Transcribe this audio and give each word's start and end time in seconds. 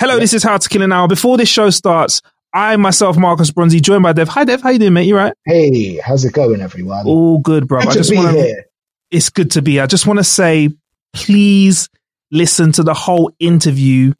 Hello, 0.00 0.18
this 0.18 0.32
is 0.32 0.42
How 0.42 0.56
to 0.56 0.66
Kill 0.66 0.80
an 0.80 0.92
Hour. 0.92 1.08
Before 1.08 1.36
this 1.36 1.50
show 1.50 1.68
starts, 1.68 2.22
I 2.54 2.74
myself, 2.76 3.18
Marcus 3.18 3.50
Bronzy, 3.50 3.80
joined 3.80 4.02
by 4.02 4.14
Dev. 4.14 4.28
Hi 4.28 4.44
Dev, 4.44 4.62
how 4.62 4.70
you 4.70 4.78
doing, 4.78 4.94
mate? 4.94 5.06
You 5.06 5.14
right? 5.14 5.34
Hey, 5.44 5.98
how's 5.98 6.24
it 6.24 6.32
going, 6.32 6.62
everyone? 6.62 7.06
All 7.06 7.38
good, 7.40 7.68
bro. 7.68 7.80
Good 7.80 7.88
I 7.90 7.92
just 7.92 8.08
be 8.08 8.16
want 8.16 8.34
to 8.34 8.42
here. 8.42 8.64
it's 9.10 9.28
good 9.28 9.50
to 9.50 9.60
be. 9.60 9.78
I 9.78 9.84
just 9.84 10.06
want 10.06 10.18
to 10.18 10.24
say, 10.24 10.70
please 11.12 11.90
listen 12.30 12.72
to 12.72 12.82
the 12.82 12.94
whole 12.94 13.30
interview. 13.40 14.14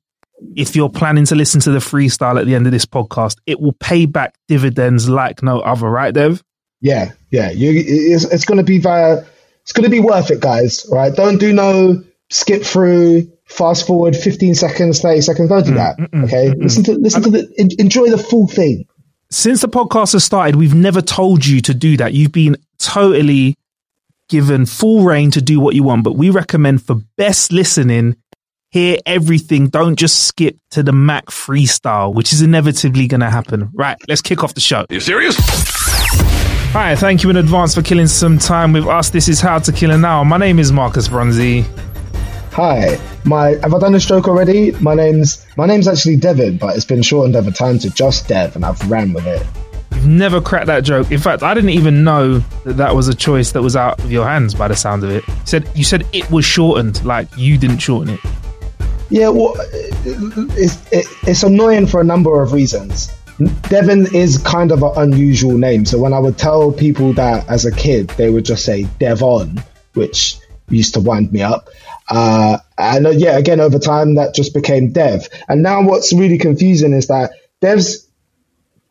If 0.54 0.76
you're 0.76 0.90
planning 0.90 1.24
to 1.24 1.34
listen 1.34 1.62
to 1.62 1.70
the 1.70 1.78
freestyle 1.78 2.38
at 2.38 2.44
the 2.44 2.54
end 2.54 2.66
of 2.66 2.72
this 2.72 2.84
podcast, 2.84 3.36
it 3.46 3.58
will 3.58 3.72
pay 3.72 4.04
back 4.04 4.34
dividends 4.48 5.08
like 5.08 5.42
no 5.42 5.60
other, 5.60 5.88
right, 5.88 6.12
Dev? 6.12 6.44
Yeah, 6.82 7.12
yeah. 7.30 7.52
You, 7.52 7.70
it's 7.74 8.24
it's 8.24 8.44
going 8.44 8.58
to 8.58 8.64
be 8.64 8.80
via. 8.80 9.24
It's 9.62 9.72
going 9.72 9.84
to 9.84 9.90
be 9.90 10.00
worth 10.00 10.30
it, 10.30 10.40
guys. 10.40 10.86
Right, 10.92 11.14
don't 11.14 11.38
do 11.38 11.54
no 11.54 12.04
skip 12.28 12.64
through, 12.64 13.32
fast 13.50 13.86
forward, 13.86 14.16
fifteen 14.16 14.54
seconds, 14.54 15.00
thirty 15.00 15.20
seconds. 15.20 15.48
Don't 15.48 15.64
do 15.64 15.72
mm, 15.72 15.76
that. 15.76 15.98
Mm, 15.98 16.08
mm, 16.08 16.24
okay, 16.24 16.50
listen 16.54 16.84
to 16.84 16.92
listen 16.94 17.22
to 17.22 17.30
the 17.30 17.76
enjoy 17.78 18.08
the 18.08 18.18
full 18.18 18.46
thing. 18.46 18.86
Since 19.30 19.60
the 19.60 19.68
podcast 19.68 20.14
has 20.14 20.24
started, 20.24 20.56
we've 20.56 20.74
never 20.74 21.00
told 21.00 21.46
you 21.46 21.60
to 21.62 21.74
do 21.74 21.96
that. 21.98 22.14
You've 22.14 22.32
been 22.32 22.56
totally 22.78 23.56
given 24.28 24.66
full 24.66 25.04
reign 25.04 25.30
to 25.32 25.42
do 25.42 25.60
what 25.60 25.74
you 25.74 25.82
want, 25.82 26.04
but 26.04 26.14
we 26.14 26.30
recommend 26.30 26.82
for 26.82 26.96
best 27.16 27.52
listening, 27.52 28.16
hear 28.70 28.96
everything. 29.06 29.68
Don't 29.68 29.96
just 29.96 30.24
skip 30.24 30.56
to 30.70 30.82
the 30.82 30.92
Mac 30.92 31.26
freestyle, 31.26 32.14
which 32.14 32.32
is 32.32 32.42
inevitably 32.42 33.06
going 33.06 33.20
to 33.20 33.30
happen. 33.30 33.70
Right, 33.74 33.96
let's 34.08 34.22
kick 34.22 34.42
off 34.42 34.54
the 34.54 34.60
show. 34.60 34.80
Are 34.80 34.86
You 34.90 35.00
serious? 35.00 35.36
Hi, 36.72 36.94
thank 36.94 37.24
you 37.24 37.30
in 37.30 37.36
advance 37.36 37.74
for 37.74 37.82
killing 37.82 38.06
some 38.06 38.38
time 38.38 38.72
with 38.72 38.86
us. 38.86 39.10
This 39.10 39.28
is 39.28 39.40
How 39.40 39.58
to 39.58 39.72
Kill 39.72 39.90
an 39.90 40.04
Hour. 40.04 40.24
My 40.24 40.38
name 40.38 40.60
is 40.60 40.70
Marcus 40.70 41.08
Bronzy. 41.08 41.64
Hi, 42.52 42.98
my 43.24 43.50
have 43.62 43.74
I 43.74 43.78
done 43.78 43.94
a 43.94 44.00
stroke 44.00 44.26
already? 44.26 44.72
My 44.72 44.94
name's 44.94 45.46
my 45.56 45.66
name's 45.66 45.86
actually 45.86 46.16
Devin, 46.16 46.58
but 46.58 46.74
it's 46.74 46.84
been 46.84 47.00
shortened 47.00 47.36
over 47.36 47.52
time 47.52 47.78
to 47.78 47.90
just 47.90 48.26
Dev, 48.26 48.56
and 48.56 48.64
I've 48.64 48.90
ran 48.90 49.12
with 49.12 49.26
it. 49.26 49.46
You've 49.94 50.06
never 50.06 50.40
cracked 50.40 50.66
that 50.66 50.80
joke. 50.80 51.12
In 51.12 51.20
fact, 51.20 51.44
I 51.44 51.54
didn't 51.54 51.70
even 51.70 52.02
know 52.02 52.38
that 52.64 52.76
that 52.76 52.94
was 52.94 53.06
a 53.06 53.14
choice 53.14 53.52
that 53.52 53.62
was 53.62 53.76
out 53.76 54.00
of 54.00 54.10
your 54.10 54.26
hands 54.26 54.54
by 54.54 54.66
the 54.66 54.74
sound 54.74 55.04
of 55.04 55.10
it. 55.10 55.26
You 55.28 55.34
said 55.44 55.70
you 55.76 55.84
said 55.84 56.06
it 56.12 56.28
was 56.28 56.44
shortened, 56.44 57.04
like 57.04 57.28
you 57.36 57.56
didn't 57.56 57.78
shorten 57.78 58.14
it. 58.14 58.20
Yeah, 59.10 59.28
well, 59.28 59.54
it's, 60.04 60.76
it, 60.92 61.06
it's 61.26 61.42
annoying 61.42 61.86
for 61.86 62.00
a 62.00 62.04
number 62.04 62.42
of 62.42 62.52
reasons. 62.52 63.12
Devon 63.68 64.06
is 64.14 64.38
kind 64.38 64.70
of 64.70 64.82
an 64.82 64.92
unusual 64.96 65.56
name. 65.56 65.84
So 65.84 65.98
when 65.98 66.12
I 66.12 66.18
would 66.18 66.38
tell 66.38 66.72
people 66.72 67.12
that 67.14 67.48
as 67.48 67.64
a 67.64 67.72
kid, 67.72 68.08
they 68.10 68.30
would 68.30 68.44
just 68.44 68.64
say 68.64 68.84
Devon, 68.98 69.62
which 69.94 70.38
used 70.68 70.94
to 70.94 71.00
wind 71.00 71.32
me 71.32 71.42
up. 71.42 71.68
Uh, 72.10 72.58
and 72.76 73.06
uh, 73.06 73.10
yeah, 73.10 73.38
again, 73.38 73.60
over 73.60 73.78
time, 73.78 74.16
that 74.16 74.34
just 74.34 74.52
became 74.52 74.92
Dev. 74.92 75.28
And 75.48 75.62
now 75.62 75.82
what's 75.82 76.12
really 76.12 76.38
confusing 76.38 76.92
is 76.92 77.06
that 77.06 77.30
Dev's 77.60 78.08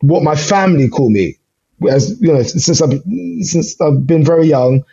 what 0.00 0.22
my 0.22 0.34
family 0.34 0.88
call 0.88 1.10
me, 1.10 1.36
as 1.88 2.18
you 2.20 2.32
know, 2.32 2.42
since 2.42 2.80
I've, 2.80 3.02
since 3.42 3.78
I've 3.80 4.06
been 4.06 4.24
very 4.24 4.46
young. 4.46 4.84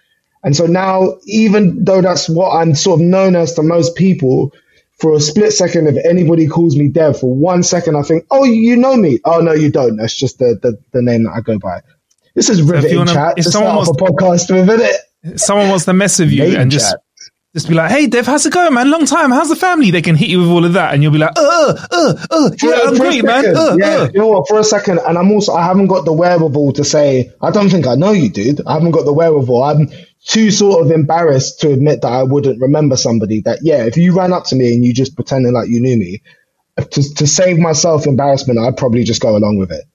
And 0.44 0.56
so 0.56 0.66
now, 0.66 1.18
even 1.26 1.84
though 1.84 2.02
that's 2.02 2.30
what 2.30 2.52
I'm 2.52 2.76
sort 2.76 3.00
of 3.00 3.06
known 3.08 3.36
as 3.36 3.54
to 3.54 3.64
most 3.64 3.96
people, 3.96 4.54
for 5.00 5.14
a 5.14 5.20
split 5.20 5.54
second, 5.54 5.88
if 5.88 5.96
anybody 6.06 6.48
calls 6.48 6.76
me 6.76 6.90
Dev, 6.90 7.20
for 7.20 7.34
one 7.34 7.64
second, 7.64 7.96
I 7.96 8.02
think, 8.02 8.26
oh, 8.32 8.44
you 8.44 8.76
know 8.76 8.96
me. 8.96 9.20
Oh, 9.26 9.40
no, 9.40 9.54
you 9.54 9.72
don't. 9.72 9.98
That's 9.98 10.18
just 10.18 10.40
the, 10.40 10.58
the, 10.62 10.78
the 10.92 11.02
name 11.02 11.24
that 11.24 11.32
I 11.32 11.42
go 11.42 11.60
by. 11.60 11.82
This 12.36 12.50
is 12.50 12.62
riveting 12.62 12.98
wanna- 12.98 13.14
chat. 13.14 13.38
if 13.38 13.46
someone 13.46 13.76
off 13.76 13.90
a 13.90 13.92
podcast 13.92 14.52
with, 14.52 14.82
it? 14.82 15.40
Someone 15.40 15.70
wants 15.70 15.86
to 15.86 15.94
mess 15.94 16.20
with 16.20 16.32
you 16.32 16.58
and 16.58 16.72
just 16.72 16.92
chat. 16.92 17.02
Just 17.54 17.68
be 17.68 17.74
like, 17.74 17.92
"Hey, 17.92 18.08
Dev, 18.08 18.26
how's 18.26 18.46
it 18.46 18.54
going, 18.54 18.74
man? 18.74 18.92
Long 18.92 19.06
time. 19.06 19.32
How's 19.32 19.50
the 19.50 19.56
family?" 19.56 19.92
They 19.92 20.02
can 20.02 20.16
hit 20.16 20.30
you 20.30 20.40
with 20.40 20.50
all 20.50 20.66
of 20.66 20.74
that, 20.74 20.94
and 20.94 21.02
you'll 21.02 21.12
be 21.12 21.18
like, 21.18 21.32
"Uh, 21.36 21.74
uh, 21.92 22.14
uh, 22.30 22.50
For- 22.52 22.66
yeah, 22.66 22.80
I'm 22.84 22.96
great, 22.96 23.24
man. 23.24 23.56
Uh, 23.56 23.76
yeah, 23.80 23.86
uh." 23.86 24.10
you 24.14 24.20
know 24.20 24.28
what? 24.28 24.48
For 24.48 24.60
a 24.60 24.64
second, 24.64 25.00
and 25.06 25.18
I'm 25.18 25.32
also 25.32 25.54
I 25.54 25.66
haven't 25.66 25.88
got 25.88 26.06
the 26.06 26.14
wherewithal 26.14 26.74
to 26.74 26.84
say 26.84 27.32
I 27.42 27.52
don't 27.52 27.70
think 27.70 27.88
I 27.88 27.96
know 27.96 28.12
you, 28.12 28.30
dude. 28.30 28.62
I 28.68 28.74
haven't 28.74 28.92
got 28.92 29.06
the 29.06 29.14
wherewithal. 29.14 29.64
I'm 29.64 29.90
too 30.26 30.52
sort 30.52 30.86
of 30.86 30.92
embarrassed 30.92 31.62
to 31.62 31.72
admit 31.72 32.02
that 32.02 32.12
I 32.12 32.24
wouldn't 32.24 32.62
remember 32.62 32.98
somebody. 32.98 33.42
That 33.42 33.60
yeah, 33.64 33.86
if 33.86 33.98
you 33.98 34.16
ran 34.16 34.34
up 34.34 34.46
to 34.46 34.56
me 34.56 34.74
and 34.74 34.86
you 34.86 34.94
just 34.94 35.16
pretending 35.16 35.54
like 35.54 35.70
you 35.70 35.82
knew 35.82 35.98
me, 35.98 36.22
to 36.78 37.16
to 37.16 37.26
save 37.28 37.58
myself 37.58 38.06
embarrassment, 38.06 38.60
I'd 38.60 38.78
probably 38.78 39.04
just 39.04 39.22
go 39.22 39.36
along 39.36 39.58
with 39.58 39.72
it. 39.72 39.86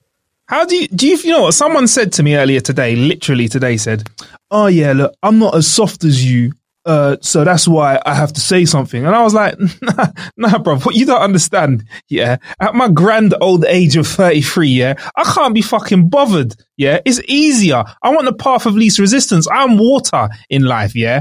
How 0.46 0.64
do 0.64 0.74
you 0.74 0.88
do? 0.88 1.06
You, 1.06 1.16
you 1.16 1.30
know 1.30 1.42
what? 1.42 1.54
Someone 1.54 1.86
said 1.86 2.12
to 2.14 2.22
me 2.22 2.34
earlier 2.36 2.60
today, 2.60 2.96
literally 2.96 3.48
today, 3.48 3.76
said, 3.76 4.08
"Oh 4.50 4.66
yeah, 4.66 4.92
look, 4.92 5.14
I'm 5.22 5.38
not 5.38 5.54
as 5.54 5.66
soft 5.66 6.04
as 6.04 6.24
you." 6.24 6.52
Uh, 6.84 7.16
so 7.20 7.44
that's 7.44 7.68
why 7.68 8.00
I 8.04 8.14
have 8.14 8.32
to 8.32 8.40
say 8.40 8.64
something. 8.64 9.04
And 9.06 9.14
I 9.14 9.22
was 9.22 9.34
like, 9.34 9.54
nah, 9.82 10.06
nah, 10.36 10.58
bro, 10.58 10.78
what 10.80 10.96
you 10.96 11.06
don't 11.06 11.20
understand, 11.22 11.84
yeah, 12.08 12.38
at 12.60 12.74
my 12.74 12.88
grand 12.88 13.34
old 13.40 13.64
age 13.64 13.96
of 13.96 14.06
33, 14.06 14.68
yeah, 14.68 14.94
I 15.16 15.22
can't 15.22 15.54
be 15.54 15.62
fucking 15.62 16.08
bothered, 16.08 16.54
yeah, 16.76 16.98
it's 17.04 17.20
easier. 17.28 17.84
I 18.02 18.10
want 18.10 18.26
the 18.26 18.32
path 18.34 18.66
of 18.66 18.74
least 18.74 18.98
resistance. 18.98 19.46
I'm 19.50 19.78
water 19.78 20.28
in 20.50 20.62
life, 20.64 20.96
yeah. 20.96 21.20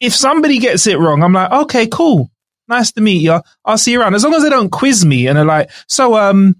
If 0.00 0.14
somebody 0.14 0.58
gets 0.58 0.86
it 0.88 0.98
wrong, 0.98 1.22
I'm 1.22 1.32
like, 1.32 1.52
okay, 1.52 1.86
cool. 1.86 2.30
Nice 2.68 2.90
to 2.92 3.00
meet 3.00 3.22
you. 3.22 3.40
I'll 3.64 3.78
see 3.78 3.92
you 3.92 4.00
around. 4.00 4.14
As 4.16 4.24
long 4.24 4.34
as 4.34 4.42
they 4.42 4.50
don't 4.50 4.70
quiz 4.70 5.04
me 5.06 5.28
and 5.28 5.38
they're 5.38 5.44
like, 5.44 5.70
so, 5.86 6.16
um, 6.16 6.56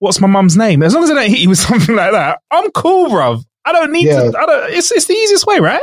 what's 0.00 0.20
my 0.20 0.26
mum's 0.28 0.54
name? 0.56 0.82
As 0.82 0.92
long 0.92 1.02
as 1.04 1.08
they 1.08 1.14
don't 1.14 1.30
hit 1.30 1.38
you 1.38 1.48
with 1.48 1.58
something 1.66 1.96
like 1.96 2.12
that, 2.12 2.40
I'm 2.50 2.70
cool, 2.72 3.08
bruv. 3.08 3.42
I 3.64 3.72
don't 3.72 3.90
need 3.90 4.06
Yeah. 4.06 4.30
to, 4.30 4.38
I 4.38 4.44
don't, 4.46 4.70
it's, 4.74 4.92
it's 4.92 5.06
the 5.06 5.14
easiest 5.14 5.46
way, 5.46 5.58
right? 5.60 5.82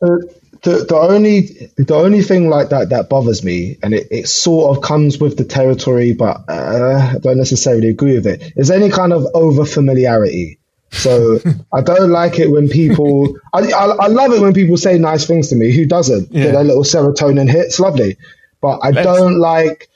the, 0.00 0.41
the, 0.62 0.84
the 0.88 0.96
only 0.96 1.40
the 1.76 1.94
only 1.94 2.22
thing 2.22 2.48
like 2.48 2.68
that 2.68 2.90
that 2.90 3.08
bothers 3.08 3.42
me, 3.42 3.78
and 3.82 3.92
it, 3.94 4.06
it 4.10 4.28
sort 4.28 4.76
of 4.76 4.82
comes 4.82 5.18
with 5.18 5.36
the 5.36 5.44
territory, 5.44 6.12
but 6.12 6.44
uh, 6.48 7.12
I 7.14 7.18
don't 7.18 7.36
necessarily 7.36 7.88
agree 7.88 8.14
with 8.14 8.26
it, 8.26 8.52
is 8.56 8.70
any 8.70 8.88
kind 8.88 9.12
of 9.12 9.26
over 9.34 9.64
familiarity. 9.64 10.58
So 10.90 11.40
I 11.72 11.80
don't 11.80 12.10
like 12.10 12.38
it 12.38 12.48
when 12.48 12.68
people. 12.68 13.36
I, 13.52 13.60
I 13.72 13.86
I 13.86 14.06
love 14.06 14.32
it 14.32 14.40
when 14.40 14.54
people 14.54 14.76
say 14.76 14.98
nice 14.98 15.26
things 15.26 15.48
to 15.48 15.56
me. 15.56 15.72
Who 15.72 15.84
doesn't? 15.84 16.30
Yeah. 16.32 16.44
Get 16.44 16.54
a 16.54 16.62
little 16.62 16.84
serotonin 16.84 17.50
hit. 17.50 17.66
It's 17.66 17.80
lovely, 17.80 18.16
but 18.60 18.78
I 18.78 18.90
Let's- 18.90 19.06
don't 19.06 19.38
like. 19.38 19.88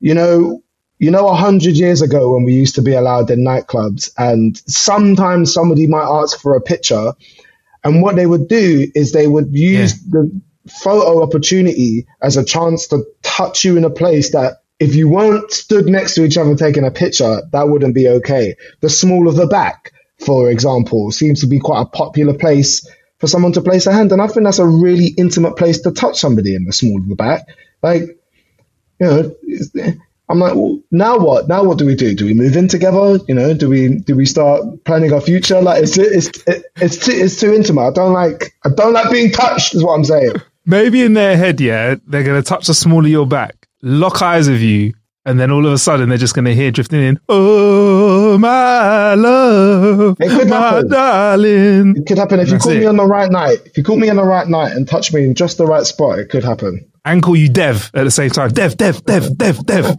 You 0.00 0.12
know, 0.12 0.62
you 0.98 1.10
know, 1.10 1.28
a 1.28 1.34
hundred 1.34 1.76
years 1.76 2.02
ago 2.02 2.34
when 2.34 2.44
we 2.44 2.52
used 2.52 2.74
to 2.74 2.82
be 2.82 2.92
allowed 2.92 3.30
in 3.30 3.40
nightclubs, 3.40 4.10
and 4.18 4.56
sometimes 4.68 5.52
somebody 5.52 5.86
might 5.86 6.06
ask 6.06 6.38
for 6.40 6.54
a 6.54 6.60
picture, 6.60 7.14
and 7.84 8.02
what 8.02 8.16
they 8.16 8.26
would 8.26 8.48
do 8.48 8.90
is 8.94 9.12
they 9.12 9.26
would 9.26 9.48
use 9.52 10.02
the 10.04 10.40
photo 10.68 11.22
opportunity 11.22 12.06
as 12.22 12.36
a 12.36 12.44
chance 12.44 12.88
to 12.88 13.04
touch 13.22 13.64
you 13.64 13.76
in 13.76 13.84
a 13.84 13.90
place 13.90 14.32
that 14.32 14.62
if 14.80 14.94
you 14.94 15.08
weren't 15.08 15.52
stood 15.52 15.86
next 15.86 16.14
to 16.14 16.24
each 16.24 16.36
other 16.36 16.56
taking 16.56 16.84
a 16.84 16.90
picture, 16.90 17.42
that 17.52 17.68
wouldn't 17.68 17.94
be 17.94 18.08
okay. 18.08 18.56
The 18.80 18.90
small 18.90 19.28
of 19.28 19.36
the 19.36 19.46
back, 19.46 19.92
for 20.24 20.50
example, 20.50 21.12
seems 21.12 21.40
to 21.42 21.46
be 21.46 21.60
quite 21.60 21.82
a 21.82 21.86
popular 21.86 22.34
place 22.34 22.88
for 23.18 23.26
someone 23.26 23.52
to 23.52 23.60
place 23.60 23.86
a 23.86 23.92
hand. 23.92 24.12
And 24.12 24.20
I 24.20 24.26
think 24.26 24.44
that's 24.44 24.58
a 24.58 24.66
really 24.66 25.08
intimate 25.16 25.56
place 25.56 25.80
to 25.82 25.92
touch 25.92 26.18
somebody 26.18 26.54
in 26.54 26.64
the 26.64 26.72
small 26.72 26.98
of 26.98 27.08
the 27.08 27.14
back. 27.14 27.46
Like, 27.82 28.02
you 28.98 29.06
know, 29.06 29.36
I'm 30.28 30.38
like, 30.38 30.54
well, 30.54 30.80
now 30.90 31.18
what? 31.18 31.48
Now 31.48 31.64
what 31.64 31.78
do 31.78 31.84
we 31.84 31.94
do? 31.94 32.14
Do 32.14 32.24
we 32.24 32.34
move 32.34 32.56
in 32.56 32.68
together? 32.68 33.18
You 33.28 33.34
know, 33.34 33.52
do 33.54 33.68
we 33.68 33.96
do 33.96 34.16
we 34.16 34.24
start 34.24 34.84
planning 34.84 35.12
our 35.12 35.20
future? 35.20 35.60
Like, 35.60 35.82
it's 35.82 35.98
it's 35.98 36.30
it's 36.76 36.96
too 37.04 37.12
it's 37.12 37.38
too 37.38 37.52
intimate. 37.52 37.82
I 37.82 37.90
don't 37.90 38.12
like 38.12 38.54
I 38.64 38.70
don't 38.70 38.94
like 38.94 39.10
being 39.10 39.30
touched. 39.30 39.74
Is 39.74 39.84
what 39.84 39.94
I'm 39.94 40.04
saying. 40.04 40.32
Maybe 40.66 41.02
in 41.02 41.12
their 41.12 41.36
head, 41.36 41.60
yeah, 41.60 41.96
they're 42.06 42.22
to 42.42 42.48
touch 42.48 42.68
the 42.68 42.74
small 42.74 43.04
of 43.04 43.10
your 43.10 43.26
back 43.26 43.68
lock 43.84 44.22
eyes 44.22 44.48
with 44.48 44.60
you, 44.60 44.94
and 45.24 45.38
then 45.38 45.50
all 45.50 45.66
of 45.66 45.72
a 45.72 45.78
sudden 45.78 46.08
they're 46.08 46.18
just 46.18 46.34
to 46.46 46.54
hear 46.54 46.70
drifting 46.70 47.02
in, 47.02 47.20
"Oh 47.28 48.03
my 48.38 49.14
love, 49.14 50.16
It 50.20 50.28
could 50.30 50.48
my 50.48 50.56
happen. 50.56 50.88
darling." 50.88 51.94
It 51.96 52.06
could 52.06 52.18
happen 52.18 52.40
if 52.40 52.48
you 52.48 52.52
That's 52.54 52.64
caught 52.64 52.76
it. 52.76 52.80
me 52.80 52.86
on 52.86 52.96
the 52.96 53.06
right 53.06 53.30
night. 53.30 53.58
If 53.66 53.76
you 53.76 53.84
caught 53.84 53.98
me 53.98 54.08
on 54.08 54.16
the 54.16 54.24
right 54.24 54.48
night 54.48 54.72
and 54.72 54.86
touch 54.88 55.12
me 55.12 55.24
in 55.24 55.34
just 55.34 55.58
the 55.58 55.66
right 55.66 55.84
spot, 55.84 56.18
it 56.18 56.28
could 56.30 56.44
happen. 56.44 56.86
and 57.06 57.22
call 57.22 57.36
you 57.36 57.48
Dev 57.50 57.90
at 57.94 58.04
the 58.04 58.10
same 58.10 58.30
time. 58.30 58.50
Dev, 58.50 58.76
Dev, 58.78 59.04
Dev, 59.04 59.36
Dev, 59.36 59.66
Dev. 59.66 59.94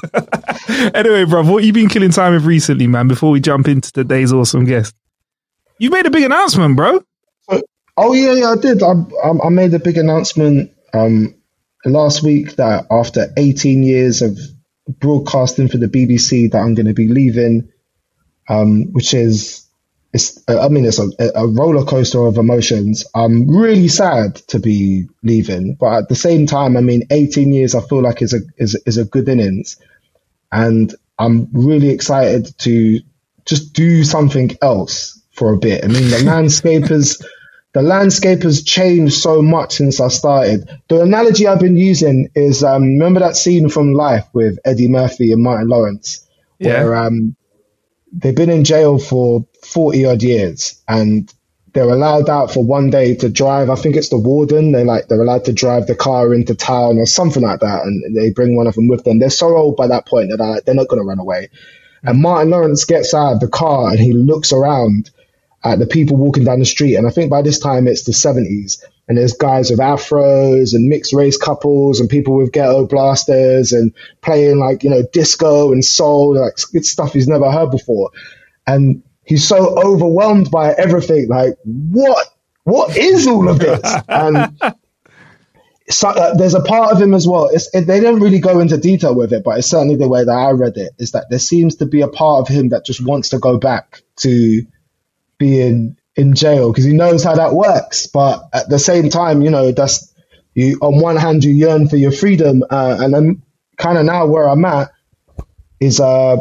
anyway, 0.94 1.24
bro, 1.24 1.42
what 1.44 1.64
you 1.64 1.72
been 1.72 1.88
killing 1.88 2.10
time 2.10 2.32
with 2.32 2.44
recently, 2.44 2.86
man? 2.86 3.08
Before 3.08 3.30
we 3.30 3.40
jump 3.40 3.68
into 3.68 3.92
today's 3.92 4.32
awesome 4.32 4.64
guest, 4.64 4.94
you 5.78 5.90
made 5.90 6.06
a 6.06 6.10
big 6.10 6.24
announcement, 6.24 6.76
bro. 6.76 7.02
Oh 7.96 8.14
yeah, 8.14 8.32
yeah, 8.32 8.50
I 8.52 8.56
did. 8.56 8.82
I, 8.82 8.92
I, 9.24 9.46
I 9.46 9.48
made 9.50 9.74
a 9.74 9.78
big 9.78 9.98
announcement 9.98 10.70
um, 10.94 11.34
last 11.84 12.22
week 12.22 12.56
that 12.56 12.86
after 12.90 13.26
18 13.36 13.82
years 13.82 14.22
of 14.22 14.38
broadcasting 14.88 15.68
for 15.68 15.78
the 15.78 15.88
BBC, 15.88 16.50
that 16.50 16.58
I'm 16.58 16.74
going 16.74 16.86
to 16.86 16.94
be 16.94 17.08
leaving, 17.08 17.70
um, 18.48 18.92
which 18.92 19.14
is, 19.14 19.66
it's. 20.12 20.42
I 20.48 20.68
mean, 20.68 20.84
it's 20.84 20.98
a, 20.98 21.08
a 21.36 21.46
roller 21.46 21.84
coaster 21.84 22.26
of 22.26 22.36
emotions. 22.36 23.06
I'm 23.14 23.48
really 23.48 23.86
sad 23.86 24.36
to 24.48 24.58
be 24.58 25.08
leaving, 25.22 25.74
but 25.74 25.98
at 25.98 26.08
the 26.08 26.16
same 26.16 26.46
time, 26.46 26.76
I 26.76 26.80
mean, 26.80 27.06
18 27.10 27.52
years, 27.52 27.76
I 27.76 27.80
feel 27.80 28.02
like 28.02 28.20
is 28.20 28.34
a 28.34 28.40
is 28.56 28.74
is 28.86 28.98
a 28.98 29.04
good 29.04 29.28
innings, 29.28 29.76
and 30.50 30.92
I'm 31.16 31.48
really 31.52 31.90
excited 31.90 32.58
to 32.58 33.00
just 33.44 33.72
do 33.72 34.02
something 34.02 34.56
else 34.62 35.20
for 35.32 35.52
a 35.52 35.58
bit. 35.58 35.84
I 35.84 35.88
mean, 35.88 36.10
the 36.10 36.22
landscape 36.24 36.88
has 36.88 37.24
the 37.72 37.82
landscape 37.82 38.42
has 38.42 38.62
changed 38.64 39.14
so 39.14 39.42
much 39.42 39.74
since 39.76 40.00
I 40.00 40.08
started. 40.08 40.68
The 40.88 41.02
analogy 41.02 41.46
I've 41.46 41.60
been 41.60 41.76
using 41.76 42.28
is 42.34 42.64
um, 42.64 42.82
remember 42.82 43.20
that 43.20 43.36
scene 43.36 43.68
from 43.68 43.92
Life 43.92 44.26
with 44.32 44.58
Eddie 44.64 44.88
Murphy 44.88 45.32
and 45.32 45.42
Martin 45.42 45.68
Lawrence, 45.68 46.26
Yeah. 46.58 46.82
where 46.84 46.96
um, 46.96 47.36
they've 48.12 48.34
been 48.34 48.50
in 48.50 48.64
jail 48.64 48.98
for 48.98 49.46
40 49.62 50.04
odd 50.06 50.22
years 50.22 50.82
and 50.88 51.32
they're 51.72 51.88
allowed 51.88 52.28
out 52.28 52.52
for 52.52 52.64
one 52.64 52.90
day 52.90 53.14
to 53.14 53.28
drive. 53.28 53.70
I 53.70 53.76
think 53.76 53.94
it's 53.94 54.08
the 54.08 54.18
warden. 54.18 54.72
They're 54.72 54.84
like, 54.84 55.06
they're 55.06 55.22
allowed 55.22 55.44
to 55.44 55.52
drive 55.52 55.86
the 55.86 55.94
car 55.94 56.34
into 56.34 56.56
town 56.56 56.98
or 56.98 57.06
something 57.06 57.44
like 57.44 57.60
that. 57.60 57.82
And 57.84 58.16
they 58.16 58.30
bring 58.30 58.56
one 58.56 58.66
of 58.66 58.74
them 58.74 58.88
with 58.88 59.04
them. 59.04 59.20
They're 59.20 59.30
so 59.30 59.56
old 59.56 59.76
by 59.76 59.86
that 59.86 60.06
point 60.06 60.30
that 60.30 60.38
they're, 60.38 60.48
like, 60.48 60.64
they're 60.64 60.74
not 60.74 60.88
going 60.88 61.00
to 61.00 61.06
run 61.06 61.20
away. 61.20 61.48
And 62.02 62.20
Martin 62.20 62.50
Lawrence 62.50 62.84
gets 62.84 63.14
out 63.14 63.34
of 63.34 63.40
the 63.40 63.46
car 63.46 63.90
and 63.90 64.00
he 64.00 64.12
looks 64.12 64.52
around 64.52 65.10
at 65.62 65.78
the 65.78 65.86
people 65.86 66.16
walking 66.16 66.44
down 66.44 66.58
the 66.58 66.64
street. 66.64 66.96
And 66.96 67.06
I 67.06 67.10
think 67.10 67.30
by 67.30 67.42
this 67.42 67.58
time 67.58 67.86
it's 67.86 68.04
the 68.04 68.12
70s. 68.12 68.82
And 69.08 69.18
there's 69.18 69.34
guys 69.34 69.70
with 69.70 69.80
afros 69.80 70.72
and 70.72 70.88
mixed 70.88 71.12
race 71.12 71.36
couples 71.36 72.00
and 72.00 72.08
people 72.08 72.36
with 72.36 72.52
ghetto 72.52 72.86
blasters 72.86 73.72
and 73.72 73.92
playing 74.22 74.58
like, 74.58 74.84
you 74.84 74.90
know, 74.90 75.02
disco 75.12 75.72
and 75.72 75.84
soul, 75.84 76.40
like 76.40 76.54
good 76.72 76.86
stuff 76.86 77.12
he's 77.12 77.28
never 77.28 77.50
heard 77.50 77.70
before. 77.70 78.10
And 78.66 79.02
he's 79.24 79.46
so 79.46 79.78
overwhelmed 79.78 80.50
by 80.50 80.72
everything. 80.72 81.28
Like, 81.28 81.54
what? 81.64 82.26
What 82.64 82.96
is 82.96 83.26
all 83.26 83.48
of 83.48 83.58
this? 83.58 83.80
And 84.08 84.54
so, 85.88 86.08
uh, 86.08 86.34
there's 86.34 86.54
a 86.54 86.62
part 86.62 86.92
of 86.92 87.02
him 87.02 87.14
as 87.14 87.26
well. 87.26 87.48
It's, 87.48 87.74
it, 87.74 87.82
they 87.82 87.98
don't 87.98 88.20
really 88.20 88.38
go 88.38 88.60
into 88.60 88.78
detail 88.78 89.14
with 89.14 89.32
it, 89.32 89.42
but 89.42 89.58
it's 89.58 89.68
certainly 89.68 89.96
the 89.96 90.08
way 90.08 90.24
that 90.24 90.30
I 90.30 90.50
read 90.52 90.76
it 90.76 90.92
is 90.98 91.12
that 91.12 91.26
there 91.30 91.40
seems 91.40 91.76
to 91.76 91.86
be 91.86 92.02
a 92.02 92.08
part 92.08 92.42
of 92.42 92.54
him 92.54 92.68
that 92.68 92.84
just 92.84 93.04
wants 93.04 93.30
to 93.30 93.40
go 93.40 93.58
back 93.58 94.02
to 94.18 94.62
being 95.40 95.96
in 96.14 96.34
jail 96.36 96.70
because 96.70 96.84
he 96.84 96.92
knows 96.92 97.24
how 97.24 97.34
that 97.34 97.54
works. 97.54 98.06
But 98.06 98.44
at 98.52 98.68
the 98.68 98.78
same 98.78 99.08
time, 99.10 99.42
you 99.42 99.50
know, 99.50 99.72
that's 99.72 100.14
you. 100.54 100.78
On 100.82 101.00
one 101.00 101.16
hand, 101.16 101.42
you 101.42 101.50
yearn 101.50 101.88
for 101.88 101.96
your 101.96 102.12
freedom, 102.12 102.62
uh, 102.70 102.98
and 103.00 103.12
then 103.12 103.42
kind 103.76 103.98
of 103.98 104.04
now 104.04 104.26
where 104.26 104.48
I'm 104.48 104.64
at 104.64 104.90
is, 105.80 105.98
uh, 105.98 106.36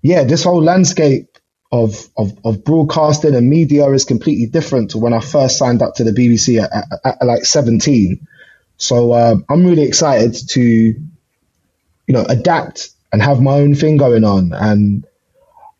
yeah, 0.00 0.24
this 0.24 0.44
whole 0.44 0.62
landscape 0.62 1.28
of, 1.72 2.08
of 2.16 2.32
of 2.44 2.64
broadcasting 2.64 3.34
and 3.34 3.50
media 3.50 3.90
is 3.90 4.04
completely 4.04 4.46
different 4.46 4.92
to 4.92 4.98
when 4.98 5.12
I 5.12 5.20
first 5.20 5.58
signed 5.58 5.82
up 5.82 5.96
to 5.96 6.04
the 6.04 6.12
BBC 6.12 6.62
at, 6.62 6.70
at, 7.04 7.16
at 7.22 7.26
like 7.26 7.44
17. 7.44 8.26
So 8.76 9.12
uh, 9.12 9.36
I'm 9.48 9.66
really 9.66 9.82
excited 9.84 10.36
to, 10.50 10.62
you 10.62 10.98
know, 12.08 12.24
adapt 12.28 12.90
and 13.12 13.22
have 13.22 13.40
my 13.40 13.54
own 13.54 13.74
thing 13.74 13.96
going 13.96 14.24
on. 14.24 14.52
And 14.52 15.06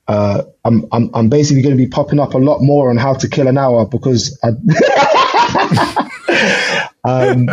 uh, 0.08 0.42
I'm, 0.64 0.86
I'm 0.92 1.10
I'm 1.14 1.28
basically 1.28 1.62
going 1.62 1.76
to 1.76 1.82
be 1.82 1.88
popping 1.88 2.18
up 2.20 2.34
a 2.34 2.38
lot 2.38 2.60
more 2.60 2.90
on 2.90 2.96
how 2.96 3.14
to 3.14 3.28
kill 3.28 3.46
an 3.48 3.56
hour 3.58 3.86
because 3.86 4.38
I, 4.42 4.48
um, 7.04 7.48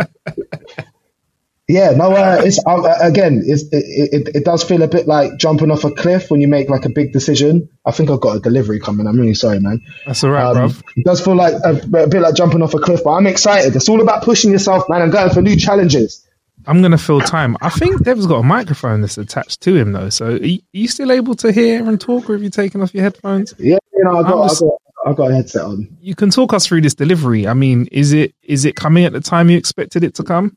yeah, 1.68 1.90
no, 1.92 2.10
uh, 2.10 2.40
it's 2.44 2.58
uh, 2.66 2.98
again, 3.00 3.42
it's, 3.46 3.62
it, 3.70 3.84
it 4.26 4.36
it 4.36 4.44
does 4.44 4.64
feel 4.64 4.82
a 4.82 4.88
bit 4.88 5.06
like 5.06 5.36
jumping 5.38 5.70
off 5.70 5.84
a 5.84 5.90
cliff 5.92 6.28
when 6.30 6.40
you 6.40 6.48
make 6.48 6.68
like 6.68 6.84
a 6.84 6.88
big 6.90 7.12
decision. 7.12 7.68
I 7.86 7.92
think 7.92 8.10
I've 8.10 8.20
got 8.20 8.36
a 8.36 8.40
delivery 8.40 8.80
coming. 8.80 9.06
I'm 9.06 9.18
really 9.18 9.34
sorry, 9.34 9.60
man. 9.60 9.80
That's 10.04 10.24
all 10.24 10.30
right, 10.30 10.46
Um, 10.46 10.54
bro. 10.70 10.78
it 10.96 11.04
does 11.04 11.20
feel 11.24 11.36
like 11.36 11.54
a, 11.64 11.76
a 11.76 12.06
bit 12.08 12.20
like 12.20 12.34
jumping 12.34 12.62
off 12.62 12.74
a 12.74 12.78
cliff, 12.80 13.02
but 13.04 13.10
I'm 13.12 13.28
excited. 13.28 13.76
It's 13.76 13.88
all 13.88 14.00
about 14.00 14.24
pushing 14.24 14.50
yourself, 14.50 14.88
man, 14.88 15.02
and 15.02 15.12
going 15.12 15.30
for 15.30 15.42
new 15.42 15.56
challenges. 15.56 16.26
I'm 16.66 16.82
gonna 16.82 16.98
fill 16.98 17.20
time. 17.20 17.56
I 17.60 17.70
think 17.70 18.02
Dev's 18.04 18.26
got 18.26 18.38
a 18.38 18.42
microphone 18.42 19.00
that's 19.00 19.18
attached 19.18 19.60
to 19.62 19.74
him 19.76 19.92
though. 19.92 20.08
So 20.10 20.26
are 20.26 20.36
you, 20.36 20.58
are 20.58 20.78
you 20.78 20.88
still 20.88 21.10
able 21.12 21.34
to 21.36 21.52
hear 21.52 21.86
and 21.88 22.00
talk, 22.00 22.28
or 22.28 22.34
have 22.34 22.42
you 22.42 22.50
taken 22.50 22.82
off 22.82 22.94
your 22.94 23.02
headphones? 23.02 23.54
Yeah, 23.58 23.78
you 23.94 24.04
know, 24.04 24.18
I 24.18 24.22
got, 24.22 24.48
just- 24.48 24.62
I 24.62 24.66
got, 24.66 24.74
I 25.06 25.12
got 25.14 25.30
a 25.30 25.34
headset 25.34 25.62
on. 25.62 25.96
You 26.00 26.14
can 26.14 26.30
talk 26.30 26.52
us 26.52 26.66
through 26.66 26.82
this 26.82 26.94
delivery. 26.94 27.46
I 27.46 27.54
mean, 27.54 27.86
is 27.90 28.12
it 28.12 28.34
is 28.42 28.64
it 28.64 28.76
coming 28.76 29.04
at 29.04 29.12
the 29.12 29.20
time 29.20 29.48
you 29.50 29.56
expected 29.56 30.04
it 30.04 30.14
to 30.16 30.22
come? 30.22 30.56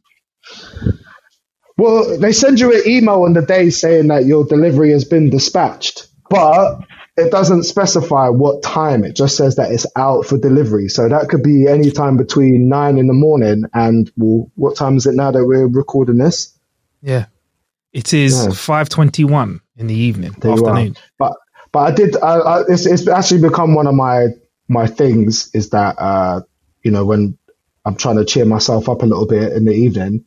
Well, 1.78 2.20
they 2.20 2.32
send 2.32 2.60
you 2.60 2.74
an 2.76 2.82
email 2.86 3.24
on 3.24 3.34
the 3.34 3.42
day 3.42 3.70
saying 3.70 4.08
that 4.08 4.26
your 4.26 4.46
delivery 4.46 4.92
has 4.92 5.06
been 5.06 5.30
dispatched, 5.30 6.08
but 6.30 6.80
it 7.16 7.32
doesn't 7.32 7.64
specify 7.64 8.30
what 8.30 8.64
time. 8.64 9.04
It 9.04 9.16
just 9.16 9.38
says 9.38 9.56
that 9.58 9.72
it's 9.72 9.86
out 9.96 10.26
for 10.26 10.38
delivery. 10.38 10.88
So 10.88 11.08
that 11.08 11.30
could 11.30 11.44
be 11.44 11.68
any 11.68 11.92
time 11.92 12.18
between 12.18 12.70
nine 12.70 12.98
in 12.98 13.08
the 13.08 13.14
morning 13.14 13.66
and 13.74 14.12
well, 14.18 14.52
what 14.56 14.76
time 14.76 14.98
is 14.98 15.06
it 15.06 15.14
now 15.14 15.32
that 15.32 15.46
we're 15.46 15.68
recording 15.68 16.18
this? 16.18 16.58
Yeah, 17.02 17.26
it 17.92 18.14
is 18.14 18.46
Yeah. 18.46 18.52
five 18.54 18.90
twenty 18.90 19.24
one 19.24 19.62
in 19.78 19.88
the 19.88 19.96
evening, 19.96 20.36
There 20.40 20.54
afternoon. 20.54 20.96
But 21.20 21.34
but 21.72 21.80
I 21.80 21.92
did. 21.92 22.18
I, 22.18 22.38
I, 22.40 22.62
it's 22.68 22.86
it's 22.86 23.08
actually 23.08 23.42
become 23.42 23.76
one 23.76 23.88
of 23.88 23.96
my 23.96 24.28
my 24.68 24.88
things 24.88 25.50
is 25.54 25.70
that 25.70 25.96
uh 26.00 26.42
you 26.84 26.92
know 26.92 27.06
when 27.06 27.38
I'm 27.86 27.96
trying 27.96 28.16
to 28.18 28.26
cheer 28.26 28.46
myself 28.46 28.88
up 28.90 29.02
a 29.04 29.06
little 29.06 29.28
bit 29.28 29.52
in 29.54 29.66
the 29.66 29.74
evening, 29.74 30.26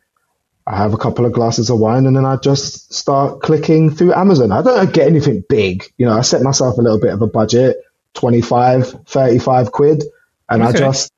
I 0.67 0.77
have 0.77 0.95
a 0.95 0.99
couple 0.99 1.25
of 1.25 1.33
glasses 1.33 1.71
of 1.71 1.79
wine 1.79 2.07
and 2.07 2.17
then 2.17 2.25
I 2.25 2.37
just 2.37 2.93
start 2.93 3.41
clicking 3.41 3.91
through 3.91 4.15
Amazon. 4.15 4.51
I 4.51 4.63
don't 4.63 4.93
get 4.93 5.07
anything 5.07 5.45
big, 5.49 5.85
you 5.97 6.07
know. 6.07 6.13
I 6.13 6.23
set 6.23 6.43
myself 6.43 6.77
a 6.79 6.83
little 6.83 6.99
bit 6.99 7.13
of 7.13 7.23
a 7.23 7.29
budget, 7.29 7.77
25, 8.15 9.05
35 9.07 9.73
quid, 9.73 10.05
and 10.49 10.63
I 10.65 10.73
just 10.73 11.13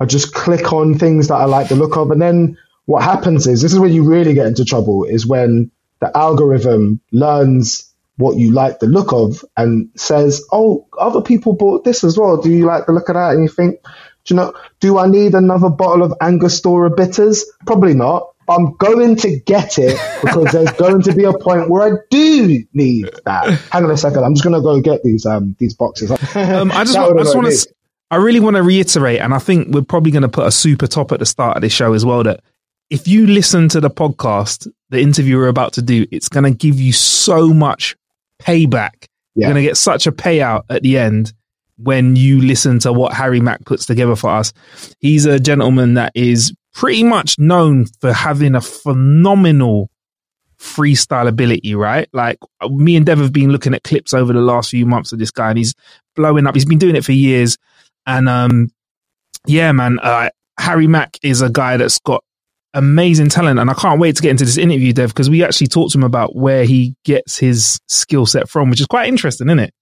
I 0.00 0.06
just 0.06 0.32
click 0.32 0.72
on 0.72 0.98
things 0.98 1.28
that 1.28 1.34
I 1.36 1.44
like 1.44 1.68
the 1.68 1.76
look 1.76 1.96
of, 1.96 2.10
and 2.10 2.22
then 2.22 2.56
what 2.86 3.02
happens 3.02 3.46
is 3.46 3.60
this 3.60 3.72
is 3.72 3.78
when 3.78 3.92
you 3.92 4.04
really 4.04 4.34
get 4.34 4.46
into 4.46 4.64
trouble 4.64 5.04
is 5.04 5.26
when 5.26 5.70
the 6.00 6.16
algorithm 6.16 7.00
learns 7.12 7.92
what 8.16 8.36
you 8.36 8.52
like 8.52 8.78
the 8.78 8.86
look 8.86 9.12
of 9.12 9.44
and 9.58 9.90
says, 9.96 10.42
"Oh, 10.52 10.86
other 10.98 11.20
people 11.20 11.52
bought 11.52 11.84
this 11.84 12.02
as 12.02 12.16
well. 12.18 12.38
Do 12.38 12.50
you 12.50 12.64
like 12.64 12.86
the 12.86 12.92
look 12.92 13.10
of 13.10 13.14
that?" 13.14 13.34
And 13.34 13.42
you 13.42 13.48
think, 13.48 13.82
"Do 14.24 14.34
you 14.34 14.36
know? 14.36 14.54
Do 14.80 14.98
I 14.98 15.06
need 15.06 15.34
another 15.34 15.68
bottle 15.68 16.02
of 16.02 16.14
Angostura 16.20 16.90
bitters? 16.90 17.44
Probably 17.66 17.92
not." 17.92 18.28
I'm 18.48 18.74
going 18.76 19.16
to 19.16 19.40
get 19.40 19.78
it 19.78 19.98
because 20.22 20.52
there's 20.52 20.72
going 20.78 21.02
to 21.02 21.14
be 21.14 21.24
a 21.24 21.32
point 21.32 21.68
where 21.70 21.94
I 21.94 21.98
do 22.10 22.64
need 22.72 23.10
that. 23.24 23.50
Hang 23.70 23.84
on 23.84 23.90
a 23.90 23.96
second. 23.96 24.24
I'm 24.24 24.34
just 24.34 24.44
going 24.44 24.54
to 24.54 24.62
go 24.62 24.80
get 24.80 25.02
these 25.02 25.26
um 25.26 25.56
these 25.58 25.74
boxes. 25.74 26.10
Um, 26.10 26.70
I 26.72 26.84
just, 26.84 26.98
want, 26.98 27.18
I 27.18 27.22
just 27.22 27.36
want 27.36 27.50
to, 27.50 27.74
I 28.10 28.16
really 28.16 28.40
want 28.40 28.56
to 28.56 28.62
reiterate, 28.62 29.20
and 29.20 29.34
I 29.34 29.38
think 29.38 29.74
we're 29.74 29.82
probably 29.82 30.10
going 30.10 30.22
to 30.22 30.28
put 30.28 30.46
a 30.46 30.52
super 30.52 30.86
top 30.86 31.12
at 31.12 31.18
the 31.18 31.26
start 31.26 31.56
of 31.56 31.62
this 31.62 31.72
show 31.72 31.92
as 31.92 32.04
well. 32.04 32.22
That 32.22 32.40
if 32.90 33.08
you 33.08 33.26
listen 33.26 33.68
to 33.70 33.80
the 33.80 33.90
podcast, 33.90 34.68
the 34.90 35.00
interview 35.00 35.36
we're 35.36 35.48
about 35.48 35.72
to 35.74 35.82
do, 35.82 36.06
it's 36.10 36.28
going 36.28 36.44
to 36.44 36.56
give 36.56 36.80
you 36.80 36.92
so 36.92 37.48
much 37.48 37.96
payback. 38.40 39.06
Yeah. 39.34 39.48
You're 39.48 39.54
going 39.54 39.64
to 39.64 39.68
get 39.68 39.76
such 39.76 40.06
a 40.06 40.12
payout 40.12 40.64
at 40.70 40.82
the 40.82 40.98
end 40.98 41.32
when 41.78 42.16
you 42.16 42.40
listen 42.40 42.78
to 42.80 42.92
what 42.92 43.12
Harry 43.12 43.40
Mack 43.40 43.64
puts 43.64 43.86
together 43.86 44.16
for 44.16 44.30
us. 44.30 44.52
He's 45.00 45.26
a 45.26 45.38
gentleman 45.38 45.94
that 45.94 46.12
is 46.14 46.54
pretty 46.76 47.02
much 47.02 47.38
known 47.38 47.86
for 48.02 48.12
having 48.12 48.54
a 48.54 48.60
phenomenal 48.60 49.88
freestyle 50.58 51.26
ability, 51.26 51.74
right? 51.74 52.06
Like 52.12 52.38
me 52.68 52.96
and 52.96 53.06
Dev 53.06 53.18
have 53.18 53.32
been 53.32 53.50
looking 53.50 53.72
at 53.72 53.82
clips 53.82 54.12
over 54.12 54.34
the 54.34 54.42
last 54.42 54.70
few 54.70 54.84
months 54.84 55.10
of 55.10 55.18
this 55.18 55.30
guy, 55.30 55.48
and 55.48 55.58
he's 55.58 55.74
blowing 56.14 56.46
up. 56.46 56.54
He's 56.54 56.66
been 56.66 56.78
doing 56.78 56.94
it 56.94 57.04
for 57.04 57.12
years, 57.12 57.56
and 58.06 58.28
um, 58.28 58.70
yeah, 59.46 59.72
man, 59.72 59.98
uh, 60.00 60.28
Harry 60.58 60.86
Mack 60.86 61.18
is 61.22 61.40
a 61.40 61.48
guy 61.48 61.78
that's 61.78 61.98
got 62.00 62.22
amazing 62.74 63.30
talent, 63.30 63.58
and 63.58 63.70
I 63.70 63.74
can't 63.74 63.98
wait 63.98 64.16
to 64.16 64.22
get 64.22 64.32
into 64.32 64.44
this 64.44 64.58
interview, 64.58 64.92
Dev, 64.92 65.08
because 65.08 65.30
we 65.30 65.42
actually 65.42 65.68
talked 65.68 65.92
to 65.92 65.98
him 65.98 66.04
about 66.04 66.36
where 66.36 66.64
he 66.64 66.94
gets 67.06 67.38
his 67.38 67.80
skill 67.88 68.26
set 68.26 68.50
from, 68.50 68.68
which 68.68 68.80
is 68.82 68.86
quite 68.86 69.08
interesting, 69.08 69.48
isn't 69.48 69.60
it? 69.60 69.74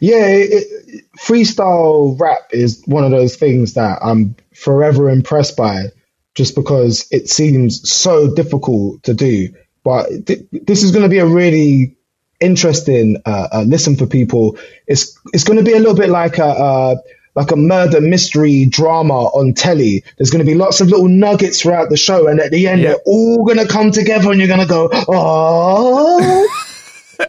Yeah, 0.00 0.26
it, 0.26 0.66
it, 0.88 1.04
freestyle 1.18 2.20
rap 2.20 2.50
is 2.50 2.82
one 2.84 3.02
of 3.02 3.10
those 3.10 3.36
things 3.36 3.74
that 3.74 3.98
I'm 4.02 4.36
forever 4.54 5.08
impressed 5.08 5.56
by, 5.56 5.86
just 6.34 6.54
because 6.54 7.06
it 7.10 7.28
seems 7.28 7.90
so 7.90 8.34
difficult 8.34 9.02
to 9.04 9.14
do. 9.14 9.48
but 9.84 10.26
th- 10.26 10.46
this 10.50 10.82
is 10.82 10.90
going 10.90 11.02
to 11.02 11.08
be 11.08 11.18
a 11.18 11.26
really 11.26 11.96
interesting 12.40 13.16
uh, 13.26 13.48
uh, 13.52 13.64
listen 13.66 13.96
for 13.96 14.06
people. 14.06 14.58
It's 14.86 15.18
it's 15.32 15.44
going 15.44 15.58
to 15.58 15.64
be 15.64 15.72
a 15.72 15.78
little 15.78 15.94
bit 15.94 16.10
like 16.10 16.38
a. 16.38 16.46
Uh, 16.46 16.96
like 17.36 17.50
a 17.50 17.56
murder 17.56 18.00
mystery 18.00 18.64
drama 18.64 19.24
on 19.24 19.54
telly. 19.54 20.04
There's 20.16 20.30
going 20.30 20.44
to 20.44 20.48
be 20.48 20.56
lots 20.56 20.80
of 20.80 20.86
little 20.86 21.08
nuggets 21.08 21.60
throughout 21.60 21.90
the 21.90 21.96
show, 21.96 22.28
and 22.28 22.38
at 22.38 22.52
the 22.52 22.68
end, 22.68 22.84
they're 22.84 23.02
all 23.04 23.44
going 23.44 23.58
to 23.58 23.66
come 23.66 23.90
together, 23.90 24.30
and 24.30 24.38
you're 24.38 24.46
going 24.46 24.60
to 24.60 24.66
go, 24.66 24.88
oh. 24.92 26.48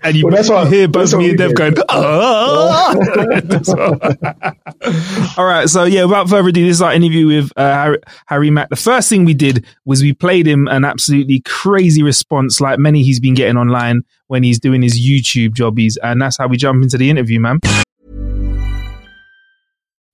And 0.04 0.16
you, 0.16 0.26
well, 0.26 0.36
that's 0.36 0.50
what, 0.50 0.72
hear 0.72 0.88
both 0.88 1.14
me 1.16 1.30
and 1.30 1.38
Dev 1.38 1.56
going, 1.56 1.76
oh. 1.90 2.96
All 5.38 5.46
right. 5.46 5.70
So, 5.70 5.84
yeah, 5.84 6.06
without 6.06 6.30
further 6.30 6.50
ado, 6.50 6.66
this 6.66 6.78
is 6.78 6.82
our 6.82 6.94
interview 6.94 7.28
with 7.28 7.52
uh, 7.56 7.74
Harry, 7.74 8.00
Harry 8.28 8.50
Mack. 8.50 8.70
The 8.70 8.76
first 8.76 9.10
thing 9.10 9.26
we 9.26 9.34
did 9.34 9.66
was 9.86 10.02
we 10.02 10.14
played 10.14 10.48
him 10.48 10.68
an 10.68 10.86
absolutely 10.86 11.42
crazy 11.42 12.04
response, 12.04 12.62
like 12.62 12.80
many 12.80 13.04
he's 13.04 13.20
been 13.20 13.34
getting 13.34 13.58
online 13.58 14.04
when 14.28 14.44
he's 14.44 14.60
doing 14.60 14.82
his 14.82 15.00
YouTube 15.00 15.54
jobbies. 15.54 15.98
And 16.02 16.22
that's 16.22 16.38
how 16.38 16.48
we 16.48 16.58
jump 16.58 16.84
into 16.84 16.98
the 16.98 17.10
interview, 17.10 17.40
man. 17.40 17.60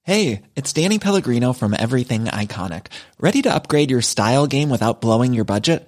Hey, 0.04 0.42
it's 0.56 0.74
Danny 0.74 0.98
Pellegrino 0.98 1.54
from 1.54 1.76
Everything 1.78 2.26
Iconic. 2.26 2.88
Ready 3.20 3.44
to 3.44 3.54
upgrade 3.54 3.92
your 3.92 4.02
style 4.02 4.48
game 4.48 4.70
without 4.70 5.00
blowing 5.00 5.34
your 5.34 5.46
budget? 5.46 5.88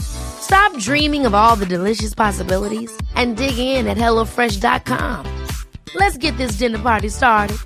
Stop 0.00 0.78
dreaming 0.78 1.26
of 1.26 1.34
all 1.34 1.56
the 1.56 1.66
delicious 1.66 2.14
possibilities 2.14 2.90
and 3.14 3.36
dig 3.36 3.58
in 3.58 3.86
at 3.86 3.96
HelloFresh.com. 3.96 5.46
Let's 5.94 6.16
get 6.16 6.36
this 6.36 6.52
dinner 6.52 6.78
party 6.78 7.08
started. 7.08 7.58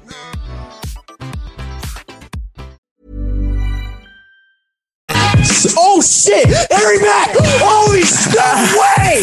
Oh 5.77 6.01
shit! 6.01 6.47
Harry 6.71 6.99
Mack! 7.01 7.31
Holy 7.35 8.01
no 8.35 8.51
way! 8.81 9.23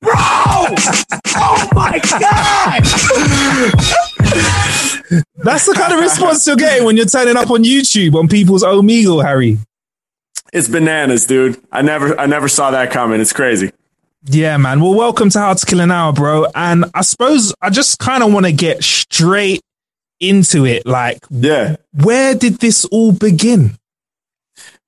Bro! 0.00 0.14
Oh 1.36 1.68
my 1.74 1.98
god! 2.18 2.82
That's 5.38 5.66
the 5.66 5.74
kind 5.74 5.92
of 5.92 6.00
response 6.00 6.46
you're 6.46 6.56
getting 6.56 6.84
when 6.84 6.96
you're 6.96 7.06
turning 7.06 7.36
up 7.36 7.50
on 7.50 7.64
YouTube 7.64 8.14
on 8.14 8.28
people's 8.28 8.62
Omegle, 8.62 9.24
Harry. 9.24 9.58
It's 10.52 10.68
bananas, 10.68 11.24
dude. 11.24 11.58
I 11.72 11.80
never 11.80 12.18
I 12.20 12.26
never 12.26 12.46
saw 12.46 12.70
that 12.72 12.90
coming. 12.90 13.20
It's 13.20 13.32
crazy. 13.32 13.72
Yeah, 14.24 14.56
man. 14.58 14.80
Well, 14.80 14.94
welcome 14.94 15.30
to 15.30 15.38
How 15.38 15.54
to 15.54 15.66
Kill 15.66 15.80
an 15.80 15.90
Hour, 15.90 16.12
bro. 16.12 16.46
And 16.54 16.84
I 16.94 17.00
suppose 17.00 17.54
I 17.60 17.70
just 17.70 17.98
kind 17.98 18.22
of 18.22 18.32
want 18.32 18.46
to 18.46 18.52
get 18.52 18.84
straight 18.84 19.62
into 20.20 20.66
it. 20.66 20.86
Like, 20.86 21.24
yeah, 21.30 21.76
where 21.92 22.34
did 22.34 22.58
this 22.58 22.84
all 22.84 23.12
begin? 23.12 23.78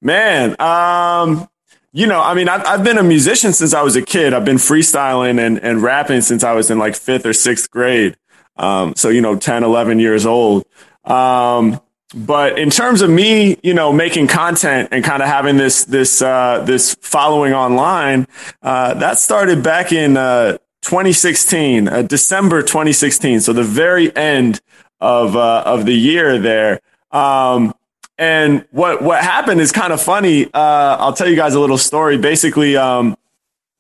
Man, 0.03 0.55
um, 0.61 1.49
you 1.93 2.07
know, 2.07 2.21
I 2.21 2.35
mean, 2.35 2.49
I've, 2.49 2.65
I've 2.67 2.85
been 2.85 2.99
a 2.99 3.03
musician 3.03 3.55
since 3.55 3.73
I 3.73 3.83
was 3.83 3.97
a 3.97 4.03
kid. 4.03 4.35
I've 4.35 4.45
been 4.45 4.57
freestyling 4.57 5.41
and, 5.41 5.59
and 5.59 5.83
rapping 5.83 6.21
since 6.21 6.45
I 6.45 6.53
was 6.53 6.71
in 6.71 6.79
like 6.79 6.95
fifth 6.95 7.25
or 7.25 7.33
sixth 7.33 7.71
grade. 7.71 8.17
Um, 8.57 8.95
so, 8.97 9.09
you 9.09 9.23
know, 9.23 9.37
10, 9.37 9.65
11 9.65 9.99
years 9.99 10.27
old. 10.27 10.67
Um, 11.05 11.81
but 12.15 12.59
in 12.59 12.71
terms 12.71 13.03
of 13.03 13.11
me, 13.11 13.59
you 13.63 13.75
know, 13.75 13.93
making 13.93 14.29
content 14.29 14.89
and 14.93 15.05
kind 15.05 15.23
of 15.23 15.29
having 15.29 15.57
this, 15.57 15.85
this, 15.85 16.23
uh, 16.23 16.63
this 16.65 16.95
following 17.01 17.53
online, 17.53 18.27
uh, 18.63 18.95
that 18.95 19.19
started 19.19 19.63
back 19.63 19.93
in, 19.93 20.17
uh, 20.17 20.59
2016, 20.83 21.89
uh, 21.89 22.03
December 22.03 22.63
2016. 22.63 23.41
So 23.41 23.53
the 23.53 23.65
very 23.65 24.15
end 24.17 24.61
of, 25.01 25.35
uh, 25.35 25.63
of 25.67 25.87
the 25.87 25.95
year 25.95 26.39
there. 26.39 26.81
Um, 27.11 27.75
and 28.19 28.65
what 28.71 29.03
what 29.03 29.23
happened 29.23 29.61
is 29.61 29.73
kind 29.73 29.93
of 29.93 30.01
funny. 30.01 30.47
Uh, 30.47 30.97
I'll 30.99 31.13
tell 31.13 31.29
you 31.29 31.37
guys 31.37 31.55
a 31.55 31.61
little 31.61 31.79
story. 31.79 32.17
Basically, 32.17 32.77
um, 32.77 33.17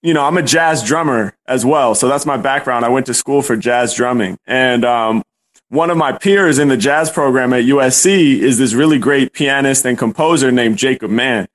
you 0.03 0.12
know, 0.12 0.25
I'm 0.25 0.37
a 0.37 0.43
jazz 0.43 0.83
drummer 0.83 1.37
as 1.47 1.64
well, 1.64 1.95
so 1.95 2.09
that's 2.09 2.26
my 2.26 2.37
background. 2.37 2.85
I 2.85 2.88
went 2.88 3.07
to 3.07 3.14
school 3.14 3.43
for 3.43 3.57
jazz 3.57 3.95
drumming, 3.95 4.38
and 4.47 4.85
um, 4.85 5.23
one 5.75 5.90
of 5.90 5.97
my 5.97 6.12
peers 6.12 6.61
in 6.61 6.69
the 6.69 6.76
jazz 6.76 7.11
program 7.11 7.52
at 7.52 7.64
USC 7.64 8.38
is 8.38 8.59
this 8.59 8.75
really 8.75 8.99
great 8.99 9.33
pianist 9.33 9.85
and 9.85 9.99
composer 9.99 10.52
named 10.52 10.78
Jacob 10.78 11.11
Mann. 11.11 11.49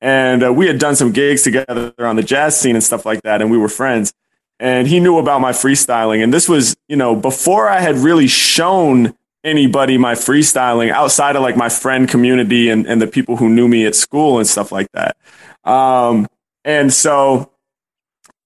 And 0.00 0.42
uh, 0.42 0.52
we 0.52 0.66
had 0.66 0.78
done 0.78 0.96
some 0.96 1.12
gigs 1.12 1.42
together 1.42 1.94
on 1.98 2.16
the 2.16 2.22
jazz 2.22 2.58
scene 2.58 2.74
and 2.74 2.82
stuff 2.82 3.06
like 3.06 3.22
that, 3.22 3.40
and 3.40 3.50
we 3.50 3.56
were 3.56 3.68
friends. 3.68 4.12
And 4.58 4.88
he 4.88 4.98
knew 4.98 5.18
about 5.18 5.40
my 5.40 5.52
freestyling, 5.52 6.22
and 6.22 6.34
this 6.34 6.48
was, 6.48 6.76
you 6.88 6.96
know, 6.96 7.14
before 7.14 7.68
I 7.68 7.80
had 7.80 7.96
really 7.96 8.26
shown 8.26 9.14
anybody 9.44 9.96
my 9.98 10.14
freestyling 10.14 10.90
outside 10.90 11.36
of 11.36 11.42
like 11.42 11.56
my 11.56 11.68
friend 11.68 12.08
community 12.08 12.70
and, 12.70 12.86
and 12.86 13.00
the 13.00 13.06
people 13.06 13.36
who 13.36 13.48
knew 13.48 13.68
me 13.68 13.86
at 13.86 13.94
school 13.94 14.38
and 14.38 14.46
stuff 14.46 14.72
like 14.72 14.88
that. 14.92 15.16
Um, 15.64 16.26
and 16.64 16.92
so 16.92 17.52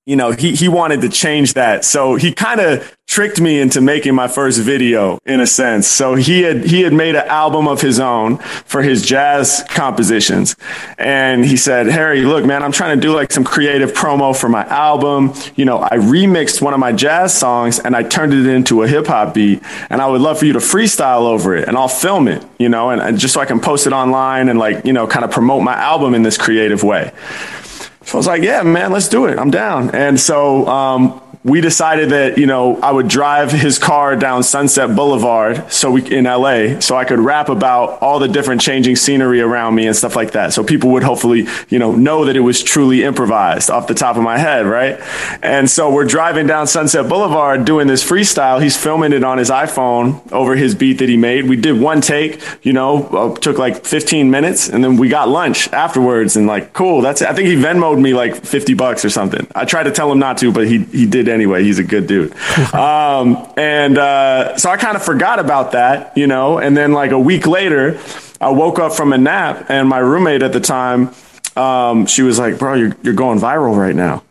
you 0.06 0.16
know, 0.16 0.32
he, 0.32 0.54
he 0.54 0.68
wanted 0.68 1.00
to 1.00 1.08
change 1.08 1.54
that. 1.54 1.82
So 1.84 2.16
he 2.16 2.32
kind 2.32 2.60
of 2.60 2.94
tricked 3.06 3.40
me 3.40 3.58
into 3.58 3.80
making 3.80 4.14
my 4.14 4.28
first 4.28 4.60
video 4.60 5.18
in 5.24 5.40
a 5.40 5.46
sense. 5.46 5.86
So 5.86 6.14
he 6.14 6.42
had, 6.42 6.64
he 6.64 6.82
had 6.82 6.92
made 6.92 7.14
an 7.14 7.26
album 7.26 7.68
of 7.68 7.80
his 7.80 8.00
own 8.00 8.36
for 8.66 8.82
his 8.82 9.02
jazz 9.02 9.64
compositions. 9.68 10.56
And 10.98 11.44
he 11.44 11.56
said, 11.56 11.86
Harry, 11.86 12.22
look, 12.22 12.44
man, 12.44 12.62
I'm 12.62 12.72
trying 12.72 12.98
to 12.98 13.00
do 13.00 13.14
like 13.14 13.32
some 13.32 13.44
creative 13.44 13.92
promo 13.92 14.38
for 14.38 14.48
my 14.48 14.64
album. 14.66 15.32
You 15.54 15.64
know, 15.64 15.78
I 15.80 15.96
remixed 15.96 16.60
one 16.60 16.74
of 16.74 16.80
my 16.80 16.92
jazz 16.92 17.32
songs 17.32 17.78
and 17.78 17.96
I 17.96 18.02
turned 18.02 18.34
it 18.34 18.46
into 18.46 18.82
a 18.82 18.88
hip 18.88 19.06
hop 19.06 19.32
beat. 19.32 19.62
And 19.88 20.02
I 20.02 20.06
would 20.06 20.20
love 20.20 20.38
for 20.38 20.44
you 20.44 20.52
to 20.54 20.58
freestyle 20.58 21.22
over 21.22 21.56
it 21.56 21.66
and 21.66 21.78
I'll 21.78 21.88
film 21.88 22.28
it, 22.28 22.44
you 22.58 22.68
know, 22.68 22.90
and, 22.90 23.00
and 23.00 23.18
just 23.18 23.32
so 23.32 23.40
I 23.40 23.46
can 23.46 23.60
post 23.60 23.86
it 23.86 23.94
online 23.94 24.50
and 24.50 24.58
like, 24.58 24.84
you 24.84 24.92
know, 24.92 25.06
kind 25.06 25.24
of 25.24 25.30
promote 25.30 25.62
my 25.62 25.74
album 25.74 26.14
in 26.14 26.22
this 26.22 26.36
creative 26.36 26.82
way. 26.82 27.12
So 28.04 28.16
I 28.16 28.18
was 28.18 28.26
like, 28.26 28.42
yeah, 28.42 28.62
man, 28.62 28.92
let's 28.92 29.08
do 29.08 29.26
it. 29.26 29.38
I'm 29.38 29.50
down. 29.50 29.90
And 29.94 30.20
so 30.20 30.66
um, 30.66 31.20
we 31.44 31.60
decided 31.60 32.08
that 32.08 32.38
you 32.38 32.46
know 32.46 32.80
I 32.80 32.90
would 32.90 33.06
drive 33.06 33.52
his 33.52 33.78
car 33.78 34.16
down 34.16 34.42
Sunset 34.42 34.96
Boulevard 34.96 35.70
so 35.70 35.90
we 35.90 36.02
in 36.10 36.24
LA 36.24 36.80
so 36.80 36.96
I 36.96 37.04
could 37.04 37.20
rap 37.20 37.50
about 37.50 38.00
all 38.00 38.18
the 38.18 38.28
different 38.28 38.62
changing 38.62 38.96
scenery 38.96 39.42
around 39.42 39.74
me 39.74 39.86
and 39.86 39.94
stuff 39.94 40.16
like 40.16 40.32
that. 40.32 40.54
So 40.54 40.64
people 40.64 40.90
would 40.92 41.02
hopefully 41.02 41.46
you 41.68 41.78
know 41.78 41.92
know 41.92 42.24
that 42.24 42.36
it 42.36 42.40
was 42.40 42.62
truly 42.62 43.04
improvised 43.04 43.70
off 43.70 43.86
the 43.86 43.94
top 43.94 44.16
of 44.16 44.22
my 44.22 44.38
head 44.38 44.66
right? 44.66 44.98
And 45.42 45.68
so 45.68 45.92
we're 45.92 46.06
driving 46.06 46.46
down 46.46 46.66
Sunset 46.66 47.08
Boulevard 47.08 47.66
doing 47.66 47.86
this 47.88 48.02
freestyle. 48.02 48.62
He's 48.62 48.76
filming 48.76 49.12
it 49.12 49.22
on 49.22 49.36
his 49.36 49.50
iPhone 49.50 50.32
over 50.32 50.56
his 50.56 50.74
beat 50.74 50.94
that 50.94 51.10
he 51.10 51.18
made. 51.18 51.46
We 51.46 51.56
did 51.56 51.78
one 51.78 52.00
take 52.00 52.40
you 52.62 52.72
know 52.72 53.04
uh, 53.08 53.36
took 53.36 53.58
like 53.58 53.84
15 53.84 54.30
minutes 54.30 54.70
and 54.70 54.82
then 54.82 54.96
we 54.96 55.10
got 55.10 55.28
lunch 55.28 55.70
afterwards 55.74 56.36
and 56.36 56.46
like 56.46 56.72
cool. 56.72 57.02
That's 57.02 57.20
it. 57.20 57.28
I 57.28 57.34
think 57.34 57.48
he 57.48 57.56
Venmoed 57.56 58.00
me 58.00 58.14
like 58.14 58.34
50 58.34 58.72
bucks 58.72 59.04
or 59.04 59.10
something. 59.10 59.46
I 59.54 59.66
tried 59.66 59.82
to 59.84 59.92
tell 59.92 60.10
him 60.10 60.18
not 60.18 60.38
to 60.38 60.50
but 60.50 60.66
he 60.66 60.84
he 60.84 61.04
did 61.04 61.33
anyway. 61.34 61.62
He's 61.64 61.78
a 61.78 61.84
good 61.84 62.06
dude. 62.06 62.32
um, 62.74 63.46
and 63.58 63.98
uh, 63.98 64.56
so 64.56 64.70
I 64.70 64.78
kind 64.78 64.96
of 64.96 65.04
forgot 65.04 65.38
about 65.38 65.72
that, 65.72 66.16
you 66.16 66.26
know. 66.26 66.58
And 66.58 66.74
then 66.74 66.92
like 66.92 67.10
a 67.10 67.18
week 67.18 67.46
later, 67.46 68.00
I 68.40 68.50
woke 68.50 68.78
up 68.78 68.92
from 68.92 69.12
a 69.12 69.18
nap, 69.18 69.66
and 69.68 69.88
my 69.88 69.98
roommate 69.98 70.42
at 70.42 70.52
the 70.52 70.60
time 70.60 71.10
um, 71.56 72.06
she 72.06 72.22
was 72.22 72.38
like, 72.38 72.58
"Bro, 72.58 72.74
you're 72.74 72.96
you're 73.02 73.14
going 73.14 73.38
viral 73.38 73.76
right 73.76 73.94
now." 73.94 74.22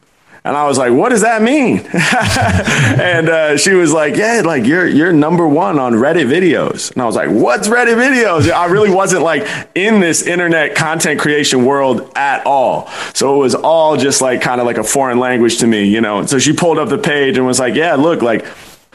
And 0.45 0.57
I 0.57 0.67
was 0.67 0.77
like, 0.77 0.91
"What 0.91 1.09
does 1.09 1.21
that 1.21 1.41
mean?" 1.41 1.79
and 1.93 3.29
uh, 3.29 3.57
she 3.57 3.73
was 3.73 3.93
like, 3.93 4.17
"Yeah, 4.17 4.41
like 4.43 4.65
you're 4.65 4.85
you're 4.85 5.13
number 5.13 5.47
one 5.47 5.79
on 5.79 5.93
Reddit 5.93 6.27
videos." 6.27 6.91
And 6.91 7.01
I 7.01 7.05
was 7.05 7.15
like, 7.15 7.29
"What's 7.29 7.69
Reddit 7.69 7.95
videos?" 7.95 8.51
I 8.51 8.65
really 8.65 8.89
wasn't 8.89 9.23
like 9.23 9.47
in 9.73 10.01
this 10.01 10.21
internet 10.23 10.75
content 10.75 11.21
creation 11.21 11.63
world 11.63 12.12
at 12.15 12.45
all. 12.45 12.89
So 13.13 13.35
it 13.35 13.38
was 13.38 13.55
all 13.55 13.95
just 13.95 14.21
like 14.21 14.41
kind 14.41 14.59
of 14.59 14.67
like 14.67 14.77
a 14.77 14.83
foreign 14.83 15.19
language 15.19 15.59
to 15.59 15.67
me, 15.67 15.85
you 15.85 16.01
know. 16.01 16.25
So 16.25 16.39
she 16.39 16.51
pulled 16.51 16.77
up 16.77 16.89
the 16.89 16.97
page 16.97 17.38
and 17.38 17.47
was 17.47 17.59
like, 17.59 17.75
"Yeah, 17.75 17.95
look, 17.95 18.21
like." 18.21 18.45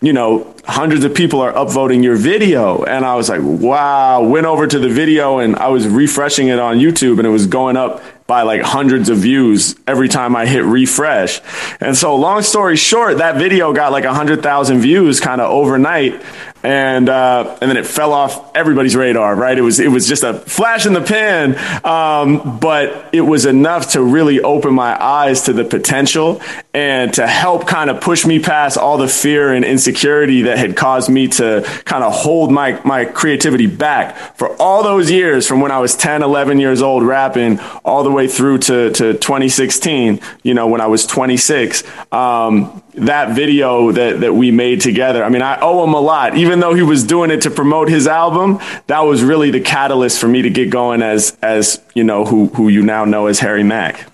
you 0.00 0.12
know, 0.12 0.54
hundreds 0.64 1.04
of 1.04 1.12
people 1.12 1.40
are 1.40 1.52
upvoting 1.52 2.04
your 2.04 2.14
video. 2.14 2.84
And 2.84 3.04
I 3.04 3.16
was 3.16 3.28
like, 3.28 3.40
wow, 3.42 4.22
went 4.22 4.46
over 4.46 4.64
to 4.66 4.78
the 4.78 4.88
video 4.88 5.38
and 5.38 5.56
I 5.56 5.68
was 5.68 5.88
refreshing 5.88 6.48
it 6.48 6.60
on 6.60 6.78
YouTube 6.78 7.18
and 7.18 7.26
it 7.26 7.30
was 7.30 7.48
going 7.48 7.76
up 7.76 8.00
by 8.28 8.42
like 8.42 8.60
hundreds 8.60 9.08
of 9.08 9.16
views 9.16 9.74
every 9.86 10.06
time 10.06 10.36
I 10.36 10.44
hit 10.44 10.62
refresh. 10.62 11.40
And 11.80 11.96
so 11.96 12.14
long 12.14 12.42
story 12.42 12.76
short, 12.76 13.18
that 13.18 13.36
video 13.36 13.72
got 13.72 13.90
like 13.90 14.04
a 14.04 14.12
hundred 14.12 14.42
thousand 14.42 14.80
views 14.80 15.18
kind 15.18 15.40
of 15.40 15.50
overnight. 15.50 16.22
And, 16.62 17.08
uh, 17.08 17.56
and 17.62 17.70
then 17.70 17.78
it 17.78 17.86
fell 17.86 18.12
off 18.12 18.54
everybody's 18.54 18.94
radar, 18.94 19.34
right? 19.34 19.56
It 19.56 19.62
was, 19.62 19.80
it 19.80 19.88
was 19.88 20.06
just 20.06 20.24
a 20.24 20.34
flash 20.34 20.84
in 20.84 20.92
the 20.92 21.00
pan. 21.00 21.56
Um, 21.86 22.58
but 22.58 23.08
it 23.14 23.22
was 23.22 23.46
enough 23.46 23.92
to 23.92 24.02
really 24.02 24.42
open 24.42 24.74
my 24.74 25.02
eyes 25.02 25.42
to 25.42 25.54
the 25.54 25.64
potential 25.64 26.42
and 26.78 27.12
to 27.12 27.26
help 27.26 27.66
kind 27.66 27.90
of 27.90 28.00
push 28.00 28.24
me 28.24 28.38
past 28.38 28.78
all 28.78 28.98
the 28.98 29.08
fear 29.08 29.52
and 29.52 29.64
insecurity 29.64 30.42
that 30.42 30.58
had 30.58 30.76
caused 30.76 31.10
me 31.10 31.26
to 31.26 31.64
kind 31.84 32.04
of 32.04 32.12
hold 32.12 32.52
my, 32.52 32.80
my 32.84 33.04
creativity 33.04 33.66
back 33.66 34.16
for 34.36 34.54
all 34.62 34.84
those 34.84 35.10
years 35.10 35.44
from 35.44 35.60
when 35.60 35.72
I 35.72 35.80
was 35.80 35.96
10, 35.96 36.22
11 36.22 36.60
years 36.60 36.80
old 36.80 37.02
rapping 37.02 37.58
all 37.84 38.04
the 38.04 38.12
way 38.12 38.28
through 38.28 38.58
to, 38.58 38.92
to 38.92 39.14
2016, 39.14 40.20
you 40.44 40.54
know, 40.54 40.68
when 40.68 40.80
I 40.80 40.86
was 40.86 41.04
26. 41.04 41.82
Um, 42.12 42.80
that 42.94 43.34
video 43.34 43.90
that, 43.90 44.20
that 44.20 44.34
we 44.34 44.52
made 44.52 44.80
together. 44.80 45.24
I 45.24 45.30
mean, 45.30 45.42
I 45.42 45.58
owe 45.60 45.82
him 45.82 45.94
a 45.94 46.00
lot, 46.00 46.36
even 46.36 46.60
though 46.60 46.74
he 46.74 46.82
was 46.82 47.02
doing 47.02 47.32
it 47.32 47.42
to 47.42 47.50
promote 47.50 47.88
his 47.88 48.06
album. 48.06 48.60
That 48.86 49.00
was 49.00 49.24
really 49.24 49.50
the 49.50 49.60
catalyst 49.60 50.20
for 50.20 50.28
me 50.28 50.42
to 50.42 50.50
get 50.50 50.70
going 50.70 51.02
as, 51.02 51.36
as, 51.42 51.82
you 51.96 52.04
know, 52.04 52.24
who, 52.24 52.46
who 52.46 52.68
you 52.68 52.84
now 52.84 53.04
know 53.04 53.26
as 53.26 53.40
Harry 53.40 53.64
Mack. 53.64 54.06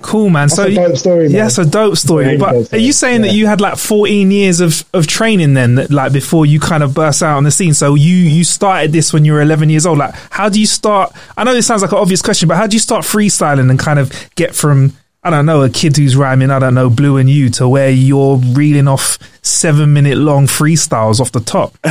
Cool, 0.00 0.30
man. 0.30 0.48
That's 0.48 0.56
so 0.56 0.66
a 0.66 0.74
dope 0.74 0.96
story, 0.96 1.22
man. 1.24 1.30
Yeah, 1.32 1.46
it's 1.46 1.58
a 1.58 1.66
dope 1.66 1.96
story. 1.96 2.24
Very 2.24 2.38
but 2.38 2.52
dope 2.52 2.72
are 2.72 2.78
you 2.78 2.92
story, 2.92 3.10
saying 3.10 3.22
that 3.22 3.34
you 3.34 3.46
had 3.46 3.60
like 3.60 3.76
14 3.76 4.30
years 4.30 4.60
of, 4.60 4.84
of 4.94 5.06
training 5.06 5.54
then, 5.54 5.74
that, 5.74 5.90
like 5.90 6.12
before 6.12 6.46
you 6.46 6.60
kind 6.60 6.82
of 6.82 6.94
burst 6.94 7.22
out 7.22 7.36
on 7.36 7.44
the 7.44 7.50
scene? 7.50 7.74
So 7.74 7.94
you 7.94 8.14
you 8.14 8.44
started 8.44 8.92
this 8.92 9.12
when 9.12 9.24
you 9.24 9.32
were 9.32 9.42
11 9.42 9.70
years 9.70 9.86
old. 9.86 9.98
Like, 9.98 10.14
how 10.30 10.48
do 10.48 10.60
you 10.60 10.66
start? 10.66 11.12
I 11.36 11.44
know 11.44 11.52
this 11.52 11.66
sounds 11.66 11.82
like 11.82 11.92
an 11.92 11.98
obvious 11.98 12.22
question, 12.22 12.48
but 12.48 12.56
how 12.56 12.66
do 12.66 12.76
you 12.76 12.80
start 12.80 13.04
freestyling 13.04 13.70
and 13.70 13.78
kind 13.78 13.98
of 13.98 14.12
get 14.36 14.54
from 14.54 14.92
I 15.24 15.30
don't 15.30 15.46
know 15.46 15.62
a 15.62 15.68
kid 15.68 15.96
who's 15.96 16.14
rhyming 16.16 16.50
I 16.50 16.60
don't 16.60 16.74
know 16.74 16.88
blue 16.88 17.16
and 17.16 17.28
you 17.28 17.50
to 17.50 17.68
where 17.68 17.90
you're 17.90 18.36
reeling 18.36 18.86
off 18.86 19.18
seven 19.42 19.92
minute 19.92 20.16
long 20.16 20.46
freestyles 20.46 21.20
off 21.20 21.32
the 21.32 21.40
top? 21.40 21.76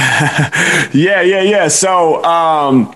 Yeah, 0.93 1.21
yeah, 1.21 1.41
yeah. 1.41 1.67
So, 1.67 2.23
um, 2.23 2.95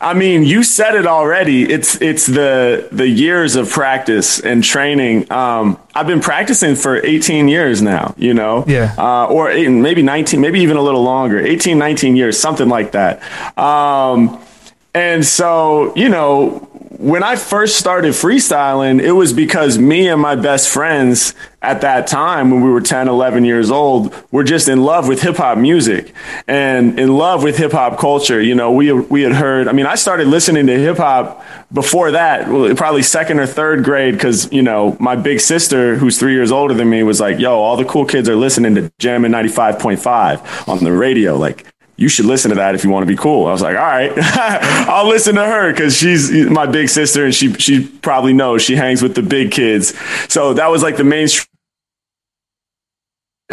I 0.00 0.14
mean, 0.14 0.44
you 0.44 0.62
said 0.62 0.94
it 0.94 1.06
already. 1.06 1.70
It's 1.70 2.00
it's 2.00 2.26
the 2.26 2.88
the 2.92 3.06
years 3.08 3.56
of 3.56 3.68
practice 3.70 4.40
and 4.40 4.64
training. 4.64 5.30
Um, 5.30 5.78
I've 5.94 6.06
been 6.06 6.20
practicing 6.20 6.74
for 6.76 6.96
18 7.04 7.48
years 7.48 7.82
now. 7.82 8.14
You 8.16 8.32
know, 8.34 8.64
Yeah. 8.66 8.94
uh, 8.96 9.26
or 9.26 9.50
eight, 9.50 9.68
maybe 9.68 10.02
19, 10.02 10.40
maybe 10.40 10.60
even 10.60 10.76
a 10.76 10.82
little 10.82 11.02
longer. 11.02 11.38
18, 11.38 11.78
19 11.78 12.16
years, 12.16 12.38
something 12.40 12.68
like 12.68 12.92
that. 12.92 13.20
Um, 13.58 14.38
and 14.94 15.24
so, 15.24 15.92
you 15.94 16.08
know, 16.08 16.66
when 16.98 17.22
I 17.22 17.36
first 17.36 17.76
started 17.76 18.14
freestyling, 18.14 19.00
it 19.00 19.12
was 19.12 19.32
because 19.32 19.78
me 19.78 20.08
and 20.08 20.20
my 20.20 20.34
best 20.34 20.68
friends 20.68 21.34
at 21.62 21.82
that 21.82 22.08
time, 22.08 22.50
when 22.50 22.62
we 22.62 22.70
were 22.70 22.80
10, 22.80 23.06
11 23.06 23.44
years 23.44 23.70
old, 23.70 24.12
were 24.32 24.42
just 24.42 24.68
in 24.68 24.82
love 24.82 25.06
with 25.06 25.22
hip 25.22 25.36
hop 25.36 25.56
music 25.56 26.12
and 26.48 26.98
in 26.98 27.16
love 27.16 27.44
with 27.44 27.58
hip 27.58 27.70
hop 27.70 27.96
culture. 27.96 28.42
You 28.42 28.56
know, 28.56 28.72
we, 28.72 28.90
we 28.90 29.22
had 29.22 29.32
heard, 29.32 29.68
I 29.68 29.72
mean, 29.72 29.86
I 29.86 29.94
started 29.94 30.26
listening 30.26 30.66
to 30.66 30.76
hip 30.76 30.96
hop 30.96 31.44
before 31.72 32.10
that, 32.10 32.46
probably 32.76 33.02
second 33.02 33.38
or 33.38 33.46
third 33.46 33.84
grade, 33.84 34.14
because, 34.14 34.52
you 34.52 34.62
know, 34.62 34.96
my 34.98 35.14
big 35.14 35.38
sister, 35.38 35.94
who's 35.94 36.18
three 36.18 36.32
years 36.32 36.50
older 36.50 36.74
than 36.74 36.90
me, 36.90 37.04
was 37.04 37.20
like, 37.20 37.38
yo, 37.38 37.52
all 37.52 37.76
the 37.76 37.84
cool 37.84 38.04
kids 38.04 38.28
are 38.28 38.36
listening 38.36 38.74
to 38.74 38.92
Jammin' 38.98 39.30
95.5 39.30 40.68
on 40.68 40.82
the 40.82 40.90
radio. 40.90 41.36
Like, 41.36 41.66
you 42.00 42.08
should 42.08 42.24
listen 42.24 42.48
to 42.48 42.54
that 42.54 42.74
if 42.74 42.82
you 42.82 42.88
want 42.88 43.02
to 43.02 43.06
be 43.06 43.14
cool. 43.14 43.46
I 43.46 43.52
was 43.52 43.60
like, 43.60 43.76
all 43.76 43.82
right, 43.82 44.10
I'll 44.88 45.06
listen 45.06 45.34
to 45.34 45.44
her 45.44 45.70
because 45.70 45.94
she's 45.94 46.32
my 46.32 46.64
big 46.64 46.88
sister 46.88 47.26
and 47.26 47.34
she 47.34 47.52
she 47.54 47.86
probably 47.86 48.32
knows 48.32 48.62
she 48.62 48.74
hangs 48.74 49.02
with 49.02 49.14
the 49.14 49.22
big 49.22 49.52
kids. 49.52 49.96
So 50.32 50.54
that 50.54 50.68
was 50.68 50.82
like 50.82 50.96
the 50.96 51.04
mainstream. 51.04 51.49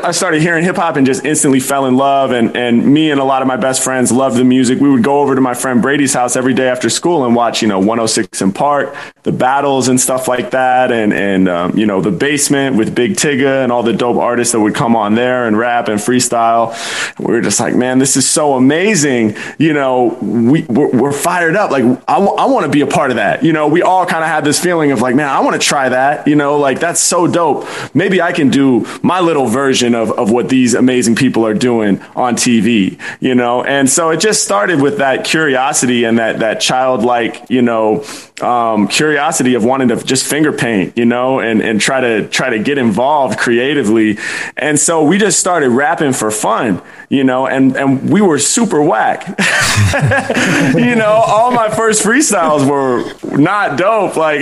I 0.03 0.12
started 0.12 0.41
hearing 0.41 0.63
hip 0.63 0.75
hop 0.75 0.95
and 0.95 1.05
just 1.05 1.25
instantly 1.25 1.60
fell 1.60 1.86
in 1.86 1.97
love. 1.97 2.31
And, 2.31 2.55
and 2.55 2.86
me 2.86 3.10
and 3.10 3.19
a 3.19 3.23
lot 3.23 3.41
of 3.41 3.47
my 3.47 3.57
best 3.57 3.83
friends 3.83 4.12
loved 4.12 4.38
the 4.38 4.43
music. 4.43 4.79
We 4.79 4.89
would 4.89 5.03
go 5.03 5.21
over 5.21 5.33
to 5.33 5.41
my 5.41 5.53
friend 5.53 5.81
Brady's 5.81 6.13
house 6.13 6.36
every 6.36 6.53
day 6.53 6.67
after 6.67 6.89
school 6.89 7.25
and 7.25 7.36
watch, 7.36 7.62
you 7.62 7.67
know, 7.67 7.79
106 7.79 8.41
and 8.41 8.53
Park, 8.53 8.95
the 9.23 9.31
battles 9.31 9.88
and 9.88 9.99
stuff 9.99 10.27
like 10.27 10.51
that. 10.51 10.91
And, 10.91 11.13
and, 11.13 11.49
um, 11.49 11.77
you 11.77 11.86
know, 11.86 12.01
the 12.01 12.12
basement 12.12 12.75
with 12.75 12.93
Big 12.93 13.15
Tigga 13.15 13.63
and 13.63 13.71
all 13.71 13.81
the 13.81 13.93
dope 13.93 14.17
artists 14.17 14.53
that 14.53 14.60
would 14.60 14.75
come 14.75 14.95
on 14.95 15.15
there 15.15 15.47
and 15.47 15.57
rap 15.57 15.88
and 15.88 15.99
freestyle. 15.99 16.75
We 17.19 17.33
were 17.33 17.41
just 17.41 17.60
like, 17.60 17.75
man, 17.75 17.97
this 17.97 18.15
is 18.15 18.29
so 18.29 18.53
amazing. 18.53 19.36
You 19.57 19.73
know, 19.73 20.17
we, 20.21 20.63
we're, 20.63 20.91
we're 20.91 21.12
fired 21.12 21.55
up. 21.55 21.71
Like, 21.71 21.83
I, 22.07 22.19
want 22.19 22.65
to 22.65 22.71
be 22.71 22.81
a 22.81 22.88
part 22.88 23.10
of 23.10 23.17
that. 23.17 23.43
You 23.43 23.53
know, 23.53 23.67
we 23.67 23.81
all 23.81 24.05
kind 24.05 24.23
of 24.23 24.29
had 24.29 24.43
this 24.45 24.62
feeling 24.62 24.91
of 24.91 25.01
like, 25.01 25.15
man, 25.15 25.27
I 25.27 25.39
want 25.41 25.60
to 25.60 25.65
try 25.65 25.89
that. 25.89 26.27
You 26.27 26.36
know, 26.36 26.57
like 26.57 26.79
that's 26.79 26.99
so 26.99 27.27
dope. 27.27 27.67
Maybe 27.93 28.21
I 28.21 28.31
can 28.31 28.49
do 28.49 28.86
my 29.01 29.19
little 29.19 29.47
version 29.47 29.87
of, 29.95 30.12
of 30.12 30.32
what 30.32 30.50
these 30.50 30.73
amazing 30.73 31.15
people 31.15 31.45
are 31.45 31.54
doing 31.54 32.02
on 32.15 32.36
TV, 32.36 33.00
you 33.19 33.36
know? 33.36 33.63
And 33.63 33.89
so 33.89 34.10
it 34.10 34.19
just 34.19 34.43
started 34.43 34.82
with 34.82 34.97
that 34.97 35.26
curiosity 35.26 36.04
and 36.04 36.19
that, 36.19 36.39
that 36.39 36.60
childlike, 36.60 37.50
you 37.50 37.62
know, 37.62 38.04
um, 38.41 38.88
curiosity 38.88 39.56
of 39.56 39.63
wanting 39.63 39.88
to 39.88 39.95
just 40.04 40.26
finger 40.26 40.54
paint, 40.54 40.95
you 40.95 41.06
know, 41.06 41.39
and, 41.39 41.62
and 41.62 41.82
try 41.82 42.02
to, 42.02 42.28
try 42.28 42.52
to 42.52 42.60
get 42.60 42.78
involved 42.78 43.39
creatively. 43.39 44.17
And 44.56 44.80
so 44.80 45.04
we 45.04 45.17
just 45.17 45.39
started 45.39 45.69
rapping 45.69 46.13
for 46.13 46.30
fun, 46.30 46.82
you 47.10 47.23
know, 47.23 47.47
and, 47.47 47.76
and 47.76 48.12
we 48.12 48.21
were 48.21 48.38
super 48.38 48.82
whack. 48.82 49.28
you 50.76 50.95
know, 50.95 51.23
all 51.26 51.52
my 51.52 51.69
first 51.69 52.04
freestyles 52.04 52.69
were 52.69 53.38
not 53.38 53.78
dope. 53.78 54.15
Like 54.15 54.41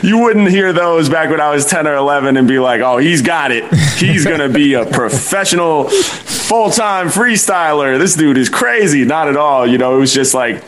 you 0.02 0.18
wouldn't 0.18 0.48
hear 0.48 0.72
those 0.72 1.10
back 1.10 1.28
when 1.28 1.40
I 1.40 1.50
was 1.50 1.66
10 1.66 1.86
or 1.86 1.94
11 1.94 2.38
and 2.38 2.48
be 2.48 2.58
like, 2.58 2.80
oh, 2.80 2.96
he's 2.96 3.20
got 3.20 3.52
it. 3.52 3.70
He's 3.98 4.24
going 4.24 4.40
to 4.40 4.48
be 4.48 4.74
a 4.74 4.86
professional 4.86 5.90
full-time 5.90 7.08
freestyler. 7.08 7.98
This 7.98 8.16
dude 8.16 8.38
is 8.38 8.48
crazy. 8.48 9.04
Not 9.04 9.28
at 9.28 9.36
all. 9.36 9.66
You 9.66 9.76
know, 9.76 9.94
it 9.96 10.00
was 10.00 10.14
just 10.14 10.32
like 10.32 10.64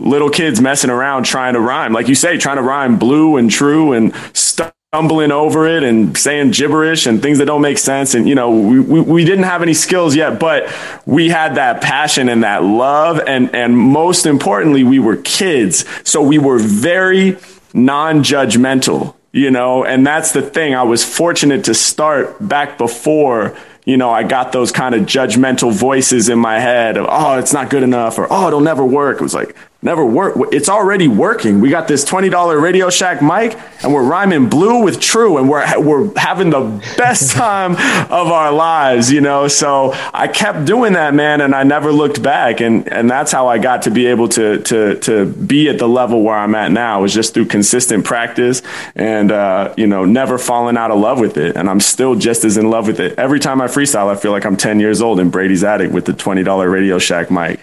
little 0.00 0.30
kids 0.30 0.60
messing 0.60 0.90
around 0.90 1.24
trying 1.24 1.54
to 1.54 1.60
rhyme. 1.60 1.92
Like 1.92 2.08
you 2.08 2.14
say, 2.14 2.38
trying 2.38 2.56
to 2.56 2.62
rhyme 2.62 2.98
blue 2.98 3.36
and 3.36 3.50
true 3.50 3.92
and 3.92 4.14
stumbling 4.32 5.30
over 5.30 5.68
it 5.68 5.82
and 5.84 6.16
saying 6.16 6.50
gibberish 6.50 7.06
and 7.06 7.22
things 7.22 7.38
that 7.38 7.44
don't 7.44 7.60
make 7.60 7.78
sense. 7.78 8.14
And, 8.14 8.28
you 8.28 8.34
know, 8.34 8.50
we, 8.50 8.80
we, 8.80 9.00
we 9.00 9.24
didn't 9.24 9.44
have 9.44 9.62
any 9.62 9.74
skills 9.74 10.16
yet, 10.16 10.40
but 10.40 10.72
we 11.06 11.28
had 11.28 11.54
that 11.54 11.80
passion 11.80 12.28
and 12.28 12.42
that 12.42 12.64
love. 12.64 13.20
And, 13.20 13.54
and 13.54 13.76
most 13.76 14.26
importantly, 14.26 14.82
we 14.82 14.98
were 14.98 15.16
kids. 15.16 15.84
So 16.02 16.22
we 16.22 16.38
were 16.38 16.58
very 16.58 17.36
non-judgmental, 17.74 19.14
you 19.32 19.50
know, 19.50 19.84
and 19.84 20.04
that's 20.04 20.32
the 20.32 20.42
thing. 20.42 20.74
I 20.74 20.82
was 20.82 21.04
fortunate 21.04 21.64
to 21.64 21.74
start 21.74 22.36
back 22.40 22.78
before 22.78 23.56
you 23.86 23.96
know, 23.96 24.10
I 24.10 24.24
got 24.24 24.52
those 24.52 24.70
kind 24.70 24.94
of 24.94 25.02
judgmental 25.02 25.72
voices 25.72 26.28
in 26.28 26.38
my 26.38 26.60
head 26.60 26.98
of, 26.98 27.06
oh, 27.08 27.38
it's 27.38 27.52
not 27.52 27.70
good 27.70 27.82
enough 27.82 28.18
or, 28.18 28.26
oh, 28.30 28.46
it'll 28.46 28.60
never 28.60 28.84
work. 28.84 29.16
It 29.16 29.22
was 29.22 29.34
like, 29.34 29.56
never 29.82 30.04
work. 30.04 30.36
It's 30.52 30.68
already 30.68 31.08
working. 31.08 31.60
We 31.60 31.70
got 31.70 31.88
this 31.88 32.04
$20 32.04 32.60
Radio 32.60 32.90
Shack 32.90 33.22
mic 33.22 33.58
and 33.82 33.94
we're 33.94 34.02
rhyming 34.02 34.50
blue 34.50 34.82
with 34.82 35.00
true 35.00 35.38
and 35.38 35.48
we're, 35.48 35.80
we're 35.80 36.18
having 36.18 36.50
the 36.50 36.82
best 36.98 37.30
time 37.34 37.72
of 37.72 38.28
our 38.28 38.52
lives, 38.52 39.10
you 39.10 39.22
know? 39.22 39.48
So 39.48 39.92
I 40.12 40.28
kept 40.28 40.66
doing 40.66 40.92
that, 40.92 41.14
man. 41.14 41.40
And 41.40 41.54
I 41.54 41.62
never 41.62 41.92
looked 41.92 42.22
back. 42.22 42.60
And, 42.60 42.92
and 42.92 43.10
that's 43.10 43.32
how 43.32 43.48
I 43.48 43.56
got 43.56 43.82
to 43.82 43.90
be 43.90 44.06
able 44.06 44.28
to, 44.30 44.60
to, 44.62 44.98
to 45.00 45.26
be 45.26 45.70
at 45.70 45.78
the 45.78 45.88
level 45.88 46.22
where 46.22 46.36
I'm 46.36 46.54
at 46.54 46.72
now 46.72 47.04
is 47.04 47.14
just 47.14 47.32
through 47.32 47.46
consistent 47.46 48.04
practice 48.04 48.60
and, 48.94 49.32
uh, 49.32 49.72
you 49.78 49.86
know, 49.86 50.04
never 50.04 50.36
falling 50.36 50.76
out 50.76 50.90
of 50.90 51.00
love 51.00 51.20
with 51.20 51.38
it. 51.38 51.56
And 51.56 51.70
I'm 51.70 51.80
still 51.80 52.14
just 52.16 52.44
as 52.44 52.58
in 52.58 52.68
love 52.68 52.86
with 52.86 53.00
it. 53.00 53.18
Every 53.18 53.40
time 53.40 53.62
I 53.62 53.66
freestyle, 53.66 54.08
I 54.08 54.16
feel 54.16 54.32
like 54.32 54.44
I'm 54.44 54.58
10 54.58 54.78
years 54.78 55.00
old 55.00 55.20
in 55.20 55.30
Brady's 55.30 55.64
attic 55.64 55.90
with 55.90 56.04
the 56.04 56.12
$20 56.12 56.70
Radio 56.70 56.98
Shack 56.98 57.30
mic. 57.30 57.60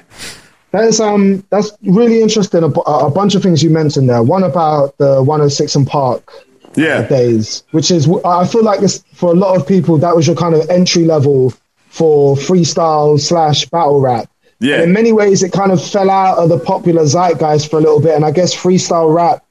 That's 0.72 1.00
um 1.00 1.44
that's 1.50 1.72
really 1.84 2.22
interesting. 2.22 2.64
A, 2.64 2.68
a 2.68 3.10
bunch 3.12 3.36
of 3.36 3.42
things 3.44 3.64
you 3.64 3.70
mentioned 3.70 4.10
there. 4.10 4.22
One 4.22 4.44
about 4.44 4.98
the 4.98 5.24
106 5.24 5.76
and 5.76 5.88
Park 5.88 6.32
Yeah. 6.76 7.08
days, 7.08 7.64
which 7.72 7.90
is 7.92 8.10
I 8.26 8.46
feel 8.46 8.64
like 8.64 8.82
this 8.82 9.04
for 9.14 9.32
a 9.32 9.36
lot 9.36 9.56
of 9.56 9.68
people 9.68 9.98
that 10.00 10.16
was 10.16 10.28
your 10.28 10.36
kind 10.36 10.54
of 10.56 10.70
entry 10.70 11.06
level 11.06 11.54
for 11.90 12.36
freestyle 12.36 13.20
slash 13.20 13.66
battle 13.70 14.02
rap. 14.02 14.30
Yeah. 14.60 14.76
And 14.76 14.84
in 14.86 14.94
many 14.94 15.14
ways, 15.14 15.42
it 15.44 15.52
kind 15.52 15.72
of 15.72 15.84
fell 15.84 16.10
out 16.10 16.38
of 16.38 16.50
the 16.50 16.60
popular 16.60 17.04
zeitgeist 17.04 17.70
for 17.70 17.78
a 17.78 17.82
little 17.82 18.02
bit, 18.02 18.16
and 18.16 18.26
I 18.26 18.32
guess 18.32 18.54
freestyle 18.56 19.14
rap 19.14 19.44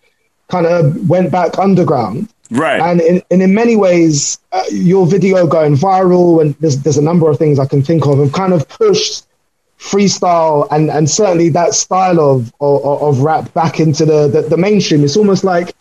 kind 0.48 0.66
of 0.66 1.08
went 1.08 1.30
back 1.32 1.58
underground. 1.58 2.28
Right. 2.50 2.80
And 2.80 3.00
in, 3.00 3.22
and 3.30 3.42
in 3.42 3.54
many 3.54 3.74
ways, 3.76 4.38
uh, 4.52 4.62
your 4.70 5.06
video 5.06 5.46
going 5.46 5.76
viral, 5.76 6.40
and 6.40 6.54
there's, 6.60 6.78
there's 6.82 6.98
a 6.98 7.02
number 7.02 7.28
of 7.30 7.38
things 7.38 7.58
I 7.58 7.66
can 7.66 7.82
think 7.82 8.06
of, 8.06 8.18
have 8.18 8.32
kind 8.32 8.52
of 8.52 8.68
pushed 8.68 9.24
freestyle 9.78 10.66
and, 10.70 10.90
and 10.90 11.08
certainly 11.08 11.48
that 11.50 11.74
style 11.74 12.20
of, 12.20 12.52
of, 12.60 12.84
of 12.84 13.20
rap 13.20 13.52
back 13.54 13.78
into 13.78 14.04
the, 14.04 14.28
the, 14.28 14.42
the 14.42 14.56
mainstream. 14.56 15.04
It's 15.04 15.16
almost 15.16 15.44
like 15.44 15.74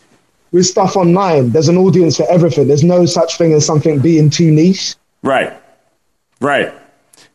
with 0.52 0.66
stuff 0.66 0.96
online, 0.96 1.50
there's 1.50 1.68
an 1.68 1.76
audience 1.76 2.16
for 2.16 2.30
everything. 2.30 2.68
There's 2.68 2.84
no 2.84 3.06
such 3.06 3.36
thing 3.38 3.52
as 3.52 3.66
something 3.66 3.98
being 3.98 4.30
too 4.30 4.50
niche. 4.50 4.94
Right. 5.22 5.52
Right. 6.40 6.72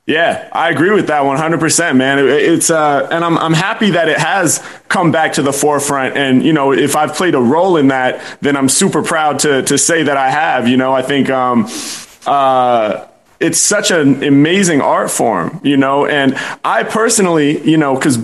Yeah, 0.07 0.49
I 0.51 0.69
agree 0.69 0.91
with 0.91 1.07
that 1.07 1.21
100%, 1.21 1.95
man. 1.95 2.19
It, 2.19 2.25
it's 2.25 2.69
uh, 2.69 3.07
and 3.11 3.23
I'm 3.23 3.37
I'm 3.37 3.53
happy 3.53 3.91
that 3.91 4.09
it 4.09 4.17
has 4.17 4.57
come 4.89 5.11
back 5.11 5.33
to 5.33 5.41
the 5.41 5.53
forefront. 5.53 6.17
And 6.17 6.43
you 6.43 6.53
know, 6.53 6.73
if 6.73 6.95
I've 6.95 7.13
played 7.13 7.35
a 7.35 7.39
role 7.39 7.77
in 7.77 7.89
that, 7.89 8.21
then 8.41 8.57
I'm 8.57 8.67
super 8.67 9.03
proud 9.03 9.39
to 9.39 9.61
to 9.61 9.77
say 9.77 10.03
that 10.03 10.17
I 10.17 10.29
have. 10.31 10.67
You 10.67 10.77
know, 10.77 10.91
I 10.91 11.03
think 11.03 11.29
um, 11.29 11.67
uh, 12.25 13.05
it's 13.41 13.59
such 13.59 13.91
an 13.91 14.23
amazing 14.23 14.81
art 14.81 15.11
form. 15.11 15.59
You 15.63 15.77
know, 15.77 16.05
and 16.05 16.35
I 16.63 16.83
personally, 16.83 17.61
you 17.69 17.77
know, 17.77 17.95
because 17.95 18.19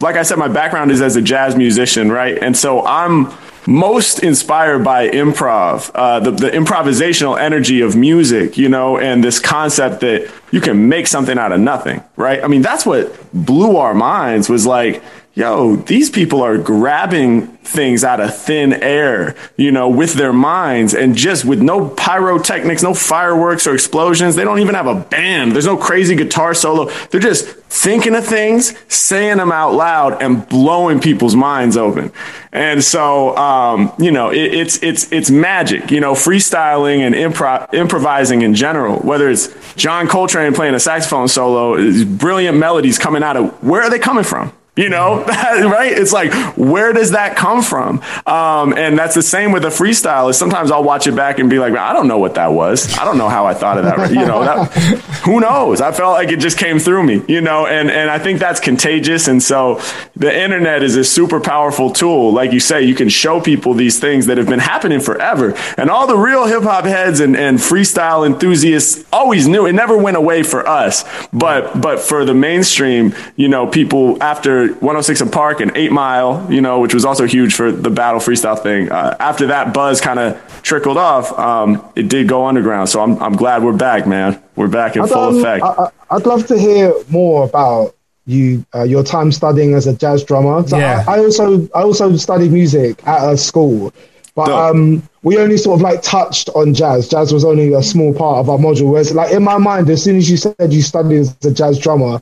like 0.00 0.16
I 0.16 0.22
said, 0.22 0.38
my 0.38 0.48
background 0.48 0.90
is 0.90 1.02
as 1.02 1.16
a 1.16 1.22
jazz 1.22 1.56
musician, 1.56 2.10
right? 2.10 2.38
And 2.40 2.56
so 2.56 2.84
I'm 2.86 3.32
most 3.66 4.22
inspired 4.22 4.82
by 4.82 5.10
improv, 5.10 5.90
uh, 5.94 6.20
the, 6.20 6.30
the 6.30 6.50
improvisational 6.50 7.38
energy 7.38 7.82
of 7.82 7.96
music, 7.96 8.56
you 8.56 8.68
know, 8.68 8.96
and 8.96 9.22
this 9.22 9.38
concept 9.38 10.00
that 10.00 10.32
you 10.52 10.60
can 10.60 10.88
make 10.88 11.06
something 11.06 11.36
out 11.36 11.52
of 11.52 11.60
nothing, 11.60 12.02
right? 12.16 12.42
I 12.42 12.46
mean, 12.46 12.62
that's 12.62 12.86
what 12.86 13.12
blew 13.32 13.76
our 13.76 13.92
minds 13.92 14.48
was 14.48 14.66
like, 14.66 15.02
yo, 15.38 15.76
these 15.76 16.10
people 16.10 16.42
are 16.42 16.58
grabbing 16.58 17.46
things 17.58 18.02
out 18.02 18.18
of 18.18 18.36
thin 18.36 18.72
air, 18.72 19.36
you 19.56 19.70
know, 19.70 19.88
with 19.88 20.14
their 20.14 20.32
minds 20.32 20.94
and 20.94 21.14
just 21.14 21.44
with 21.44 21.62
no 21.62 21.88
pyrotechnics, 21.90 22.82
no 22.82 22.92
fireworks 22.92 23.64
or 23.64 23.72
explosions. 23.72 24.34
They 24.34 24.42
don't 24.42 24.58
even 24.58 24.74
have 24.74 24.88
a 24.88 24.96
band. 24.96 25.52
There's 25.52 25.66
no 25.66 25.76
crazy 25.76 26.16
guitar 26.16 26.54
solo. 26.54 26.90
They're 27.10 27.20
just 27.20 27.46
thinking 27.46 28.16
of 28.16 28.26
things, 28.26 28.74
saying 28.92 29.36
them 29.36 29.52
out 29.52 29.74
loud 29.74 30.20
and 30.20 30.48
blowing 30.48 30.98
people's 30.98 31.36
minds 31.36 31.76
open. 31.76 32.10
And 32.50 32.82
so, 32.82 33.36
um, 33.36 33.92
you 33.96 34.10
know, 34.10 34.30
it, 34.30 34.54
it's, 34.54 34.82
it's, 34.82 35.12
it's 35.12 35.30
magic, 35.30 35.92
you 35.92 36.00
know, 36.00 36.14
freestyling 36.14 37.00
and 37.00 37.14
improv, 37.14 37.72
improvising 37.72 38.42
in 38.42 38.56
general, 38.56 38.98
whether 39.00 39.28
it's 39.28 39.54
John 39.76 40.08
Coltrane 40.08 40.52
playing 40.52 40.74
a 40.74 40.80
saxophone 40.80 41.28
solo, 41.28 41.76
brilliant 42.06 42.58
melodies 42.58 42.98
coming 42.98 43.22
out 43.22 43.36
of 43.36 43.62
where 43.62 43.82
are 43.82 43.90
they 43.90 44.00
coming 44.00 44.24
from? 44.24 44.52
You 44.78 44.88
know, 44.88 45.24
right? 45.26 45.90
It's 45.90 46.12
like, 46.12 46.32
where 46.56 46.92
does 46.92 47.10
that 47.10 47.34
come 47.36 47.62
from? 47.62 48.00
Um, 48.24 48.78
and 48.78 48.96
that's 48.96 49.16
the 49.16 49.22
same 49.22 49.50
with 49.50 49.62
the 49.62 49.70
freestyle. 49.70 50.30
Is 50.30 50.38
sometimes 50.38 50.70
I'll 50.70 50.84
watch 50.84 51.08
it 51.08 51.16
back 51.16 51.40
and 51.40 51.50
be 51.50 51.58
like, 51.58 51.74
I 51.74 51.92
don't 51.92 52.06
know 52.06 52.18
what 52.18 52.36
that 52.36 52.52
was. 52.52 52.96
I 52.96 53.04
don't 53.04 53.18
know 53.18 53.28
how 53.28 53.44
I 53.44 53.54
thought 53.54 53.78
of 53.78 53.84
that. 53.86 54.10
You 54.10 54.24
know, 54.24 54.44
that, 54.44 54.68
who 55.24 55.40
knows? 55.40 55.80
I 55.80 55.90
felt 55.90 56.12
like 56.12 56.28
it 56.28 56.38
just 56.38 56.58
came 56.58 56.78
through 56.78 57.02
me. 57.02 57.24
You 57.26 57.40
know, 57.40 57.66
and 57.66 57.90
and 57.90 58.08
I 58.08 58.20
think 58.20 58.38
that's 58.38 58.60
contagious. 58.60 59.26
And 59.26 59.42
so 59.42 59.80
the 60.14 60.32
internet 60.32 60.84
is 60.84 60.94
a 60.94 61.02
super 61.02 61.40
powerful 61.40 61.90
tool. 61.90 62.32
Like 62.32 62.52
you 62.52 62.60
say, 62.60 62.84
you 62.84 62.94
can 62.94 63.08
show 63.08 63.40
people 63.40 63.74
these 63.74 63.98
things 63.98 64.26
that 64.26 64.38
have 64.38 64.46
been 64.46 64.60
happening 64.60 65.00
forever. 65.00 65.56
And 65.76 65.90
all 65.90 66.06
the 66.06 66.16
real 66.16 66.46
hip 66.46 66.62
hop 66.62 66.84
heads 66.84 67.18
and, 67.18 67.36
and 67.36 67.58
freestyle 67.58 68.24
enthusiasts 68.24 69.04
always 69.12 69.48
knew 69.48 69.66
it 69.66 69.72
never 69.72 69.98
went 69.98 70.16
away 70.16 70.44
for 70.44 70.68
us. 70.68 71.04
But 71.32 71.80
but 71.80 71.98
for 71.98 72.24
the 72.24 72.34
mainstream, 72.34 73.12
you 73.34 73.48
know, 73.48 73.66
people 73.66 74.22
after 74.22 74.67
106 74.74 75.20
and 75.20 75.32
Park 75.32 75.60
and 75.60 75.76
Eight 75.76 75.92
Mile, 75.92 76.46
you 76.50 76.60
know, 76.60 76.80
which 76.80 76.94
was 76.94 77.04
also 77.04 77.26
huge 77.26 77.54
for 77.54 77.70
the 77.72 77.90
battle 77.90 78.20
freestyle 78.20 78.60
thing. 78.60 78.90
Uh, 78.90 79.16
after 79.20 79.46
that 79.46 79.74
buzz 79.74 80.00
kind 80.00 80.18
of 80.18 80.62
trickled 80.62 80.96
off, 80.96 81.36
um, 81.38 81.84
it 81.96 82.08
did 82.08 82.28
go 82.28 82.46
underground. 82.46 82.88
So 82.88 83.00
I'm, 83.00 83.20
I'm 83.22 83.34
glad 83.34 83.62
we're 83.62 83.76
back, 83.76 84.06
man. 84.06 84.42
We're 84.56 84.68
back 84.68 84.96
in 84.96 85.02
I'd, 85.02 85.10
full 85.10 85.18
um, 85.18 85.38
effect. 85.38 85.64
I, 85.64 85.90
would 86.14 86.26
love 86.26 86.46
to 86.48 86.58
hear 86.58 86.92
more 87.08 87.44
about 87.44 87.94
you, 88.26 88.64
uh, 88.74 88.82
your 88.82 89.02
time 89.02 89.32
studying 89.32 89.74
as 89.74 89.86
a 89.86 89.94
jazz 89.94 90.22
drummer. 90.24 90.66
So 90.66 90.78
Yeah. 90.78 91.04
I, 91.08 91.16
I 91.16 91.18
also, 91.20 91.68
I 91.74 91.82
also 91.82 92.16
studied 92.16 92.52
music 92.52 93.06
at 93.06 93.32
a 93.32 93.36
school, 93.36 93.92
but 94.34 94.46
Dope. 94.46 94.74
um, 94.74 95.02
we 95.22 95.38
only 95.38 95.56
sort 95.56 95.78
of 95.78 95.82
like 95.82 96.02
touched 96.02 96.48
on 96.50 96.74
jazz. 96.74 97.08
Jazz 97.08 97.32
was 97.32 97.44
only 97.44 97.72
a 97.72 97.82
small 97.82 98.14
part 98.14 98.38
of 98.38 98.48
our 98.48 98.58
module. 98.58 98.90
Whereas, 98.90 99.12
like 99.12 99.32
in 99.32 99.42
my 99.42 99.58
mind, 99.58 99.90
as 99.90 100.02
soon 100.02 100.16
as 100.16 100.30
you 100.30 100.36
said 100.36 100.54
you 100.72 100.82
studied 100.82 101.18
as 101.18 101.36
a 101.44 101.50
jazz 101.52 101.78
drummer, 101.78 102.20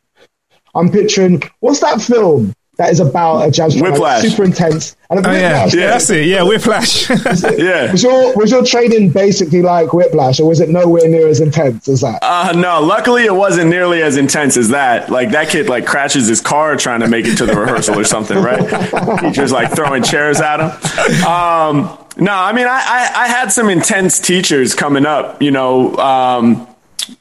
I'm 0.76 0.90
picturing 0.90 1.42
what's 1.60 1.80
that 1.80 2.00
film 2.00 2.52
that 2.78 2.90
is 2.92 3.00
about 3.00 3.48
a 3.48 3.50
jazz 3.50 3.74
drummer? 3.74 3.92
Whiplash. 3.92 4.22
Super 4.22 4.44
intense. 4.44 4.96
And 5.08 5.26
Oh 5.26 5.32
yeah, 5.32 5.64
Whiplash. 5.64 5.74
yeah, 5.74 5.86
that's 5.86 6.10
it. 6.10 6.26
Yeah, 6.26 6.42
Whiplash. 6.42 7.08
yeah. 7.58 7.90
Was 7.92 8.02
your 8.02 8.36
was 8.36 8.50
your 8.50 8.62
training 8.64 9.10
basically 9.10 9.62
like 9.62 9.94
Whiplash, 9.94 10.40
or 10.40 10.46
was 10.46 10.60
it 10.60 10.68
nowhere 10.68 11.08
near 11.08 11.26
as 11.26 11.40
intense 11.40 11.88
as 11.88 12.02
that? 12.02 12.18
Uh, 12.22 12.52
no, 12.54 12.82
luckily 12.82 13.24
it 13.24 13.34
wasn't 13.34 13.70
nearly 13.70 14.02
as 14.02 14.18
intense 14.18 14.58
as 14.58 14.68
that. 14.68 15.08
Like 15.08 15.30
that 15.30 15.48
kid 15.48 15.68
like 15.70 15.86
crashes 15.86 16.28
his 16.28 16.42
car 16.42 16.76
trying 16.76 17.00
to 17.00 17.08
make 17.08 17.24
it 17.26 17.36
to 17.36 17.46
the 17.46 17.54
rehearsal 17.56 17.98
or 17.98 18.04
something, 18.04 18.36
right? 18.36 19.20
Teachers 19.20 19.52
like 19.52 19.74
throwing 19.74 20.02
chairs 20.02 20.40
at 20.42 20.60
him. 20.60 21.26
Um, 21.26 21.98
no, 22.18 22.32
I 22.32 22.52
mean, 22.52 22.66
I, 22.66 22.82
I, 22.82 23.22
I 23.24 23.28
had 23.28 23.52
some 23.52 23.68
intense 23.70 24.18
teachers 24.18 24.74
coming 24.74 25.04
up, 25.06 25.40
you 25.42 25.50
know, 25.50 25.94
um, 25.96 26.66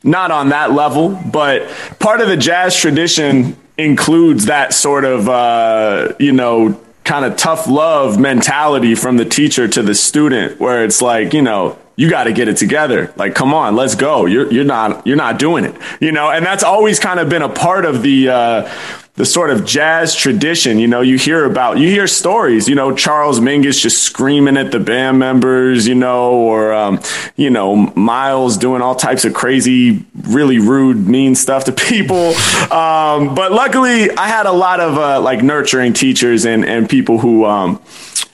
not 0.03 0.31
on 0.31 0.49
that 0.49 0.71
level, 0.71 1.09
but 1.31 1.69
part 1.99 2.21
of 2.21 2.27
the 2.27 2.37
jazz 2.37 2.75
tradition 2.75 3.55
includes 3.77 4.45
that 4.45 4.73
sort 4.73 5.05
of, 5.05 5.27
uh, 5.27 6.13
you 6.19 6.31
know, 6.31 6.79
kind 7.03 7.25
of 7.25 7.37
tough 7.37 7.67
love 7.67 8.19
mentality 8.19 8.95
from 8.95 9.17
the 9.17 9.25
teacher 9.25 9.67
to 9.67 9.83
the 9.83 9.93
student 9.93 10.59
where 10.59 10.83
it's 10.83 11.01
like, 11.01 11.33
you 11.33 11.41
know, 11.41 11.77
you 11.97 12.09
got 12.09 12.25
to 12.25 12.33
get 12.33 12.47
it 12.47 12.57
together. 12.57 13.13
Like, 13.15 13.35
come 13.35 13.53
on, 13.53 13.75
let's 13.75 13.95
go. 13.95 14.25
You're, 14.25 14.51
you're 14.51 14.65
not, 14.65 15.05
you're 15.05 15.15
not 15.15 15.39
doing 15.39 15.63
it, 15.65 15.75
you 15.99 16.11
know, 16.11 16.29
and 16.29 16.45
that's 16.45 16.63
always 16.63 16.99
kind 16.99 17.19
of 17.19 17.29
been 17.29 17.41
a 17.41 17.49
part 17.49 17.85
of 17.85 18.01
the, 18.01 18.29
uh, 18.29 18.71
the 19.15 19.25
sort 19.25 19.49
of 19.49 19.65
jazz 19.65 20.13
tradition, 20.13 20.77
you 20.77 20.87
know, 20.87 20.99
you 20.99 21.17
hear 21.17 21.45
about, 21.45 21.77
you 21.77 21.87
hear 21.87 22.05
stories, 22.05 22.67
you 22.67 22.75
know, 22.75 22.93
Charles 22.93 23.39
Mingus 23.39 23.79
just 23.79 24.03
screaming 24.03 24.57
at 24.57 24.71
the 24.71 24.79
band 24.79 25.19
members, 25.19 25.87
you 25.87 25.95
know, 25.95 26.33
or, 26.33 26.73
um, 26.73 26.99
you 27.37 27.49
know, 27.49 27.77
Miles 27.95 28.57
doing 28.57 28.81
all 28.81 28.93
types 28.93 29.23
of 29.23 29.33
crazy, 29.33 30.05
really 30.23 30.59
rude, 30.59 31.07
mean 31.07 31.33
stuff 31.33 31.63
to 31.65 31.71
people. 31.89 32.33
Um, 32.71 33.35
but 33.35 33.53
luckily 33.53 34.11
I 34.11 34.27
had 34.27 34.47
a 34.47 34.51
lot 34.51 34.81
of, 34.81 34.97
uh, 34.97 35.21
like 35.21 35.41
nurturing 35.41 35.93
teachers 35.93 36.45
and, 36.45 36.65
and 36.65 36.89
people 36.89 37.17
who, 37.17 37.45
um, 37.45 37.81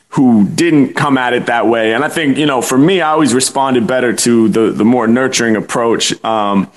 who 0.10 0.46
didn't 0.46 0.94
come 0.94 1.18
at 1.18 1.34
it 1.34 1.46
that 1.46 1.68
way. 1.68 1.94
And 1.94 2.04
I 2.04 2.10
think, 2.10 2.38
you 2.38 2.46
know, 2.46 2.62
for 2.62 2.78
me, 2.78 3.02
I 3.02 3.12
always 3.12 3.34
responded 3.34 3.88
better 3.88 4.14
to 4.14 4.50
the, 4.50 4.72
the 4.72 4.84
more 4.84 5.08
nurturing 5.08 5.56
approach. 5.56 6.12
Um, 6.26 6.70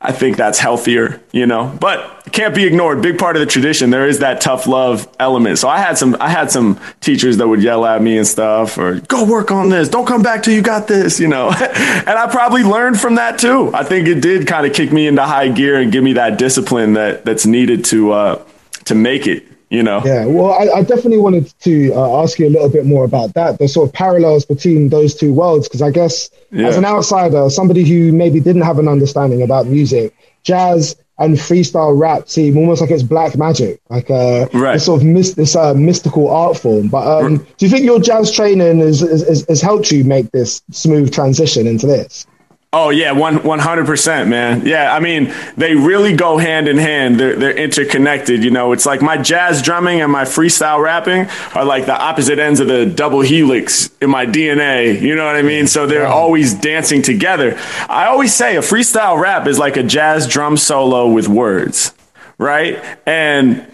I 0.00 0.12
think 0.12 0.38
that's 0.38 0.58
healthier, 0.58 1.20
you 1.30 1.46
know, 1.46 1.76
but 1.78 2.19
can't 2.32 2.54
be 2.54 2.64
ignored. 2.64 3.02
Big 3.02 3.18
part 3.18 3.36
of 3.36 3.40
the 3.40 3.46
tradition. 3.46 3.90
There 3.90 4.06
is 4.06 4.20
that 4.20 4.40
tough 4.40 4.66
love 4.66 5.08
element. 5.18 5.58
So 5.58 5.68
I 5.68 5.78
had 5.78 5.98
some, 5.98 6.16
I 6.20 6.28
had 6.28 6.50
some 6.50 6.78
teachers 7.00 7.36
that 7.38 7.48
would 7.48 7.62
yell 7.62 7.84
at 7.84 8.00
me 8.02 8.16
and 8.18 8.26
stuff 8.26 8.78
or 8.78 9.00
go 9.00 9.24
work 9.24 9.50
on 9.50 9.68
this. 9.68 9.88
Don't 9.88 10.06
come 10.06 10.22
back 10.22 10.42
till 10.42 10.54
you 10.54 10.62
got 10.62 10.88
this, 10.88 11.20
you 11.20 11.28
know, 11.28 11.48
and 11.50 12.08
I 12.08 12.28
probably 12.30 12.62
learned 12.62 13.00
from 13.00 13.16
that 13.16 13.38
too. 13.38 13.70
I 13.74 13.84
think 13.84 14.08
it 14.08 14.20
did 14.20 14.46
kind 14.46 14.66
of 14.66 14.72
kick 14.72 14.92
me 14.92 15.06
into 15.06 15.22
high 15.22 15.48
gear 15.48 15.80
and 15.80 15.90
give 15.92 16.04
me 16.04 16.14
that 16.14 16.38
discipline 16.38 16.94
that 16.94 17.24
that's 17.24 17.46
needed 17.46 17.84
to, 17.86 18.12
uh, 18.12 18.44
to 18.86 18.94
make 18.94 19.26
it, 19.26 19.44
you 19.68 19.82
know? 19.82 20.02
Yeah, 20.04 20.26
well, 20.26 20.52
I, 20.52 20.78
I 20.78 20.82
definitely 20.82 21.18
wanted 21.18 21.52
to 21.60 21.92
uh, 21.92 22.22
ask 22.22 22.38
you 22.38 22.46
a 22.46 22.50
little 22.50 22.68
bit 22.70 22.86
more 22.86 23.04
about 23.04 23.34
that, 23.34 23.58
the 23.58 23.68
sort 23.68 23.88
of 23.88 23.92
parallels 23.94 24.44
between 24.44 24.88
those 24.88 25.14
two 25.14 25.32
worlds, 25.32 25.68
because 25.68 25.82
I 25.82 25.90
guess 25.90 26.30
Yeah. 26.50 26.68
as 26.68 26.76
an 26.76 26.84
outsider, 26.84 27.50
somebody 27.50 27.84
who 27.88 28.12
maybe 28.12 28.40
didn't 28.40 28.62
have 28.62 28.78
an 28.78 28.88
understanding 28.88 29.42
about 29.42 29.66
music, 29.66 30.14
jazz 30.42 30.96
and 31.20 31.36
freestyle 31.36 31.96
rap 31.96 32.28
seem 32.28 32.56
almost 32.56 32.80
like 32.80 32.90
it's 32.90 33.02
black 33.04 33.36
magic, 33.36 33.78
like 33.90 34.10
uh, 34.10 34.48
Right. 34.52 34.72
this 34.72 34.86
sort 34.86 35.02
of 35.02 35.06
mis- 35.06 35.34
this 35.34 35.54
uh, 35.54 35.74
mystical 35.74 36.28
art 36.28 36.56
form. 36.56 36.88
But 36.88 37.06
um, 37.06 37.36
do 37.58 37.66
you 37.66 37.68
think 37.68 37.84
your 37.84 38.00
jazz 38.00 38.32
training 38.32 38.80
has, 38.80 39.00
has, 39.00 39.28
has- 39.28 39.44
has 39.48 39.60
helped 39.62 39.92
you 39.92 40.02
make 40.02 40.32
this 40.32 40.62
smooth 40.72 41.12
transition 41.12 41.66
into 41.68 41.86
this? 41.86 42.26
Oh 42.72 42.90
yeah, 42.90 43.10
one 43.10 43.42
one 43.42 43.58
hundred 43.58 43.86
percent, 43.86 44.28
man. 44.28 44.64
Yeah, 44.64 44.94
I 44.94 45.00
mean 45.00 45.34
they 45.56 45.74
really 45.74 46.14
go 46.14 46.38
hand 46.38 46.68
in 46.68 46.78
hand. 46.78 47.18
They're 47.18 47.34
they're 47.34 47.56
interconnected. 47.56 48.44
You 48.44 48.52
know, 48.52 48.70
it's 48.70 48.86
like 48.86 49.02
my 49.02 49.16
jazz 49.16 49.60
drumming 49.60 50.00
and 50.00 50.12
my 50.12 50.22
freestyle 50.22 50.80
rapping 50.80 51.26
are 51.56 51.64
like 51.64 51.86
the 51.86 52.00
opposite 52.00 52.38
ends 52.38 52.60
of 52.60 52.68
the 52.68 52.86
double 52.86 53.22
helix 53.22 53.90
in 54.00 54.08
my 54.08 54.24
DNA. 54.24 55.00
You 55.00 55.16
know 55.16 55.26
what 55.26 55.34
I 55.34 55.42
mean? 55.42 55.66
So 55.66 55.88
they're 55.88 56.06
always 56.06 56.54
dancing 56.54 57.02
together. 57.02 57.58
I 57.88 58.06
always 58.06 58.32
say 58.32 58.56
a 58.56 58.60
freestyle 58.60 59.20
rap 59.20 59.48
is 59.48 59.58
like 59.58 59.76
a 59.76 59.82
jazz 59.82 60.28
drum 60.28 60.56
solo 60.56 61.08
with 61.10 61.26
words, 61.26 61.92
right? 62.38 62.78
And 63.04 63.66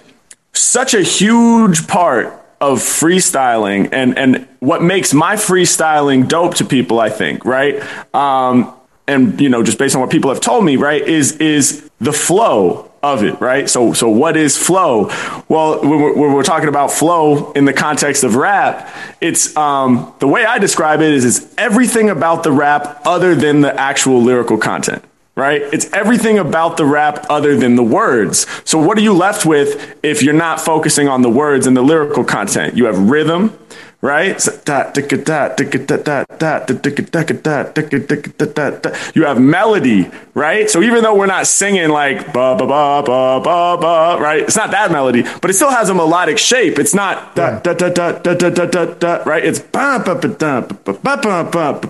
such 0.55 0.95
a 0.95 1.03
huge 1.03 1.87
part 1.87 2.33
of 2.63 2.79
freestyling 2.79 3.91
and 3.93 4.17
and 4.17 4.49
what 4.61 4.83
makes 4.83 5.13
my 5.13 5.35
freestyling 5.37 6.27
dope 6.27 6.55
to 6.55 6.65
people 6.65 6.99
i 6.99 7.11
think 7.11 7.45
right 7.45 7.83
um 8.15 8.73
and 9.09 9.41
you 9.41 9.49
know, 9.49 9.63
just 9.63 9.79
based 9.79 9.95
on 9.95 10.01
what 10.01 10.11
people 10.11 10.31
have 10.31 10.41
told 10.41 10.65
me, 10.65 10.77
right, 10.77 11.03
is 11.03 11.37
is 11.37 11.89
the 12.01 12.13
flow 12.13 12.91
of 13.03 13.23
it, 13.23 13.41
right? 13.41 13.71
So, 13.71 13.93
so 13.93 14.09
what 14.09 14.37
is 14.37 14.57
flow? 14.57 15.11
Well, 15.49 15.81
when 15.81 16.01
we're, 16.01 16.13
when 16.15 16.33
we're 16.33 16.43
talking 16.43 16.69
about 16.69 16.91
flow 16.91 17.53
in 17.53 17.65
the 17.65 17.73
context 17.73 18.25
of 18.25 18.35
rap, 18.35 18.93
it's 19.21 19.57
um, 19.57 20.13
the 20.19 20.27
way 20.27 20.45
I 20.45 20.59
describe 20.59 21.01
it 21.01 21.13
is 21.13 21.25
it's 21.25 21.55
everything 21.57 22.11
about 22.11 22.43
the 22.43 22.53
rap 22.53 23.03
other 23.05 23.35
than 23.35 23.61
the 23.61 23.75
actual 23.79 24.21
lyrical 24.23 24.59
content 24.59 25.05
right? 25.37 25.63
It's 25.71 25.93
everything 25.93 26.39
about 26.39 26.79
the 26.79 26.87
rap 26.87 27.27
other 27.29 27.57
than 27.57 27.77
the 27.77 27.83
words. 27.83 28.47
So 28.65 28.79
what 28.79 28.97
are 28.97 29.03
you 29.03 29.13
left 29.13 29.45
with 29.45 29.95
if 30.03 30.23
you're 30.23 30.33
not 30.33 30.61
focusing 30.61 31.09
on 31.09 31.21
the 31.21 31.29
words 31.29 31.67
and 31.67 31.77
the 31.77 31.83
lyrical 31.83 32.25
content? 32.25 32.75
You 32.75 32.87
have 32.87 32.99
rhythm, 32.99 33.57
right? 34.03 34.39
You 39.15 39.25
have 39.25 39.41
melody, 39.41 40.11
right? 40.35 40.69
So 40.71 40.83
even 40.83 41.03
though 41.03 41.15
we're 41.15 41.27
not 41.27 41.47
singing 41.47 41.89
like 41.89 42.33
ba 42.33 42.57
ba 42.57 42.67
ba 42.67 43.03
ba 43.05 43.41
ba 43.41 43.77
ba, 43.81 44.19
right? 44.21 44.43
It's 44.43 44.57
not 44.57 44.71
that 44.73 44.93
melody, 44.93 45.23
but 45.41 45.51
it 45.51 45.55
still 45.55 45.71
has 45.71 45.89
a 45.89 45.95
melodic 45.95 46.37
shape. 46.39 46.79
It's 46.79 46.95
not 46.95 47.35
da 47.35 47.59
da 47.61 47.73
da 47.73 47.89
da 47.89 48.13
da 48.13 48.35
da 48.35 48.67
da 48.67 48.85
da 48.85 49.23
right? 49.25 49.45
It's 49.45 49.61
ba 49.61 50.03
ba 50.05 50.15
ba 50.15 50.29
da 50.29 50.61
ba 50.61 50.93
ba 50.93 51.17
ba 51.17 51.45
ba 51.45 51.81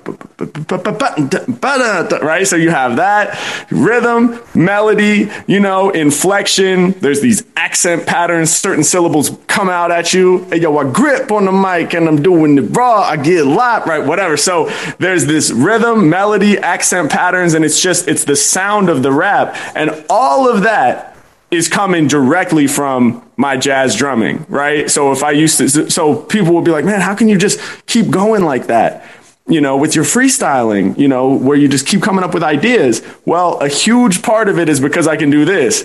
right? 2.23 2.47
So 2.47 2.57
you 2.57 2.71
have 2.71 2.97
that 2.97 3.39
rhythm, 3.71 4.41
melody, 4.55 5.31
you 5.47 5.61
know, 5.61 5.91
inflection. 5.91 6.93
There's 6.93 7.21
these 7.21 7.45
accent 7.57 8.07
patterns. 8.07 8.51
Certain 8.53 8.85
syllables 8.85 9.37
come 9.49 9.69
out 9.69 9.91
at 9.91 10.15
you. 10.15 10.45
Hey, 10.45 10.61
yo, 10.61 10.79
I 10.79 10.89
grip 10.91 11.33
on 11.33 11.47
the 11.47 11.53
mic 11.53 11.95
and 11.97 12.09
I'm 12.09 12.23
doing 12.23 12.59
it 12.59 12.77
raw. 12.77 13.01
I 13.01 13.17
get 13.17 13.47
lot, 13.47 13.87
right? 13.87 14.05
Whatever. 14.05 14.37
So 14.37 14.71
there's 14.99 15.27
this 15.27 15.51
rhythm, 15.51 16.09
melody, 16.09 16.59
accent 16.59 17.11
patterns, 17.11 17.55
and 17.55 17.65
it's 17.65 17.81
just, 17.81 18.09
it's 18.09 18.25
the 18.25 18.37
sound 18.37 18.89
of 18.89 19.03
the 19.03 19.13
rap. 19.13 19.57
And 19.75 20.05
all 20.09 20.49
of 20.49 20.63
that 20.63 21.17
is 21.51 21.69
coming 21.69 22.09
directly 22.09 22.67
from 22.67 23.23
my 23.37 23.57
jazz 23.57 23.95
drumming, 23.95 24.45
right? 24.49 24.91
So 24.91 25.13
if 25.13 25.23
I 25.23 25.31
used 25.31 25.59
to, 25.59 25.91
so 25.91 26.17
people 26.17 26.55
would 26.55 26.65
be 26.65 26.71
like, 26.71 26.85
man, 26.85 27.01
how 27.01 27.15
can 27.15 27.29
you 27.29 27.39
just 27.39 27.61
keep 27.87 28.11
going 28.11 28.43
like 28.43 28.67
that? 28.67 29.05
You 29.49 29.61
know, 29.61 29.77
with 29.77 29.95
your 29.95 30.05
freestyling, 30.05 30.99
you 30.99 31.07
know, 31.07 31.33
where 31.33 31.57
you 31.57 31.69
just 31.69 31.87
keep 31.87 32.03
coming 32.03 32.25
up 32.25 32.35
with 32.35 32.43
ideas. 32.43 33.01
Well, 33.25 33.59
a 33.61 33.69
huge 33.69 34.23
part 34.23 34.49
of 34.49 34.59
it 34.59 34.69
is 34.69 34.81
because 34.81 35.07
I 35.07 35.17
can 35.17 35.31
do 35.31 35.45
this. 35.45 35.85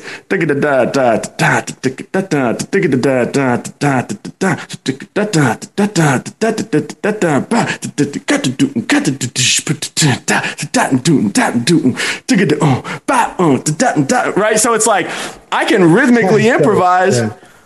Right? 14.36 14.60
So 14.60 14.74
it's 14.74 14.88
like 14.88 15.08
I 15.52 15.66
can 15.66 15.94
rhythmically 15.94 16.50
improvise 16.50 17.22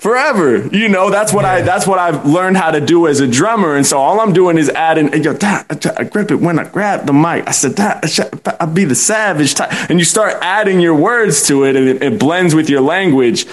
forever. 0.06 0.68
You 0.68 0.88
know, 0.88 1.10
that's 1.10 1.34
what 1.34 1.46
yeah. 1.46 1.54
I 1.54 1.62
that's 1.64 1.88
what 1.88 1.98
I've 1.98 2.28
learned 2.28 2.58
how 2.58 2.70
to 2.70 2.80
do 2.80 3.08
as 3.08 3.22
a 3.22 3.28
drummer. 3.28 3.76
And 3.76 3.84
so 3.88 3.98
all 3.98 4.22
I'm 4.22 4.34
doing 4.34 4.56
is 4.56 4.70
adding, 4.70 5.12
yo, 5.24 5.34
that, 5.34 6.00
I 6.00 6.04
grip 6.04 6.30
it 6.30 6.36
when 6.36 6.60
I 6.60 6.66
grab 6.66 7.08
the 7.08 7.14
mic. 7.14 7.48
I 7.48 7.52
said 7.52 7.78
that 7.78 8.56
I 8.60 8.66
be 8.68 8.86
the 8.86 8.94
savage 8.94 9.56
type. 9.56 9.72
And 9.90 9.98
you 9.98 10.06
start 10.06 10.38
adding 10.44 10.80
your 10.80 10.94
words 10.94 11.48
to 11.48 11.64
it, 11.64 11.76
and 11.76 11.90
it, 11.90 12.04
it 12.04 12.20
blends 12.20 12.54
with 12.54 12.70
your 12.70 12.82
language. 12.82 13.48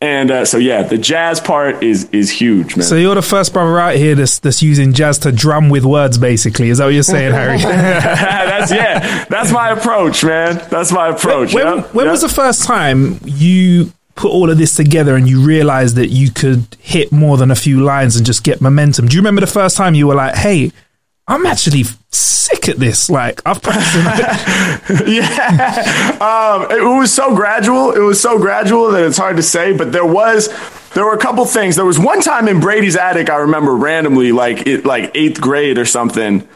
And 0.00 0.32
uh, 0.32 0.44
so 0.44 0.58
yeah, 0.58 0.82
the 0.82 0.98
jazz 0.98 1.38
part 1.38 1.84
is 1.84 2.10
is 2.10 2.28
huge, 2.32 2.76
man. 2.76 2.84
So 2.84 2.96
you're 2.96 3.14
the 3.14 3.22
first 3.22 3.52
brother 3.52 3.78
out 3.78 3.94
here 3.94 4.16
that's 4.16 4.40
that's 4.40 4.60
using 4.60 4.94
jazz 4.94 5.18
to 5.20 5.30
drum 5.30 5.68
with 5.68 5.84
words, 5.84 6.18
basically. 6.18 6.70
Is 6.70 6.78
that 6.78 6.86
what 6.86 6.94
you're 6.94 7.04
saying, 7.04 7.32
Harry? 7.32 7.58
that's 7.62 8.72
yeah, 8.82 9.24
that's 9.26 9.52
my 9.52 9.70
approach, 9.70 10.24
man. 10.24 10.60
That's 10.68 10.90
my 10.90 11.10
approach. 11.10 11.54
When, 11.54 11.64
yep. 11.64 11.94
when 11.94 12.06
yep. 12.06 12.12
was 12.12 12.22
the 12.22 12.28
first 12.28 12.64
time 12.64 13.20
you 13.24 13.92
put 14.22 14.30
all 14.30 14.48
of 14.50 14.56
this 14.56 14.76
together 14.76 15.16
and 15.16 15.28
you 15.28 15.44
realized 15.44 15.96
that 15.96 16.08
you 16.08 16.30
could 16.30 16.64
hit 16.78 17.10
more 17.10 17.36
than 17.36 17.50
a 17.50 17.56
few 17.56 17.82
lines 17.82 18.14
and 18.14 18.24
just 18.24 18.44
get 18.44 18.60
momentum. 18.60 19.08
Do 19.08 19.16
you 19.16 19.20
remember 19.20 19.40
the 19.40 19.48
first 19.48 19.76
time 19.76 19.94
you 19.94 20.06
were 20.06 20.14
like, 20.14 20.36
"Hey, 20.36 20.70
I'm 21.26 21.44
actually 21.44 21.82
sick 22.10 22.68
at 22.68 22.76
this. 22.76 23.10
Like 23.10 23.42
I've 23.44 23.60
practiced. 23.60 23.94
yeah, 25.08 26.18
um, 26.20 26.70
it 26.70 26.84
was 26.84 27.12
so 27.12 27.34
gradual. 27.34 27.90
It 27.92 27.98
was 27.98 28.20
so 28.20 28.38
gradual 28.38 28.92
that 28.92 29.04
it's 29.04 29.18
hard 29.18 29.36
to 29.36 29.42
say. 29.42 29.76
But 29.76 29.90
there 29.90 30.06
was, 30.06 30.48
there 30.90 31.04
were 31.04 31.14
a 31.14 31.18
couple 31.18 31.44
things. 31.44 31.74
There 31.74 31.84
was 31.84 31.98
one 31.98 32.20
time 32.20 32.46
in 32.46 32.60
Brady's 32.60 32.96
attic. 32.96 33.28
I 33.28 33.38
remember 33.38 33.74
randomly, 33.74 34.30
like 34.30 34.68
it, 34.68 34.84
like 34.86 35.10
eighth 35.16 35.40
grade 35.40 35.78
or 35.78 35.84
something 35.84 36.46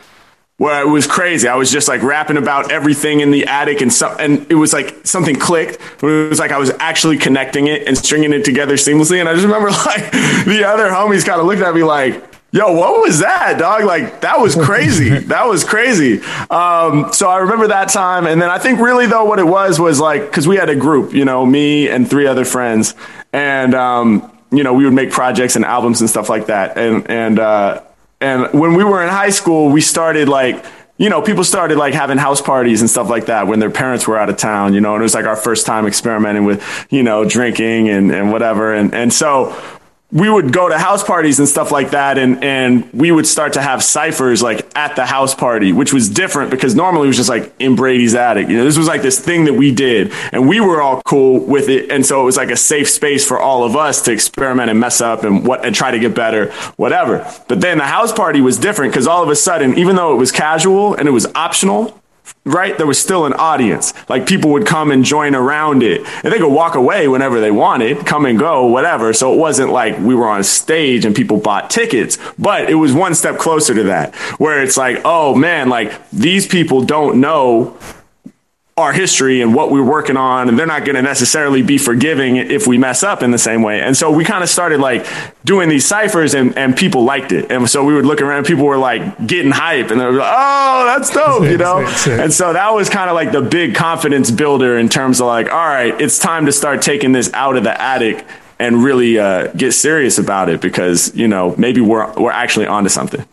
where 0.59 0.81
it 0.81 0.89
was 0.89 1.07
crazy. 1.07 1.49
I 1.49 1.57
was 1.57 1.71
just 1.71 1.87
like 1.87 2.03
rapping 2.03 2.39
about 2.39 2.73
everything 2.73 3.21
in 3.21 3.31
the 3.31 3.47
attic 3.47 3.83
and 3.83 3.93
so, 3.93 4.09
and 4.19 4.51
it 4.51 4.55
was 4.55 4.73
like 4.73 5.07
something 5.07 5.37
clicked. 5.37 5.79
It 6.03 6.29
was 6.31 6.39
like 6.39 6.51
I 6.51 6.59
was 6.59 6.71
actually 6.79 7.19
connecting 7.19 7.67
it 7.67 7.87
and 7.87 7.97
stringing 7.97 8.33
it 8.33 8.45
together 8.45 8.75
seamlessly. 8.75 9.21
And 9.21 9.29
I 9.29 9.35
just 9.35 9.45
remember 9.47 9.71
like 9.71 10.11
the 10.47 10.65
other 10.67 10.89
homies 10.89 11.27
kind 11.27 11.41
of 11.41 11.47
looked 11.47 11.61
at 11.61 11.75
me 11.75 11.83
like, 11.83 12.25
yo, 12.53 12.73
what 12.73 13.03
was 13.03 13.19
that, 13.19 13.59
dog? 13.59 13.85
Like 13.85 14.23
that 14.23 14.41
was 14.41 14.55
crazy. 14.55 15.11
that 15.19 15.47
was 15.47 15.63
crazy. 15.63 16.21
Um, 16.49 17.13
so 17.13 17.29
I 17.29 17.39
remember 17.39 17.69
that 17.69 17.91
time. 17.91 18.27
And 18.27 18.41
then 18.41 18.49
I 18.49 18.59
think 18.59 18.81
really 18.81 19.07
though, 19.07 19.27
what 19.27 19.39
it 19.39 19.47
was 19.47 19.79
was 19.79 20.01
like, 20.01 20.33
cause 20.33 20.49
we 20.49 20.57
had 20.57 20.71
a 20.71 20.77
group, 20.77 21.13
you 21.13 21.27
know, 21.27 21.45
me 21.45 21.91
and 21.91 22.09
three 22.09 22.27
other 22.27 22.47
friends 22.47 22.95
and, 23.31 23.75
um, 23.75 24.33
you 24.51 24.63
know, 24.63 24.73
we 24.73 24.85
would 24.87 24.95
make 24.95 25.11
projects 25.11 25.57
and 25.57 25.67
albums 25.67 26.01
and 26.01 26.09
stuff 26.09 26.31
like 26.31 26.47
that. 26.47 26.79
And, 26.79 27.11
and, 27.11 27.39
uh, 27.39 27.83
and 28.21 28.59
when 28.59 28.75
we 28.75 28.85
were 28.85 29.03
in 29.03 29.09
high 29.09 29.31
school, 29.31 29.71
we 29.71 29.81
started 29.81 30.29
like, 30.29 30.65
you 30.99 31.11
know, 31.11 31.21
people 31.21 31.45
started 31.45 31.77
like 31.77 31.93
having 31.93 32.17
house 32.17 32.41
parties 32.41 32.81
and 32.81 32.89
stuff 32.89 33.11
like 33.11 33.27
that 33.27 33.47
when 33.47 33.59
their 33.59 33.71
parents 33.71 34.09
were 34.09 34.19
out 34.19 34.31
of 34.31 34.37
town, 34.39 34.73
you 34.73 34.81
know, 34.81 34.95
and 34.95 35.03
it 35.03 35.05
was 35.05 35.15
like 35.15 35.27
our 35.27 35.37
first 35.37 35.67
time 35.67 35.87
experimenting 35.87 36.45
with, 36.45 36.87
you 36.91 37.03
know, 37.03 37.25
drinking 37.25 37.91
and, 37.91 38.11
and 38.11 38.33
whatever. 38.33 38.73
And, 38.73 38.95
and 38.95 39.13
so 39.13 39.55
we 40.13 40.31
would 40.31 40.53
go 40.53 40.69
to 40.69 40.79
house 40.79 41.03
parties 41.03 41.41
and 41.41 41.49
stuff 41.49 41.73
like 41.73 41.91
that 41.91 42.17
and 42.17 42.43
and 42.45 42.93
we 42.93 43.11
would 43.11 43.27
start 43.27 43.55
to 43.55 43.63
have 43.63 43.83
ciphers 43.83 44.41
like 44.41 44.67
at 44.77 44.95
the 44.95 45.05
house 45.05 45.35
party 45.35 45.73
which 45.73 45.93
was 45.93 46.09
different 46.09 46.51
because 46.51 46.77
normally 46.77 47.07
it 47.07 47.09
was 47.09 47.17
just 47.17 47.29
like 47.29 47.53
in 47.59 47.75
Brady's 47.75 48.15
attic. 48.15 48.49
You 48.49 48.59
know 48.59 48.65
this 48.65 48.79
was 48.79 48.87
like 48.87 49.03
this 49.03 49.19
thing 49.19 49.47
that 49.47 49.55
we 49.55 49.73
did 49.73 50.13
and 50.33 50.49
we 50.49 50.61
were 50.61 50.81
all 50.81 51.03
cool 51.03 51.41
with 51.41 51.69
it 51.69 51.91
and 51.91 52.07
so 52.07 52.23
it 52.23 52.25
was 52.25 52.37
like 52.37 52.51
a 52.51 52.57
safe 52.57 52.89
space 52.89 53.27
for 53.27 53.41
all 53.41 53.65
of 53.65 53.75
us 53.75 54.01
to 54.03 54.13
experiment 54.13 54.71
and 54.71 54.79
mess 54.79 55.01
up 55.01 55.25
and 55.25 55.45
what 55.45 55.65
and 55.65 55.75
try 55.75 55.91
to 55.91 55.99
get 55.99 56.15
better 56.15 56.53
whatever. 56.77 57.29
But 57.49 57.61
then 57.61 57.79
the 57.79 57.85
house 57.85 58.13
party 58.13 58.41
was 58.41 58.59
different 58.59 58.93
because 58.93 59.09
all 59.09 59.25
of 59.25 59.29
a 59.29 59.37
sudden 59.37 59.77
even 59.77 59.97
though 59.97 60.15
it 60.15 60.19
was 60.19 60.31
casual 60.31 60.95
and 60.95 61.09
it 61.09 61.13
was 61.13 61.27
optional 61.35 62.01
right? 62.45 62.77
There 62.77 62.87
was 62.87 62.99
still 62.99 63.27
an 63.27 63.33
audience. 63.35 63.93
Like 64.09 64.27
people 64.27 64.51
would 64.53 64.67
come 64.67 64.91
and 64.91 65.05
join 65.05 65.35
around 65.35 65.83
it. 65.83 66.07
And 66.25 66.33
they 66.33 66.39
could 66.39 66.53
walk 66.53 66.75
away 66.75 67.09
whenever 67.09 67.41
they 67.41 67.51
wanted, 67.51 68.07
come 68.07 68.25
and 68.27 68.39
go, 68.39 68.67
whatever. 68.67 69.13
So 69.13 69.33
it 69.33 69.37
wasn't 69.37 69.73
like 69.73 69.99
we 69.99 70.15
were 70.15 70.29
on 70.29 70.45
stage 70.45 71.05
and 71.05 71.15
people 71.15 71.39
bought 71.39 71.71
tickets, 71.71 72.19
but 72.39 72.71
it 72.71 72.75
was 72.75 72.93
one 72.93 73.15
step 73.15 73.39
closer 73.39 73.75
to 73.75 73.85
that, 73.85 74.15
where 74.39 74.63
it's 74.63 74.77
like, 74.77 75.01
oh 75.05 75.35
man, 75.35 75.69
like 75.69 76.09
these 76.11 76.47
people 76.47 76.85
don't 76.85 77.21
know 77.21 77.77
our 78.79 78.93
history 78.93 79.41
and 79.41 79.55
what 79.55 79.71
we're 79.71 79.83
working 79.83 80.19
on 80.19 80.51
and 80.51 80.59
they're 80.59 80.67
not 80.67 80.85
going 80.85 80.97
to 80.97 81.01
necessarily 81.01 81.63
be 81.63 81.79
forgiving 81.79 82.37
if 82.37 82.67
we 82.67 82.77
mess 82.77 83.03
up 83.03 83.23
in 83.23 83.31
the 83.31 83.39
same 83.39 83.63
way. 83.63 83.81
And 83.81 83.97
so 83.97 84.11
we 84.11 84.23
kind 84.23 84.45
of 84.45 84.51
started 84.51 84.81
like 84.81 85.07
doing 85.47 85.71
these 85.71 85.87
ciphers 85.87 86.35
and, 86.35 86.55
and 86.59 86.77
people 86.77 87.03
liked 87.03 87.33
it. 87.33 87.51
And 87.51 87.71
so 87.71 87.83
we 87.87 87.95
would 87.95 88.05
look 88.05 88.21
around 88.21 88.45
people 88.45 88.67
were 88.67 88.77
like 88.77 89.27
getting 89.27 89.51
hype 89.51 89.91
and 89.91 89.99
they 89.99 90.05
were 90.05 90.13
like 90.13 90.31
oh 90.31 90.85
that's 90.85 91.09
dope 91.09 91.45
you 91.45 91.57
know? 91.57 91.79
and 92.07 92.31
so 92.31 92.53
that 92.53 92.69
was 92.75 92.91
kind 92.91 93.09
of 93.09 93.15
like 93.15 93.33
the 93.33 93.41
big 93.41 93.75
confidence 93.75 94.31
builder 94.31 94.77
in 94.77 94.91
terms 94.91 95.23
of 95.23 95.27
like 95.27 95.51
all 95.51 95.57
right 95.57 95.99
it's 95.99 96.19
time 96.19 96.45
to 96.45 96.53
start 96.53 96.83
taking 96.83 97.13
this 97.13 97.33
out 97.33 97.57
of 97.57 97.65
the 97.65 97.81
attic 97.81 98.27
and 98.59 98.85
really 98.85 99.19
uh, 99.19 99.47
get 99.53 99.73
serious 99.73 100.19
about 100.19 100.51
it 100.51 100.61
because 100.61 101.17
you 101.17 101.29
know 101.29 101.55
maybe 101.57 101.81
we're 101.81 102.13
we're 102.15 102.31
actually 102.31 102.67
onto 102.67 102.91
something 102.91 103.25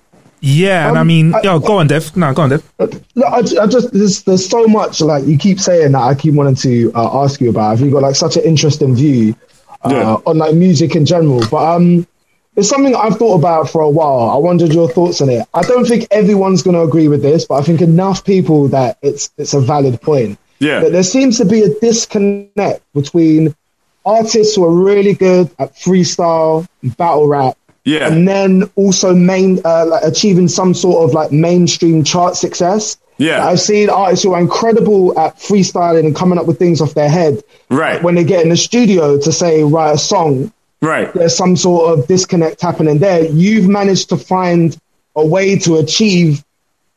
yeah, 0.44 0.90
and 0.90 0.98
um, 0.98 1.02
I 1.02 1.04
mean, 1.06 1.34
I, 1.34 1.42
yo, 1.42 1.60
go 1.60 1.78
on, 1.78 1.88
Dev. 1.88 2.18
No, 2.18 2.34
go 2.34 2.42
on, 2.42 2.50
Dev. 2.50 2.74
Uh, 2.78 2.88
I, 3.26 3.38
I 3.38 3.68
just 3.68 3.94
there's, 3.94 4.24
there's 4.24 4.48
so 4.48 4.68
much 4.68 5.00
like 5.00 5.26
you 5.26 5.38
keep 5.38 5.58
saying 5.58 5.94
that 5.94 6.02
I 6.02 6.14
keep 6.16 6.34
wanting 6.34 6.56
to 6.56 6.92
uh, 6.94 7.24
ask 7.24 7.40
you 7.40 7.50
about. 7.50 7.80
You've 7.80 7.88
you 7.88 7.92
got 7.94 8.02
like 8.02 8.16
such 8.16 8.36
an 8.36 8.44
interesting 8.44 8.94
view 8.94 9.36
uh, 9.86 9.90
yeah. 9.90 10.18
on 10.26 10.38
like 10.38 10.54
music 10.54 10.98
in 10.98 11.06
general? 11.06 11.42
But 11.50 11.76
um, 11.76 12.06
it's 12.58 12.68
something 12.68 12.94
I've 12.94 13.18
thought 13.18 13.36
about 13.36 13.70
for 13.70 13.82
a 13.82 13.90
while. 13.90 14.30
I 14.32 14.36
wondered 14.36 14.74
your 14.74 14.90
thoughts 14.90 15.22
on 15.22 15.30
it. 15.30 15.48
I 15.54 15.62
don't 15.62 15.86
think 15.86 16.08
everyone's 16.12 16.62
going 16.62 16.76
to 16.76 16.82
agree 16.82 17.08
with 17.08 17.22
this, 17.22 17.46
but 17.46 17.56
I 17.56 17.62
think 17.62 17.80
enough 17.80 18.26
people 18.26 18.68
that 18.68 18.98
it's 19.02 19.32
it's 19.38 19.54
a 19.54 19.62
valid 19.62 20.02
point. 20.02 20.38
Yeah, 20.60 20.82
that 20.82 20.92
there 20.92 21.04
seems 21.04 21.38
to 21.38 21.46
be 21.46 21.62
a 21.62 21.70
disconnect 21.80 22.82
between 22.94 23.56
artists 24.06 24.58
who 24.58 24.66
are 24.66 24.76
really 24.76 25.14
good 25.14 25.50
at 25.58 25.74
freestyle, 25.76 26.68
and 26.82 26.98
battle 26.98 27.30
rap, 27.30 27.58
yeah. 27.86 28.12
And 28.12 28.28
then 28.28 28.70
also 28.76 29.14
main 29.14 29.60
uh, 29.66 29.86
like 29.86 30.04
achieving 30.04 30.48
some 30.48 30.74
sort 30.74 31.08
of 31.08 31.14
like 31.14 31.32
mainstream 31.32 32.04
chart 32.04 32.36
success. 32.36 32.98
Yeah. 33.18 33.46
I've 33.46 33.60
seen 33.60 33.90
artists 33.90 34.24
who 34.24 34.34
are 34.34 34.40
incredible 34.40 35.18
at 35.20 35.38
freestyling 35.38 36.06
and 36.06 36.16
coming 36.16 36.40
up 36.40 36.46
with 36.46 36.58
things 36.60 36.82
off 36.82 36.94
their 36.94 37.10
head. 37.10 37.44
Right. 37.70 38.02
When 38.02 38.16
they 38.16 38.24
get 38.24 38.42
in 38.44 38.50
the 38.50 38.58
studio 38.58 39.20
to 39.20 39.32
say 39.32 39.64
write 39.64 39.96
a 39.96 39.98
song. 39.98 40.52
Right. 40.82 41.14
There's 41.14 41.36
some 41.36 41.56
sort 41.56 41.98
of 41.98 42.08
disconnect 42.08 42.62
happening 42.62 43.00
there. 43.00 43.26
You've 43.26 43.70
managed 43.70 44.10
to 44.10 44.18
find 44.18 44.78
a 45.16 45.26
way 45.26 45.58
to 45.60 45.78
achieve 45.78 46.44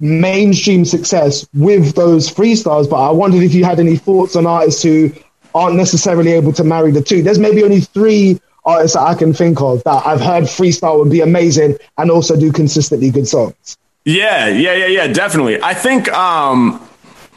mainstream 0.01 0.85
success 0.85 1.46
with 1.55 1.94
those 1.94 2.31
freestyles. 2.31 2.88
But 2.88 2.96
I 2.96 3.11
wondered 3.11 3.42
if 3.42 3.55
you 3.55 3.64
had 3.64 3.79
any 3.79 3.96
thoughts 3.96 4.37
on 4.37 4.46
artists 4.46 4.83
who 4.83 5.12
aren't 5.55 5.77
necessarily 5.77 6.33
able 6.33 6.53
to 6.55 6.64
marry 6.64 6.90
the 6.90 7.03
two. 7.03 7.22
There's 7.22 7.38
maybe 7.38 7.62
only 7.62 7.81
three 7.81 8.40
artists 8.66 8.96
that 8.96 9.02
I 9.02 9.14
can 9.14 9.33
think 9.33 9.61
of 9.61 9.83
that 9.85 10.07
I've 10.07 10.20
heard 10.20 10.44
freestyle 10.44 10.98
would 10.98 11.11
be 11.11 11.20
amazing 11.20 11.76
and 11.96 12.11
also 12.11 12.38
do 12.38 12.52
consistently 12.52 13.11
good 13.11 13.29
songs. 13.29 13.79
Yeah, 14.05 14.48
yeah, 14.48 14.74
yeah, 14.74 14.87
yeah, 14.87 15.07
definitely. 15.09 15.62
I 15.62 15.74
think 15.74 16.12
um 16.12 16.87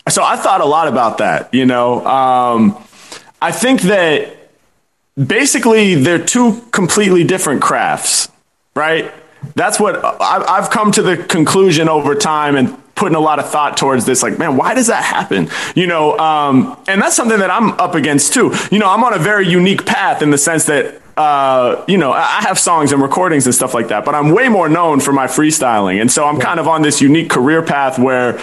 so 0.10 0.24
I 0.24 0.36
thought 0.36 0.62
a 0.62 0.66
lot 0.66 0.88
about 0.88 1.20
that, 1.20 1.54
you 1.54 1.66
know. 1.66 2.06
Um 2.06 2.78
I 3.42 3.52
think 3.52 3.82
that 3.84 4.36
basically 5.16 5.96
they're 5.96 6.24
two 6.24 6.62
completely 6.72 7.24
different 7.24 7.62
crafts, 7.62 8.30
right? 8.76 9.12
That's 9.56 9.80
what 9.80 10.04
I've 10.04 10.70
come 10.70 10.92
to 10.94 11.02
the 11.02 11.18
conclusion 11.18 11.88
over 11.88 12.14
time 12.16 12.56
and 12.56 12.76
putting 12.96 13.16
a 13.16 13.20
lot 13.20 13.40
of 13.40 13.50
thought 13.50 13.78
towards 13.78 14.06
this 14.06 14.22
like 14.22 14.38
man 14.38 14.58
why 14.58 14.74
does 14.74 14.88
that 14.88 15.02
happen 15.02 15.50
you 15.74 15.88
know 15.88 16.20
um, 16.20 16.78
and 16.90 17.02
that's 17.02 17.16
something 17.16 17.40
that 17.40 17.50
i'm 17.50 17.72
up 17.80 17.96
against 17.96 18.34
too 18.34 18.54
you 18.72 18.78
know 18.78 18.90
i'm 18.90 19.06
on 19.06 19.14
a 19.14 19.18
very 19.18 19.48
unique 19.48 19.86
path 19.86 20.22
in 20.22 20.32
the 20.32 20.38
sense 20.38 20.66
that 20.66 21.02
uh, 21.18 21.84
you 21.88 21.98
know, 21.98 22.12
I 22.12 22.42
have 22.42 22.58
songs 22.60 22.92
and 22.92 23.02
recordings 23.02 23.46
and 23.46 23.54
stuff 23.54 23.74
like 23.74 23.90
that, 23.90 24.06
but 24.06 24.16
I'm 24.16 24.32
way 24.32 24.50
more 24.50 24.70
known 24.70 25.00
for 25.00 25.12
my 25.12 25.28
freestyling. 25.28 26.02
And 26.02 26.12
so 26.12 26.26
I'm 26.26 26.40
kind 26.40 26.60
of 26.60 26.68
on 26.68 26.82
this 26.82 27.02
unique 27.02 27.30
career 27.30 27.62
path 27.62 28.00
where 28.00 28.40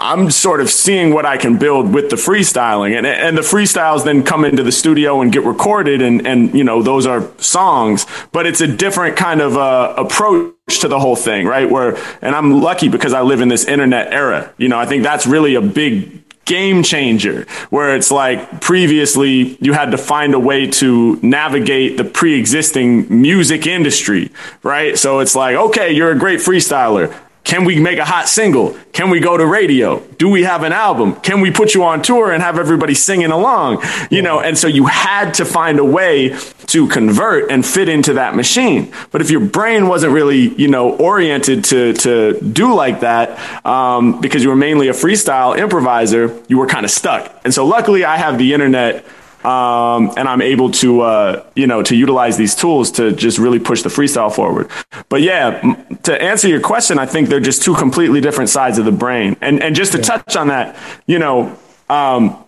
I'm 0.00 0.30
sort 0.30 0.60
of 0.60 0.70
seeing 0.70 1.12
what 1.12 1.26
I 1.26 1.36
can 1.36 1.58
build 1.58 1.92
with 1.92 2.08
the 2.08 2.16
freestyling 2.16 2.96
and, 2.96 3.04
and 3.04 3.36
the 3.36 3.42
freestyles 3.42 4.04
then 4.04 4.22
come 4.22 4.44
into 4.44 4.62
the 4.62 4.70
studio 4.70 5.20
and 5.20 5.32
get 5.32 5.42
recorded 5.42 6.00
and, 6.02 6.24
and, 6.24 6.54
you 6.54 6.62
know, 6.62 6.82
those 6.82 7.04
are 7.04 7.28
songs, 7.38 8.06
but 8.30 8.46
it's 8.46 8.60
a 8.60 8.68
different 8.68 9.16
kind 9.16 9.40
of, 9.40 9.56
uh, 9.56 9.94
approach 9.96 10.54
to 10.80 10.88
the 10.88 11.00
whole 11.00 11.16
thing, 11.16 11.46
right? 11.46 11.68
Where, 11.68 11.96
and 12.22 12.36
I'm 12.36 12.62
lucky 12.62 12.88
because 12.88 13.12
I 13.12 13.22
live 13.22 13.40
in 13.40 13.48
this 13.48 13.64
internet 13.64 14.12
era. 14.12 14.52
You 14.56 14.68
know, 14.68 14.78
I 14.78 14.86
think 14.86 15.02
that's 15.02 15.26
really 15.26 15.56
a 15.56 15.60
big 15.60 16.17
game 16.48 16.82
changer 16.82 17.46
where 17.70 17.94
it's 17.94 18.10
like 18.10 18.60
previously 18.60 19.56
you 19.60 19.72
had 19.72 19.92
to 19.92 19.98
find 19.98 20.34
a 20.34 20.38
way 20.38 20.66
to 20.66 21.20
navigate 21.22 21.96
the 21.96 22.04
pre-existing 22.04 23.06
music 23.08 23.66
industry, 23.66 24.32
right? 24.62 24.98
So 24.98 25.20
it's 25.20 25.36
like, 25.36 25.54
okay, 25.56 25.92
you're 25.92 26.10
a 26.10 26.18
great 26.18 26.40
freestyler. 26.40 27.14
Can 27.44 27.64
we 27.64 27.80
make 27.80 27.98
a 27.98 28.04
hot 28.04 28.28
single? 28.28 28.76
Can 28.92 29.08
we 29.08 29.20
go 29.20 29.36
to 29.36 29.46
radio? 29.46 30.00
Do 30.18 30.28
we 30.28 30.42
have 30.42 30.64
an 30.64 30.72
album? 30.72 31.14
Can 31.20 31.40
we 31.40 31.50
put 31.50 31.74
you 31.74 31.84
on 31.84 32.02
tour 32.02 32.30
and 32.30 32.42
have 32.42 32.58
everybody 32.58 32.94
singing 32.94 33.30
along? 33.30 33.82
You 34.10 34.20
know, 34.20 34.40
and 34.40 34.58
so 34.58 34.66
you 34.66 34.86
had 34.86 35.34
to 35.34 35.44
find 35.44 35.78
a 35.78 35.84
way 35.84 36.36
to 36.66 36.88
convert 36.88 37.50
and 37.50 37.64
fit 37.64 37.88
into 37.88 38.14
that 38.14 38.34
machine. 38.36 38.92
But 39.10 39.22
if 39.22 39.30
your 39.30 39.40
brain 39.40 39.88
wasn't 39.88 40.12
really, 40.12 40.54
you 40.56 40.68
know, 40.68 40.94
oriented 40.96 41.64
to 41.64 41.94
to 41.94 42.38
do 42.40 42.74
like 42.74 43.00
that, 43.00 43.38
um, 43.64 44.20
because 44.20 44.42
you 44.42 44.50
were 44.50 44.56
mainly 44.56 44.88
a 44.88 44.92
freestyle 44.92 45.58
improviser, 45.58 46.38
you 46.48 46.58
were 46.58 46.66
kind 46.66 46.84
of 46.84 46.90
stuck. 46.90 47.40
And 47.44 47.54
so 47.54 47.64
luckily, 47.64 48.04
I 48.04 48.18
have 48.18 48.36
the 48.36 48.52
internet 48.52 49.06
um, 49.44 50.12
and 50.16 50.28
I'm 50.28 50.42
able 50.42 50.70
to, 50.72 51.02
uh, 51.02 51.44
you 51.54 51.66
know, 51.66 51.82
to 51.82 51.94
utilize 51.94 52.36
these 52.36 52.54
tools 52.54 52.90
to 52.92 53.12
just 53.12 53.38
really 53.38 53.58
push 53.58 53.82
the 53.82 53.88
freestyle 53.88 54.34
forward. 54.34 54.68
But 55.08 55.22
yeah, 55.22 55.60
to 56.04 56.22
answer 56.22 56.48
your 56.48 56.60
question, 56.60 56.98
I 56.98 57.06
think 57.06 57.28
they're 57.28 57.40
just 57.40 57.62
two 57.62 57.74
completely 57.74 58.20
different 58.20 58.50
sides 58.50 58.78
of 58.78 58.84
the 58.84 58.92
brain. 58.92 59.36
And 59.40 59.62
and 59.62 59.76
just 59.76 59.92
to 59.92 59.98
yeah. 59.98 60.04
touch 60.04 60.36
on 60.36 60.48
that, 60.48 60.76
you 61.06 61.18
know, 61.18 61.56
um, 61.88 62.44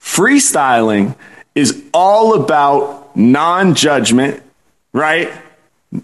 freestyling 0.00 1.16
is 1.54 1.82
all 1.94 2.34
about 2.34 3.16
non-judgment, 3.16 4.42
right? 4.92 5.32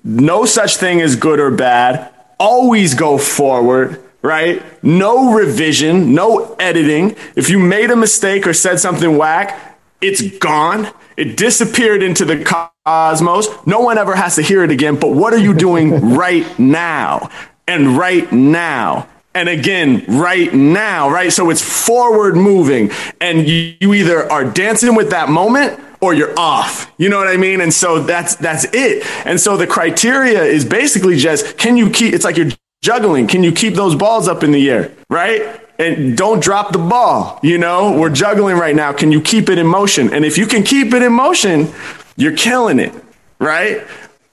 No 0.02 0.46
such 0.46 0.78
thing 0.78 1.02
as 1.02 1.16
good 1.16 1.38
or 1.38 1.50
bad. 1.50 2.10
Always 2.38 2.94
go 2.94 3.18
forward 3.18 4.02
right? 4.22 4.62
No 4.84 5.34
revision, 5.34 6.14
no 6.14 6.54
editing. 6.54 7.16
If 7.34 7.50
you 7.50 7.58
made 7.58 7.90
a 7.90 7.96
mistake 7.96 8.46
or 8.46 8.52
said 8.52 8.78
something 8.78 9.18
whack, 9.18 9.71
it's 10.02 10.38
gone. 10.38 10.88
It 11.16 11.36
disappeared 11.36 12.02
into 12.02 12.24
the 12.24 12.44
cosmos. 12.84 13.48
No 13.66 13.80
one 13.80 13.98
ever 13.98 14.14
has 14.14 14.36
to 14.36 14.42
hear 14.42 14.64
it 14.64 14.70
again. 14.70 14.96
But 14.96 15.12
what 15.12 15.32
are 15.32 15.38
you 15.38 15.54
doing 15.54 16.14
right 16.16 16.58
now? 16.58 17.30
And 17.66 17.96
right 17.96 18.30
now. 18.32 19.08
And 19.34 19.48
again, 19.48 20.04
right 20.08 20.52
now, 20.52 21.08
right? 21.08 21.32
So 21.32 21.48
it's 21.48 21.62
forward 21.62 22.36
moving. 22.36 22.90
And 23.20 23.48
you, 23.48 23.74
you 23.80 23.94
either 23.94 24.30
are 24.30 24.44
dancing 24.44 24.94
with 24.94 25.10
that 25.10 25.30
moment 25.30 25.80
or 26.02 26.12
you're 26.12 26.38
off. 26.38 26.92
You 26.98 27.08
know 27.08 27.16
what 27.16 27.28
I 27.28 27.36
mean? 27.36 27.60
And 27.60 27.72
so 27.72 28.00
that's 28.00 28.34
that's 28.36 28.66
it. 28.72 29.06
And 29.24 29.40
so 29.40 29.56
the 29.56 29.66
criteria 29.66 30.42
is 30.42 30.64
basically 30.64 31.16
just 31.16 31.56
can 31.56 31.76
you 31.76 31.88
keep 31.88 32.12
it's 32.12 32.24
like 32.24 32.36
you're 32.36 32.50
juggling. 32.82 33.28
Can 33.28 33.42
you 33.42 33.52
keep 33.52 33.74
those 33.74 33.94
balls 33.94 34.28
up 34.28 34.42
in 34.42 34.50
the 34.50 34.68
air? 34.68 34.92
Right? 35.08 35.61
And 35.78 36.16
don't 36.16 36.42
drop 36.42 36.72
the 36.72 36.78
ball. 36.78 37.40
You 37.42 37.58
know, 37.58 37.98
we're 37.98 38.10
juggling 38.10 38.56
right 38.56 38.74
now. 38.74 38.92
Can 38.92 39.12
you 39.12 39.20
keep 39.20 39.48
it 39.48 39.58
in 39.58 39.66
motion? 39.66 40.12
And 40.12 40.24
if 40.24 40.38
you 40.38 40.46
can 40.46 40.62
keep 40.62 40.92
it 40.94 41.02
in 41.02 41.12
motion, 41.12 41.72
you're 42.16 42.36
killing 42.36 42.78
it, 42.78 42.92
right? 43.38 43.86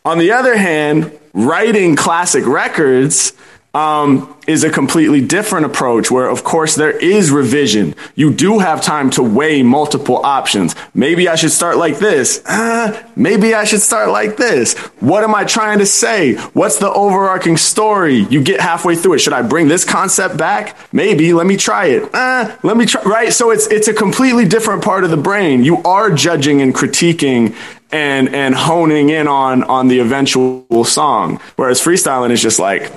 On 0.05 0.17
the 0.17 0.31
other 0.31 0.55
hand, 0.57 1.11
writing 1.33 1.95
classic 1.95 2.45
records 2.45 3.33
um, 3.73 4.35
is 4.47 4.63
a 4.63 4.69
completely 4.69 5.21
different 5.21 5.65
approach 5.65 6.09
where, 6.09 6.27
of 6.27 6.43
course, 6.43 6.75
there 6.75 6.91
is 6.91 7.29
revision. 7.29 7.93
You 8.15 8.33
do 8.33 8.59
have 8.59 8.81
time 8.81 9.11
to 9.11 9.23
weigh 9.23 9.61
multiple 9.61 10.17
options. 10.25 10.75
Maybe 10.95 11.27
I 11.27 11.35
should 11.35 11.51
start 11.51 11.77
like 11.77 11.99
this. 11.99 12.43
Uh, 12.45 13.07
maybe 13.15 13.53
I 13.53 13.65
should 13.65 13.81
start 13.81 14.09
like 14.09 14.37
this. 14.37 14.75
What 14.99 15.23
am 15.23 15.35
I 15.35 15.43
trying 15.43 15.79
to 15.79 15.85
say? 15.85 16.33
What's 16.53 16.79
the 16.79 16.91
overarching 16.91 17.57
story? 17.57 18.25
You 18.29 18.41
get 18.41 18.59
halfway 18.59 18.95
through 18.95 19.13
it. 19.13 19.19
Should 19.19 19.33
I 19.33 19.43
bring 19.43 19.67
this 19.67 19.85
concept 19.85 20.35
back? 20.35 20.75
Maybe. 20.91 21.31
Let 21.33 21.45
me 21.45 21.55
try 21.55 21.85
it. 21.87 22.09
Uh, 22.11 22.55
let 22.63 22.75
me 22.75 22.87
try. 22.87 23.03
Right. 23.03 23.31
So 23.31 23.51
it's, 23.51 23.67
it's 23.67 23.87
a 23.87 23.93
completely 23.93 24.47
different 24.47 24.83
part 24.83 25.03
of 25.03 25.11
the 25.11 25.17
brain. 25.17 25.63
You 25.63 25.77
are 25.83 26.09
judging 26.09 26.61
and 26.61 26.73
critiquing 26.73 27.55
and, 27.91 28.33
and 28.33 28.55
honing 28.55 29.09
in 29.09 29.27
on, 29.27 29.63
on 29.63 29.89
the 29.89 29.99
eventual 29.99 30.83
song. 30.85 31.39
Whereas 31.55 31.79
freestyling 31.79 32.31
is 32.31 32.41
just 32.41 32.57
like, 32.57 32.91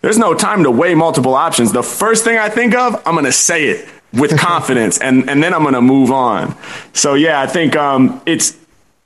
there's 0.00 0.18
no 0.18 0.34
time 0.34 0.62
to 0.64 0.70
weigh 0.70 0.94
multiple 0.94 1.34
options. 1.34 1.72
The 1.72 1.82
first 1.82 2.24
thing 2.24 2.38
I 2.38 2.48
think 2.48 2.74
of, 2.74 3.00
I'm 3.06 3.14
going 3.14 3.24
to 3.24 3.32
say 3.32 3.64
it 3.64 3.88
with 4.12 4.38
confidence 4.38 4.98
and, 4.98 5.28
and 5.28 5.42
then 5.42 5.54
I'm 5.54 5.62
going 5.62 5.74
to 5.74 5.82
move 5.82 6.10
on. 6.10 6.56
So 6.92 7.14
yeah, 7.14 7.40
I 7.40 7.46
think, 7.46 7.76
um, 7.76 8.20
it's, 8.26 8.56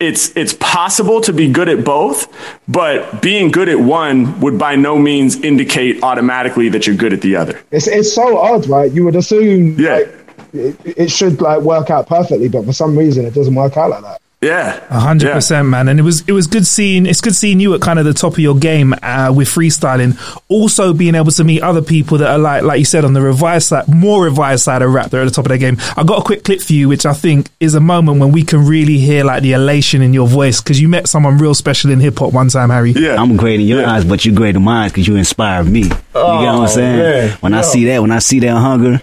it's 0.03 0.37
it's 0.37 0.53
possible 0.55 1.21
to 1.21 1.33
be 1.33 1.49
good 1.51 1.69
at 1.69 1.85
both, 1.85 2.27
but 2.67 3.23
being 3.23 3.53
good 3.53 3.69
at 3.69 3.79
one 3.79 4.41
would 4.41 4.59
by 4.59 4.75
no 4.75 4.99
means 4.99 5.41
indicate 5.43 6.03
automatically 6.03 6.69
that 6.71 6.89
you're 6.89 6.97
good 6.97 7.13
at 7.13 7.21
the 7.21 7.37
other. 7.37 7.63
It's 7.71 7.87
it's 7.87 8.13
so 8.13 8.37
odd, 8.37 8.67
right? 8.67 8.91
You 8.91 9.05
would 9.05 9.15
assume 9.15 9.79
yeah. 9.79 9.99
Like, 9.99 10.19
it, 10.55 10.77
it 10.85 11.11
should 11.11 11.41
like 11.41 11.61
work 11.61 11.89
out 11.89 12.09
perfectly, 12.09 12.49
but 12.49 12.65
for 12.65 12.73
some 12.73 12.99
reason 12.99 13.25
it 13.25 13.33
doesn't 13.33 13.55
work 13.55 13.77
out 13.77 13.91
like 13.91 14.03
that. 14.03 14.22
Yeah, 14.43 14.85
hundred 14.89 15.29
yeah. 15.29 15.35
percent, 15.35 15.69
man. 15.69 15.89
And 15.89 16.01
it 16.01 16.03
was 16.03 16.27
it 16.27 16.33
was 16.33 16.49
good 16.49 16.67
seeing 16.67 17.07
it's 17.07 17.21
good 17.21 17.37
seeing 17.37 17.61
you 17.61 17.75
at 17.75 17.81
kind 17.81 18.01
of 18.01 18.05
the 18.05 18.13
top 18.13 18.33
of 18.33 18.41
your 18.41 18.57
game 18.57 18.93
uh, 19.01 19.33
with 19.35 19.47
freestyling. 19.47 20.19
Also 20.49 20.93
being 20.93 21.15
able 21.15 21.31
to 21.31 21.45
meet 21.45 21.63
other 21.63 21.81
people 21.81 22.19
that 22.19 22.29
are 22.29 22.39
like 22.39 22.65
like 22.65 22.81
you 22.81 22.85
said 22.85 23.05
on 23.05 23.13
the 23.13 23.21
revised 23.21 23.69
side, 23.69 23.87
more 23.87 24.25
revised 24.25 24.65
side 24.65 24.83
of 24.83 24.93
rap. 24.93 25.11
They're 25.11 25.23
at 25.23 25.27
the 25.27 25.31
top 25.31 25.45
of 25.45 25.51
their 25.51 25.59
game. 25.59 25.77
I 25.97 26.03
got 26.03 26.23
a 26.23 26.25
quick 26.25 26.43
clip 26.43 26.61
for 26.61 26.73
you, 26.73 26.89
which 26.89 27.07
I 27.07 27.13
think 27.13 27.51
is 27.61 27.77
a 27.77 27.81
moment 27.81 28.19
when 28.19 28.33
we 28.33 28.43
can 28.43 28.67
really 28.67 28.99
hear 28.99 29.23
like 29.23 29.45
the 29.45 29.53
elation 29.53 30.03
in 30.03 30.13
your 30.13 30.27
voice 30.27 30.61
because 30.61 30.81
you 30.81 30.89
met 30.89 31.07
someone 31.07 31.39
real 31.39 31.55
special 31.55 31.93
in 31.93 32.01
hip 32.01 32.19
hop 32.19 32.33
one 32.33 32.49
time, 32.49 32.71
Harry. 32.71 32.91
Yeah, 32.91 33.23
I'm 33.23 33.37
great 33.37 33.61
in 33.61 33.67
your 33.67 33.83
yeah. 33.83 33.93
eyes, 33.93 34.05
but 34.05 34.25
you're 34.25 34.35
great 34.35 34.57
in 34.57 34.63
mine 34.63 34.89
because 34.89 35.07
you 35.07 35.15
inspired 35.15 35.69
me. 35.69 35.83
You 35.83 35.91
oh, 36.17 36.43
get 36.43 36.53
what 36.53 36.63
I'm 36.63 36.69
saying? 36.69 36.99
Man. 36.99 37.39
When 37.39 37.53
Yo. 37.53 37.59
I 37.61 37.63
see 37.63 37.85
that, 37.85 38.01
when 38.01 38.11
I 38.11 38.19
see 38.19 38.41
that 38.41 38.57
hunger 38.57 39.01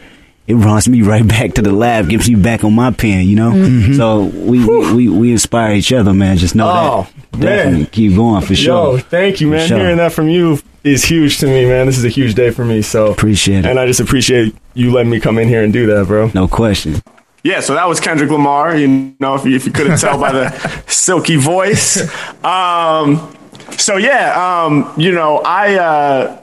it 0.50 0.56
runs 0.56 0.90
me 0.90 1.04
right 1.04 1.26
back 1.28 1.54
to 1.54 1.62
the 1.62 1.72
lab, 1.72 2.10
gets 2.10 2.28
me 2.28 2.36
back 2.36 2.64
on 2.64 2.74
my 2.74 2.92
pen, 2.92 3.28
you 3.28 3.36
know? 3.36 3.52
Mm-hmm. 3.52 3.94
So 3.94 4.24
we, 4.24 4.66
we, 4.66 4.94
we, 4.94 5.10
we, 5.10 5.32
inspire 5.32 5.76
each 5.76 5.94
other, 5.94 6.12
man. 6.12 6.38
Just 6.38 6.56
know 6.56 6.68
oh, 6.68 7.10
that. 7.34 7.40
Definitely 7.40 7.80
man. 7.82 7.86
keep 7.92 8.16
going 8.16 8.42
for 8.44 8.56
sure. 8.56 8.98
Yo, 8.98 8.98
thank 8.98 9.40
you, 9.40 9.48
man. 9.48 9.68
Sure. 9.68 9.78
Hearing 9.78 9.98
that 9.98 10.12
from 10.12 10.28
you 10.28 10.60
is 10.84 11.06
huge 11.06 11.38
to 11.40 11.46
me, 11.46 11.66
man. 11.66 11.86
This 11.86 12.00
is 12.00 12.04
a 12.04 12.10
huge 12.10 12.34
day 12.34 12.50
for 12.50 12.66
me. 12.66 12.82
So 12.82 13.12
appreciate 13.12 13.60
it. 13.60 13.66
And 13.68 13.80
I 13.80 13.86
just 13.86 14.00
appreciate 14.00 14.56
you 14.74 14.92
letting 14.92 15.12
me 15.12 15.20
come 15.20 15.38
in 15.38 15.48
here 15.48 15.64
and 15.64 15.72
do 15.72 15.86
that, 15.86 16.08
bro. 16.08 16.32
No 16.34 16.48
question. 16.48 16.96
Yeah, 17.44 17.62
so 17.62 17.76
that 17.76 17.88
was 17.88 18.00
Kendrick 18.00 18.32
Lamar. 18.32 18.76
You 18.76 19.16
know, 19.20 19.36
if 19.36 19.46
you, 19.46 19.56
if 19.56 19.66
you 19.66 19.72
couldn't 19.72 20.00
tell 20.00 20.20
by 20.20 20.32
the 20.32 20.84
silky 20.88 21.36
voice. 21.36 22.02
Um, 22.44 23.36
so 23.78 23.98
yeah, 23.98 24.66
um, 24.66 24.92
you 24.98 25.12
know, 25.12 25.38
I 25.38 25.76
uh, 25.76 26.42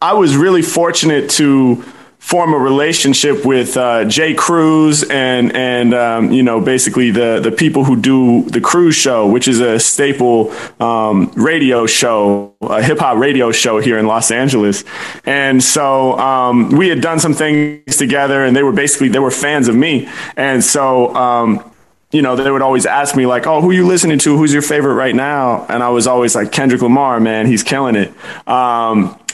I 0.00 0.14
was 0.14 0.36
really 0.36 0.62
fortunate 0.62 1.28
to 1.30 1.84
form 2.28 2.52
a 2.52 2.58
relationship 2.58 3.46
with 3.46 3.74
uh, 3.78 4.04
J. 4.04 4.34
Cruz 4.34 5.02
and 5.02 5.50
and 5.56 5.94
um, 5.94 6.30
you 6.30 6.42
know 6.42 6.60
basically 6.60 7.10
the 7.10 7.40
the 7.42 7.50
people 7.50 7.84
who 7.84 7.96
do 7.96 8.42
the 8.50 8.60
Cruz 8.60 8.94
Show, 8.94 9.26
which 9.26 9.48
is 9.48 9.60
a 9.60 9.80
staple 9.80 10.52
um, 10.78 11.32
radio 11.36 11.86
show, 11.86 12.54
a 12.60 12.82
hip 12.82 12.98
hop 12.98 13.16
radio 13.16 13.50
show 13.50 13.80
here 13.80 13.96
in 13.96 14.06
Los 14.06 14.30
Angeles. 14.30 14.84
And 15.24 15.62
so 15.62 16.18
um, 16.18 16.68
we 16.68 16.88
had 16.88 17.00
done 17.00 17.18
some 17.18 17.32
things 17.32 17.96
together, 17.96 18.44
and 18.44 18.54
they 18.54 18.62
were 18.62 18.72
basically 18.72 19.08
they 19.08 19.20
were 19.20 19.30
fans 19.30 19.66
of 19.66 19.74
me, 19.74 20.06
and 20.36 20.62
so 20.62 21.14
um, 21.14 21.64
you 22.10 22.20
know, 22.20 22.36
they 22.36 22.50
would 22.50 22.62
always 22.62 22.84
ask 22.84 23.16
me 23.16 23.24
like, 23.24 23.46
"Oh, 23.46 23.62
who 23.62 23.70
you 23.70 23.86
listening 23.86 24.18
to? 24.20 24.36
Who's 24.36 24.52
your 24.52 24.62
favorite 24.62 24.94
right 24.94 25.14
now?" 25.14 25.64
And 25.68 25.82
I 25.82 25.88
was 25.88 26.06
always 26.06 26.34
like, 26.34 26.52
"Kendrick 26.52 26.82
Lamar, 26.82 27.20
man, 27.20 27.46
he's 27.46 27.62
killing 27.62 27.96
it." 27.96 28.12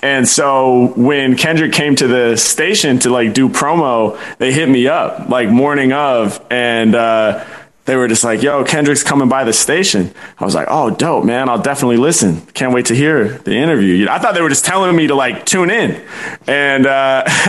And 0.05 0.29
so 0.29 0.93
when 0.97 1.35
Kendrick 1.35 1.73
came 1.73 1.97
to 1.97 2.07
the 2.07 2.37
station 2.37 2.99
to 3.01 3.11
like 3.11 3.33
do 3.33 3.49
promo, 3.49 4.19
they 4.37 4.53
hit 4.53 4.69
me 4.69 4.87
up 4.87 5.31
like 5.31 5.49
morning 5.49 5.95
of, 5.95 6.45
and 6.51 6.95
uh, 6.95 7.43
they 7.87 7.97
were 7.97 8.07
just 8.07 8.23
like, 8.23 8.43
"Yo, 8.43 8.65
Kendrick's 8.65 9.03
coming 9.03 9.31
by 9.31 9.45
the 9.45 9.55
station." 9.55 10.13
I 10.39 10.45
was 10.45 10.55
like, 10.55 10.67
"Oh, 10.69 10.91
dope, 10.91 11.25
man! 11.25 11.49
I'll 11.49 11.63
definitely 11.63 11.97
listen. 11.97 12.43
Can't 12.53 12.75
wait 12.75 12.85
to 12.87 12.95
hear 12.95 13.39
the 13.39 13.55
interview." 13.55 14.07
I 14.11 14.19
thought 14.19 14.35
they 14.35 14.43
were 14.43 14.51
just 14.51 14.67
telling 14.67 14.95
me 14.95 15.07
to 15.07 15.15
like 15.15 15.47
tune 15.47 15.71
in, 15.71 16.07
and 16.47 16.87
uh, 16.87 17.25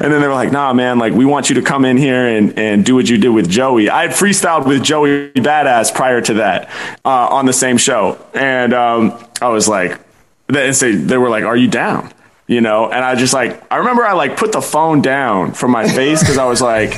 and 0.00 0.10
then 0.10 0.22
they 0.22 0.28
were 0.28 0.32
like, 0.32 0.50
"Nah, 0.50 0.72
man! 0.72 0.98
Like, 0.98 1.12
we 1.12 1.26
want 1.26 1.50
you 1.50 1.56
to 1.56 1.62
come 1.62 1.84
in 1.84 1.98
here 1.98 2.26
and 2.26 2.58
and 2.58 2.86
do 2.86 2.94
what 2.94 3.06
you 3.06 3.18
did 3.18 3.28
with 3.28 3.50
Joey." 3.50 3.90
I 3.90 4.06
had 4.06 4.12
freestyled 4.12 4.66
with 4.66 4.82
Joey 4.82 5.30
Badass 5.32 5.94
prior 5.94 6.22
to 6.22 6.34
that 6.34 6.70
uh, 7.04 7.28
on 7.28 7.44
the 7.44 7.52
same 7.52 7.76
show, 7.76 8.18
and 8.32 8.72
um, 8.72 9.22
I 9.42 9.50
was 9.50 9.68
like, 9.68 10.00
they, 10.48 10.72
say, 10.72 10.92
they 10.92 11.16
were 11.16 11.28
like, 11.28 11.44
"Are 11.44 11.56
you 11.56 11.68
down?" 11.68 12.12
You 12.46 12.60
know, 12.60 12.90
and 12.90 13.04
I 13.04 13.14
just 13.14 13.32
like 13.32 13.62
I 13.72 13.76
remember 13.76 14.04
I 14.04 14.12
like 14.12 14.36
put 14.36 14.52
the 14.52 14.60
phone 14.60 15.00
down 15.00 15.52
from 15.52 15.70
my 15.70 15.88
face 15.88 16.20
because 16.20 16.38
I 16.38 16.46
was 16.46 16.60
like. 16.60 16.94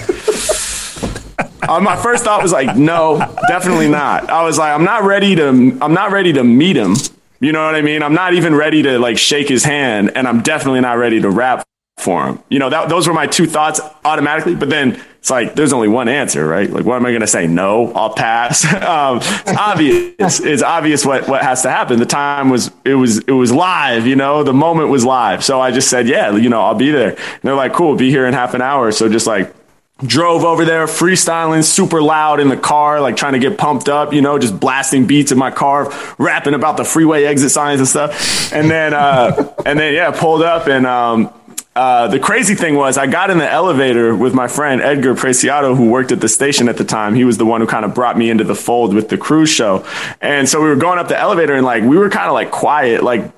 Uh, 1.66 1.80
my 1.80 1.96
first 1.96 2.24
thought 2.24 2.42
was 2.42 2.52
like, 2.52 2.76
no, 2.76 3.16
definitely 3.48 3.88
not. 3.88 4.28
I 4.28 4.44
was 4.44 4.58
like, 4.58 4.74
I'm 4.74 4.84
not 4.84 5.02
ready 5.02 5.34
to, 5.36 5.48
I'm 5.48 5.94
not 5.94 6.12
ready 6.12 6.30
to 6.34 6.44
meet 6.44 6.76
him. 6.76 6.94
You 7.40 7.52
know 7.52 7.64
what 7.64 7.74
I 7.74 7.80
mean? 7.80 8.02
I'm 8.02 8.12
not 8.12 8.34
even 8.34 8.54
ready 8.54 8.82
to 8.82 8.98
like 8.98 9.16
shake 9.16 9.48
his 9.48 9.64
hand, 9.64 10.12
and 10.14 10.28
I'm 10.28 10.42
definitely 10.42 10.82
not 10.82 10.98
ready 10.98 11.22
to 11.22 11.30
rap 11.30 11.64
for 11.96 12.26
him. 12.26 12.42
You 12.48 12.58
know, 12.58 12.70
that, 12.70 12.88
those 12.88 13.08
were 13.08 13.14
my 13.14 13.26
two 13.26 13.46
thoughts 13.46 13.80
automatically. 14.04 14.54
But 14.54 14.68
then 14.68 15.00
it's 15.18 15.30
like, 15.30 15.54
there's 15.54 15.72
only 15.72 15.88
one 15.88 16.08
answer, 16.08 16.46
right? 16.46 16.68
Like, 16.68 16.84
what 16.84 16.96
am 16.96 17.06
I 17.06 17.10
going 17.10 17.22
to 17.22 17.26
say? 17.26 17.46
No, 17.46 17.92
I'll 17.92 18.12
pass. 18.12 18.64
um, 18.82 19.18
it's 19.22 19.58
obvious. 19.58 20.40
It's 20.40 20.62
obvious 20.62 21.06
what, 21.06 21.28
what 21.28 21.42
has 21.42 21.62
to 21.62 21.70
happen. 21.70 21.98
The 21.98 22.06
time 22.06 22.50
was, 22.50 22.70
it 22.84 22.94
was, 22.94 23.18
it 23.20 23.32
was 23.32 23.52
live, 23.52 24.06
you 24.06 24.16
know, 24.16 24.42
the 24.42 24.52
moment 24.52 24.90
was 24.90 25.04
live. 25.04 25.44
So 25.44 25.60
I 25.60 25.70
just 25.70 25.88
said, 25.88 26.08
yeah, 26.08 26.36
you 26.36 26.50
know, 26.50 26.60
I'll 26.60 26.74
be 26.74 26.90
there. 26.90 27.10
And 27.10 27.40
they're 27.42 27.54
like, 27.54 27.72
cool, 27.72 27.96
be 27.96 28.10
here 28.10 28.26
in 28.26 28.34
half 28.34 28.54
an 28.54 28.60
hour. 28.60 28.92
So 28.92 29.08
just 29.08 29.26
like, 29.26 29.54
drove 29.98 30.42
over 30.42 30.64
there 30.64 30.86
freestyling 30.86 31.62
super 31.62 32.02
loud 32.02 32.40
in 32.40 32.48
the 32.48 32.56
car 32.56 33.00
like 33.00 33.16
trying 33.16 33.34
to 33.34 33.38
get 33.38 33.56
pumped 33.56 33.88
up 33.88 34.12
you 34.12 34.20
know 34.20 34.40
just 34.40 34.58
blasting 34.58 35.06
beats 35.06 35.30
in 35.30 35.38
my 35.38 35.52
car 35.52 35.90
rapping 36.18 36.52
about 36.52 36.76
the 36.76 36.84
freeway 36.84 37.24
exit 37.24 37.48
signs 37.48 37.78
and 37.78 37.88
stuff 37.88 38.52
and 38.52 38.68
then 38.68 38.92
uh 38.92 39.54
and 39.64 39.78
then 39.78 39.94
yeah 39.94 40.10
pulled 40.10 40.42
up 40.42 40.66
and 40.66 40.84
um 40.84 41.32
uh, 41.76 42.08
the 42.08 42.20
crazy 42.20 42.54
thing 42.54 42.76
was 42.76 42.96
I 42.96 43.06
got 43.06 43.30
in 43.30 43.38
the 43.38 43.50
elevator 43.50 44.14
with 44.14 44.32
my 44.32 44.46
friend 44.46 44.80
Edgar 44.80 45.14
Preciado, 45.14 45.76
who 45.76 45.90
worked 45.90 46.12
at 46.12 46.20
the 46.20 46.28
station 46.28 46.68
at 46.68 46.76
the 46.76 46.84
time. 46.84 47.14
He 47.14 47.24
was 47.24 47.36
the 47.36 47.44
one 47.44 47.60
who 47.60 47.66
kind 47.66 47.84
of 47.84 47.94
brought 47.94 48.16
me 48.16 48.30
into 48.30 48.44
the 48.44 48.54
fold 48.54 48.94
with 48.94 49.08
the 49.08 49.18
Cruz 49.18 49.50
show. 49.50 49.84
And 50.20 50.48
so 50.48 50.62
we 50.62 50.68
were 50.68 50.76
going 50.76 50.98
up 50.98 51.08
the 51.08 51.18
elevator 51.18 51.54
and 51.54 51.64
like, 51.64 51.82
we 51.82 51.98
were 51.98 52.10
kind 52.10 52.28
of 52.28 52.32
like 52.32 52.52
quiet. 52.52 53.02
Like 53.02 53.32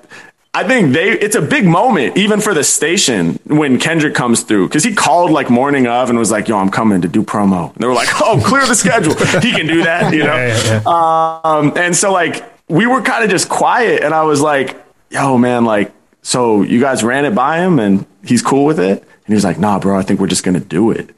I 0.57 0.67
think 0.67 0.91
they 0.93 1.11
it's 1.11 1.35
a 1.35 1.41
big 1.41 1.65
moment 1.65 2.17
even 2.17 2.41
for 2.41 2.51
the 2.51 2.63
station 2.63 3.39
when 3.45 3.79
Kendrick 3.79 4.15
comes 4.15 4.41
through 4.41 4.67
because 4.67 4.83
he 4.83 4.95
called 4.95 5.29
like 5.29 5.51
morning 5.51 5.85
of 5.85 6.09
and 6.09 6.17
was 6.17 6.31
like, 6.31 6.47
"Yo, 6.47 6.57
I'm 6.57 6.71
coming 6.71 7.01
to 7.01 7.07
do 7.07 7.21
promo." 7.21 7.71
And 7.73 7.77
they 7.77 7.85
were 7.85 7.93
like, 7.93 8.09
"Oh, 8.23 8.41
clear 8.43 8.65
the 8.65 8.73
schedule. 8.73 9.13
he 9.41 9.51
can 9.51 9.67
do 9.67 9.83
that," 9.83 10.11
you 10.11 10.23
know. 10.23 10.35
Yeah, 10.35 10.47
yeah, 10.47 10.81
yeah. 10.83 11.41
Um, 11.43 11.73
and 11.77 11.95
so 11.95 12.11
like 12.11 12.43
we 12.67 12.87
were 12.87 13.03
kind 13.03 13.23
of 13.23 13.29
just 13.29 13.49
quiet, 13.49 14.01
and 14.01 14.15
I 14.15 14.23
was 14.23 14.41
like, 14.41 14.83
"Yo, 15.11 15.37
man, 15.37 15.63
like, 15.63 15.91
so 16.23 16.63
you 16.63 16.79
guys 16.79 17.03
ran 17.03 17.25
it 17.25 17.35
by 17.35 17.59
him 17.59 17.77
and 17.77 18.07
he's 18.29 18.41
cool 18.41 18.65
with 18.65 18.79
it?" 18.79 18.99
And 18.99 19.27
he 19.27 19.33
was 19.33 19.43
like, 19.43 19.59
"Nah, 19.59 19.79
bro, 19.79 19.97
I 19.97 20.01
think 20.01 20.19
we're 20.19 20.27
just 20.27 20.43
gonna 20.43 20.59
do 20.59 20.91
it." 20.91 21.09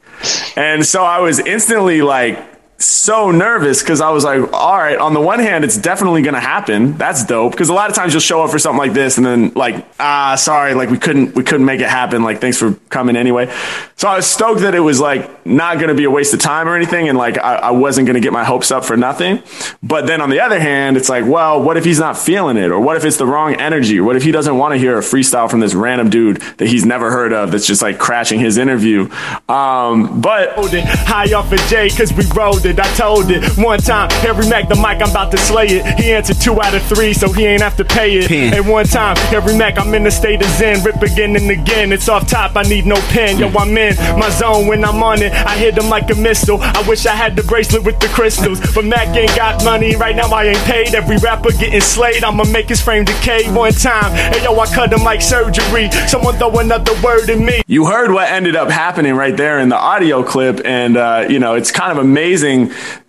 And 0.56 0.84
so 0.84 1.04
I 1.04 1.20
was 1.20 1.38
instantly 1.38 2.02
like 2.02 2.38
so 2.84 3.30
nervous 3.30 3.82
because 3.82 4.00
I 4.00 4.10
was 4.10 4.24
like, 4.24 4.52
all 4.52 4.76
right, 4.76 4.98
on 4.98 5.14
the 5.14 5.20
one 5.20 5.38
hand, 5.38 5.64
it's 5.64 5.76
definitely 5.76 6.22
going 6.22 6.34
to 6.34 6.40
happen. 6.40 6.96
That's 6.96 7.24
dope. 7.24 7.52
Because 7.52 7.68
a 7.68 7.74
lot 7.74 7.90
of 7.90 7.96
times 7.96 8.12
you'll 8.14 8.20
show 8.20 8.42
up 8.42 8.50
for 8.50 8.58
something 8.58 8.78
like 8.78 8.92
this 8.92 9.18
and 9.18 9.26
then 9.26 9.52
like, 9.54 9.86
ah, 9.98 10.34
sorry, 10.36 10.74
like 10.74 10.90
we 10.90 10.98
couldn't, 10.98 11.34
we 11.34 11.44
couldn't 11.44 11.66
make 11.66 11.80
it 11.80 11.88
happen. 11.88 12.22
Like, 12.22 12.40
thanks 12.40 12.58
for 12.58 12.72
coming 12.88 13.16
anyway. 13.16 13.52
So 13.96 14.08
I 14.08 14.16
was 14.16 14.26
stoked 14.26 14.62
that 14.62 14.74
it 14.74 14.80
was 14.80 14.98
like 14.98 15.44
not 15.46 15.76
going 15.76 15.88
to 15.88 15.94
be 15.94 16.04
a 16.04 16.10
waste 16.10 16.32
of 16.32 16.40
time 16.40 16.68
or 16.68 16.74
anything. 16.74 17.08
And 17.08 17.18
like, 17.18 17.36
I, 17.38 17.56
I 17.56 17.70
wasn't 17.72 18.06
going 18.06 18.14
to 18.14 18.20
get 18.20 18.32
my 18.32 18.44
hopes 18.44 18.70
up 18.70 18.84
for 18.84 18.96
nothing. 18.96 19.42
But 19.82 20.06
then 20.06 20.22
on 20.22 20.30
the 20.30 20.40
other 20.40 20.58
hand, 20.58 20.96
it's 20.96 21.10
like, 21.10 21.26
well, 21.26 21.62
what 21.62 21.76
if 21.76 21.84
he's 21.84 22.00
not 22.00 22.16
feeling 22.16 22.56
it? 22.56 22.70
Or 22.70 22.80
what 22.80 22.96
if 22.96 23.04
it's 23.04 23.18
the 23.18 23.26
wrong 23.26 23.54
energy? 23.54 23.98
Or 23.98 24.04
what 24.04 24.16
if 24.16 24.22
he 24.22 24.32
doesn't 24.32 24.56
want 24.56 24.72
to 24.72 24.78
hear 24.78 24.96
a 24.96 25.02
freestyle 25.02 25.50
from 25.50 25.60
this 25.60 25.74
random 25.74 26.08
dude 26.08 26.40
that 26.58 26.68
he's 26.68 26.86
never 26.86 27.10
heard 27.10 27.32
of 27.32 27.50
that's 27.50 27.66
just 27.66 27.82
like 27.82 27.98
crashing 27.98 28.40
his 28.40 28.56
interview? 28.56 29.10
Um, 29.48 30.20
but 30.20 30.54
high 30.56 31.32
off 31.34 31.52
of 31.52 31.58
Jay 31.68 31.88
because 31.88 32.12
we 32.14 32.24
rolled 32.34 32.64
it. 32.64 32.69
I 32.78 32.86
told 32.94 33.30
it 33.30 33.42
one 33.56 33.78
time. 33.80 34.10
Harry 34.22 34.46
Mack, 34.48 34.68
the 34.68 34.76
mic, 34.76 35.02
I'm 35.02 35.10
about 35.10 35.30
to 35.32 35.38
slay 35.38 35.66
it. 35.66 35.98
He 35.98 36.12
answered 36.12 36.40
two 36.40 36.60
out 36.60 36.74
of 36.74 36.82
three, 36.84 37.12
so 37.14 37.32
he 37.32 37.46
ain't 37.46 37.62
have 37.62 37.76
to 37.78 37.84
pay 37.84 38.18
it. 38.18 38.28
Pen. 38.28 38.54
And 38.54 38.68
one 38.68 38.84
time, 38.86 39.16
Harry 39.32 39.56
Mack, 39.56 39.78
I'm 39.78 39.94
in 39.94 40.04
the 40.04 40.10
state 40.10 40.42
of 40.42 40.48
zen. 40.50 40.82
Rip 40.84 41.02
again 41.02 41.36
and 41.36 41.50
again. 41.50 41.92
It's 41.92 42.08
off 42.08 42.28
top, 42.28 42.56
I 42.56 42.62
need 42.62 42.86
no 42.86 42.96
pen. 43.08 43.38
Yo, 43.38 43.48
I'm 43.48 43.76
in 43.76 43.96
my 44.18 44.30
zone 44.30 44.66
when 44.66 44.84
I'm 44.84 45.02
on 45.02 45.22
it. 45.22 45.32
I 45.32 45.56
hit 45.56 45.76
him 45.76 45.88
like 45.88 46.10
a 46.10 46.14
missile. 46.14 46.58
I 46.60 46.84
wish 46.86 47.06
I 47.06 47.14
had 47.14 47.36
the 47.36 47.42
bracelet 47.42 47.84
with 47.84 47.98
the 48.00 48.08
crystals. 48.08 48.60
But 48.74 48.84
Mack 48.84 49.16
ain't 49.16 49.34
got 49.36 49.64
money. 49.64 49.96
Right 49.96 50.14
now, 50.14 50.28
I 50.28 50.44
ain't 50.44 50.58
paid. 50.64 50.94
Every 50.94 51.16
rapper 51.18 51.50
getting 51.52 51.80
slayed. 51.80 52.24
I'ma 52.24 52.44
make 52.44 52.68
his 52.68 52.80
frame 52.80 53.04
decay 53.04 53.50
one 53.52 53.72
time. 53.72 54.12
Hey, 54.12 54.42
yo, 54.44 54.58
I 54.58 54.66
cut 54.66 54.92
him 54.92 55.02
like 55.02 55.22
surgery. 55.22 55.90
Someone 56.06 56.34
throw 56.36 56.58
another 56.58 56.92
word 57.02 57.28
in 57.28 57.44
me. 57.44 57.62
you 57.66 57.86
heard 57.86 58.10
what 58.10 58.28
ended 58.28 58.56
up 58.56 58.68
happening 58.70 59.14
right 59.14 59.36
there 59.36 59.58
in 59.58 59.68
the 59.68 59.76
audio 59.76 60.22
clip 60.22 60.60
and 60.64 60.96
uh, 60.96 61.26
you 61.28 61.38
know 61.38 61.54
it's 61.54 61.70
kind 61.70 61.92
of 61.92 61.98
amazing 61.98 62.59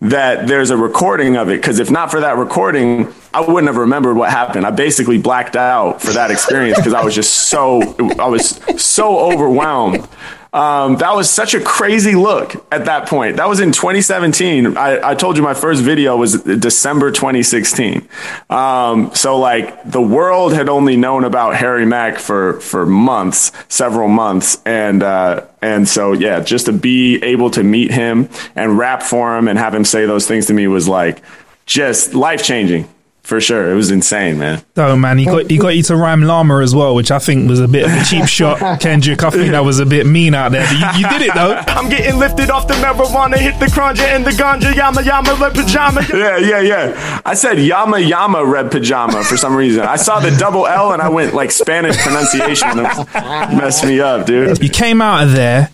that 0.01 0.47
there's 0.47 0.69
a 0.69 0.77
recording 0.77 1.35
of 1.35 1.49
it 1.49 1.61
because 1.61 1.79
if 1.79 1.89
not 1.89 2.11
for 2.11 2.19
that 2.19 2.37
recording 2.37 3.13
i 3.33 3.41
wouldn't 3.41 3.67
have 3.67 3.77
remembered 3.77 4.15
what 4.15 4.29
happened. 4.29 4.65
I 4.65 4.71
basically 4.71 5.17
blacked 5.17 5.55
out 5.55 6.01
for 6.01 6.11
that 6.13 6.31
experience 6.31 6.77
because 6.77 6.93
i 6.93 7.03
was 7.03 7.15
just 7.15 7.33
so 7.49 7.81
i 8.19 8.27
was 8.27 8.59
so 8.81 9.19
overwhelmed 9.19 10.07
um, 10.53 10.97
that 10.97 11.15
was 11.15 11.29
such 11.29 11.53
a 11.53 11.61
crazy 11.61 12.13
look 12.13 12.65
at 12.73 12.85
that 12.85 13.07
point. 13.07 13.37
That 13.37 13.47
was 13.47 13.61
in 13.61 13.71
2017. 13.71 14.75
I, 14.75 15.11
I 15.11 15.15
told 15.15 15.37
you 15.37 15.43
my 15.43 15.53
first 15.53 15.81
video 15.81 16.17
was 16.17 16.43
December 16.43 17.11
2016. 17.11 18.07
Um, 18.49 19.15
so 19.15 19.39
like 19.39 19.89
the 19.89 20.01
world 20.01 20.51
had 20.51 20.67
only 20.67 20.97
known 20.97 21.23
about 21.23 21.55
Harry 21.55 21.85
Mack 21.85 22.19
for, 22.19 22.59
for 22.59 22.85
months, 22.85 23.53
several 23.69 24.09
months. 24.09 24.61
And, 24.65 25.03
uh, 25.03 25.45
and 25.61 25.87
so, 25.87 26.11
yeah, 26.11 26.41
just 26.41 26.65
to 26.65 26.73
be 26.73 27.23
able 27.23 27.51
to 27.51 27.63
meet 27.63 27.91
him 27.91 28.27
and 28.53 28.77
rap 28.77 29.03
for 29.03 29.37
him 29.37 29.47
and 29.47 29.57
have 29.57 29.73
him 29.73 29.85
say 29.85 30.05
those 30.05 30.27
things 30.27 30.47
to 30.47 30.53
me 30.53 30.67
was 30.67 30.85
like 30.85 31.21
just 31.65 32.13
life 32.13 32.43
changing. 32.43 32.89
For 33.23 33.39
sure, 33.39 33.71
it 33.71 33.75
was 33.75 33.91
insane, 33.91 34.39
man. 34.39 34.63
Oh 34.75 34.95
man, 34.95 35.17
he 35.19 35.25
got 35.25 35.49
he 35.49 35.57
got 35.57 35.69
you 35.69 35.83
to 35.83 35.95
rhyme 35.95 36.23
llama 36.23 36.59
as 36.61 36.73
well, 36.73 36.95
which 36.95 37.11
I 37.11 37.19
think 37.19 37.47
was 37.47 37.59
a 37.59 37.67
bit 37.67 37.85
of 37.85 37.91
a 37.91 38.03
cheap 38.03 38.25
shot, 38.27 38.81
Kendrick. 38.81 39.23
I 39.23 39.29
think 39.29 39.51
that 39.51 39.63
was 39.63 39.79
a 39.79 39.85
bit 39.85 40.05
mean 40.07 40.33
out 40.33 40.51
there. 40.51 40.65
But 40.65 40.95
you, 40.97 41.01
you 41.01 41.09
did 41.09 41.21
it 41.29 41.33
though. 41.35 41.53
I'm 41.67 41.87
getting 41.87 42.17
lifted 42.19 42.49
off 42.49 42.67
the 42.67 42.73
marijuana, 42.73 43.37
hit 43.37 43.59
the 43.59 43.67
cruncher 43.67 44.03
and 44.03 44.25
the 44.25 44.31
ganja, 44.31 44.75
yama 44.75 45.03
yama, 45.03 45.35
red 45.35 45.53
pajama. 45.53 46.01
Yeah, 46.13 46.37
yeah, 46.37 46.59
yeah. 46.61 47.21
I 47.25 47.35
said 47.35 47.59
yama 47.59 47.99
yama 47.99 48.43
red 48.43 48.71
pajama 48.71 49.23
for 49.23 49.37
some 49.37 49.55
reason. 49.55 49.81
I 49.81 49.95
saw 49.97 50.19
the 50.19 50.31
double 50.31 50.65
L 50.67 50.91
and 50.91 51.01
I 51.01 51.09
went 51.09 51.33
like 51.33 51.51
Spanish 51.51 51.97
pronunciation. 51.97 52.69
And 52.79 52.87
it 52.87 53.55
messed 53.55 53.85
me 53.85 53.99
up, 53.99 54.25
dude. 54.25 54.61
You 54.61 54.69
came 54.69 55.01
out 55.01 55.23
of 55.23 55.33
there. 55.33 55.69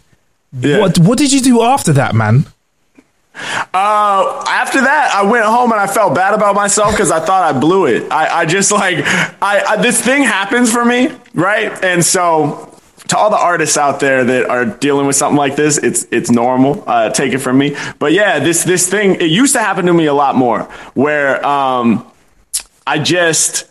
Yeah. 0.53 0.79
What 0.79 0.99
what 0.99 1.17
did 1.17 1.31
you 1.31 1.41
do 1.41 1.61
after 1.63 1.93
that, 1.93 2.13
man? 2.13 2.45
Uh, 3.73 4.43
after 4.47 4.81
that, 4.81 5.11
I 5.13 5.23
went 5.23 5.45
home 5.45 5.71
and 5.71 5.79
I 5.79 5.87
felt 5.87 6.15
bad 6.15 6.33
about 6.33 6.55
myself 6.55 6.91
because 6.91 7.11
I 7.11 7.19
thought 7.19 7.55
I 7.55 7.57
blew 7.57 7.85
it. 7.85 8.11
I, 8.11 8.41
I 8.41 8.45
just 8.45 8.71
like, 8.71 8.99
I, 9.41 9.63
I, 9.67 9.81
this 9.81 10.01
thing 10.01 10.23
happens 10.23 10.71
for 10.71 10.83
me, 10.83 11.09
right? 11.33 11.71
And 11.83 12.03
so 12.03 12.77
to 13.09 13.17
all 13.17 13.29
the 13.29 13.37
artists 13.37 13.77
out 13.77 13.99
there 13.99 14.23
that 14.23 14.49
are 14.49 14.65
dealing 14.65 15.07
with 15.07 15.15
something 15.15 15.37
like 15.37 15.55
this, 15.55 15.77
it's 15.77 16.05
it's 16.11 16.29
normal. 16.29 16.83
Uh, 16.87 17.09
take 17.09 17.33
it 17.33 17.39
from 17.39 17.57
me. 17.57 17.75
But 17.99 18.13
yeah, 18.13 18.39
this 18.39 18.63
this 18.63 18.89
thing 18.89 19.15
it 19.15 19.29
used 19.29 19.53
to 19.53 19.59
happen 19.59 19.85
to 19.85 19.93
me 19.93 20.05
a 20.05 20.13
lot 20.13 20.35
more, 20.35 20.63
where 20.93 21.45
um, 21.45 22.09
I 22.85 22.99
just 22.99 23.69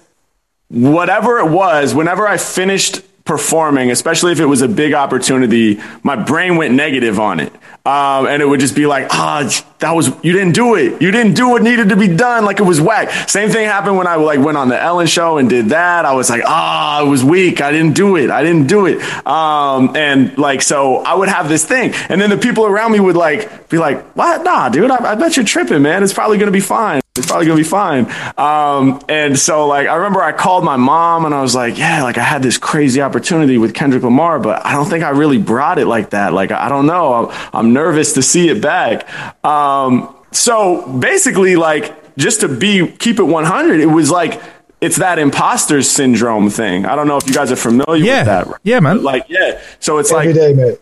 whatever 0.68 1.38
it 1.38 1.50
was, 1.50 1.94
whenever 1.94 2.26
I 2.26 2.38
finished 2.38 3.02
performing, 3.26 3.90
especially 3.90 4.32
if 4.32 4.40
it 4.40 4.46
was 4.46 4.62
a 4.62 4.68
big 4.68 4.94
opportunity, 4.94 5.80
my 6.02 6.16
brain 6.16 6.56
went 6.56 6.74
negative 6.74 7.20
on 7.20 7.40
it. 7.40 7.52
Um, 7.84 8.26
and 8.26 8.40
it 8.40 8.48
would 8.48 8.60
just 8.60 8.74
be 8.74 8.86
like, 8.86 9.08
ah, 9.10 9.48
that 9.78 9.92
was, 9.92 10.08
you 10.24 10.32
didn't 10.32 10.54
do 10.54 10.74
it. 10.74 11.00
You 11.02 11.10
didn't 11.10 11.34
do 11.34 11.48
what 11.48 11.62
needed 11.62 11.90
to 11.90 11.96
be 11.96 12.08
done. 12.08 12.44
Like 12.44 12.58
it 12.58 12.64
was 12.64 12.80
whack. 12.80 13.10
Same 13.28 13.50
thing 13.50 13.66
happened 13.66 13.96
when 13.96 14.06
I 14.06 14.16
like 14.16 14.40
went 14.40 14.56
on 14.56 14.68
the 14.68 14.80
Ellen 14.80 15.06
show 15.06 15.38
and 15.38 15.48
did 15.48 15.66
that. 15.66 16.04
I 16.04 16.14
was 16.14 16.30
like, 16.30 16.42
ah, 16.46 17.04
it 17.04 17.08
was 17.08 17.22
weak. 17.22 17.60
I 17.60 17.70
didn't 17.70 17.94
do 17.94 18.16
it. 18.16 18.30
I 18.30 18.42
didn't 18.42 18.66
do 18.66 18.86
it. 18.86 19.00
Um, 19.26 19.96
and 19.96 20.36
like, 20.38 20.62
so 20.62 20.96
I 20.98 21.14
would 21.14 21.28
have 21.28 21.48
this 21.48 21.64
thing. 21.64 21.92
And 22.08 22.20
then 22.20 22.30
the 22.30 22.38
people 22.38 22.64
around 22.64 22.92
me 22.92 23.00
would 23.00 23.16
like, 23.16 23.68
be 23.68 23.78
like, 23.78 24.02
what? 24.16 24.42
Nah, 24.42 24.68
dude, 24.68 24.90
I, 24.90 25.12
I 25.12 25.14
bet 25.14 25.36
you're 25.36 25.44
tripping, 25.44 25.82
man. 25.82 26.02
It's 26.02 26.14
probably 26.14 26.38
going 26.38 26.46
to 26.46 26.52
be 26.52 26.60
fine. 26.60 27.02
It's 27.18 27.26
probably 27.26 27.46
gonna 27.46 27.56
be 27.58 27.62
fine. 27.64 28.06
Um, 28.38 29.00
and 29.08 29.38
so 29.38 29.66
like 29.66 29.86
I 29.88 29.96
remember 29.96 30.22
I 30.22 30.32
called 30.32 30.64
my 30.64 30.76
mom 30.76 31.24
and 31.24 31.34
I 31.34 31.42
was 31.42 31.54
like, 31.54 31.78
yeah, 31.78 32.02
like 32.02 32.18
I 32.18 32.22
had 32.22 32.42
this 32.42 32.58
crazy 32.58 33.00
opportunity 33.00 33.58
with 33.58 33.74
Kendrick 33.74 34.02
Lamar, 34.02 34.38
but 34.38 34.64
I 34.64 34.72
don't 34.72 34.86
think 34.88 35.04
I 35.04 35.10
really 35.10 35.38
brought 35.38 35.78
it 35.78 35.86
like 35.86 36.10
that. 36.10 36.32
Like 36.32 36.50
I 36.52 36.68
don't 36.68 36.86
know. 36.86 37.28
I'm, 37.30 37.48
I'm 37.52 37.72
nervous 37.72 38.12
to 38.14 38.22
see 38.22 38.48
it 38.48 38.60
back. 38.62 39.08
Um, 39.44 40.14
so 40.32 40.86
basically, 40.98 41.56
like 41.56 42.16
just 42.16 42.40
to 42.40 42.48
be 42.48 42.86
keep 42.88 43.18
it 43.18 43.24
100, 43.24 43.80
it 43.80 43.86
was 43.86 44.10
like 44.10 44.40
it's 44.78 44.96
that 44.96 45.18
imposter 45.18 45.80
syndrome 45.82 46.50
thing. 46.50 46.84
I 46.84 46.94
don't 46.96 47.06
know 47.08 47.16
if 47.16 47.26
you 47.26 47.32
guys 47.32 47.50
are 47.50 47.56
familiar 47.56 48.04
Yeah. 48.04 48.18
with 48.18 48.26
that. 48.48 48.60
Yeah, 48.62 48.80
man. 48.80 48.96
But, 48.96 49.04
like, 49.04 49.24
yeah. 49.28 49.58
So 49.80 49.96
it's 49.96 50.12
Every 50.12 50.34
like, 50.34 50.34
day, 50.34 50.52
mate. 50.52 50.78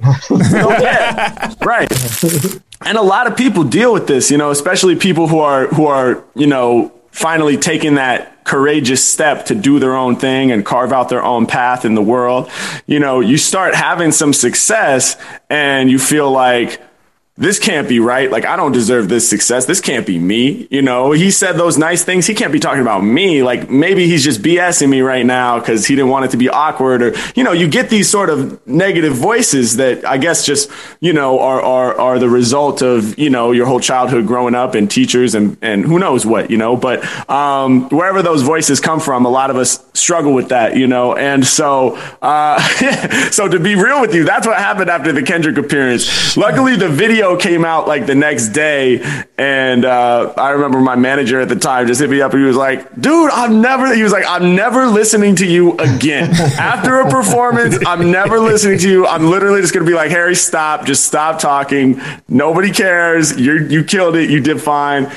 Yeah, 0.83 1.55
right. 1.65 1.89
And 2.87 2.99
a 2.99 3.03
lot 3.03 3.27
of 3.27 3.37
people 3.37 3.65
deal 3.65 3.93
with 3.93 4.07
this, 4.07 4.31
you 4.31 4.37
know, 4.37 4.51
especially 4.51 4.97
people 4.97 5.27
who 5.27 5.39
are 5.39 5.67
who 5.69 5.87
are, 5.87 6.23
you 6.35 6.47
know, 6.47 6.93
finally 7.11 7.57
taking 7.57 7.95
that 7.95 8.45
courageous 8.45 9.03
step 9.03 9.47
to 9.47 9.55
do 9.55 9.79
their 9.79 9.97
own 9.97 10.17
thing 10.17 10.53
and 10.53 10.67
carve 10.67 10.93
out 10.93 11.09
their 11.09 11.25
own 11.25 11.47
path 11.47 11.85
in 11.85 11.95
the 11.95 12.03
world. 12.03 12.51
You 12.87 12.99
know, 12.99 13.21
you 13.21 13.39
start 13.39 13.75
having 13.75 14.13
some 14.13 14.33
success 14.35 15.17
and 15.49 15.91
you 15.91 15.99
feel 15.99 16.31
like 16.31 16.83
this 17.37 17.59
can't 17.59 17.89
be 17.89 17.99
right. 17.99 18.31
Like, 18.31 18.45
I 18.45 18.55
don't 18.55 18.71
deserve 18.71 19.09
this 19.09 19.29
success. 19.29 19.67
This 19.67 19.81
can't 19.81 20.07
be 20.07 20.21
me. 20.21 20.69
You 20.71 20.83
know, 20.83 21.11
he 21.11 21.33
said 21.33 21.55
those 21.55 21.77
nice 21.77 22.05
things. 22.05 22.29
He 22.29 22.35
can't 22.35 22.53
be 22.53 22.61
talking 22.61 22.81
about 22.81 23.01
me. 23.01 23.43
Like, 23.43 23.69
maybe 23.69 24.07
he's 24.07 24.23
just 24.23 24.41
BSing 24.41 24.89
me 24.89 25.01
right 25.01 25.27
now 25.27 25.59
because 25.59 25.85
he 25.85 25.97
didn't 25.97 26.11
want 26.11 26.27
it 26.27 26.31
to 26.31 26.37
be 26.37 26.49
awkward. 26.49 27.03
Or, 27.03 27.13
you 27.35 27.43
know, 27.43 27.51
you 27.51 27.67
get 27.67 27.91
these 27.91 28.09
sort 28.09 28.31
of 28.31 28.65
negative 28.69 29.15
voices 29.15 29.79
that 29.79 30.05
I 30.05 30.17
guess 30.17 30.47
just, 30.47 30.71
you 31.01 31.13
know, 31.13 31.41
are, 31.41 31.61
are, 31.61 32.01
are 32.01 32.19
the 32.21 32.29
result 32.29 32.83
of, 32.83 33.19
you 33.19 33.31
know, 33.31 33.51
your 33.51 33.67
whole 33.67 33.81
childhood 33.81 34.29
growing 34.29 34.55
up 34.55 34.77
and 34.77 34.89
teachers 34.89 35.35
and, 35.35 35.57
and 35.61 35.85
who 35.85 35.99
knows 35.99 36.25
what, 36.25 36.53
you 36.53 36.57
know. 36.57 36.77
But 36.77 37.05
um, 37.29 37.89
wherever 37.89 38.23
those 38.23 38.43
voices 38.43 38.79
come 38.79 39.01
from, 39.01 39.27
a 39.27 39.31
lot 39.31 39.51
of 39.51 39.57
us 39.57 39.85
struggle 39.93 40.35
with 40.35 40.51
that, 40.51 40.77
you 40.77 40.87
know. 40.87 41.17
And 41.17 41.45
so, 41.45 41.97
uh, 42.23 42.61
so 43.33 43.49
to 43.49 43.59
be 43.59 43.75
real 43.75 44.01
with 44.01 44.15
you, 44.15 44.23
that's 44.23 44.47
what 44.47 44.57
happened 44.57 44.89
after 44.89 45.11
the 45.11 45.23
Kendrick 45.25 45.59
appearance. 45.59 46.37
Luckily, 46.37 46.77
the 46.77 46.89
video 46.89 47.24
came 47.37 47.65
out 47.65 47.89
like 47.89 48.07
the 48.07 48.15
next 48.15 48.49
day, 48.49 49.01
and 49.39 49.85
uh, 49.85 50.33
I 50.37 50.51
remember 50.51 50.81
my 50.81 50.97
manager 50.97 51.41
at 51.41 51.49
the 51.49 51.57
time 51.57 51.87
just 51.87 52.01
hit 52.01 52.11
me 52.11 52.21
up 52.21 52.33
and 52.33 52.41
he 52.41 52.47
was 52.47 52.57
like, 52.57 52.95
"Dude, 53.01 53.31
I'm 53.31 53.61
never." 53.61 53.95
He 53.95 54.03
was 54.03 54.13
like, 54.13 54.25
"I'm 54.27 54.55
never 54.55 54.87
listening 54.87 55.37
to 55.37 55.47
you 55.47 55.77
again 55.79 56.31
after 56.59 57.01
a 57.01 57.11
performance. 57.11 57.79
I'm 57.87 58.11
never 58.11 58.39
listening 58.39 58.79
to 58.81 58.89
you. 58.89 59.07
I'm 59.07 59.27
literally 59.31 59.61
just 59.61 59.75
gonna 59.75 59.87
be 59.87 59.95
like, 59.95 60.11
Harry, 60.11 60.35
stop. 60.35 60.87
Just 60.87 61.05
stop 61.05 61.39
talking. 61.39 62.01
Nobody 62.29 62.71
cares. 62.71 63.39
You 63.39 63.67
you 63.67 63.85
killed 63.85 64.17
it. 64.17 64.31
You 64.31 64.41
did 64.41 64.61
fine." 64.61 65.11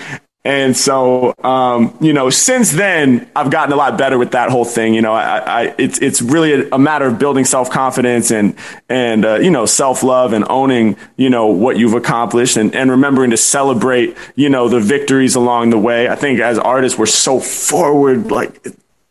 And 0.48 0.78
so, 0.78 1.34
um, 1.44 1.94
you 2.00 2.14
know, 2.14 2.30
since 2.30 2.72
then, 2.72 3.30
I've 3.36 3.52
gotten 3.52 3.74
a 3.74 3.76
lot 3.76 3.98
better 3.98 4.18
with 4.18 4.32
that 4.32 4.50
whole 4.50 4.64
thing. 4.64 4.94
You 4.94 5.02
know, 5.02 5.12
I, 5.12 5.40
I 5.40 5.76
it's 5.78 6.00
it's 6.00 6.22
really 6.22 6.70
a, 6.70 6.80
matter 6.80 7.06
of 7.06 7.20
building 7.20 7.44
self 7.44 7.70
confidence 7.70 8.32
and 8.32 8.56
and 8.88 9.26
uh, 9.26 9.40
you 9.40 9.52
know 9.52 9.66
self 9.66 10.04
love 10.04 10.32
and 10.32 10.46
owning 10.50 10.96
you 11.18 11.30
know 11.30 11.48
what 11.48 11.78
you've 11.78 11.96
accomplished 11.96 12.56
and 12.56 12.74
and 12.74 12.90
remembering 12.90 13.32
to 13.32 13.38
celebrate 13.38 14.16
you 14.38 14.48
know 14.48 14.70
the 14.70 14.80
victories 14.80 15.36
along 15.36 15.72
the 15.72 15.78
way. 15.78 16.08
I 16.08 16.16
think 16.16 16.40
as 16.40 16.58
artists, 16.58 16.98
we're 16.98 17.08
so 17.08 17.42
forward, 17.42 18.32
like 18.32 18.66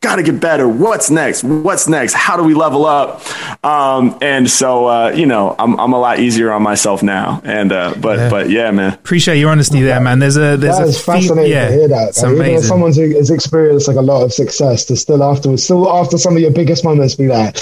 got 0.07 0.17
to 0.17 0.23
get 0.23 0.41
better. 0.41 0.69
What's 0.69 1.11
next? 1.11 1.45
What's 1.45 1.89
next? 1.89 2.15
How 2.15 2.37
do 2.37 2.45
we 2.45 2.55
level 2.55 2.87
up? 2.87 3.21
Um, 3.65 4.17
and 4.23 4.49
so, 4.51 4.87
uh, 4.87 5.11
you 5.11 5.27
know, 5.27 5.55
I'm, 5.59 5.79
I'm 5.79 5.93
a 5.93 5.99
lot 5.99 6.19
easier 6.21 6.53
on 6.53 6.63
myself 6.63 7.03
now. 7.03 7.41
And, 7.45 7.73
uh, 7.73 7.95
but, 8.01 8.19
Yeah. 8.19 8.31
but 8.31 8.51
yeah, 8.51 8.71
man. 8.71 8.93
Appreciate 8.95 9.39
your 9.39 9.51
honesty 9.51 9.83
there, 9.83 10.01
man. 10.01 10.19
There's 10.19 10.37
a 10.37 10.57
there's 10.57 10.77
That 10.79 10.85
a 10.85 10.89
is 10.89 10.99
fe- 10.99 11.13
fascinating 11.21 11.51
yeah, 11.53 11.69
to 11.69 11.75
hear 11.75 11.89
that. 11.89 12.09
It's 12.11 12.23
Like, 12.23 12.33
even 12.33 12.43
as 12.43 12.49
amazing. 12.51 12.69
someone 12.69 12.93
who 12.95 13.17
has 13.17 13.31
experienced 13.31 13.89
like 13.89 13.97
a 13.97 14.01
lot 14.03 14.23
of 14.23 14.33
success, 14.33 14.85
to 14.87 14.97
still 14.97 15.23
afterwards, 15.23 15.65
still 15.65 15.91
after 15.91 16.17
some 16.19 16.35
of 16.37 16.41
your 16.43 16.53
biggest 16.53 16.85
moments, 16.85 17.15
be 17.15 17.29
like, 17.29 17.57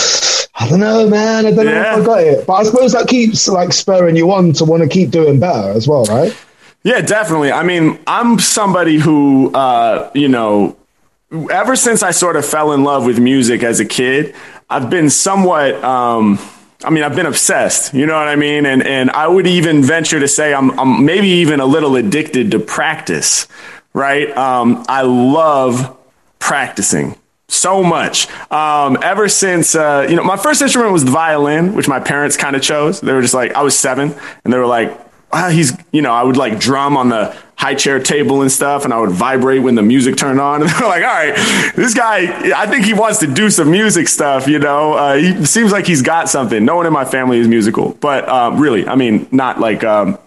I 0.56 0.68
don't 0.68 0.80
know, 0.80 1.08
man. 1.08 1.46
I 1.46 1.50
don't 1.50 1.66
know 1.66 1.72
if 1.80 1.86
I 2.02 2.04
got 2.04 2.20
it. 2.20 2.46
But 2.46 2.52
I 2.54 2.62
suppose 2.64 2.92
that 2.92 3.08
keeps 3.08 3.48
like 3.48 3.72
spurring 3.72 4.14
you 4.16 4.30
on 4.32 4.52
to 4.54 4.64
want 4.64 4.82
to 4.82 4.88
keep 4.88 5.10
doing 5.10 5.40
better 5.40 5.70
as 5.70 5.88
well, 5.88 6.04
right? 6.04 6.36
Yeah, 6.84 7.00
definitely. 7.00 7.50
I 7.50 7.62
mean, 7.62 7.98
I'm 8.06 8.38
somebody 8.38 8.98
who, 8.98 9.50
uh, 9.54 10.10
you 10.14 10.28
know, 10.28 10.76
ever 11.50 11.76
since 11.76 12.02
I 12.02 12.12
sort 12.12 12.36
of 12.36 12.46
fell 12.46 12.72
in 12.72 12.84
love 12.84 13.04
with 13.04 13.18
music 13.18 13.62
as 13.62 13.80
a 13.80 13.84
kid, 13.84 14.34
I've 14.70 14.88
been 14.88 15.10
somewhat, 15.10 15.82
um, 15.82 16.38
I 16.84 16.90
mean, 16.90 17.02
I've 17.02 17.16
been 17.16 17.26
obsessed, 17.26 17.92
you 17.94 18.06
know 18.06 18.14
what 18.14 18.28
I 18.28 18.36
mean? 18.36 18.66
And, 18.66 18.86
and 18.86 19.10
I 19.10 19.26
would 19.26 19.46
even 19.46 19.82
venture 19.82 20.20
to 20.20 20.28
say 20.28 20.54
I'm, 20.54 20.78
I'm 20.78 21.04
maybe 21.04 21.28
even 21.28 21.60
a 21.60 21.66
little 21.66 21.96
addicted 21.96 22.50
to 22.52 22.58
practice, 22.58 23.48
right? 23.92 24.34
Um, 24.36 24.84
I 24.88 25.02
love 25.02 25.96
practicing 26.38 27.16
so 27.48 27.82
much. 27.82 28.28
Um, 28.50 28.98
ever 29.02 29.28
since, 29.28 29.74
uh, 29.74 30.06
you 30.08 30.16
know, 30.16 30.24
my 30.24 30.36
first 30.36 30.62
instrument 30.62 30.92
was 30.92 31.04
the 31.04 31.10
violin, 31.10 31.74
which 31.74 31.88
my 31.88 32.00
parents 32.00 32.36
kind 32.36 32.54
of 32.56 32.62
chose. 32.62 33.00
They 33.00 33.12
were 33.12 33.22
just 33.22 33.34
like, 33.34 33.52
I 33.54 33.62
was 33.62 33.78
seven 33.78 34.14
and 34.44 34.52
they 34.52 34.58
were 34.58 34.66
like, 34.66 35.00
he's, 35.50 35.76
you 35.92 36.02
know, 36.02 36.12
I 36.12 36.22
would 36.22 36.36
like 36.36 36.58
drum 36.60 36.96
on 36.96 37.08
the 37.08 37.36
high 37.56 37.74
chair 37.74 38.00
table 38.00 38.42
and 38.42 38.50
stuff, 38.50 38.84
and 38.84 38.92
I 38.92 39.00
would 39.00 39.10
vibrate 39.10 39.62
when 39.62 39.74
the 39.74 39.82
music 39.82 40.16
turned 40.16 40.40
on. 40.40 40.62
And 40.64 40.70
they're 40.70 40.88
like, 40.88 41.04
all 41.04 41.12
right, 41.12 41.72
this 41.76 41.94
guy, 41.94 42.52
I 42.56 42.66
think 42.66 42.84
he 42.84 42.94
wants 42.94 43.18
to 43.20 43.26
do 43.26 43.50
some 43.50 43.70
music 43.70 44.08
stuff, 44.08 44.46
you 44.46 44.58
know? 44.58 44.94
Uh, 44.94 45.16
he 45.16 45.44
seems 45.44 45.72
like 45.72 45.86
he's 45.86 46.02
got 46.02 46.28
something. 46.28 46.64
No 46.64 46.76
one 46.76 46.86
in 46.86 46.92
my 46.92 47.04
family 47.04 47.38
is 47.38 47.48
musical, 47.48 47.92
but 48.00 48.28
um, 48.28 48.58
really, 48.58 48.86
I 48.86 48.94
mean, 48.94 49.28
not 49.30 49.60
like, 49.60 49.84
um, 49.84 50.18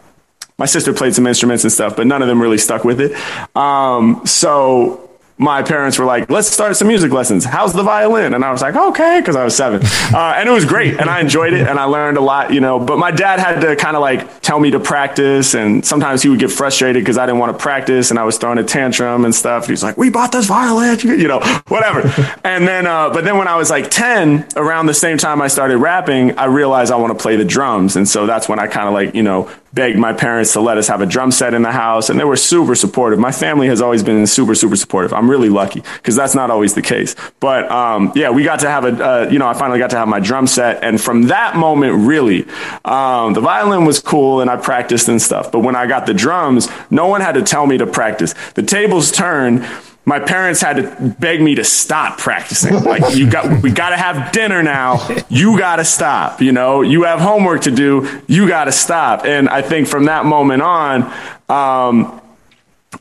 my 0.57 0.65
sister 0.65 0.93
played 0.93 1.13
some 1.13 1.27
instruments 1.27 1.63
and 1.63 1.71
stuff, 1.71 1.95
but 1.95 2.07
none 2.07 2.21
of 2.21 2.27
them 2.27 2.41
really 2.41 2.57
stuck 2.57 2.83
with 2.83 2.99
it. 2.99 3.13
Um, 3.55 4.25
so 4.25 5.06
my 5.37 5.61
parents 5.61 5.99
were 5.99 6.05
like, 6.05 6.29
let's 6.29 6.47
start 6.47 6.75
some 6.75 6.87
music 6.87 7.11
lessons. 7.11 7.45
How's 7.45 7.73
the 7.73 7.83
violin? 7.83 8.33
And 8.33 8.43
I 8.43 8.51
was 8.51 8.61
like, 8.61 8.75
okay, 8.75 9.19
because 9.19 9.35
I 9.35 9.43
was 9.43 9.55
seven. 9.55 9.81
Uh, 10.13 10.33
and 10.35 10.49
it 10.49 10.51
was 10.51 10.65
great. 10.65 10.99
And 10.99 11.09
I 11.09 11.19
enjoyed 11.19 11.53
it 11.53 11.67
and 11.67 11.79
I 11.79 11.83
learned 11.83 12.17
a 12.17 12.21
lot, 12.21 12.51
you 12.53 12.59
know. 12.59 12.79
But 12.79 12.97
my 12.97 13.11
dad 13.11 13.39
had 13.39 13.61
to 13.61 13.75
kind 13.75 13.95
of 13.95 14.01
like 14.01 14.41
tell 14.41 14.59
me 14.59 14.71
to 14.71 14.79
practice. 14.79 15.53
And 15.53 15.85
sometimes 15.85 16.23
he 16.23 16.29
would 16.29 16.39
get 16.39 16.51
frustrated 16.51 17.03
because 17.03 17.17
I 17.17 17.25
didn't 17.25 17.39
want 17.39 17.55
to 17.55 17.61
practice 17.61 18.09
and 18.09 18.19
I 18.19 18.23
was 18.23 18.37
throwing 18.37 18.57
a 18.57 18.63
tantrum 18.63 19.25
and 19.25 19.35
stuff. 19.35 19.67
He's 19.67 19.83
like, 19.83 19.95
we 19.97 20.09
bought 20.09 20.31
this 20.31 20.47
violin, 20.47 20.99
you 20.99 21.27
know, 21.27 21.39
whatever. 21.67 22.01
and 22.43 22.67
then, 22.67 22.87
uh, 22.87 23.09
but 23.11 23.23
then 23.23 23.37
when 23.37 23.47
I 23.47 23.57
was 23.57 23.69
like 23.69 23.91
10, 23.91 24.47
around 24.55 24.87
the 24.87 24.93
same 24.93 25.17
time 25.17 25.41
I 25.41 25.47
started 25.47 25.77
rapping, 25.77 26.37
I 26.37 26.45
realized 26.45 26.91
I 26.91 26.95
want 26.95 27.17
to 27.17 27.21
play 27.21 27.35
the 27.35 27.45
drums. 27.45 27.95
And 27.95 28.07
so 28.07 28.25
that's 28.25 28.49
when 28.49 28.59
I 28.59 28.67
kind 28.67 28.87
of 28.87 28.93
like, 28.93 29.13
you 29.13 29.23
know, 29.23 29.51
begged 29.73 29.99
my 29.99 30.11
parents 30.11 30.53
to 30.53 30.59
let 30.59 30.79
us 30.79 30.87
have 30.87 31.01
a 31.01 31.05
drum 31.05 31.31
set 31.31 31.53
in 31.53 31.61
the 31.61 31.71
house 31.71 32.09
and 32.09 32.19
they 32.19 32.23
were 32.23 32.35
super 32.35 32.73
supportive. 32.73 33.19
My 33.19 33.31
family 33.31 33.67
has 33.67 33.79
always 33.79 34.01
been 34.01 34.25
super, 34.25 34.55
super 34.55 34.75
supportive. 34.75 35.13
I'm 35.27 35.31
really 35.31 35.49
lucky 35.49 35.81
because 35.81 36.15
that's 36.15 36.33
not 36.33 36.49
always 36.49 36.73
the 36.73 36.81
case. 36.81 37.15
But 37.41 37.69
um, 37.69 38.13
yeah, 38.15 38.29
we 38.29 38.43
got 38.43 38.61
to 38.61 38.69
have 38.69 38.85
a, 38.85 39.03
uh, 39.03 39.29
you 39.29 39.39
know, 39.39 39.47
I 39.47 39.53
finally 39.53 39.77
got 39.77 39.89
to 39.89 39.97
have 39.97 40.07
my 40.07 40.21
drum 40.21 40.47
set. 40.47 40.83
And 40.83 41.01
from 41.01 41.23
that 41.23 41.57
moment, 41.57 42.07
really, 42.07 42.45
um, 42.85 43.33
the 43.33 43.41
violin 43.41 43.85
was 43.85 43.99
cool 43.99 44.39
and 44.39 44.49
I 44.49 44.55
practiced 44.55 45.09
and 45.09 45.21
stuff. 45.21 45.51
But 45.51 45.59
when 45.59 45.75
I 45.75 45.85
got 45.85 46.05
the 46.05 46.13
drums, 46.13 46.69
no 46.89 47.07
one 47.07 47.19
had 47.19 47.33
to 47.33 47.41
tell 47.41 47.67
me 47.67 47.77
to 47.77 47.85
practice. 47.85 48.33
The 48.53 48.63
tables 48.63 49.11
turned 49.11 49.67
my 50.05 50.21
parents 50.21 50.61
had 50.61 50.77
to 50.77 51.15
beg 51.19 51.41
me 51.41 51.55
to 51.55 51.65
stop 51.65 52.17
practicing. 52.17 52.81
Like 52.87 53.17
you 53.17 53.29
got, 53.29 53.61
we 53.61 53.69
got 53.71 53.89
to 53.89 53.97
have 53.97 54.31
dinner 54.31 54.63
now. 54.63 55.05
You 55.27 55.59
got 55.59 55.75
to 55.75 55.83
stop. 55.83 56.41
You 56.41 56.53
know, 56.53 56.81
you 56.81 57.03
have 57.03 57.19
homework 57.19 57.63
to 57.63 57.71
do. 57.71 58.07
You 58.27 58.47
got 58.47 58.65
to 58.65 58.71
stop. 58.71 59.25
And 59.25 59.49
I 59.49 59.61
think 59.61 59.89
from 59.89 60.05
that 60.05 60.23
moment 60.25 60.61
on, 60.61 61.13
um, 61.49 62.21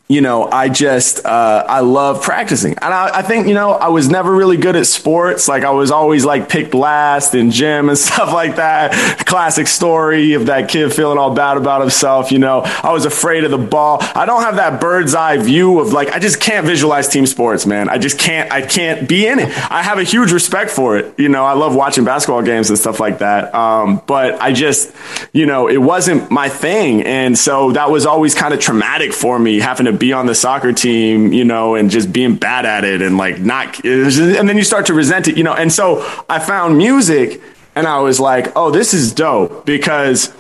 you 0.08 0.20
know, 0.20 0.48
I 0.48 0.68
just, 0.68 1.26
uh, 1.26 1.64
I 1.68 1.80
love 1.80 2.22
practicing. 2.22 2.74
And 2.74 2.94
I, 2.94 3.18
I 3.18 3.22
think, 3.22 3.48
you 3.48 3.54
know, 3.54 3.72
I 3.72 3.88
was 3.88 4.08
never 4.08 4.32
really 4.32 4.56
good 4.56 4.76
at 4.76 4.86
sports. 4.86 5.48
Like 5.48 5.64
I 5.64 5.70
was 5.70 5.90
always 5.90 6.24
like 6.24 6.48
picked 6.48 6.74
last 6.74 7.34
in 7.34 7.50
gym 7.50 7.88
and 7.88 7.98
stuff 8.06 8.32
like 8.32 8.56
that. 8.56 9.26
Classic 9.26 9.66
story 9.66 10.34
of 10.34 10.46
that 10.46 10.68
kid 10.68 10.92
feeling 10.92 11.18
all 11.18 11.34
bad 11.34 11.56
about 11.56 11.80
himself. 11.80 12.30
You 12.30 12.38
know, 12.38 12.60
I 12.60 12.92
was 12.92 13.04
afraid 13.04 13.42
of 13.42 13.50
the 13.50 13.58
ball. 13.58 13.98
I 14.00 14.26
don't 14.26 14.42
have 14.42 14.56
that 14.56 14.80
bird's 14.80 15.16
eye 15.16 15.38
view 15.38 15.80
of 15.80 15.92
like, 15.92 16.10
I 16.10 16.20
just 16.20 16.40
can't 16.40 16.64
visualize 16.64 17.08
team 17.08 17.26
sports, 17.26 17.66
man. 17.66 17.88
I 17.88 17.98
just 17.98 18.16
can't, 18.16 18.52
I 18.52 18.62
can't 18.62 19.08
be 19.08 19.26
in 19.26 19.40
it. 19.40 19.48
I 19.72 19.82
have 19.82 19.98
a 19.98 20.04
huge 20.04 20.30
respect 20.30 20.70
for 20.70 20.96
it. 20.96 21.18
You 21.18 21.28
know, 21.28 21.44
I 21.44 21.54
love 21.54 21.74
watching 21.74 22.04
basketball 22.04 22.42
games 22.42 22.70
and 22.70 22.78
stuff 22.78 23.00
like 23.00 23.18
that. 23.18 23.52
Um, 23.56 24.00
but 24.06 24.40
I 24.40 24.52
just, 24.52 24.94
you 25.32 25.46
know, 25.46 25.68
it 25.68 25.78
wasn't 25.78 26.30
my 26.30 26.48
thing. 26.48 27.02
And 27.02 27.36
so 27.36 27.72
that 27.72 27.90
was 27.90 28.06
always 28.06 28.36
kind 28.36 28.54
of 28.54 28.60
traumatic 28.60 29.12
for 29.12 29.36
me 29.36 29.58
having 29.58 29.86
to 29.86 29.95
be 29.96 30.12
on 30.12 30.26
the 30.26 30.34
soccer 30.34 30.72
team, 30.72 31.32
you 31.32 31.44
know, 31.44 31.74
and 31.74 31.90
just 31.90 32.12
being 32.12 32.36
bad 32.36 32.66
at 32.66 32.84
it 32.84 33.02
and 33.02 33.16
like 33.16 33.38
not, 33.40 33.84
and 33.84 34.48
then 34.48 34.56
you 34.56 34.64
start 34.64 34.86
to 34.86 34.94
resent 34.94 35.28
it, 35.28 35.36
you 35.36 35.44
know. 35.44 35.54
And 35.54 35.72
so 35.72 36.04
I 36.28 36.38
found 36.38 36.78
music 36.78 37.40
and 37.74 37.86
I 37.86 38.00
was 38.00 38.20
like, 38.20 38.56
oh, 38.56 38.70
this 38.70 38.94
is 38.94 39.12
dope 39.12 39.66
because 39.66 40.32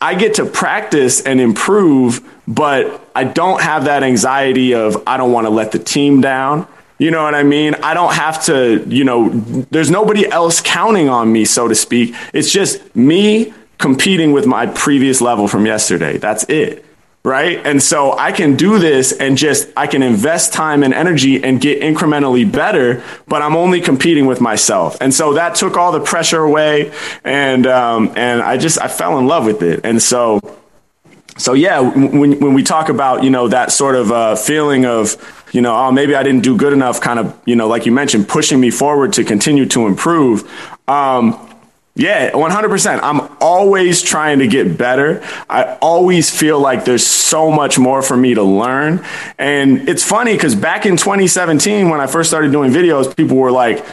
I 0.00 0.14
get 0.14 0.34
to 0.34 0.46
practice 0.46 1.20
and 1.22 1.40
improve, 1.40 2.20
but 2.48 3.06
I 3.14 3.24
don't 3.24 3.60
have 3.60 3.84
that 3.84 4.02
anxiety 4.02 4.74
of 4.74 5.02
I 5.06 5.16
don't 5.16 5.32
want 5.32 5.46
to 5.46 5.50
let 5.50 5.72
the 5.72 5.78
team 5.78 6.20
down. 6.20 6.66
You 6.98 7.10
know 7.10 7.22
what 7.22 7.34
I 7.34 7.42
mean? 7.42 7.74
I 7.82 7.94
don't 7.94 8.14
have 8.14 8.44
to, 8.44 8.84
you 8.88 9.04
know, 9.04 9.28
there's 9.70 9.90
nobody 9.90 10.28
else 10.30 10.60
counting 10.60 11.08
on 11.08 11.32
me, 11.32 11.44
so 11.44 11.68
to 11.68 11.74
speak. 11.74 12.14
It's 12.32 12.50
just 12.50 12.94
me 12.94 13.52
competing 13.78 14.32
with 14.32 14.46
my 14.46 14.66
previous 14.66 15.20
level 15.20 15.48
from 15.48 15.66
yesterday. 15.66 16.16
That's 16.16 16.44
it. 16.44 16.84
Right. 17.24 17.64
And 17.64 17.80
so 17.80 18.18
I 18.18 18.32
can 18.32 18.56
do 18.56 18.80
this 18.80 19.12
and 19.12 19.38
just, 19.38 19.68
I 19.76 19.86
can 19.86 20.02
invest 20.02 20.52
time 20.52 20.82
and 20.82 20.92
energy 20.92 21.42
and 21.44 21.60
get 21.60 21.80
incrementally 21.80 22.50
better, 22.50 23.04
but 23.28 23.42
I'm 23.42 23.54
only 23.54 23.80
competing 23.80 24.26
with 24.26 24.40
myself. 24.40 24.96
And 25.00 25.14
so 25.14 25.34
that 25.34 25.54
took 25.54 25.76
all 25.76 25.92
the 25.92 26.00
pressure 26.00 26.42
away. 26.42 26.92
And, 27.22 27.64
um, 27.68 28.12
and 28.16 28.42
I 28.42 28.56
just, 28.56 28.80
I 28.80 28.88
fell 28.88 29.20
in 29.20 29.28
love 29.28 29.46
with 29.46 29.62
it. 29.62 29.82
And 29.84 30.02
so, 30.02 30.40
so 31.36 31.52
yeah, 31.52 31.78
when, 31.78 32.40
when 32.40 32.54
we 32.54 32.64
talk 32.64 32.88
about, 32.88 33.22
you 33.22 33.30
know, 33.30 33.46
that 33.46 33.70
sort 33.70 33.94
of 33.94 34.10
uh, 34.10 34.34
feeling 34.34 34.84
of, 34.84 35.16
you 35.52 35.60
know, 35.60 35.76
oh, 35.76 35.92
maybe 35.92 36.16
I 36.16 36.24
didn't 36.24 36.42
do 36.42 36.56
good 36.56 36.72
enough, 36.72 37.00
kind 37.00 37.20
of, 37.20 37.38
you 37.46 37.54
know, 37.54 37.68
like 37.68 37.86
you 37.86 37.92
mentioned, 37.92 38.26
pushing 38.26 38.58
me 38.58 38.70
forward 38.70 39.12
to 39.12 39.22
continue 39.22 39.66
to 39.66 39.86
improve. 39.86 40.42
Um, 40.88 41.51
yeah, 41.94 42.30
100%. 42.30 43.00
I'm 43.02 43.36
always 43.40 44.00
trying 44.00 44.38
to 44.38 44.46
get 44.46 44.78
better. 44.78 45.22
I 45.50 45.76
always 45.82 46.30
feel 46.30 46.58
like 46.58 46.86
there's 46.86 47.06
so 47.06 47.50
much 47.50 47.78
more 47.78 48.00
for 48.00 48.16
me 48.16 48.32
to 48.34 48.42
learn. 48.42 49.04
And 49.38 49.88
it's 49.88 50.02
funny 50.02 50.32
because 50.32 50.54
back 50.54 50.86
in 50.86 50.96
2017, 50.96 51.90
when 51.90 52.00
I 52.00 52.06
first 52.06 52.30
started 52.30 52.50
doing 52.50 52.72
videos, 52.72 53.14
people 53.14 53.36
were 53.36 53.52
like, 53.52 53.84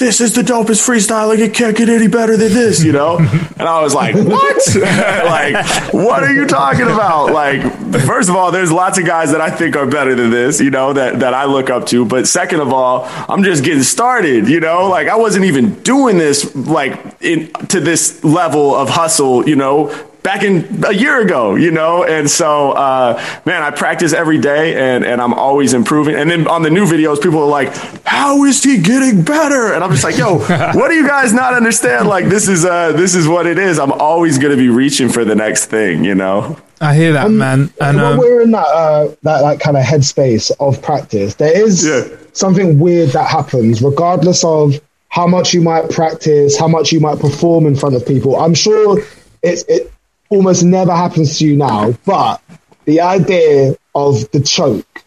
this 0.00 0.20
is 0.20 0.34
the 0.34 0.42
dopest 0.42 0.82
freestyle. 0.88 1.28
Like, 1.28 1.38
it 1.38 1.54
can't 1.54 1.76
get 1.76 1.88
any 1.88 2.08
better 2.08 2.36
than 2.36 2.52
this, 2.52 2.82
you 2.82 2.90
know? 2.92 3.18
And 3.60 3.68
I 3.68 3.82
was 3.82 3.94
like, 3.94 4.14
what? 4.14 4.74
like, 4.74 5.92
what 5.92 6.22
are 6.22 6.32
you 6.32 6.46
talking 6.46 6.86
about? 6.86 7.30
Like, 7.30 7.60
first 8.06 8.30
of 8.30 8.36
all, 8.36 8.50
there's 8.50 8.72
lots 8.72 8.98
of 8.98 9.04
guys 9.04 9.32
that 9.32 9.42
I 9.42 9.50
think 9.50 9.76
are 9.76 9.86
better 9.86 10.14
than 10.14 10.30
this, 10.30 10.62
you 10.62 10.70
know, 10.70 10.94
that, 10.94 11.20
that 11.20 11.34
I 11.34 11.44
look 11.44 11.68
up 11.68 11.84
to. 11.88 12.06
But 12.06 12.26
second 12.26 12.60
of 12.60 12.72
all, 12.72 13.04
I'm 13.28 13.44
just 13.44 13.62
getting 13.62 13.82
started, 13.82 14.48
you 14.48 14.60
know? 14.60 14.88
Like, 14.88 15.08
I 15.08 15.16
wasn't 15.16 15.44
even 15.44 15.74
doing 15.82 16.16
this, 16.16 16.56
like, 16.56 16.98
in, 17.20 17.52
to 17.68 17.80
this 17.80 18.24
level 18.24 18.74
of 18.74 18.88
hustle, 18.88 19.46
you 19.46 19.56
know, 19.56 19.90
back 20.22 20.42
in 20.42 20.84
a 20.84 20.92
year 20.92 21.20
ago, 21.20 21.54
you 21.54 21.70
know? 21.70 22.04
And 22.04 22.30
so, 22.30 22.72
uh, 22.72 23.22
man, 23.44 23.62
I 23.62 23.70
practice 23.70 24.12
every 24.12 24.38
day 24.38 24.74
and, 24.76 25.04
and 25.04 25.20
I'm 25.20 25.34
always 25.34 25.74
improving. 25.74 26.14
And 26.14 26.30
then 26.30 26.46
on 26.46 26.62
the 26.62 26.70
new 26.70 26.84
videos, 26.84 27.22
people 27.22 27.40
are 27.40 27.48
like, 27.48 27.74
how 28.04 28.44
is 28.44 28.62
he 28.62 28.78
getting 28.78 29.22
better? 29.22 29.72
And 29.72 29.82
I'm 29.82 29.90
just 29.90 30.04
like, 30.04 30.16
yo, 30.16 30.38
what 30.74 30.88
do 30.88 30.94
you 30.94 31.06
guys 31.06 31.32
not 31.32 31.54
understand? 31.54 32.08
Like, 32.08 32.26
this 32.26 32.48
is, 32.48 32.64
uh, 32.64 32.92
this 32.92 33.14
is 33.14 33.26
what 33.26 33.46
it 33.46 33.58
is. 33.58 33.78
I'm 33.78 33.92
always 33.92 34.38
going 34.38 34.52
to 34.52 34.56
be 34.56 34.68
reaching 34.68 35.08
for 35.08 35.24
the 35.24 35.34
next 35.34 35.66
thing, 35.66 36.04
you 36.04 36.14
know? 36.14 36.56
I 36.82 36.94
hear 36.94 37.12
that, 37.12 37.30
man. 37.30 37.70
And 37.80 37.98
when 37.98 38.06
um, 38.06 38.18
we're 38.18 38.40
in 38.40 38.52
that 38.52 38.66
uh, 38.66 39.14
that 39.22 39.42
like 39.42 39.60
kind 39.60 39.76
of 39.76 39.82
headspace 39.82 40.50
of 40.60 40.80
practice, 40.80 41.34
there 41.34 41.52
is 41.54 41.86
something 42.32 42.78
weird 42.78 43.10
that 43.10 43.28
happens, 43.28 43.82
regardless 43.82 44.42
of 44.44 44.80
how 45.08 45.26
much 45.26 45.52
you 45.52 45.60
might 45.60 45.90
practice, 45.90 46.56
how 46.56 46.68
much 46.68 46.90
you 46.90 46.98
might 46.98 47.18
perform 47.18 47.66
in 47.66 47.76
front 47.76 47.96
of 47.96 48.06
people. 48.06 48.40
I'm 48.40 48.54
sure 48.54 49.02
it's 49.42 49.62
it 49.64 49.92
almost 50.30 50.62
never 50.62 50.94
happens 50.94 51.38
to 51.38 51.46
you 51.46 51.56
now, 51.56 51.92
but 52.06 52.40
the 52.86 53.00
idea 53.00 53.74
of 53.94 54.30
the 54.30 54.40
choke, 54.40 55.04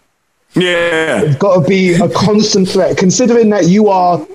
yeah, 0.53 1.21
it's 1.23 1.37
got 1.37 1.63
to 1.63 1.67
be 1.67 1.93
a 1.93 2.09
constant 2.09 2.69
threat. 2.69 2.97
Considering 2.97 3.49
that 3.49 3.67
you 3.67 3.89
are 3.89 4.25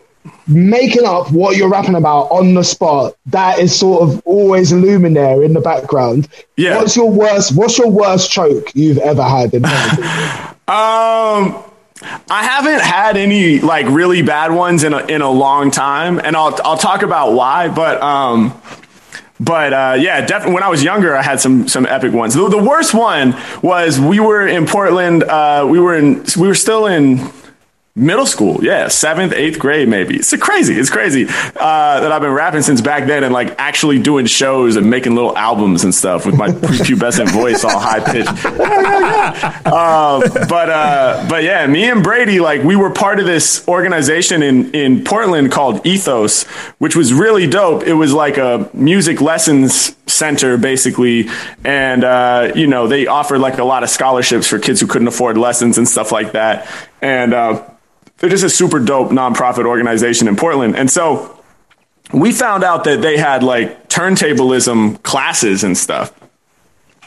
making 0.48 1.04
up 1.04 1.30
what 1.30 1.56
you're 1.56 1.68
rapping 1.68 1.94
about 1.94 2.24
on 2.30 2.54
the 2.54 2.64
spot, 2.64 3.14
that 3.26 3.58
is 3.58 3.78
sort 3.78 4.02
of 4.02 4.20
always 4.24 4.72
looming 4.72 5.14
there 5.14 5.42
in 5.42 5.52
the 5.52 5.60
background. 5.60 6.28
Yeah. 6.56 6.76
What's 6.76 6.96
your 6.96 7.10
worst? 7.10 7.54
What's 7.54 7.78
your 7.78 7.90
worst 7.90 8.30
choke 8.30 8.74
you've 8.74 8.98
ever 8.98 9.22
had? 9.22 9.54
In 9.54 9.64
Um, 10.68 11.64
I 12.30 12.42
haven't 12.42 12.82
had 12.82 13.16
any 13.16 13.58
like 13.60 13.86
really 13.86 14.20
bad 14.20 14.52
ones 14.52 14.84
in 14.84 14.92
a, 14.92 14.98
in 15.06 15.22
a 15.22 15.30
long 15.30 15.70
time, 15.70 16.20
and 16.22 16.36
I'll 16.36 16.58
I'll 16.62 16.76
talk 16.76 17.02
about 17.02 17.32
why. 17.32 17.68
But 17.68 18.02
um, 18.02 18.60
but 19.40 19.72
uh, 19.72 19.96
yeah, 19.98 20.24
definitely. 20.24 20.54
When 20.54 20.62
I 20.62 20.68
was 20.68 20.82
younger, 20.82 21.16
I 21.16 21.22
had 21.22 21.40
some 21.40 21.68
some 21.68 21.86
epic 21.86 22.12
ones. 22.12 22.34
The, 22.34 22.48
the 22.48 22.62
worst 22.62 22.94
one 22.94 23.36
was 23.62 24.00
we 24.00 24.20
were 24.20 24.46
in 24.46 24.66
Portland. 24.66 25.22
Uh, 25.22 25.66
we 25.68 25.78
were 25.78 25.96
in 25.96 26.24
we 26.36 26.48
were 26.48 26.54
still 26.54 26.86
in 26.86 27.18
middle 27.98 28.26
school. 28.26 28.62
Yeah, 28.64 28.88
seventh, 28.88 29.32
eighth 29.32 29.58
grade, 29.58 29.88
maybe. 29.88 30.16
It's 30.16 30.34
crazy. 30.36 30.74
It's 30.74 30.90
crazy 30.90 31.26
uh, 31.26 32.00
that 32.00 32.12
I've 32.12 32.22
been 32.22 32.32
rapping 32.32 32.62
since 32.62 32.80
back 32.80 33.06
then 33.06 33.24
and 33.24 33.34
like 33.34 33.54
actually 33.58 33.98
doing 33.98 34.26
shows 34.26 34.76
and 34.76 34.88
making 34.88 35.14
little 35.14 35.36
albums 35.36 35.84
and 35.84 35.94
stuff 35.94 36.24
with 36.24 36.36
my 36.36 36.48
prepubescent 36.68 37.30
voice 37.30 37.64
all 37.64 37.78
high 37.78 38.00
pitched. 38.00 38.28
uh, 39.66 40.46
but 40.48 40.70
uh, 40.70 41.26
but 41.28 41.42
yeah, 41.42 41.66
me 41.66 41.84
and 41.90 42.02
Brady, 42.02 42.40
like 42.40 42.62
we 42.62 42.76
were 42.76 42.90
part 42.90 43.18
of 43.18 43.26
this 43.26 43.66
organization 43.68 44.42
in 44.42 44.74
in 44.74 45.04
Portland 45.04 45.50
called 45.50 45.86
Ethos, 45.86 46.44
which 46.78 46.94
was 46.96 47.12
really 47.12 47.46
dope. 47.46 47.82
It 47.82 47.94
was 47.94 48.12
like 48.12 48.36
a 48.38 48.70
music 48.72 49.20
lessons 49.20 49.96
center 50.06 50.56
basically, 50.56 51.28
and 51.64 52.04
uh, 52.04 52.52
you 52.54 52.66
know 52.66 52.86
they 52.86 53.06
offered 53.06 53.40
like 53.40 53.58
a 53.58 53.64
lot 53.64 53.82
of 53.82 53.90
scholarships 53.90 54.46
for 54.46 54.58
kids 54.58 54.80
who 54.80 54.86
couldn't 54.86 55.08
afford 55.08 55.36
lessons 55.36 55.78
and 55.78 55.88
stuff 55.88 56.12
like 56.12 56.32
that, 56.32 56.68
and. 57.02 57.34
Uh, 57.34 57.62
they're 58.18 58.30
just 58.30 58.44
a 58.44 58.50
super 58.50 58.80
dope 58.80 59.10
nonprofit 59.10 59.64
organization 59.64 60.28
in 60.28 60.36
Portland. 60.36 60.76
And 60.76 60.90
so 60.90 61.38
we 62.12 62.32
found 62.32 62.64
out 62.64 62.84
that 62.84 63.00
they 63.00 63.16
had 63.16 63.42
like 63.42 63.88
turntablism 63.88 65.02
classes 65.02 65.64
and 65.64 65.76
stuff. 65.76 66.12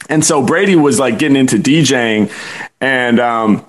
And 0.09 0.25
so 0.25 0.43
Brady 0.43 0.75
was 0.75 0.99
like 0.99 1.19
getting 1.19 1.37
into 1.37 1.57
DJing 1.57 2.31
and, 2.79 3.19
um, 3.19 3.65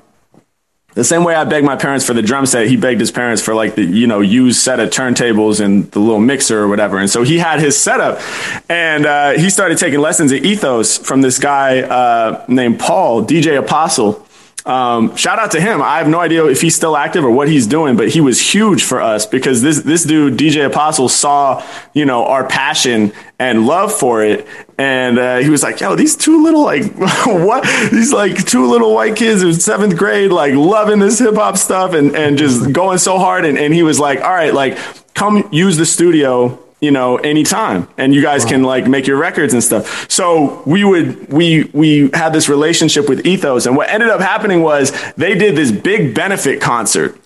the 0.95 1.05
same 1.05 1.25
way 1.25 1.35
I 1.35 1.45
begged 1.45 1.65
my 1.65 1.77
parents 1.77 2.07
for 2.07 2.13
the 2.13 2.21
drum 2.21 2.45
set, 2.45 2.67
he 2.67 2.77
begged 2.77 3.01
his 3.01 3.11
parents 3.11 3.41
for 3.41 3.55
like 3.55 3.77
the, 3.77 3.83
you 3.83 4.07
know, 4.07 4.21
used 4.21 4.61
set 4.61 4.79
of 4.79 4.91
turntables 4.91 5.59
and 5.59 5.91
the 5.93 6.01
little 6.01 6.21
mixer 6.21 6.61
or 6.61 6.69
whatever. 6.69 6.99
And 6.99 7.09
so 7.09 7.23
he 7.23 7.39
had 7.39 7.61
his 7.61 7.81
setup 7.81 8.21
and, 8.69 9.07
uh, 9.07 9.31
he 9.33 9.49
started 9.49 9.79
taking 9.79 10.01
lessons 10.01 10.33
at 10.33 10.45
Ethos 10.45 10.99
from 10.99 11.23
this 11.23 11.39
guy, 11.39 11.81
uh, 11.81 12.45
named 12.47 12.79
Paul, 12.79 13.25
DJ 13.25 13.59
Apostle. 13.59 14.27
Um, 14.65 15.17
shout 15.17 15.41
out 15.41 15.51
to 15.53 15.61
him. 15.61 15.83
I 15.83 15.99
have 15.99 16.09
no 16.09 16.21
idea 16.21 16.47
if 16.47 16.61
he's 16.61 16.77
still 16.77 16.97
active 16.97 17.25
or 17.25 17.31
what 17.31 17.49
he's 17.49 17.67
doing, 17.67 17.97
but 17.97 18.11
he 18.11 18.21
was 18.21 18.41
huge 18.41 18.85
for 18.85 19.01
us 19.01 19.27
because 19.27 19.61
this, 19.61 19.83
this 19.83 20.05
dude, 20.05 20.39
DJ 20.39 20.65
Apostle 20.67 21.09
saw, 21.09 21.67
you 21.95 22.05
know, 22.05 22.27
our 22.27 22.47
passion 22.47 23.13
and 23.41 23.67
love 23.67 23.93
for 23.93 24.23
it. 24.23 24.47
And, 24.79 25.19
uh, 25.19 25.39
he 25.39 25.51
was 25.51 25.65
like, 25.65 25.81
yo, 25.81 25.97
these 25.97 26.15
two 26.15 26.45
little, 26.45 26.63
like, 26.63 26.85
what? 27.27 27.65
These 27.91 28.13
like 28.13 28.47
two 28.47 28.67
little 28.67 28.95
white 28.95 29.17
kids 29.17 29.43
in 29.43 29.53
seventh 29.55 29.97
grade, 29.97 30.31
like 30.31 30.55
loving 30.55 31.01
this 31.01 31.19
hip 31.19 31.35
hop 31.35 31.57
stuff 31.57 31.93
and, 31.93 32.15
and 32.15 32.39
just 32.39 32.73
going 32.73 32.99
so 32.99 33.19
hard. 33.19 33.45
And, 33.45 33.59
and 33.59 33.75
he 33.75 33.83
was 33.83 33.99
like, 33.99 34.21
all 34.21 34.31
right, 34.31 34.55
like, 34.55 34.79
come 35.15 35.49
use 35.53 35.77
the 35.77 35.87
studio 35.87 36.62
you 36.83 36.91
know, 36.91 37.17
anytime. 37.17 37.89
And 37.97 38.13
you 38.13 38.21
guys 38.21 38.45
wow. 38.45 38.51
can 38.51 38.63
like 38.65 38.89
make 38.89 39.07
your 39.07 39.17
records 39.17 39.55
and 39.55 39.63
stuff. 39.63 40.11
So 40.11 40.63
we 40.67 40.85
would, 40.85 41.33
we, 41.33 41.65
we 41.73 42.11
had 42.13 42.33
this 42.33 42.49
relationship 42.49 43.09
with 43.09 43.25
Ethos. 43.25 43.67
And 43.67 43.77
what 43.77 43.89
ended 43.89 44.11
up 44.11 44.21
happening 44.21 44.63
was 44.63 44.93
they 45.15 45.37
did 45.37 45.57
this 45.57 45.71
big 45.71 46.13
benefit 46.13 46.61
concert 46.61 47.17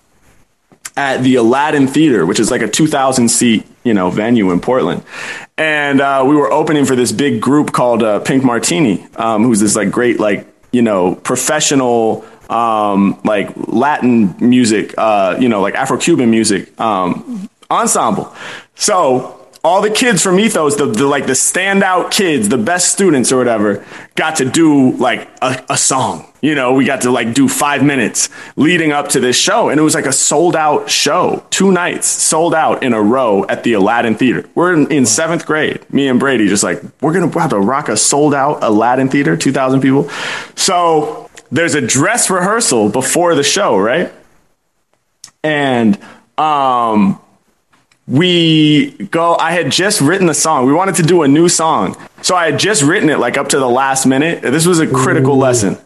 at 0.94 1.22
the 1.22 1.36
Aladdin 1.36 1.88
Theater, 1.88 2.26
which 2.26 2.38
is 2.38 2.50
like 2.50 2.61
a 2.61 2.68
2,000 2.68 3.30
seat, 3.30 3.66
you 3.82 3.94
know, 3.94 4.11
venue 4.11 4.50
in 4.50 4.61
Portland. 4.61 5.02
And 5.57 6.02
uh, 6.02 6.22
we 6.28 6.36
were 6.36 6.52
opening 6.52 6.84
for 6.84 6.94
this 6.94 7.11
big 7.11 7.40
group 7.40 7.72
called 7.72 8.02
uh, 8.02 8.20
Pink 8.20 8.44
Martini, 8.44 9.07
um, 9.16 9.42
who's 9.42 9.61
this 9.61 9.74
like 9.74 9.90
great, 9.90 10.20
like, 10.20 10.46
you 10.70 10.82
know, 10.82 11.14
professional, 11.14 12.26
um, 12.50 13.18
like 13.24 13.50
Latin 13.57 14.34
music, 14.38 14.94
uh, 14.98 15.36
you 15.40 15.48
know, 15.48 15.62
like 15.62 15.74
Afro 15.74 15.96
Cuban 15.96 16.30
music 16.30 16.78
um, 16.78 17.48
ensemble. 17.70 18.34
So 18.74 19.45
all 19.66 19.82
the 19.82 19.90
kids 19.90 20.22
from 20.22 20.38
Ethos, 20.38 20.76
the, 20.76 20.86
the, 20.86 21.04
like 21.08 21.26
the 21.26 21.32
standout 21.32 22.12
kids, 22.12 22.48
the 22.48 22.56
best 22.56 22.92
students 22.92 23.32
or 23.32 23.36
whatever, 23.38 23.84
got 24.14 24.36
to 24.36 24.44
do 24.44 24.92
like 24.92 25.28
a, 25.42 25.60
a, 25.70 25.76
song. 25.76 26.32
You 26.40 26.54
know, 26.54 26.74
we 26.74 26.84
got 26.84 27.00
to 27.00 27.10
like 27.10 27.34
do 27.34 27.48
five 27.48 27.82
minutes 27.82 28.28
leading 28.54 28.92
up 28.92 29.08
to 29.08 29.20
this 29.20 29.36
show. 29.36 29.68
And 29.68 29.80
it 29.80 29.82
was 29.82 29.92
like 29.92 30.06
a 30.06 30.12
sold 30.12 30.54
out 30.54 30.88
show, 30.88 31.44
two 31.50 31.72
nights 31.72 32.06
sold 32.06 32.54
out 32.54 32.84
in 32.84 32.92
a 32.92 33.02
row 33.02 33.44
at 33.48 33.64
the 33.64 33.72
Aladdin 33.72 34.14
Theater. 34.14 34.48
We're 34.54 34.72
in, 34.72 34.92
in 34.92 35.04
seventh 35.04 35.44
grade, 35.44 35.84
me 35.92 36.06
and 36.06 36.20
Brady, 36.20 36.46
just 36.46 36.62
like, 36.62 36.80
we're 37.00 37.12
to 37.14 37.38
have 37.40 37.50
to 37.50 37.58
rock 37.58 37.88
a 37.88 37.96
sold 37.96 38.34
out 38.34 38.62
Aladdin 38.62 39.08
Theater, 39.08 39.36
2,000 39.36 39.80
people. 39.80 40.08
So 40.54 41.28
there's 41.50 41.74
a 41.74 41.80
dress 41.80 42.30
rehearsal 42.30 42.88
before 42.88 43.34
the 43.34 43.42
show, 43.42 43.76
right? 43.76 44.12
And, 45.42 45.98
um, 46.38 47.20
we 48.09 48.92
go 49.11 49.34
i 49.36 49.50
had 49.50 49.70
just 49.70 50.00
written 50.00 50.26
the 50.26 50.34
song. 50.34 50.66
We 50.66 50.72
wanted 50.72 50.94
to 50.96 51.02
do 51.02 51.22
a 51.22 51.28
new 51.28 51.48
song. 51.48 51.96
So 52.22 52.36
i 52.36 52.50
had 52.50 52.59
just 52.59 52.82
written 52.82 53.11
it 53.11 53.18
like 53.18 53.36
up 53.36 53.48
to 53.48 53.59
the 53.59 53.68
last 53.68 54.07
minute. 54.07 54.42
This 54.42 54.66
was 54.66 54.78
a 54.78 54.86
critical 54.86 55.34
Ooh. 55.34 55.38
lesson. 55.38 55.76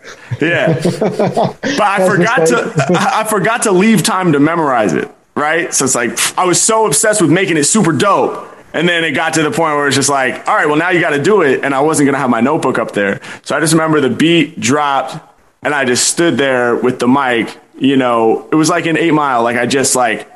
Yeah. 0.41 0.81
But 1.61 1.81
i 1.81 2.07
forgot 2.07 2.47
to 2.49 2.73
i 2.91 3.25
forgot 3.25 3.63
to 3.63 3.73
leave 3.73 4.03
time 4.03 4.33
to 4.33 4.41
memorize 4.41 4.93
it 4.93 5.11
right? 5.35 5.73
So 5.73 5.87
it's 5.87 5.95
like 5.95 6.19
i 6.39 6.45
was 6.45 6.61
so 6.61 6.87
obsessed 6.87 7.23
with 7.23 7.31
making 7.31 7.57
it 7.57 7.65
super 7.65 7.93
dope. 7.93 8.49
And 8.73 8.89
then 8.89 9.03
it 9.03 9.13
got 9.13 9.35
to 9.35 9.43
the 9.43 9.51
point 9.51 9.75
where 9.75 9.87
it's 9.89 9.97
just 9.97 10.11
like 10.11 10.47
all 10.47 10.55
right 10.55 10.67
well 10.67 10.77
now 10.77 10.91
you 10.91 11.01
got 11.01 11.11
to 11.11 11.23
do 11.23 11.41
it. 11.43 11.65
And 11.65 11.75
i 11.75 11.81
wasn't 11.81 12.07
going 12.07 12.15
to 12.15 12.21
have 12.21 12.31
my 12.31 12.43
notebook 12.43 12.79
up 12.79 12.93
there. 12.93 13.21
So 13.43 13.57
i 13.57 13.61
just 13.61 13.73
remember 13.73 14.01
the 14.01 14.11
beat 14.11 14.61
dropped 14.61 15.17
and 15.63 15.75
i 15.75 15.87
just 15.87 16.07
stood 16.09 16.37
there 16.37 16.77
with 16.77 16.99
the 16.99 17.09
mic 17.09 17.57
you 17.79 17.97
know 17.97 18.47
it 18.53 18.57
was 18.57 18.69
like 18.69 18.85
an 18.85 18.99
eight 18.99 19.15
mile. 19.15 19.43
Like 19.43 19.57
i 19.57 19.65
just 19.65 19.97
like 19.97 20.29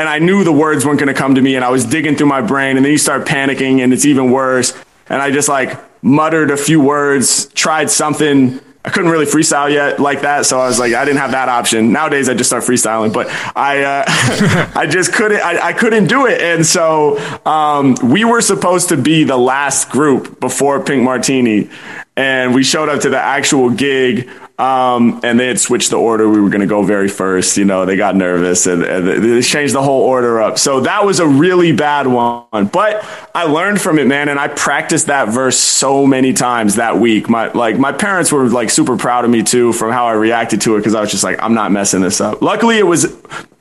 and 0.00 0.08
I 0.08 0.18
knew 0.18 0.44
the 0.44 0.52
words 0.52 0.86
weren't 0.86 0.98
going 0.98 1.14
to 1.14 1.14
come 1.14 1.34
to 1.34 1.42
me 1.42 1.56
and 1.56 1.64
I 1.64 1.68
was 1.68 1.84
digging 1.84 2.16
through 2.16 2.28
my 2.28 2.40
brain 2.40 2.78
and 2.78 2.86
then 2.86 2.90
you 2.90 2.96
start 2.96 3.26
panicking 3.26 3.80
and 3.80 3.92
it's 3.92 4.06
even 4.06 4.30
worse. 4.30 4.72
And 5.10 5.20
I 5.20 5.30
just 5.30 5.46
like 5.46 5.78
muttered 6.02 6.50
a 6.50 6.56
few 6.56 6.80
words, 6.80 7.48
tried 7.48 7.90
something. 7.90 8.60
I 8.82 8.88
couldn't 8.88 9.10
really 9.10 9.26
freestyle 9.26 9.70
yet 9.70 10.00
like 10.00 10.22
that. 10.22 10.46
So 10.46 10.58
I 10.58 10.68
was 10.68 10.78
like, 10.78 10.94
I 10.94 11.04
didn't 11.04 11.18
have 11.18 11.32
that 11.32 11.50
option. 11.50 11.92
Nowadays 11.92 12.30
I 12.30 12.34
just 12.34 12.48
start 12.48 12.64
freestyling, 12.64 13.12
but 13.12 13.26
I, 13.54 13.82
uh, 13.82 14.04
I 14.74 14.86
just 14.86 15.12
couldn't, 15.12 15.42
I, 15.42 15.66
I, 15.66 15.72
couldn't 15.74 16.06
do 16.06 16.24
it. 16.24 16.40
And 16.40 16.64
so, 16.64 17.18
um, 17.44 17.94
we 18.02 18.24
were 18.24 18.40
supposed 18.40 18.88
to 18.88 18.96
be 18.96 19.24
the 19.24 19.36
last 19.36 19.90
group 19.90 20.40
before 20.40 20.82
Pink 20.82 21.02
Martini 21.02 21.68
and 22.16 22.54
we 22.54 22.62
showed 22.62 22.88
up 22.88 23.02
to 23.02 23.10
the 23.10 23.18
actual 23.18 23.68
gig 23.68 24.30
Um, 24.60 25.20
and 25.22 25.40
they 25.40 25.46
had 25.46 25.58
switched 25.58 25.88
the 25.88 25.96
order. 25.96 26.28
We 26.28 26.38
were 26.38 26.50
going 26.50 26.60
to 26.60 26.66
go 26.66 26.82
very 26.82 27.08
first. 27.08 27.56
You 27.56 27.64
know, 27.64 27.86
they 27.86 27.96
got 27.96 28.14
nervous 28.14 28.66
and, 28.66 28.82
and 28.82 29.08
they 29.08 29.40
changed 29.40 29.74
the 29.74 29.82
whole 29.82 30.02
order 30.02 30.38
up. 30.42 30.58
So 30.58 30.80
that 30.80 31.06
was 31.06 31.18
a 31.18 31.26
really 31.26 31.72
bad 31.72 32.06
one. 32.06 32.66
But 32.66 33.02
I 33.34 33.44
learned 33.44 33.80
from 33.80 33.98
it, 33.98 34.06
man, 34.06 34.28
and 34.28 34.38
I 34.38 34.48
practiced 34.48 35.06
that 35.06 35.28
verse 35.30 35.58
so 35.58 36.06
many 36.06 36.34
times 36.34 36.74
that 36.74 36.98
week. 36.98 37.30
My 37.30 37.50
like 37.52 37.78
my 37.78 37.92
parents 37.92 38.30
were 38.30 38.50
like 38.50 38.68
super 38.68 38.98
proud 38.98 39.24
of 39.24 39.30
me 39.30 39.42
too 39.42 39.72
from 39.72 39.92
how 39.92 40.04
I 40.04 40.12
reacted 40.12 40.60
to 40.62 40.76
it 40.76 40.80
because 40.80 40.94
I 40.94 41.00
was 41.00 41.10
just 41.10 41.24
like, 41.24 41.42
I'm 41.42 41.54
not 41.54 41.72
messing 41.72 42.02
this 42.02 42.20
up. 42.20 42.42
Luckily, 42.42 42.76
it 42.76 42.86
was 42.86 43.06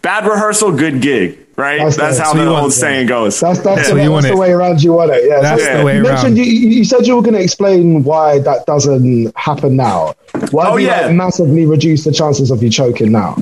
bad 0.01 0.25
rehearsal, 0.25 0.73
good 0.73 1.01
gig. 1.01 1.37
Right, 1.59 1.79
that's, 1.79 1.97
that's 1.97 2.17
how 2.19 2.33
the 2.33 2.47
old 2.47 2.71
saying 2.73 3.07
goes. 3.07 3.39
That's 3.39 3.59
that's, 3.59 3.89
Yeah. 3.89 3.95
the, 3.95 4.09
that's 4.09 4.27
the 4.27 4.37
way 4.37 4.51
around 4.51 4.81
you 4.81 4.93
want 4.93 5.11
it. 5.11 5.23
Yeah, 5.27 5.41
That's 5.41 5.63
So 5.63 5.77
the 5.79 5.83
way 5.85 5.97
you 5.97 6.03
mentioned 6.03 6.37
around. 6.37 6.47
You, 6.47 6.69
you 6.69 6.83
said 6.85 7.05
you 7.05 7.15
were 7.15 7.21
going 7.21 7.33
to 7.35 7.41
explain 7.41 8.03
why 8.03 8.39
that 8.39 8.65
doesn't 8.65 9.35
happen 9.37 9.75
now. 9.75 10.13
Why 10.51 10.69
Oh, 10.69 10.77
do 10.77 10.83
you 10.83 10.87
yeah. 10.89 11.07
like, 11.07 11.15
massively 11.15 11.65
reduce 11.65 12.05
the 12.05 12.11
chances 12.13 12.49
of 12.49 12.63
you 12.63 12.69
choking 12.69 13.11
now? 13.11 13.35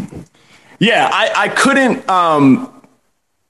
Yeah, 0.79 1.09
I, 1.11 1.31
I 1.45 1.49
couldn't. 1.49 2.07
Um, 2.09 2.73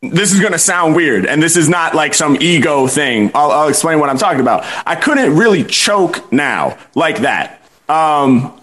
this 0.01 0.31
is 0.33 0.39
going 0.39 0.53
to 0.53 0.59
sound 0.59 0.95
weird, 0.95 1.25
and 1.25 1.41
this 1.41 1.57
is 1.57 1.67
not 1.69 1.95
like 1.95 2.13
some 2.13 2.37
ego 2.39 2.87
thing. 2.87 3.31
I'll, 3.33 3.51
I'll 3.51 3.67
explain 3.69 3.99
what 3.99 4.09
I'm 4.09 4.17
talking 4.17 4.41
about. 4.41 4.63
I 4.85 4.95
couldn't 4.95 5.35
really 5.35 5.63
choke 5.63 6.31
now 6.31 6.77
like 6.93 7.19
that. 7.21 7.61
Um, 7.89 8.59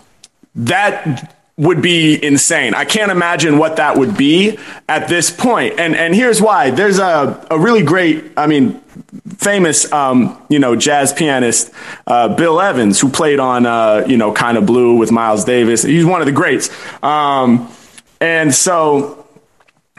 that 0.54 1.33
would 1.56 1.80
be 1.80 2.22
insane. 2.22 2.74
I 2.74 2.84
can't 2.84 3.12
imagine 3.12 3.58
what 3.58 3.76
that 3.76 3.96
would 3.96 4.16
be 4.16 4.58
at 4.88 5.08
this 5.08 5.30
point. 5.30 5.78
And 5.78 5.94
and 5.94 6.14
here's 6.14 6.42
why. 6.42 6.70
There's 6.70 6.98
a, 6.98 7.46
a 7.50 7.58
really 7.58 7.82
great, 7.82 8.24
I 8.36 8.46
mean, 8.48 8.80
famous, 9.38 9.90
um, 9.92 10.40
you 10.48 10.58
know, 10.58 10.74
jazz 10.74 11.12
pianist, 11.12 11.70
uh, 12.06 12.34
Bill 12.34 12.60
Evans, 12.60 13.00
who 13.00 13.08
played 13.08 13.38
on, 13.38 13.66
uh, 13.66 14.04
you 14.06 14.16
know, 14.16 14.32
kind 14.32 14.58
of 14.58 14.66
blue 14.66 14.96
with 14.96 15.12
Miles 15.12 15.44
Davis. 15.44 15.82
He's 15.82 16.04
one 16.04 16.20
of 16.20 16.26
the 16.26 16.32
greats. 16.32 16.70
Um, 17.02 17.70
and 18.20 18.54
so 18.54 19.24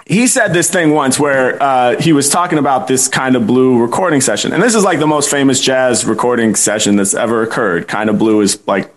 he 0.06 0.28
said 0.28 0.54
this 0.54 0.70
thing 0.70 0.92
once 0.92 1.20
where 1.20 1.62
uh, 1.62 2.00
he 2.00 2.14
was 2.14 2.30
talking 2.30 2.60
about 2.60 2.88
this 2.88 3.08
kind 3.08 3.36
of 3.36 3.48
blue 3.48 3.82
recording 3.82 4.22
session. 4.22 4.54
And 4.54 4.62
this 4.62 4.76
is 4.76 4.84
like 4.84 5.00
the 5.00 5.08
most 5.08 5.32
famous 5.32 5.60
jazz 5.60 6.06
recording 6.06 6.56
session 6.56 6.96
that's 6.96 7.14
ever 7.14 7.44
occurred. 7.44 7.88
Kind 7.88 8.10
of 8.10 8.20
blue 8.20 8.42
is 8.42 8.66
like 8.68 8.95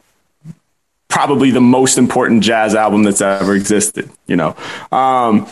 probably 1.08 1.50
the 1.50 1.60
most 1.60 1.98
important 1.98 2.42
jazz 2.42 2.74
album 2.74 3.02
that's 3.02 3.20
ever 3.20 3.54
existed, 3.54 4.10
you 4.26 4.36
know. 4.36 4.54
Um, 4.92 5.48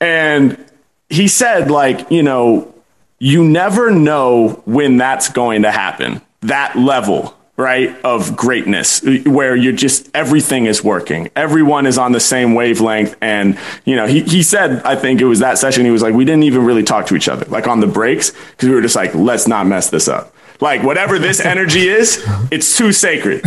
and 0.00 0.64
he 1.08 1.28
said, 1.28 1.70
like, 1.70 2.10
you 2.10 2.22
know, 2.22 2.72
you 3.18 3.44
never 3.44 3.90
know 3.90 4.62
when 4.64 4.96
that's 4.96 5.28
going 5.28 5.62
to 5.62 5.70
happen. 5.70 6.20
That 6.42 6.76
level, 6.76 7.36
right, 7.56 7.96
of 8.04 8.36
greatness, 8.36 9.02
where 9.24 9.56
you're 9.56 9.72
just 9.72 10.10
everything 10.14 10.66
is 10.66 10.84
working, 10.84 11.30
everyone 11.34 11.86
is 11.86 11.96
on 11.96 12.12
the 12.12 12.20
same 12.20 12.54
wavelength. 12.54 13.16
And 13.20 13.58
you 13.84 13.96
know, 13.96 14.06
he 14.06 14.22
he 14.22 14.42
said, 14.42 14.82
I 14.84 14.96
think 14.96 15.20
it 15.20 15.26
was 15.26 15.38
that 15.38 15.58
session. 15.58 15.84
He 15.84 15.90
was 15.90 16.02
like, 16.02 16.14
we 16.14 16.24
didn't 16.24 16.42
even 16.42 16.64
really 16.64 16.82
talk 16.82 17.06
to 17.06 17.16
each 17.16 17.28
other, 17.28 17.46
like 17.46 17.66
on 17.66 17.80
the 17.80 17.86
breaks, 17.86 18.30
because 18.30 18.68
we 18.68 18.74
were 18.74 18.82
just 18.82 18.96
like, 18.96 19.14
let's 19.14 19.48
not 19.48 19.66
mess 19.66 19.88
this 19.90 20.06
up. 20.08 20.33
Like 20.60 20.82
whatever 20.82 21.18
this 21.18 21.40
energy 21.44 21.88
is, 21.88 22.24
it's 22.50 22.76
too 22.76 22.92
sacred. 22.92 23.42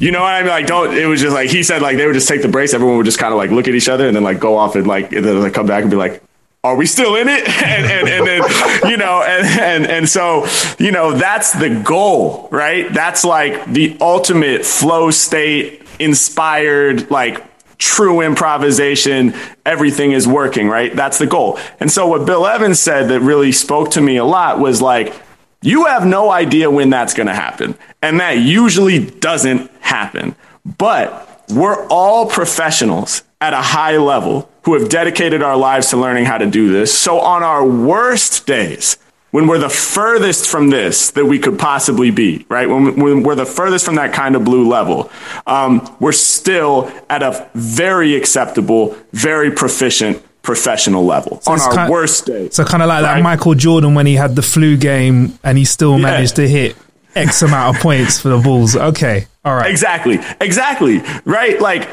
You 0.00 0.10
know 0.10 0.20
what 0.20 0.32
I 0.32 0.42
mean? 0.42 0.50
Like, 0.50 0.66
don't. 0.66 0.96
It 0.96 1.06
was 1.06 1.20
just 1.20 1.34
like 1.34 1.50
he 1.50 1.62
said. 1.62 1.82
Like 1.82 1.96
they 1.96 2.06
would 2.06 2.14
just 2.14 2.28
take 2.28 2.42
the 2.42 2.48
breaks. 2.48 2.74
Everyone 2.74 2.96
would 2.96 3.06
just 3.06 3.18
kind 3.18 3.32
of 3.32 3.38
like 3.38 3.50
look 3.50 3.68
at 3.68 3.74
each 3.74 3.88
other 3.88 4.06
and 4.06 4.16
then 4.16 4.24
like 4.24 4.40
go 4.40 4.56
off 4.56 4.76
and 4.76 4.86
like 4.86 5.12
and 5.12 5.24
then 5.24 5.40
like 5.40 5.54
come 5.54 5.66
back 5.66 5.82
and 5.82 5.90
be 5.90 5.96
like, 5.96 6.22
"Are 6.64 6.76
we 6.76 6.86
still 6.86 7.16
in 7.16 7.28
it?" 7.28 7.48
and 7.62 7.86
and, 7.86 8.08
and 8.08 8.26
then 8.26 8.90
you 8.90 8.96
know 8.96 9.22
and, 9.22 9.46
and 9.60 9.86
and 9.86 10.08
so 10.08 10.46
you 10.78 10.90
know 10.90 11.12
that's 11.12 11.52
the 11.52 11.82
goal, 11.84 12.48
right? 12.50 12.92
That's 12.92 13.24
like 13.24 13.64
the 13.66 13.96
ultimate 14.00 14.64
flow 14.64 15.10
state, 15.10 15.82
inspired 15.98 17.10
like 17.10 17.44
true 17.78 18.22
improvisation. 18.22 19.34
Everything 19.64 20.12
is 20.12 20.26
working, 20.26 20.68
right? 20.68 20.94
That's 20.94 21.18
the 21.18 21.26
goal. 21.26 21.58
And 21.78 21.90
so 21.90 22.06
what 22.06 22.26
Bill 22.26 22.46
Evans 22.46 22.80
said 22.80 23.08
that 23.10 23.20
really 23.20 23.52
spoke 23.52 23.90
to 23.92 24.00
me 24.00 24.16
a 24.16 24.24
lot 24.24 24.58
was 24.58 24.80
like 24.80 25.14
you 25.62 25.86
have 25.86 26.06
no 26.06 26.30
idea 26.30 26.70
when 26.70 26.90
that's 26.90 27.14
going 27.14 27.26
to 27.26 27.34
happen. 27.34 27.76
And 28.02 28.20
that 28.20 28.38
usually 28.38 29.04
doesn't 29.10 29.70
happen. 29.80 30.36
But 30.78 31.44
we're 31.48 31.86
all 31.88 32.26
professionals 32.26 33.22
at 33.40 33.52
a 33.52 33.62
high 33.62 33.96
level 33.96 34.50
who 34.62 34.74
have 34.74 34.88
dedicated 34.88 35.42
our 35.42 35.56
lives 35.56 35.90
to 35.90 35.96
learning 35.96 36.24
how 36.24 36.38
to 36.38 36.46
do 36.46 36.72
this. 36.72 36.96
So 36.96 37.20
on 37.20 37.42
our 37.42 37.66
worst 37.66 38.46
days, 38.46 38.98
when 39.30 39.46
we're 39.46 39.58
the 39.58 39.68
furthest 39.68 40.48
from 40.48 40.70
this 40.70 41.10
that 41.10 41.26
we 41.26 41.38
could 41.38 41.58
possibly 41.58 42.10
be, 42.10 42.46
right? 42.48 42.68
When, 42.68 42.98
when 42.98 43.22
we're 43.22 43.34
the 43.34 43.44
furthest 43.44 43.84
from 43.84 43.96
that 43.96 44.12
kind 44.14 44.34
of 44.34 44.44
blue 44.44 44.66
level, 44.66 45.10
um, 45.46 45.94
we're 46.00 46.12
still 46.12 46.90
at 47.10 47.22
a 47.22 47.48
very 47.54 48.16
acceptable, 48.16 48.96
very 49.12 49.50
proficient 49.50 50.22
professional 50.46 51.04
level 51.04 51.42
on 51.46 51.60
our 51.60 51.72
kind- 51.74 51.90
worst 51.90 52.24
days. 52.24 52.54
So 52.54 52.64
kind 52.64 52.82
of 52.82 52.88
like 52.88 53.02
that 53.02 53.20
Michael 53.22 53.54
Jordan 53.54 53.94
when 53.94 54.06
he 54.06 54.14
had 54.14 54.36
the 54.36 54.42
flu 54.42 54.76
game 54.76 55.38
and 55.42 55.58
he 55.58 55.64
still 55.66 55.98
managed 55.98 56.36
to 56.36 56.48
hit 56.48 56.76
X 57.14 57.42
amount 57.42 57.76
of 57.76 57.82
points 57.82 58.20
for 58.20 58.28
the 58.28 58.38
Bulls. 58.38 58.76
Okay, 58.76 59.26
all 59.44 59.54
right. 59.56 59.70
Exactly. 59.70 60.20
Exactly. 60.40 61.02
Right. 61.24 61.60
Like 61.60 61.88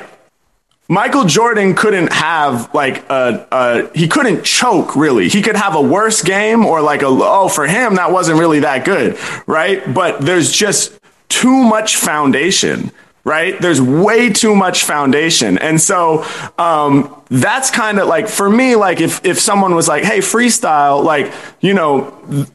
Michael 0.88 1.24
Jordan 1.24 1.74
couldn't 1.76 2.14
have 2.14 2.72
like 2.76 3.10
a, 3.10 3.48
a 3.52 3.98
he 3.98 4.08
couldn't 4.08 4.44
choke 4.44 4.96
really. 4.96 5.30
He 5.30 5.42
could 5.42 5.56
have 5.56 5.76
a 5.76 5.82
worse 5.82 6.22
game 6.22 6.66
or 6.66 6.82
like 6.82 7.02
a 7.02 7.08
oh 7.08 7.48
for 7.50 7.66
him 7.66 7.96
that 7.96 8.12
wasn't 8.12 8.40
really 8.40 8.60
that 8.60 8.86
good, 8.86 9.18
right? 9.48 9.82
But 9.94 10.22
there's 10.22 10.52
just 10.52 11.00
too 11.30 11.64
much 11.64 11.96
foundation, 11.96 12.92
right? 13.24 13.60
There's 13.62 13.82
way 13.82 14.30
too 14.30 14.56
much 14.56 14.84
foundation. 14.84 15.58
And 15.58 15.80
so 15.80 16.26
um 16.58 17.16
that's 17.30 17.72
kind 17.72 18.00
of 18.00 18.08
like 18.08 18.28
for 18.28 18.50
me 18.50 18.76
like 18.76 19.02
if 19.02 19.26
if 19.26 19.40
someone 19.40 19.76
was 19.76 19.88
like, 19.88 20.04
"Hey, 20.04 20.20
freestyle," 20.20 21.04
like, 21.04 21.32
you 21.62 21.74
know, 21.74 22.48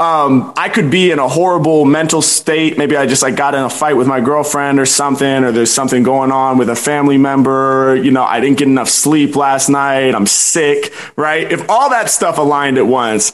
um, 0.00 0.52
I 0.56 0.70
could 0.70 0.90
be 0.90 1.12
in 1.12 1.20
a 1.20 1.28
horrible 1.28 1.84
mental 1.84 2.20
state. 2.20 2.76
Maybe 2.76 2.96
I 2.96 3.06
just 3.06 3.22
like 3.22 3.36
got 3.36 3.54
in 3.54 3.62
a 3.62 3.70
fight 3.70 3.92
with 3.92 4.08
my 4.08 4.20
girlfriend 4.20 4.80
or 4.80 4.86
something, 4.86 5.44
or 5.44 5.52
there's 5.52 5.72
something 5.72 6.02
going 6.02 6.32
on 6.32 6.58
with 6.58 6.68
a 6.68 6.74
family 6.74 7.16
member. 7.16 7.94
You 7.94 8.10
know, 8.10 8.24
I 8.24 8.40
didn't 8.40 8.58
get 8.58 8.66
enough 8.66 8.88
sleep 8.88 9.36
last 9.36 9.68
night. 9.68 10.14
I'm 10.14 10.26
sick, 10.26 10.92
right? 11.16 11.50
If 11.50 11.70
all 11.70 11.90
that 11.90 12.10
stuff 12.10 12.38
aligned 12.38 12.76
at 12.76 12.86
once, 12.86 13.32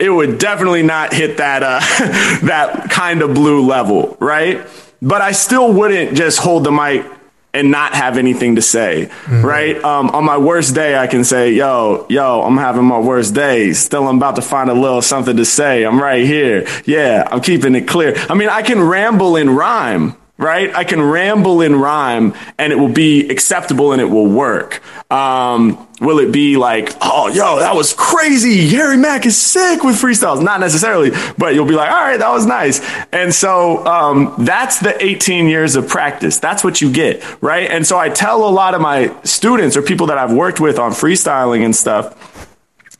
it 0.00 0.10
would 0.10 0.38
definitely 0.38 0.82
not 0.82 1.12
hit 1.14 1.36
that, 1.36 1.62
uh, 1.62 1.78
that 2.46 2.90
kind 2.90 3.22
of 3.22 3.32
blue 3.34 3.64
level, 3.64 4.16
right? 4.18 4.66
But 5.02 5.20
I 5.20 5.32
still 5.32 5.72
wouldn't 5.72 6.16
just 6.16 6.38
hold 6.38 6.62
the 6.64 6.70
mic 6.70 7.04
and 7.52 7.70
not 7.70 7.92
have 7.92 8.16
anything 8.16 8.54
to 8.54 8.62
say, 8.62 9.10
right? 9.28 9.76
Um, 9.84 10.08
on 10.10 10.24
my 10.24 10.38
worst 10.38 10.74
day, 10.74 10.96
I 10.96 11.06
can 11.06 11.22
say, 11.22 11.52
yo, 11.52 12.06
yo, 12.08 12.40
I'm 12.42 12.56
having 12.56 12.84
my 12.84 12.98
worst 12.98 13.34
day. 13.34 13.74
Still, 13.74 14.08
I'm 14.08 14.16
about 14.16 14.36
to 14.36 14.42
find 14.42 14.70
a 14.70 14.74
little 14.74 15.02
something 15.02 15.36
to 15.36 15.44
say. 15.44 15.82
I'm 15.84 16.00
right 16.00 16.24
here. 16.24 16.66
Yeah, 16.86 17.28
I'm 17.30 17.42
keeping 17.42 17.74
it 17.74 17.86
clear. 17.86 18.14
I 18.30 18.34
mean, 18.34 18.48
I 18.48 18.62
can 18.62 18.80
ramble 18.80 19.36
in 19.36 19.50
rhyme, 19.50 20.16
right? 20.42 20.74
I 20.74 20.84
can 20.84 21.00
ramble 21.00 21.60
in 21.60 21.76
rhyme 21.76 22.34
and 22.58 22.72
it 22.72 22.76
will 22.76 22.92
be 22.92 23.28
acceptable 23.30 23.92
and 23.92 24.00
it 24.00 24.06
will 24.06 24.26
work. 24.26 24.82
Um, 25.10 25.88
will 26.00 26.18
it 26.18 26.32
be 26.32 26.56
like, 26.56 26.92
oh, 27.00 27.28
yo, 27.28 27.60
that 27.60 27.76
was 27.76 27.94
crazy. 27.94 28.68
Harry 28.70 28.96
Mack 28.96 29.24
is 29.24 29.36
sick 29.36 29.84
with 29.84 29.96
freestyles. 29.96 30.42
Not 30.42 30.60
necessarily, 30.60 31.12
but 31.38 31.54
you'll 31.54 31.66
be 31.66 31.74
like, 31.74 31.90
all 31.90 32.00
right, 32.00 32.18
that 32.18 32.30
was 32.30 32.44
nice. 32.44 32.80
And 33.12 33.32
so, 33.32 33.86
um, 33.86 34.34
that's 34.38 34.80
the 34.80 35.02
18 35.02 35.46
years 35.46 35.76
of 35.76 35.88
practice. 35.88 36.38
That's 36.38 36.64
what 36.64 36.80
you 36.80 36.92
get, 36.92 37.22
right? 37.40 37.70
And 37.70 37.86
so 37.86 37.98
I 37.98 38.08
tell 38.08 38.46
a 38.46 38.50
lot 38.50 38.74
of 38.74 38.80
my 38.80 39.14
students 39.22 39.76
or 39.76 39.82
people 39.82 40.08
that 40.08 40.18
I've 40.18 40.32
worked 40.32 40.60
with 40.60 40.78
on 40.78 40.90
freestyling 40.90 41.64
and 41.64 41.74
stuff 41.76 42.48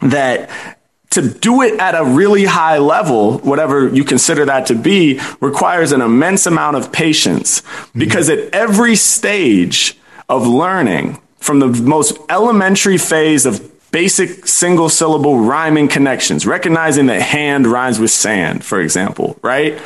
that 0.00 0.78
to 1.12 1.28
do 1.28 1.62
it 1.62 1.78
at 1.78 1.94
a 1.94 2.04
really 2.04 2.44
high 2.44 2.78
level, 2.78 3.38
whatever 3.38 3.88
you 3.88 4.04
consider 4.04 4.44
that 4.46 4.66
to 4.66 4.74
be, 4.74 5.20
requires 5.40 5.92
an 5.92 6.00
immense 6.00 6.46
amount 6.46 6.76
of 6.76 6.92
patience 6.92 7.60
mm-hmm. 7.60 7.98
because 7.98 8.28
at 8.28 8.52
every 8.54 8.96
stage 8.96 9.98
of 10.28 10.46
learning, 10.46 11.20
from 11.38 11.58
the 11.58 11.66
most 11.66 12.16
elementary 12.28 12.98
phase 12.98 13.46
of 13.46 13.68
basic 13.90 14.46
single 14.46 14.88
syllable 14.88 15.40
rhyming 15.40 15.88
connections, 15.88 16.46
recognizing 16.46 17.06
that 17.06 17.20
hand 17.20 17.66
rhymes 17.66 17.98
with 17.98 18.10
sand, 18.10 18.64
for 18.64 18.80
example, 18.80 19.38
right? 19.42 19.80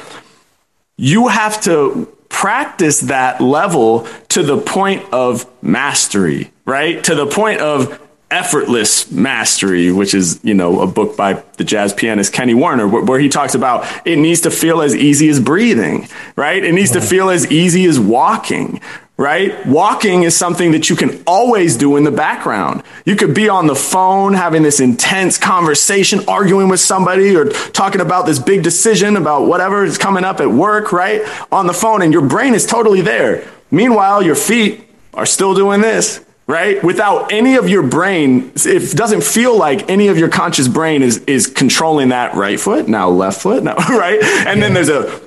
You 0.96 1.28
have 1.28 1.60
to 1.62 2.06
practice 2.28 3.00
that 3.00 3.40
level 3.40 4.06
to 4.28 4.42
the 4.42 4.58
point 4.58 5.12
of 5.12 5.46
mastery, 5.62 6.52
right? 6.64 7.02
To 7.04 7.14
the 7.14 7.26
point 7.26 7.60
of 7.60 8.00
effortless 8.36 9.10
mastery, 9.10 9.90
which 9.90 10.12
is, 10.12 10.38
you 10.42 10.52
know, 10.52 10.82
a 10.82 10.86
book 10.86 11.16
by 11.16 11.42
the 11.56 11.64
jazz 11.64 11.94
pianist 11.94 12.34
Kenny 12.34 12.52
Werner, 12.52 12.86
where, 12.86 13.02
where 13.02 13.18
he 13.18 13.30
talks 13.30 13.54
about 13.54 13.86
it 14.04 14.16
needs 14.16 14.42
to 14.42 14.50
feel 14.50 14.82
as 14.82 14.94
easy 14.94 15.30
as 15.30 15.40
breathing, 15.40 16.06
right? 16.36 16.62
It 16.62 16.72
needs 16.72 16.90
to 16.90 17.00
feel 17.00 17.30
as 17.30 17.50
easy 17.50 17.86
as 17.86 17.98
walking, 17.98 18.82
right? 19.16 19.64
Walking 19.66 20.24
is 20.24 20.36
something 20.36 20.72
that 20.72 20.90
you 20.90 20.96
can 20.96 21.22
always 21.26 21.78
do 21.78 21.96
in 21.96 22.04
the 22.04 22.10
background. 22.10 22.82
You 23.06 23.16
could 23.16 23.34
be 23.34 23.48
on 23.48 23.68
the 23.68 23.74
phone 23.74 24.34
having 24.34 24.62
this 24.62 24.80
intense 24.80 25.38
conversation, 25.38 26.20
arguing 26.28 26.68
with 26.68 26.80
somebody 26.80 27.34
or 27.34 27.46
talking 27.46 28.02
about 28.02 28.26
this 28.26 28.38
big 28.38 28.62
decision 28.62 29.16
about 29.16 29.46
whatever 29.46 29.82
is 29.82 29.96
coming 29.96 30.24
up 30.24 30.40
at 30.40 30.50
work, 30.50 30.92
right? 30.92 31.22
On 31.50 31.66
the 31.66 31.72
phone 31.72 32.02
and 32.02 32.12
your 32.12 32.28
brain 32.28 32.52
is 32.52 32.66
totally 32.66 33.00
there. 33.00 33.48
Meanwhile, 33.70 34.22
your 34.22 34.36
feet 34.36 34.84
are 35.14 35.24
still 35.24 35.54
doing 35.54 35.80
this, 35.80 36.22
right? 36.46 36.82
Without 36.82 37.32
any 37.32 37.56
of 37.56 37.68
your 37.68 37.82
brain, 37.82 38.52
it 38.54 38.96
doesn't 38.96 39.24
feel 39.24 39.56
like 39.58 39.90
any 39.90 40.08
of 40.08 40.18
your 40.18 40.28
conscious 40.28 40.68
brain 40.68 41.02
is, 41.02 41.18
is 41.24 41.46
controlling 41.46 42.10
that 42.10 42.34
right 42.34 42.58
foot, 42.58 42.88
now 42.88 43.08
left 43.08 43.40
foot, 43.40 43.62
now, 43.62 43.74
right? 43.88 44.22
And 44.22 44.62
then 44.62 44.72
there's 44.72 44.88
a 44.88 45.20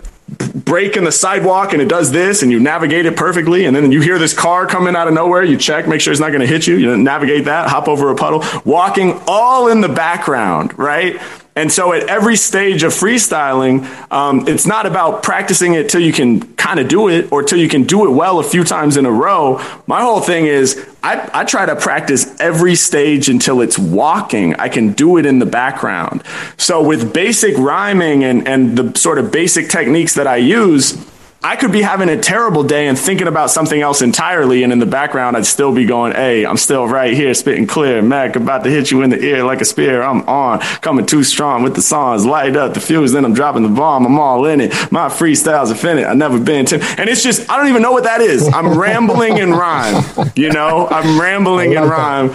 break 0.54 0.96
in 0.96 1.04
the 1.04 1.12
sidewalk 1.12 1.74
and 1.74 1.82
it 1.82 1.88
does 1.88 2.12
this 2.12 2.44
and 2.44 2.52
you 2.52 2.60
navigate 2.60 3.06
it 3.06 3.18
perfectly. 3.18 3.66
And 3.66 3.76
then 3.76 3.92
you 3.92 4.02
hear 4.02 4.20
this 4.20 4.34
car 4.34 4.68
coming 4.68 4.96
out 4.96 5.08
of 5.08 5.14
nowhere. 5.14 5.44
You 5.44 5.58
check, 5.58 5.88
make 5.88 6.02
sure 6.02 6.12
it's 6.14 6.22
not 6.22 6.30
going 6.30 6.42
to 6.42 6.48
hit 6.48 6.68
you. 6.68 6.76
You 6.76 6.96
navigate 6.98 7.46
that, 7.46 7.70
hop 7.70 7.88
over 7.88 8.12
a 8.12 8.16
puddle, 8.16 8.44
walking 8.64 9.20
all 9.28 9.68
in 9.68 9.82
the 9.82 9.90
background, 9.90 10.78
right? 10.78 11.20
And 11.60 11.70
so 11.70 11.91
at 11.91 12.03
every 12.07 12.38
stage 12.38 12.84
of 12.84 12.93
freestyling, 12.93 13.84
um, 14.14 14.47
it's 14.47 14.66
not 14.66 14.86
about 14.86 15.24
practicing 15.24 15.74
it 15.74 15.89
till 15.89 15.99
you 15.99 16.14
can 16.14 16.55
kind 16.55 16.80
of 16.80 16.88
do 16.88 17.10
it 17.10 17.30
or 17.34 17.43
till 17.43 17.60
you 17.60 17.68
can 17.68 17.84
do 17.84 18.07
it 18.07 18.12
well 18.12 18.39
a 18.39 18.43
few 18.43 18.64
times 18.64 18.95
in 18.95 19.05
a 19.05 19.12
row. 19.12 19.62
My 19.86 19.99
whole 19.99 20.22
thing 20.22 20.45
is 20.45 20.88
I, 21.03 21.30
I 21.34 21.43
try 21.43 21.66
to 21.66 21.76
practice 21.76 22.34
every 22.39 22.76
stage 22.76 23.28
until 23.28 23.60
it's 23.60 23.78
walking. 23.78 24.55
I 24.55 24.70
can 24.70 24.93
do 24.93 25.18
it 25.18 25.26
in 25.26 25.39
the 25.39 25.45
background. 25.45 26.24
So 26.55 26.82
with 26.82 27.14
basic 27.14 27.57
rhyming 27.57 28.24
and, 28.24 28.47
and 28.47 28.78
the 28.78 28.97
sort 28.97 29.18
of 29.18 29.30
basic 29.30 29.68
techniques 29.68 30.16
that 30.16 30.28
I 30.28 30.38
use, 30.38 30.93
I 31.42 31.56
could 31.56 31.72
be 31.72 31.82
having 31.82 32.10
a 32.10 32.20
terrible 32.20 32.64
day 32.66 32.88
and 32.88 33.00
thinking 33.00 33.28
about 33.28 33.50
something 33.50 33.80
else 33.80 34.02
entirely, 34.02 34.64
and 34.64 34.74
in 34.74 34.80
the 34.80 34.86
background, 34.86 35.38
I'd 35.38 35.46
still 35.46 35.74
be 35.74 35.86
going, 35.86 36.12
"Hey, 36.12 36.46
I'm 36.46 36.58
still 36.58 36.86
right 36.86 37.14
here, 37.14 37.34
spitting 37.34 37.66
clear. 37.66 38.02
Mack 38.02 38.36
about 38.36 38.66
to 38.66 38.70
hit 38.70 38.92
you 38.92 39.04
in 39.04 39.10
the 39.10 39.24
ear 39.24 39.46
like 39.46 39.62
a 39.62 39.66
spear. 39.66 40.02
I'm 40.04 40.22
on, 40.28 40.60
coming 40.82 41.06
too 41.06 41.24
strong 41.24 41.64
with 41.64 41.76
the 41.76 41.82
songs. 41.82 42.26
Light 42.26 42.58
up 42.58 42.74
the 42.74 42.82
fuse, 42.82 43.14
then 43.14 43.24
I'm 43.24 43.34
dropping 43.34 43.64
the 43.64 43.70
bomb. 43.70 44.06
I'm 44.06 44.20
all 44.20 44.46
in 44.48 44.60
it. 44.60 44.74
My 44.92 45.08
freestyles 45.08 45.70
infinite. 45.72 46.08
I've 46.08 46.18
never 46.18 46.40
been 46.42 46.66
to, 46.68 46.76
and 46.98 47.10
it's 47.10 47.24
just 47.24 47.50
I 47.50 47.56
don't 47.56 47.70
even 47.70 47.82
know 47.82 47.94
what 47.94 48.04
that 48.04 48.20
is. 48.20 48.46
I'm 48.54 48.78
rambling 48.78 49.38
in 49.38 49.52
rhyme. 49.52 50.04
You 50.36 50.50
know, 50.52 50.88
I'm 50.90 51.20
rambling 51.22 51.72
in 51.72 51.84
rhyme. 51.84 52.32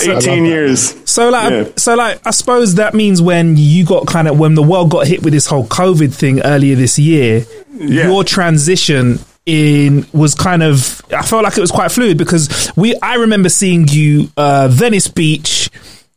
18 0.00 0.44
years. 0.44 0.96
So 1.08 1.28
like, 1.30 1.50
Yeah. 1.50 1.64
so 1.76 1.94
like, 1.94 2.20
I 2.26 2.30
suppose 2.32 2.74
that 2.76 2.92
means 2.94 3.20
when 3.22 3.56
you 3.56 3.84
got 3.84 4.06
kind 4.08 4.26
of 4.28 4.38
when 4.38 4.54
the 4.56 4.62
world 4.62 4.90
got 4.90 5.06
hit 5.06 5.22
with 5.22 5.32
this 5.32 5.46
whole 5.46 5.64
COVID 5.66 6.12
thing 6.12 6.40
earlier 6.42 6.74
this 6.76 6.98
year, 6.98 7.44
your 7.78 8.24
transition 8.24 9.18
in 9.46 10.06
was 10.12 10.34
kind 10.34 10.62
of 10.62 11.00
I 11.10 11.22
felt 11.22 11.42
like 11.44 11.56
it 11.56 11.60
was 11.60 11.70
quite 11.70 11.90
fluid 11.90 12.18
because 12.18 12.70
we 12.76 12.94
I 13.00 13.14
remember 13.14 13.48
seeing 13.48 13.88
you 13.88 14.30
uh, 14.36 14.68
Venice 14.70 15.08
Beach. 15.08 15.70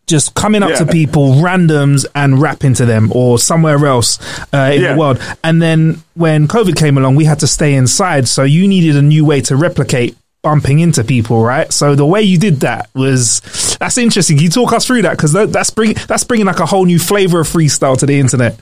Just 0.08 0.34
coming 0.34 0.62
up 0.62 0.76
to 0.78 0.86
people, 0.86 1.36
randoms, 1.36 2.06
and 2.14 2.42
rapping 2.42 2.74
to 2.74 2.86
them, 2.86 3.14
or 3.16 3.40
somewhere 3.40 3.86
else 3.86 4.20
uh, 4.54 4.72
in 4.74 4.82
Yeah. 4.82 4.94
the 4.94 5.00
world. 5.00 5.22
And 5.42 5.62
then 5.62 6.04
when 6.16 6.50
COVID 6.50 6.76
came 6.76 6.98
along, 6.98 7.16
we 7.16 7.24
had 7.24 7.40
to 7.40 7.48
stay 7.48 7.76
inside, 7.76 8.28
so 8.28 8.44
you 8.44 8.68
needed 8.68 8.98
a 8.98 9.02
new 9.02 9.24
way 9.24 9.40
to 9.42 9.56
replicate 9.56 10.18
bumping 10.44 10.80
into 10.80 11.06
people, 11.06 11.42
right? 11.42 11.72
So 11.72 11.96
the 11.96 12.06
way 12.06 12.24
you 12.24 12.38
did 12.38 12.60
that 12.62 12.90
was 12.94 13.40
that's 13.80 13.98
interesting. 13.98 14.36
Can 14.36 14.44
you 14.46 14.50
talk 14.50 14.74
us 14.74 14.86
through 14.86 15.04
that 15.04 15.12
because 15.16 15.32
that's 15.32 15.70
bring 15.70 15.94
that's 16.10 16.26
bringing 16.26 16.48
like 16.48 16.60
a 16.60 16.66
whole 16.66 16.84
new 16.84 17.00
flavor 17.00 17.40
of 17.40 17.48
freestyle 17.48 17.98
to 17.98 18.06
the 18.06 18.20
internet. 18.20 18.60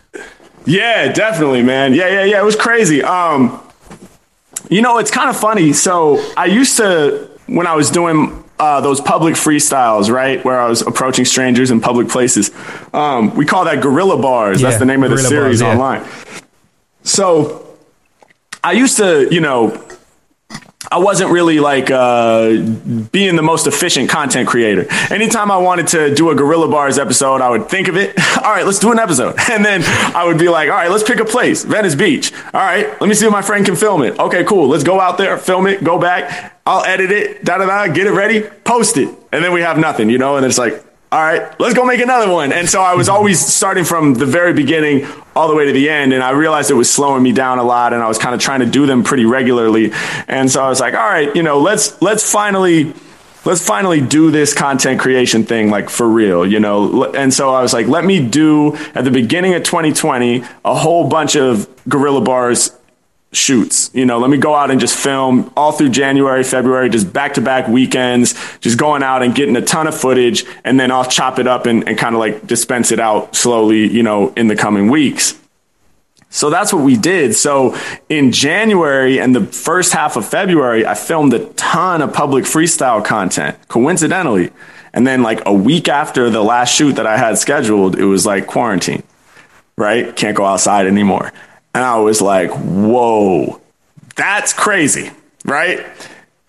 Yeah, 0.66 1.12
definitely, 1.12 1.64
man. 1.64 1.93
Yeah, 1.93 2.07
yeah, 2.10 2.24
yeah. 2.24 2.41
It 2.41 2.45
was 2.45 2.55
crazy. 2.55 3.01
Um, 3.03 3.62
you 4.70 4.82
know, 4.82 4.97
it's 4.97 5.12
kind 5.12 5.30
of 5.30 5.38
funny. 5.38 5.74
So 5.74 6.24
I 6.38 6.45
used 6.45 6.78
to 6.78 7.30
when 7.47 7.66
I 7.66 7.76
was 7.76 7.89
doing 7.89 8.43
uh, 8.60 8.82
those 8.82 8.99
public 8.99 9.36
freestyles, 9.36 10.12
right, 10.12 10.43
where 10.43 10.60
I 10.60 10.68
was 10.68 10.82
approaching 10.82 11.26
strangers 11.26 11.72
in 11.72 11.80
public 11.80 12.10
places. 12.10 12.51
Um, 12.93 13.34
we 13.36 13.45
call 13.45 13.66
that 13.66 13.82
guerrilla 13.82 14.22
bars. 14.22 14.62
That's 14.62 14.78
the 14.78 14.86
name 14.86 15.03
of 15.03 15.12
the 15.12 15.18
series 15.18 15.62
Bars, 15.62 15.62
yeah. 15.62 15.72
online. 15.72 16.05
So 17.03 17.78
I 18.64 18.74
used 18.74 18.97
to, 18.97 19.34
you 19.34 19.39
know, 19.39 19.82
I 20.91 20.97
wasn't 20.97 21.31
really 21.31 21.59
like 21.59 21.91
uh, 21.91 22.49
being 23.11 23.35
the 23.35 23.43
most 23.43 23.67
efficient 23.67 24.09
content 24.09 24.47
creator. 24.47 24.87
Anytime 25.11 25.51
I 25.51 25.57
wanted 25.57 25.87
to 25.89 26.15
do 26.15 26.31
a 26.31 26.35
Guerrilla 26.35 26.67
Bars 26.67 26.97
episode, 26.97 27.41
I 27.41 27.49
would 27.49 27.69
think 27.69 27.87
of 27.87 27.95
it. 27.95 28.17
All 28.37 28.51
right, 28.51 28.65
let's 28.65 28.79
do 28.79 28.91
an 28.91 28.99
episode. 28.99 29.35
And 29.49 29.65
then 29.65 29.81
I 30.15 30.25
would 30.25 30.37
be 30.37 30.47
like, 30.47 30.69
all 30.69 30.75
right, 30.75 30.91
let's 30.91 31.03
pick 31.03 31.19
a 31.19 31.25
place, 31.25 31.63
Venice 31.65 31.95
Beach. 31.95 32.31
All 32.53 32.61
right, 32.61 32.87
let 33.01 33.07
me 33.09 33.15
see 33.15 33.25
if 33.25 33.31
my 33.31 33.41
friend 33.41 33.65
can 33.65 33.75
film 33.75 34.03
it. 34.03 34.17
Okay, 34.19 34.43
cool. 34.43 34.67
Let's 34.67 34.83
go 34.83 34.99
out 34.99 35.17
there, 35.17 35.37
film 35.39 35.65
it, 35.65 35.83
go 35.83 35.99
back. 35.99 36.61
I'll 36.67 36.85
edit 36.85 37.11
it, 37.11 37.43
da 37.43 37.57
da 37.57 37.65
da, 37.65 37.91
get 37.91 38.05
it 38.05 38.11
ready, 38.11 38.41
post 38.63 38.97
it. 38.97 39.09
And 39.31 39.43
then 39.43 39.53
we 39.53 39.61
have 39.61 39.79
nothing, 39.79 40.09
you 40.09 40.19
know? 40.19 40.37
And 40.37 40.45
it's 40.45 40.59
like, 40.59 40.85
all 41.12 41.20
right, 41.20 41.60
let's 41.60 41.74
go 41.74 41.86
make 41.86 42.01
another 42.01 42.32
one. 42.32 42.51
And 42.51 42.70
so 42.70 42.82
I 42.84 42.93
was 42.93 43.10
always 43.10 43.43
starting 43.43 43.84
from 43.84 44.14
the 44.14 44.28
very 44.28 44.53
beginning 44.53 45.07
all 45.36 45.47
the 45.47 45.55
way 45.55 45.66
to 45.66 45.72
the 45.72 45.89
end. 45.89 46.14
And 46.14 46.22
I 46.22 46.32
realized 46.32 46.70
it 46.70 46.76
was 46.76 46.91
slowing 46.91 47.24
me 47.24 47.32
down 47.32 47.57
a 47.57 47.64
lot. 47.64 47.93
And 47.93 48.03
I 48.03 48.07
was 48.07 48.20
kind 48.20 48.36
of 48.36 48.41
trying 48.41 48.60
to 48.60 48.68
do 48.68 48.86
them 48.86 49.03
pretty 49.03 49.26
regularly. 49.26 49.91
And 50.28 50.51
so 50.51 50.64
I 50.64 50.70
was 50.70 50.80
like, 50.80 50.93
all 50.93 50.99
right, 50.99 51.36
you 51.36 51.41
know, 51.41 51.60
let's, 51.60 51.99
let's 51.99 52.32
finally, 52.32 52.93
let's 53.43 53.66
finally 53.66 54.01
do 54.01 54.30
this 54.30 54.53
content 54.53 54.99
creation 54.99 55.45
thing 55.45 55.72
like 55.72 55.89
for 55.89 56.07
real, 56.07 56.45
you 56.45 56.60
know? 56.60 57.05
And 57.05 57.34
so 57.34 57.55
I 57.55 57.64
was 57.64 57.74
like, 57.74 57.88
let 57.88 58.05
me 58.05 58.28
do 58.28 58.76
at 58.93 59.03
the 59.03 59.12
beginning 59.12 59.55
of 59.55 59.64
2020, 59.64 60.43
a 60.64 60.76
whole 60.76 61.10
bunch 61.10 61.36
of 61.36 61.68
Guerrilla 61.89 62.22
Bars 62.22 62.72
shoots. 63.32 63.91
You 63.93 64.05
know, 64.05 64.17
let 64.17 64.30
me 64.30 64.38
go 64.38 64.55
out 64.55 64.71
and 64.71 64.80
just 64.80 64.97
film 64.97 65.51
all 65.55 65.71
through 65.71 65.89
January, 65.89 66.43
February, 66.43 66.89
just 66.89 67.13
back 67.13 67.36
to 67.36 67.41
back 67.41 67.67
weekends, 67.67 68.34
just 68.59 68.77
going 68.77 69.03
out 69.03 69.21
and 69.21 69.36
getting 69.36 69.55
a 69.55 69.61
ton 69.61 69.88
of 69.88 69.99
footage. 69.99 70.45
And 70.63 70.80
then 70.80 70.91
I'll 70.91 71.05
chop 71.05 71.39
it 71.39 71.47
up 71.47 71.65
and, 71.65 71.88
and 71.88 71.97
kind 71.97 72.15
of 72.15 72.19
like 72.19 72.47
dispense 72.47 72.91
it 72.91 72.99
out 72.99 73.36
slowly, 73.36 73.88
you 73.88 74.03
know, 74.03 74.34
in 74.36 74.47
the 74.47 74.55
coming 74.55 74.89
weeks. 74.89 75.39
So 76.32 76.49
that's 76.49 76.71
what 76.71 76.84
we 76.84 76.95
did. 76.95 77.36
So 77.36 77.75
in 78.07 78.32
January 78.32 79.19
and 79.19 79.36
the 79.36 79.45
first 79.45 79.93
half 79.93 80.15
of 80.15 80.27
February, 80.27 80.86
I 80.86 80.93
filmed 80.93 81.34
a 81.34 81.45
ton 81.53 82.01
of 82.01 82.13
public 82.13 82.45
freestyle 82.45 83.03
content, 83.03 83.57
coincidentally. 83.67 84.51
And 84.93 85.07
then 85.07 85.23
like 85.23 85.41
a 85.45 85.53
week 85.53 85.88
after 85.88 86.30
the 86.30 86.43
last 86.43 86.73
shoot 86.73 86.93
that 86.93 87.07
I 87.07 87.17
had 87.17 87.38
scheduled, 87.38 87.97
it 87.97 88.05
was 88.05 88.25
like 88.25 88.47
quarantine, 88.47 89.03
right? 89.75 90.15
Can't 90.15 90.38
go 90.38 90.45
outside 90.45 90.86
anymore. 90.86 91.32
And 91.74 91.84
I 91.84 91.97
was 91.97 92.22
like, 92.22 92.51
whoa, 92.51 93.61
that's 94.15 94.53
crazy, 94.53 95.11
right? 95.45 95.86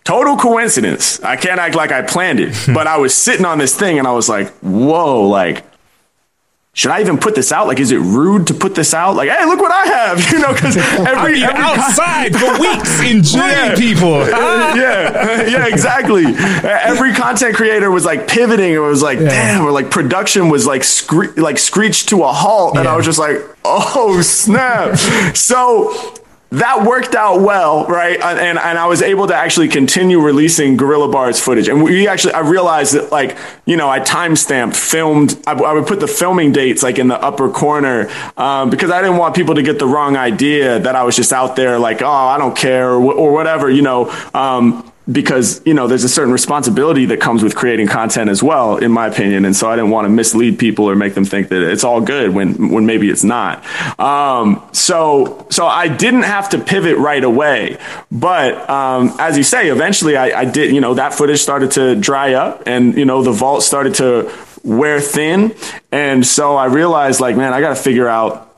Total 0.04 0.36
coincidence. 0.36 1.20
I 1.22 1.36
can't 1.36 1.60
act 1.60 1.74
like 1.74 1.92
I 1.92 2.02
planned 2.02 2.40
it, 2.40 2.54
but 2.74 2.86
I 2.86 2.96
was 2.98 3.14
sitting 3.14 3.44
on 3.44 3.58
this 3.58 3.78
thing 3.78 3.98
and 3.98 4.08
I 4.08 4.12
was 4.12 4.28
like, 4.28 4.48
whoa, 4.60 5.28
like, 5.28 5.64
should 6.72 6.92
I 6.92 7.00
even 7.00 7.18
put 7.18 7.34
this 7.34 7.50
out? 7.50 7.66
Like, 7.66 7.80
is 7.80 7.90
it 7.90 7.98
rude 7.98 8.46
to 8.46 8.54
put 8.54 8.76
this 8.76 8.94
out? 8.94 9.16
Like, 9.16 9.28
hey, 9.28 9.44
look 9.44 9.58
what 9.60 9.72
I 9.72 9.86
have, 9.86 10.32
you 10.32 10.38
know, 10.38 10.52
because 10.52 10.76
every, 10.98 11.42
every 11.42 11.42
outside 11.42 12.34
for 12.36 12.58
weeks 12.60 13.00
enjoying 13.02 13.50
Yeah. 13.50 13.74
people. 13.76 14.20
yeah, 14.28 15.46
yeah, 15.48 15.66
exactly. 15.66 16.24
Every 16.26 17.12
content 17.12 17.56
creator 17.56 17.90
was 17.90 18.04
like 18.04 18.28
pivoting. 18.28 18.72
It 18.72 18.78
was 18.78 19.02
like, 19.02 19.18
damn, 19.18 19.64
or 19.64 19.72
like 19.72 19.90
production 19.90 20.48
was 20.48 20.64
like 20.66 20.84
scree- 20.84 21.32
like 21.36 21.58
screeched 21.58 22.08
to 22.10 22.22
a 22.22 22.32
halt, 22.32 22.76
and 22.76 22.86
I 22.86 22.94
was 22.96 23.04
just 23.04 23.18
like, 23.18 23.38
oh 23.64 24.20
snap. 24.22 24.96
so 25.36 26.14
that 26.50 26.84
worked 26.84 27.14
out 27.14 27.42
well, 27.42 27.86
right? 27.86 28.20
And 28.20 28.58
and 28.58 28.78
I 28.78 28.86
was 28.86 29.02
able 29.02 29.28
to 29.28 29.34
actually 29.34 29.68
continue 29.68 30.20
releasing 30.20 30.76
Guerrilla 30.76 31.08
Bars 31.08 31.38
footage. 31.38 31.68
And 31.68 31.82
we 31.82 32.08
actually, 32.08 32.34
I 32.34 32.40
realized 32.40 32.94
that 32.94 33.12
like, 33.12 33.36
you 33.66 33.76
know, 33.76 33.88
I 33.88 34.00
timestamped, 34.00 34.74
filmed. 34.74 35.40
I, 35.46 35.52
I 35.52 35.72
would 35.72 35.86
put 35.86 36.00
the 36.00 36.08
filming 36.08 36.50
dates 36.50 36.82
like 36.82 36.98
in 36.98 37.06
the 37.06 37.22
upper 37.22 37.50
corner 37.50 38.10
um, 38.36 38.68
because 38.68 38.90
I 38.90 39.00
didn't 39.00 39.18
want 39.18 39.36
people 39.36 39.54
to 39.54 39.62
get 39.62 39.78
the 39.78 39.86
wrong 39.86 40.16
idea 40.16 40.80
that 40.80 40.96
I 40.96 41.04
was 41.04 41.14
just 41.14 41.32
out 41.32 41.54
there 41.54 41.78
like, 41.78 42.02
oh, 42.02 42.08
I 42.08 42.36
don't 42.36 42.56
care 42.56 42.90
or, 42.90 43.12
or 43.12 43.32
whatever, 43.32 43.70
you 43.70 43.82
know. 43.82 44.10
Um, 44.34 44.89
because 45.10 45.60
you 45.64 45.74
know 45.74 45.86
there's 45.86 46.04
a 46.04 46.08
certain 46.08 46.32
responsibility 46.32 47.06
that 47.06 47.20
comes 47.20 47.42
with 47.42 47.54
creating 47.54 47.86
content 47.86 48.30
as 48.30 48.42
well 48.42 48.76
in 48.76 48.92
my 48.92 49.06
opinion. 49.06 49.44
And 49.44 49.56
so 49.56 49.70
i 49.70 49.76
didn't 49.76 49.90
want 49.90 50.04
to 50.04 50.08
mislead 50.08 50.58
people 50.58 50.88
or 50.88 50.94
make 50.94 51.14
them 51.14 51.24
think 51.24 51.48
that 51.48 51.62
it's 51.62 51.84
all 51.84 52.00
good 52.00 52.34
when 52.34 52.70
when 52.70 52.86
maybe 52.86 53.10
it's 53.10 53.24
not. 53.24 53.64
Um, 53.98 54.62
so 54.72 55.46
so 55.50 55.66
i 55.66 55.88
didn't 55.88 56.22
have 56.22 56.50
to 56.50 56.58
pivot 56.58 56.96
right 56.98 57.24
away. 57.24 57.78
But 58.10 58.68
um, 58.68 59.14
as 59.18 59.36
you 59.36 59.42
say 59.42 59.68
eventually 59.68 60.16
I, 60.16 60.40
I 60.40 60.44
did 60.44 60.74
you 60.74 60.80
know 60.80 60.94
that 60.94 61.14
footage 61.14 61.40
started 61.40 61.72
to 61.72 61.96
dry 61.96 62.34
up 62.34 62.64
and 62.66 62.96
you 62.96 63.04
know 63.04 63.22
the 63.22 63.32
vault 63.32 63.62
started 63.62 63.94
to 63.96 64.30
wear 64.62 65.00
thin. 65.00 65.54
And 65.90 66.26
so 66.26 66.56
i 66.56 66.66
realized 66.66 67.20
like 67.20 67.36
man 67.36 67.52
i 67.52 67.60
got 67.60 67.70
to 67.70 67.82
figure 67.82 68.08
out 68.08 68.49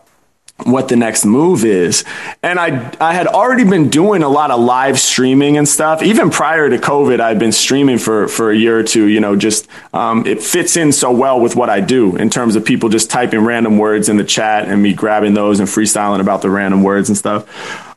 what 0.64 0.88
the 0.88 0.96
next 0.96 1.24
move 1.24 1.64
is. 1.64 2.04
And 2.42 2.58
I 2.58 2.94
I 3.00 3.14
had 3.14 3.26
already 3.26 3.64
been 3.64 3.88
doing 3.88 4.22
a 4.22 4.28
lot 4.28 4.50
of 4.50 4.60
live 4.60 4.98
streaming 4.98 5.56
and 5.56 5.68
stuff. 5.68 6.02
Even 6.02 6.30
prior 6.30 6.68
to 6.68 6.78
COVID, 6.78 7.20
I'd 7.20 7.38
been 7.38 7.52
streaming 7.52 7.98
for 7.98 8.28
for 8.28 8.50
a 8.50 8.56
year 8.56 8.78
or 8.78 8.82
two. 8.82 9.06
You 9.06 9.20
know, 9.20 9.36
just 9.36 9.68
um, 9.92 10.26
it 10.26 10.42
fits 10.42 10.76
in 10.76 10.92
so 10.92 11.10
well 11.12 11.40
with 11.40 11.56
what 11.56 11.70
I 11.70 11.80
do 11.80 12.16
in 12.16 12.30
terms 12.30 12.56
of 12.56 12.64
people 12.64 12.88
just 12.88 13.10
typing 13.10 13.40
random 13.40 13.78
words 13.78 14.08
in 14.08 14.16
the 14.16 14.24
chat 14.24 14.68
and 14.68 14.82
me 14.82 14.92
grabbing 14.92 15.34
those 15.34 15.60
and 15.60 15.68
freestyling 15.68 16.20
about 16.20 16.42
the 16.42 16.50
random 16.50 16.82
words 16.82 17.08
and 17.08 17.18
stuff. 17.18 17.46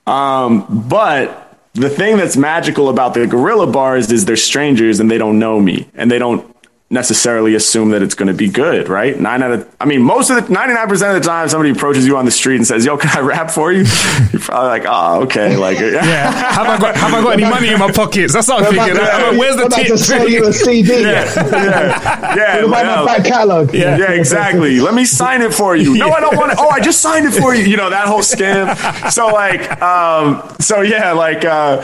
Um, 0.08 0.86
but 0.88 1.46
the 1.76 1.90
thing 1.90 2.16
that's 2.16 2.38
magical 2.38 2.90
about 2.90 3.14
the 3.14 3.28
guerrilla 3.28 3.68
bars 3.68 4.10
is 4.12 4.26
they're 4.26 4.38
strangers 4.38 5.00
and 5.02 5.12
they 5.12 5.18
don't 5.18 5.40
know 5.40 5.60
me 5.60 5.90
and 5.94 6.10
they 6.10 6.18
don't 6.18 6.55
necessarily 6.96 7.54
assume 7.54 7.92
that 7.92 8.02
it's 8.02 8.16
going 8.16 8.30
to 8.30 8.34
be 8.34 8.50
good, 8.50 8.90
right? 8.90 9.20
Nine 9.20 9.44
out 9.44 9.52
of, 9.52 9.76
I 9.80 9.86
mean, 9.86 10.02
most 10.02 10.32
of 10.32 10.36
the, 10.38 10.42
99% 10.54 11.16
of 11.16 11.22
the 11.22 11.28
time 11.28 11.48
somebody 11.50 11.70
approaches 11.70 12.08
you 12.08 12.18
on 12.18 12.26
the 12.26 12.32
street 12.32 12.56
and 12.56 12.66
says, 12.66 12.84
yo, 12.84 12.98
can 12.98 13.16
I 13.16 13.20
rap 13.20 13.52
for 13.52 13.72
you? 13.72 13.80
You're 14.32 14.42
probably 14.42 14.70
like, 14.70 14.86
oh, 14.88 15.22
okay. 15.24 15.56
Like, 15.56 15.78
yeah. 15.80 16.32
Have 16.32 16.66
I 16.68 16.80
got, 16.80 16.96
have 16.96 17.14
I 17.14 17.22
got 17.22 17.34
any 17.34 17.44
money 17.44 17.68
in 17.70 17.78
my 17.78 17.92
pockets? 17.92 18.34
That's 18.34 18.48
what 18.48 18.64
I'm 18.66 18.74
thinking. 18.74 18.96
Yeah. 18.96 19.38
Where's 19.38 19.58
the 19.58 19.66
About 19.66 19.76
tip? 19.78 19.88
to 19.90 19.98
sell 19.98 20.28
you 20.28 20.48
a 20.48 20.54
CD. 20.54 21.02
yeah, 21.04 21.32
yeah, 21.36 22.36
yeah. 22.36 22.64
What 22.64 22.82
about 22.86 23.06
my 23.06 23.18
back 23.18 23.26
catalog? 23.26 23.74
Yeah. 23.74 23.98
yeah, 23.98 24.12
exactly. 24.12 24.80
Let 24.80 24.94
me 24.96 25.06
sign 25.06 25.42
it 25.42 25.54
for 25.54 25.76
you. 25.76 25.98
No, 25.98 26.10
I 26.10 26.20
don't 26.20 26.36
want 26.38 26.54
it. 26.54 26.58
Oh, 26.60 26.70
I 26.70 26.80
just 26.80 27.02
signed 27.02 27.26
it 27.28 27.34
for 27.40 27.54
you. 27.54 27.64
You 27.66 27.78
know, 27.78 27.90
that 27.90 28.08
whole 28.08 28.22
scam. 28.22 29.12
So 29.12 29.28
like, 29.28 29.82
um, 29.82 30.42
so 30.60 30.82
yeah, 30.82 31.12
like, 31.12 31.44
uh, 31.46 31.84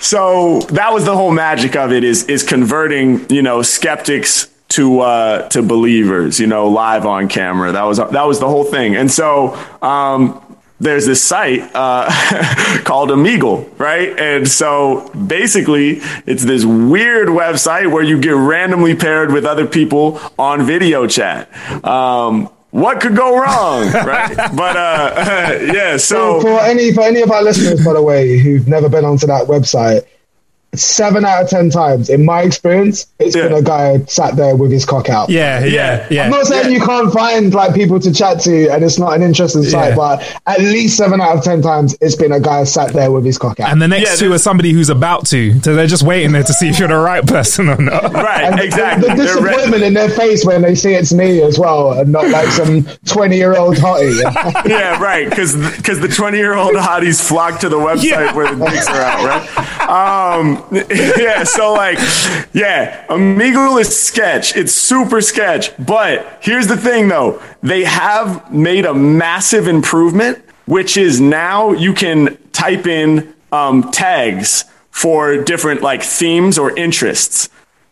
so 0.00 0.60
that 0.72 0.92
was 0.92 1.04
the 1.04 1.16
whole 1.16 1.32
magic 1.32 1.76
of 1.76 1.92
it 1.92 2.04
is, 2.04 2.24
is 2.24 2.42
converting, 2.42 3.28
you 3.30 3.42
know, 3.42 3.62
skeptics 3.62 4.48
to, 4.68 5.00
uh, 5.00 5.48
to 5.50 5.62
believers, 5.62 6.40
you 6.40 6.46
know, 6.46 6.68
live 6.68 7.06
on 7.06 7.28
camera. 7.28 7.72
That 7.72 7.84
was, 7.84 7.98
that 7.98 8.26
was 8.26 8.40
the 8.40 8.48
whole 8.48 8.64
thing. 8.64 8.96
And 8.96 9.10
so, 9.10 9.54
um, 9.82 10.42
there's 10.78 11.06
this 11.06 11.22
site 11.22 11.70
uh, 11.74 12.06
called 12.84 13.08
Omegle, 13.08 13.78
right? 13.78 14.18
And 14.18 14.46
so 14.46 15.08
basically, 15.14 16.00
it's 16.26 16.44
this 16.44 16.64
weird 16.64 17.28
website 17.28 17.90
where 17.90 18.02
you 18.02 18.20
get 18.20 18.34
randomly 18.34 18.94
paired 18.94 19.32
with 19.32 19.46
other 19.46 19.66
people 19.66 20.20
on 20.38 20.66
video 20.66 21.06
chat. 21.06 21.48
Um, 21.84 22.50
what 22.76 23.00
could 23.00 23.16
go 23.16 23.38
wrong, 23.38 23.90
right? 23.90 24.36
but 24.54 24.76
uh, 24.76 25.58
yeah, 25.72 25.96
so 25.96 26.40
for 26.40 26.60
any 26.60 26.92
for 26.92 27.02
any 27.02 27.22
of 27.22 27.30
our 27.30 27.42
listeners, 27.42 27.82
by 27.84 27.94
the 27.94 28.02
way, 28.02 28.38
who've 28.38 28.68
never 28.68 28.88
been 28.88 29.04
onto 29.04 29.26
that 29.26 29.46
website, 29.46 30.06
seven 30.76 31.24
out 31.24 31.44
of 31.44 31.48
ten 31.50 31.70
times, 31.70 32.08
in 32.08 32.24
my 32.24 32.42
experience, 32.42 33.06
it's 33.18 33.34
Yeah. 33.36 33.44
been 33.48 33.52
a 33.54 33.62
guy 33.62 33.98
sat 34.06 34.36
there 34.36 34.56
with 34.56 34.70
his 34.70 34.84
cock 34.84 35.08
out. 35.08 35.28
Yeah, 35.30 35.64
yeah, 35.64 36.06
yeah. 36.10 36.24
I'm 36.24 36.30
not 36.30 36.46
saying 36.46 36.72
you 36.72 36.80
can't 36.80 37.12
find 37.12 37.52
like 37.54 37.74
people 37.74 37.98
to 38.00 38.12
chat 38.12 38.40
to 38.40 38.68
and 38.68 38.84
it's 38.84 38.98
not 38.98 39.14
an 39.14 39.22
interesting 39.22 39.64
site, 39.64 39.90
Yeah. 39.90 39.96
but 39.96 40.40
at 40.46 40.60
least 40.60 40.96
seven 40.96 41.20
out 41.20 41.36
of 41.38 41.44
ten 41.44 41.62
times 41.62 41.96
it's 42.00 42.16
been 42.16 42.32
a 42.32 42.40
guy 42.40 42.64
sat 42.64 42.92
there 42.92 43.10
with 43.10 43.24
his 43.24 43.38
cock 43.38 43.60
out. 43.60 43.70
And 43.70 43.80
the 43.80 43.88
next 43.88 44.18
two 44.18 44.32
are 44.32 44.38
somebody 44.38 44.72
who's 44.72 44.90
about 44.90 45.26
to. 45.28 45.60
So 45.62 45.74
they're 45.74 45.86
just 45.86 46.02
waiting 46.02 46.32
there 46.32 46.42
to 46.42 46.52
see 46.52 46.68
if 46.68 46.78
you're 46.78 46.88
the 46.88 46.96
right 46.96 47.26
person 47.26 47.68
or 47.68 47.76
not. 47.76 48.12
right, 48.12 48.44
And 48.44 48.60
exactly. 48.60 49.08
The, 49.08 49.14
the 49.16 49.22
disappointment 49.22 49.82
in 49.82 49.94
their 49.94 50.08
face 50.10 50.44
when 50.44 50.62
they 50.62 50.74
see 50.74 50.94
it's 50.94 51.12
me 51.12 51.42
as 51.42 51.58
well, 51.58 51.92
and 51.98 52.10
not 52.12 52.28
like 52.28 52.48
some 52.48 52.86
twenty-year-old 53.06 53.76
hottie. 53.76 54.20
yeah, 54.68 55.00
right. 55.02 55.28
Because 55.28 55.54
because 55.76 56.00
the 56.00 56.08
twenty 56.08 56.38
year 56.38 56.54
old 56.54 56.74
hotties 56.74 57.20
flock 57.26 57.60
to 57.60 57.68
the 57.68 57.76
website 57.76 58.02
Yeah. 58.04 58.34
where 58.34 58.54
the 58.54 58.64
dicks 58.66 58.86
are 58.88 59.00
out, 59.00 59.24
right? 59.24 59.88
Um, 59.88 60.64
yeah. 60.72 61.44
So 61.44 61.72
like, 61.72 61.98
yeah, 62.52 63.06
Omegle 63.08 63.80
is 63.80 63.96
sketch. 63.96 64.56
It's 64.56 64.72
super 64.72 65.20
sketch. 65.20 65.72
But 65.84 66.38
here's 66.40 66.66
the 66.66 66.76
thing, 66.76 67.08
though. 67.08 67.42
They 67.62 67.84
have 67.84 68.52
made 68.52 68.84
a 68.84 68.94
massive 68.94 69.68
improvement, 69.68 70.42
which 70.66 70.96
is 70.96 71.20
now 71.20 71.72
you 71.72 71.94
can 71.94 72.36
type 72.52 72.86
in 72.86 73.34
um, 73.52 73.90
tags 73.90 74.64
for 74.90 75.36
different 75.42 75.82
like 75.82 76.02
themes 76.02 76.58
or 76.58 76.76
interests, 76.76 77.48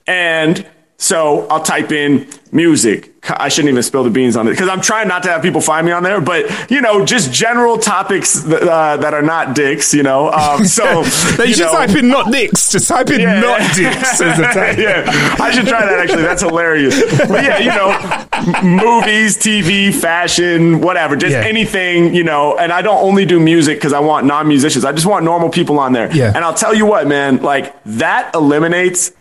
and 0.06 0.66
so 0.96 1.46
I'll 1.48 1.62
type 1.62 1.92
in 1.92 2.28
music. 2.50 3.13
I 3.28 3.48
shouldn't 3.48 3.70
even 3.70 3.82
spill 3.82 4.04
the 4.04 4.10
beans 4.10 4.36
on 4.36 4.46
it 4.48 4.50
because 4.50 4.68
I'm 4.68 4.80
trying 4.80 5.08
not 5.08 5.22
to 5.24 5.30
have 5.30 5.42
people 5.42 5.60
find 5.60 5.86
me 5.86 5.92
on 5.92 6.02
there, 6.02 6.20
but 6.20 6.70
you 6.70 6.80
know, 6.80 7.04
just 7.04 7.32
general 7.32 7.78
topics 7.78 8.34
that, 8.42 8.62
uh, 8.62 8.96
that 8.98 9.14
are 9.14 9.22
not 9.22 9.54
dicks, 9.54 9.94
you 9.94 10.02
know. 10.02 10.30
Um, 10.30 10.64
so 10.64 11.02
They 11.36 11.46
you 11.46 11.54
should 11.54 11.64
know, 11.66 11.72
type 11.72 11.90
in 11.96 12.08
not 12.08 12.30
dicks. 12.32 12.70
Just 12.70 12.88
type 12.88 13.10
in 13.10 13.20
Yeah. 13.20 13.40
not 13.40 13.60
dicks 13.74 14.20
as 14.20 14.38
a 14.38 14.42
tag. 14.52 14.78
yeah, 14.78 15.36
I 15.40 15.50
should 15.50 15.66
try 15.66 15.84
that 15.86 15.98
actually. 15.98 16.22
That's 16.22 16.42
hilarious. 16.42 17.00
But 17.18 17.44
yeah, 17.44 17.58
you 17.58 17.68
know, 17.70 17.90
m- 18.62 18.76
movies, 18.76 19.36
TV, 19.38 19.92
fashion, 19.94 20.80
whatever, 20.80 21.16
just 21.16 21.32
Yeah. 21.32 21.40
anything, 21.42 22.14
you 22.14 22.24
know. 22.24 22.56
And 22.58 22.72
I 22.72 22.82
don't 22.82 23.02
only 23.02 23.24
do 23.24 23.40
music 23.40 23.78
because 23.78 23.92
I 23.92 24.00
want 24.00 24.26
non-musicians. 24.26 24.84
I 24.84 24.92
just 24.92 25.06
want 25.06 25.24
normal 25.24 25.48
people 25.48 25.78
on 25.78 25.92
there. 25.92 26.14
Yeah. 26.14 26.32
And 26.34 26.44
I'll 26.44 26.54
tell 26.54 26.74
you 26.74 26.86
what, 26.86 27.06
man, 27.06 27.38
like 27.42 27.74
that 27.84 28.34
eliminates 28.34 29.12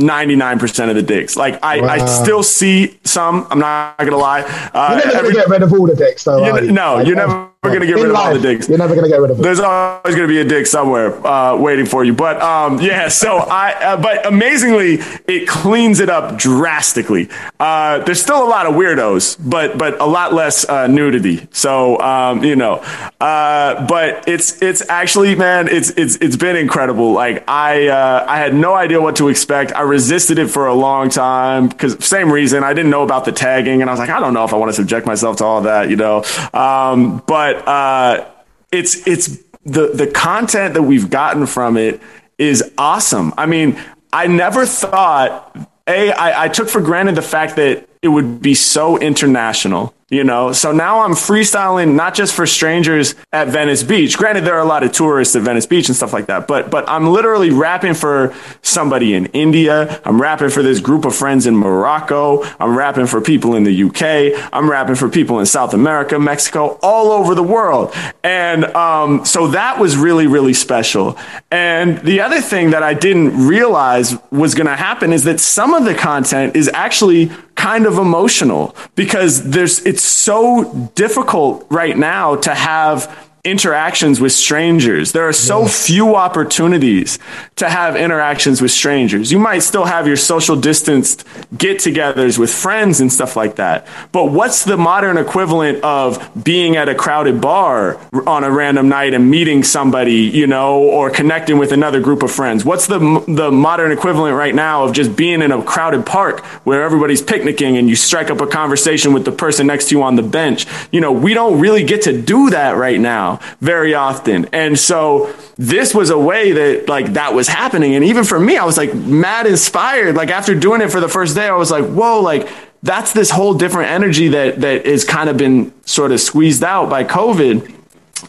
99% 0.00 0.88
of 0.88 0.94
the 0.96 1.02
dicks. 1.02 1.36
Like 1.36 1.62
I, 1.62 1.80
I 1.80 2.04
still 2.06 2.42
see 2.42 2.98
some, 3.04 3.46
I'm 3.50 3.58
not 3.58 3.96
gonna 3.98 4.16
lie. 4.16 4.40
Uh, 4.74 5.00
You're 5.02 5.12
never 5.12 5.18
every- 5.26 5.34
get 5.34 5.48
rid 5.48 5.62
of 5.62 5.72
all 5.72 5.86
the 5.86 5.94
dicks, 5.94 6.24
though. 6.24 6.44
You 6.44 6.52
are 6.52 6.60
ne- 6.60 6.66
you? 6.68 6.72
no, 6.72 7.02
never 7.14 7.49
gonna 7.62 7.84
get 7.84 7.98
In 7.98 8.04
rid 8.04 8.10
of 8.10 8.16
all 8.16 8.32
the 8.32 8.40
dicks. 8.40 8.70
You're 8.70 8.78
never 8.78 8.94
gonna 8.94 9.08
get 9.08 9.20
rid 9.20 9.30
of 9.30 9.36
them. 9.36 9.44
There's 9.44 9.60
always 9.60 10.14
going 10.14 10.26
to 10.26 10.32
be 10.32 10.40
a 10.40 10.44
dick 10.44 10.66
somewhere 10.66 11.14
uh, 11.26 11.56
waiting 11.56 11.84
for 11.84 12.04
you. 12.04 12.14
But 12.14 12.40
um, 12.40 12.80
yeah, 12.80 13.08
so 13.08 13.36
I, 13.36 13.72
uh, 13.72 13.96
but 13.98 14.24
amazingly, 14.26 14.94
it 15.26 15.46
cleans 15.46 16.00
it 16.00 16.08
up 16.08 16.38
drastically. 16.38 17.28
Uh, 17.58 17.98
there's 18.04 18.22
still 18.22 18.42
a 18.42 18.48
lot 18.48 18.66
of 18.66 18.74
weirdos, 18.74 19.36
but 19.38 19.76
but 19.76 20.00
a 20.00 20.06
lot 20.06 20.32
less 20.32 20.66
uh, 20.66 20.86
nudity. 20.86 21.48
So 21.50 22.00
um, 22.00 22.42
you 22.42 22.56
know, 22.56 22.76
uh, 23.20 23.86
but 23.86 24.26
it's 24.26 24.62
it's 24.62 24.88
actually 24.88 25.34
man, 25.34 25.68
it's 25.68 25.90
it's 25.90 26.16
it's 26.16 26.36
been 26.36 26.56
incredible. 26.56 27.12
Like 27.12 27.44
I 27.46 27.88
uh, 27.88 28.24
I 28.26 28.38
had 28.38 28.54
no 28.54 28.74
idea 28.74 29.02
what 29.02 29.16
to 29.16 29.28
expect. 29.28 29.72
I 29.72 29.82
resisted 29.82 30.38
it 30.38 30.48
for 30.48 30.66
a 30.66 30.74
long 30.74 31.10
time 31.10 31.68
because 31.68 32.02
same 32.02 32.32
reason 32.32 32.64
I 32.64 32.72
didn't 32.72 32.90
know 32.90 33.02
about 33.02 33.26
the 33.26 33.32
tagging, 33.32 33.82
and 33.82 33.90
I 33.90 33.92
was 33.92 34.00
like, 34.00 34.08
I 34.08 34.18
don't 34.18 34.32
know 34.32 34.44
if 34.44 34.54
I 34.54 34.56
want 34.56 34.70
to 34.70 34.74
subject 34.74 35.06
myself 35.06 35.36
to 35.38 35.44
all 35.44 35.60
that, 35.62 35.90
you 35.90 35.96
know. 35.96 36.24
Um, 36.54 37.22
but 37.26 37.49
uh, 37.56 38.30
it's 38.72 39.06
it's 39.06 39.38
the 39.64 39.88
the 39.88 40.06
content 40.06 40.74
that 40.74 40.82
we've 40.82 41.10
gotten 41.10 41.46
from 41.46 41.76
it 41.76 42.00
is 42.38 42.72
awesome. 42.78 43.32
I 43.36 43.46
mean, 43.46 43.80
I 44.12 44.26
never 44.26 44.66
thought 44.66 45.56
a 45.86 46.12
I, 46.12 46.44
I 46.44 46.48
took 46.48 46.68
for 46.68 46.80
granted 46.80 47.14
the 47.14 47.22
fact 47.22 47.56
that 47.56 47.88
it 48.02 48.08
would 48.08 48.40
be 48.40 48.54
so 48.54 48.98
international. 48.98 49.94
You 50.10 50.24
know, 50.24 50.50
so 50.50 50.72
now 50.72 51.02
I'm 51.02 51.12
freestyling 51.12 51.94
not 51.94 52.14
just 52.14 52.34
for 52.34 52.44
strangers 52.44 53.14
at 53.32 53.46
Venice 53.46 53.84
Beach. 53.84 54.18
Granted, 54.18 54.42
there 54.42 54.56
are 54.56 54.60
a 54.60 54.64
lot 54.64 54.82
of 54.82 54.90
tourists 54.90 55.36
at 55.36 55.42
Venice 55.42 55.66
Beach 55.66 55.86
and 55.86 55.94
stuff 55.94 56.12
like 56.12 56.26
that, 56.26 56.48
but 56.48 56.68
but 56.68 56.88
I'm 56.88 57.06
literally 57.06 57.50
rapping 57.50 57.94
for 57.94 58.34
somebody 58.60 59.14
in 59.14 59.26
India. 59.26 60.00
I'm 60.04 60.20
rapping 60.20 60.50
for 60.50 60.64
this 60.64 60.80
group 60.80 61.04
of 61.04 61.14
friends 61.14 61.46
in 61.46 61.56
Morocco. 61.56 62.42
I'm 62.58 62.76
rapping 62.76 63.06
for 63.06 63.20
people 63.20 63.54
in 63.54 63.62
the 63.62 63.84
UK. 63.84 64.50
I'm 64.52 64.68
rapping 64.68 64.96
for 64.96 65.08
people 65.08 65.38
in 65.38 65.46
South 65.46 65.74
America, 65.74 66.18
Mexico, 66.18 66.80
all 66.82 67.12
over 67.12 67.36
the 67.36 67.44
world. 67.44 67.94
And 68.24 68.64
um, 68.64 69.24
so 69.24 69.46
that 69.48 69.78
was 69.78 69.96
really, 69.96 70.26
really 70.26 70.54
special. 70.54 71.16
And 71.52 71.98
the 71.98 72.20
other 72.20 72.40
thing 72.40 72.70
that 72.70 72.82
I 72.82 72.94
didn't 72.94 73.46
realize 73.46 74.18
was 74.32 74.56
going 74.56 74.66
to 74.66 74.74
happen 74.74 75.12
is 75.12 75.22
that 75.22 75.38
some 75.38 75.72
of 75.72 75.84
the 75.84 75.94
content 75.94 76.56
is 76.56 76.68
actually 76.74 77.30
kind 77.60 77.84
of 77.84 77.98
emotional 77.98 78.74
because 78.94 79.50
there's 79.50 79.84
it's 79.84 79.99
so 80.02 80.90
difficult 80.94 81.66
right 81.70 81.96
now 81.96 82.36
to 82.36 82.54
have 82.54 83.29
interactions 83.44 84.20
with 84.20 84.32
strangers. 84.32 85.12
There 85.12 85.26
are 85.26 85.32
so 85.32 85.66
few 85.66 86.14
opportunities 86.14 87.18
to 87.56 87.70
have 87.70 87.96
interactions 87.96 88.60
with 88.60 88.70
strangers. 88.70 89.32
You 89.32 89.38
might 89.38 89.60
still 89.60 89.86
have 89.86 90.06
your 90.06 90.16
social 90.16 90.56
distanced 90.56 91.26
get 91.56 91.78
togethers 91.78 92.38
with 92.38 92.52
friends 92.52 93.00
and 93.00 93.10
stuff 93.10 93.36
like 93.36 93.56
that. 93.56 93.86
But 94.12 94.30
what's 94.30 94.64
the 94.64 94.76
modern 94.76 95.16
equivalent 95.16 95.82
of 95.82 96.30
being 96.44 96.76
at 96.76 96.90
a 96.90 96.94
crowded 96.94 97.40
bar 97.40 97.98
on 98.26 98.44
a 98.44 98.50
random 98.50 98.90
night 98.90 99.14
and 99.14 99.30
meeting 99.30 99.64
somebody, 99.64 100.22
you 100.22 100.46
know, 100.46 100.80
or 100.80 101.10
connecting 101.10 101.56
with 101.56 101.72
another 101.72 102.00
group 102.00 102.22
of 102.22 102.30
friends? 102.30 102.64
What's 102.64 102.88
the, 102.88 102.98
the 103.26 103.50
modern 103.50 103.90
equivalent 103.90 104.36
right 104.36 104.54
now 104.54 104.84
of 104.84 104.92
just 104.92 105.16
being 105.16 105.40
in 105.40 105.50
a 105.50 105.62
crowded 105.62 106.04
park 106.04 106.44
where 106.64 106.82
everybody's 106.82 107.22
picnicking 107.22 107.78
and 107.78 107.88
you 107.88 107.96
strike 107.96 108.30
up 108.30 108.42
a 108.42 108.46
conversation 108.46 109.14
with 109.14 109.24
the 109.24 109.32
person 109.32 109.66
next 109.66 109.88
to 109.88 109.96
you 109.96 110.02
on 110.02 110.16
the 110.16 110.22
bench? 110.22 110.66
You 110.92 111.00
know, 111.00 111.12
we 111.12 111.32
don't 111.32 111.58
really 111.58 111.84
get 111.84 112.02
to 112.02 112.20
do 112.20 112.50
that 112.50 112.76
right 112.76 113.00
now 113.00 113.29
very 113.60 113.94
often. 113.94 114.46
And 114.52 114.78
so 114.78 115.34
this 115.56 115.94
was 115.94 116.10
a 116.10 116.18
way 116.18 116.52
that 116.52 116.88
like 116.88 117.14
that 117.14 117.34
was 117.34 117.48
happening. 117.48 117.94
And 117.94 118.04
even 118.04 118.24
for 118.24 118.38
me, 118.38 118.56
I 118.56 118.64
was 118.64 118.76
like 118.76 118.94
mad 118.94 119.46
inspired. 119.46 120.16
Like 120.16 120.30
after 120.30 120.54
doing 120.54 120.80
it 120.80 120.90
for 120.90 121.00
the 121.00 121.08
first 121.08 121.34
day, 121.34 121.48
I 121.48 121.56
was 121.56 121.70
like, 121.70 121.84
whoa, 121.84 122.20
like 122.20 122.48
that's 122.82 123.12
this 123.12 123.30
whole 123.30 123.54
different 123.54 123.90
energy 123.90 124.28
that 124.28 124.60
that 124.62 124.86
is 124.86 125.04
kind 125.04 125.28
of 125.28 125.36
been 125.36 125.72
sort 125.84 126.12
of 126.12 126.20
squeezed 126.20 126.64
out 126.64 126.88
by 126.88 127.04
COVID 127.04 127.76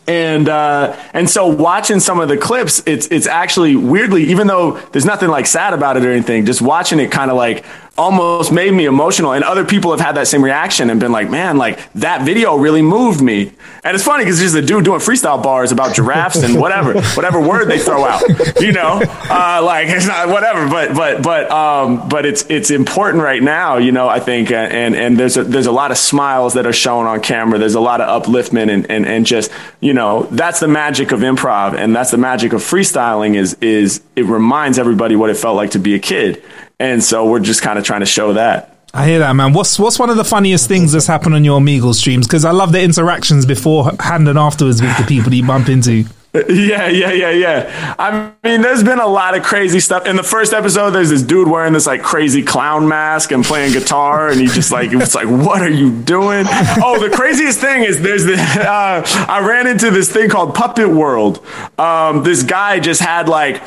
and 0.08 0.50
uh, 0.50 0.98
and 1.14 1.30
so 1.30 1.48
watching 1.48 2.00
some 2.00 2.20
of 2.20 2.30
the 2.30 2.38
clips, 2.38 2.82
it's 2.86 3.08
it's 3.08 3.28
actually 3.28 3.76
weirdly, 3.76 4.24
even 4.26 4.48
though 4.48 4.78
there's 4.92 5.06
nothing 5.06 5.30
like 5.30 5.46
sad 5.46 5.74
about 5.74 5.98
it 5.98 6.06
or 6.06 6.12
anything, 6.12 6.46
just 6.46 6.62
watching 6.62 7.00
it 7.00 7.12
kind 7.12 7.30
of 7.30 7.38
like 7.38 7.66
almost 7.98 8.52
made 8.52 8.74
me 8.74 8.86
emotional. 8.86 9.34
And 9.34 9.44
other 9.44 9.66
people 9.66 9.92
have 9.92 10.00
had 10.00 10.16
that 10.16 10.28
same 10.28 10.44
reaction 10.44 10.90
and 10.90 11.00
been 11.00 11.12
like, 11.12 11.30
man, 11.30 11.58
like 11.58 11.92
that 11.94 12.24
video 12.26 12.56
really 12.56 12.82
moved 12.82 13.22
me. 13.22 13.52
And 13.84 13.96
it's 13.96 14.04
funny 14.04 14.24
because 14.24 14.42
it's 14.42 14.54
just 14.54 14.64
a 14.64 14.66
dude 14.66 14.86
doing 14.86 15.00
freestyle 15.00 15.42
bars 15.42 15.72
about 15.72 15.96
giraffes 15.96 16.42
and 16.42 16.60
whatever, 16.60 17.00
whatever 17.16 17.40
word 17.40 17.66
they 17.66 17.80
throw 17.80 18.06
out, 18.06 18.22
you 18.62 18.72
know, 18.72 19.02
uh, 19.30 19.62
like 19.64 19.88
it's 19.90 20.08
not 20.08 20.30
whatever, 20.30 20.68
but 20.70 20.96
but 20.96 21.22
but 21.22 21.52
um, 21.52 22.08
but 22.08 22.26
it's 22.26 22.44
it's 22.50 22.72
important 22.72 23.24
right 23.24 23.42
now, 23.42 23.78
you 23.78 23.92
know. 23.92 24.08
I 24.08 24.20
think, 24.20 24.52
and 24.52 24.96
and 24.96 25.18
there's 25.18 25.38
a, 25.38 25.44
there's 25.44 25.68
a 25.68 25.72
lot 25.72 25.92
of 25.92 25.98
smiles 25.98 26.54
that 26.54 26.66
are 26.66 26.74
shown 26.74 27.08
on 27.08 27.22
camera. 27.22 27.60
There's 27.60 27.76
a 27.76 27.80
lot 27.80 28.02
of 28.02 28.24
upliftment 28.24 28.72
and 28.72 28.90
and 28.90 29.06
and 29.06 29.26
just 29.26 29.52
you 29.80 29.94
know 29.94 30.24
that's 30.32 30.60
the 30.60 30.68
magic 30.68 31.12
of 31.12 31.22
improv 31.22 31.76
and 31.76 31.96
that's 31.96 32.12
the 32.12 32.18
magic 32.18 32.54
of 32.54 32.62
freestyling 32.62 33.36
is 33.36 33.56
is 33.62 34.02
it 34.16 34.26
reminds 34.26 34.78
everybody 34.80 35.16
what 35.16 35.30
it 35.30 35.38
felt 35.38 35.56
like 35.56 35.72
to 35.72 35.80
be 35.80 35.96
a 35.96 36.00
kid 36.00 36.44
And 36.82 37.04
so 37.04 37.30
we're 37.30 37.42
just 37.42 37.62
kind 37.62 37.78
of 37.78 37.86
trying 37.86 38.00
to 38.00 38.08
show 38.08 38.34
that. 38.34 38.76
I 38.92 39.08
hear 39.08 39.20
that, 39.20 39.34
man. 39.34 39.54
What's 39.54 39.78
what's 39.78 40.00
one 40.00 40.10
of 40.10 40.18
the 40.18 40.26
funniest 40.26 40.68
things 40.68 40.92
that's 40.92 41.06
happened 41.06 41.36
on 41.36 41.46
your 41.46 41.62
Omegle 41.62 41.94
streams? 41.94 42.26
Because 42.26 42.44
I 42.44 42.52
love 42.52 42.72
the 42.72 42.82
interactions 42.82 43.46
beforehand 43.46 44.28
and 44.28 44.38
afterwards 44.38 44.82
with 44.82 44.98
the 44.98 45.06
people 45.06 45.32
you 45.32 45.46
bump 45.46 45.70
into. 45.70 46.06
Yeah, 46.34 46.88
yeah, 46.88 47.12
yeah, 47.12 47.32
yeah. 47.32 47.96
I 48.00 48.32
mean, 48.42 48.62
there's 48.62 48.86
been 48.86 49.00
a 49.00 49.06
lot 49.06 49.36
of 49.36 49.44
crazy 49.44 49.82
stuff. 49.82 50.06
In 50.06 50.16
the 50.16 50.24
first 50.24 50.54
episode, 50.54 50.92
there's 50.92 51.10
this 51.10 51.24
dude 51.24 51.50
wearing 51.50 51.74
this 51.74 51.86
like 51.86 52.04
crazy 52.04 52.42
clown 52.42 52.88
mask 52.88 53.34
and 53.34 53.44
playing 53.44 53.74
guitar, 53.74 54.30
and 54.30 54.40
he 54.40 54.48
just 54.48 54.72
like 54.72 54.94
it's 54.94 55.14
like, 55.14 55.28
what 55.28 55.62
are 55.62 55.70
you 55.70 55.92
doing? 55.92 56.46
Oh, 56.82 57.06
the 57.06 57.14
craziest 57.14 57.60
thing 57.60 57.84
is 57.84 58.02
there's 58.02 58.24
the 58.24 58.36
uh, 58.40 59.04
I 59.28 59.46
ran 59.46 59.68
into 59.68 59.92
this 59.92 60.10
thing 60.10 60.30
called 60.30 60.56
Puppet 60.56 60.88
World. 60.88 61.46
Um, 61.78 62.24
this 62.24 62.44
guy 62.44 62.80
just 62.80 63.02
had 63.02 63.28
like 63.28 63.62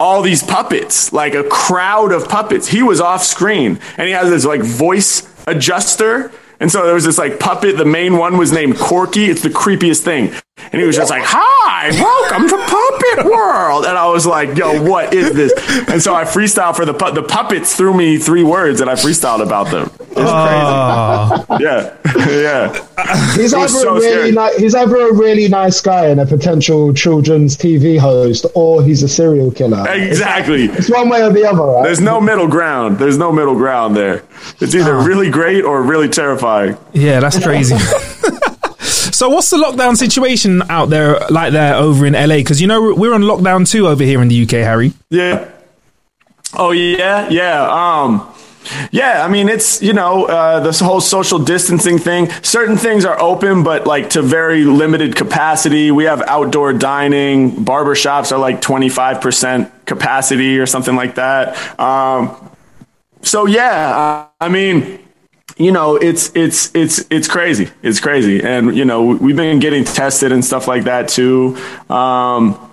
all 0.00 0.22
these 0.22 0.42
puppets, 0.42 1.12
like 1.12 1.34
a 1.34 1.44
crowd 1.44 2.12
of 2.12 2.28
puppets. 2.28 2.68
He 2.68 2.82
was 2.82 3.00
off 3.00 3.22
screen, 3.22 3.80
and 3.96 4.06
he 4.06 4.12
has 4.12 4.30
this 4.30 4.44
like 4.44 4.62
voice 4.62 5.28
adjuster. 5.46 6.32
And 6.60 6.70
so 6.70 6.84
there 6.84 6.94
was 6.94 7.04
this 7.04 7.18
like 7.18 7.38
puppet. 7.38 7.76
The 7.76 7.84
main 7.84 8.16
one 8.16 8.36
was 8.36 8.52
named 8.52 8.78
Corky. 8.78 9.26
It's 9.26 9.42
the 9.42 9.50
creepiest 9.50 10.02
thing. 10.02 10.32
And 10.72 10.80
he 10.80 10.86
was 10.86 10.96
just 10.96 11.10
like, 11.10 11.22
"Hi, 11.24 11.90
welcome 11.92 12.48
to 12.48 12.56
Puppet 12.56 13.24
World." 13.32 13.84
And 13.86 13.96
I 13.96 14.06
was 14.08 14.26
like, 14.26 14.56
"Yo, 14.56 14.82
what 14.82 15.14
is 15.14 15.32
this?" 15.32 15.52
And 15.88 16.02
so 16.02 16.14
I 16.14 16.24
freestyled 16.24 16.76
for 16.76 16.84
the 16.84 16.94
pu- 16.94 17.12
the 17.12 17.22
puppets. 17.22 17.74
Threw 17.74 17.94
me 17.94 18.18
three 18.18 18.42
words, 18.44 18.80
and 18.80 18.90
I 18.90 18.94
freestyled 18.94 19.40
about 19.42 19.70
them. 19.70 19.90
It's 20.10 20.18
Oh. 20.20 21.44
crazy. 21.46 21.46
Ah. 21.48 21.58
Yeah, 21.60 21.94
yeah. 22.28 22.72
He's 23.36 23.52
It 23.52 23.58
was 23.58 23.74
either 23.74 23.82
so 23.84 23.96
a 23.96 24.00
really 24.00 24.32
ni- 24.32 24.58
he's 24.58 24.74
either 24.74 24.96
a 24.96 25.12
really 25.14 25.48
nice 25.48 25.80
guy 25.80 26.06
and 26.06 26.20
a 26.20 26.26
potential 26.26 26.92
children's 26.92 27.56
TV 27.56 27.96
host, 27.98 28.44
or 28.54 28.82
he's 28.82 29.02
a 29.02 29.08
serial 29.08 29.50
killer. 29.50 29.84
Exactly. 29.88 30.64
It's 30.66 30.90
one 30.90 31.08
way 31.08 31.22
or 31.22 31.30
the 31.30 31.44
other, 31.46 31.62
right? 31.62 31.84
There's 31.84 32.00
no 32.00 32.20
middle 32.20 32.48
ground. 32.48 32.98
There's 32.98 33.16
no 33.18 33.30
middle 33.32 33.54
ground 33.54 33.96
there. 33.96 34.22
It's 34.60 34.74
either 34.74 34.96
ah. 34.96 35.04
really 35.04 35.30
great 35.30 35.64
or 35.64 35.82
really 35.82 36.08
terrifying. 36.08 36.76
Yeah, 36.92 37.20
that's 37.20 37.42
crazy. 37.42 37.76
so, 39.18 39.28
what's 39.28 39.50
the 39.50 39.56
lockdown 39.56 39.96
situation 39.96 40.62
out 40.70 40.90
there 40.90 41.18
like 41.28 41.52
there 41.52 41.74
over 41.74 42.06
in 42.06 42.12
LA? 42.12 42.36
Because 42.36 42.60
you 42.60 42.68
know 42.68 42.94
we're 42.94 43.12
on 43.12 43.22
lockdown 43.22 43.68
too 43.68 43.88
over 43.88 44.04
here 44.04 44.22
in 44.22 44.28
the 44.28 44.44
UK, 44.44 44.50
Harry. 44.50 44.92
Yeah. 45.10 45.50
Oh 46.54 46.70
yeah, 46.70 47.28
yeah. 47.28 47.68
Um 47.68 48.32
yeah, 48.92 49.24
I 49.24 49.28
mean 49.28 49.48
it's 49.48 49.82
you 49.82 49.92
know 49.92 50.26
uh, 50.26 50.60
this 50.60 50.78
whole 50.78 51.00
social 51.00 51.40
distancing 51.40 51.98
thing. 51.98 52.30
Certain 52.42 52.76
things 52.76 53.04
are 53.04 53.20
open, 53.20 53.64
but 53.64 53.88
like 53.88 54.10
to 54.10 54.22
very 54.22 54.62
limited 54.62 55.16
capacity. 55.16 55.90
We 55.90 56.04
have 56.04 56.22
outdoor 56.22 56.72
dining. 56.72 57.64
Barbershops 57.64 58.30
are 58.30 58.38
like 58.38 58.60
twenty 58.60 58.88
five 58.88 59.20
percent 59.20 59.72
capacity 59.84 60.60
or 60.60 60.66
something 60.66 60.94
like 60.94 61.16
that. 61.16 61.80
Um, 61.80 62.50
so 63.22 63.46
yeah, 63.46 63.98
uh, 63.98 64.28
I 64.40 64.48
mean, 64.48 65.00
you 65.56 65.72
know, 65.72 65.96
it's 65.96 66.34
it's 66.36 66.74
it's 66.74 67.04
it's 67.10 67.26
crazy. 67.26 67.68
It's 67.82 68.00
crazy, 68.00 68.42
and 68.42 68.76
you 68.76 68.84
know, 68.84 69.04
we've 69.04 69.36
been 69.36 69.58
getting 69.58 69.84
tested 69.84 70.30
and 70.32 70.44
stuff 70.44 70.68
like 70.68 70.84
that 70.84 71.08
too. 71.08 71.56
Um, 71.88 72.64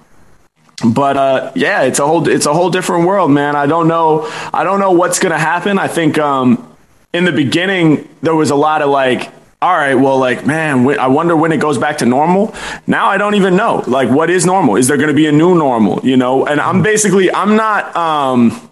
but 0.83 1.17
uh, 1.17 1.51
yeah, 1.55 1.83
it's 1.83 1.99
a 1.99 2.05
whole 2.05 2.27
it's 2.27 2.45
a 2.45 2.53
whole 2.53 2.69
different 2.69 3.07
world, 3.07 3.31
man. 3.31 3.55
I 3.55 3.65
don't 3.65 3.87
know 3.87 4.29
I 4.53 4.63
don't 4.63 4.79
know 4.79 4.91
what's 4.91 5.19
gonna 5.19 5.39
happen. 5.39 5.79
I 5.79 5.87
think 5.87 6.17
um, 6.17 6.75
in 7.13 7.25
the 7.25 7.31
beginning 7.31 8.09
there 8.21 8.35
was 8.35 8.51
a 8.51 8.55
lot 8.55 8.81
of 8.81 8.89
like. 8.89 9.33
All 9.61 9.73
right, 9.73 9.95
well, 9.95 10.19
like, 10.19 10.45
man, 10.45 10.87
I 10.99 11.07
wonder 11.07 11.35
when 11.35 11.51
it 11.51 11.59
goes 11.59 11.79
back 11.79 11.99
to 11.99 12.05
normal. 12.05 12.53
Now 12.85 13.07
I 13.07 13.17
don't 13.17 13.33
even 13.33 13.55
know. 13.55 13.83
Like, 13.87 14.09
what 14.09 14.29
is 14.29 14.45
normal? 14.45 14.75
Is 14.75 14.87
there 14.87 14.97
to 14.97 15.13
be 15.13 15.25
a 15.25 15.31
new 15.31 15.55
normal? 15.55 16.05
You 16.05 16.17
know, 16.17 16.45
and 16.45 16.59
I'm 16.59 16.83
basically, 16.83 17.33
I'm 17.33 17.55
not. 17.55 17.95
Um, 17.95 18.69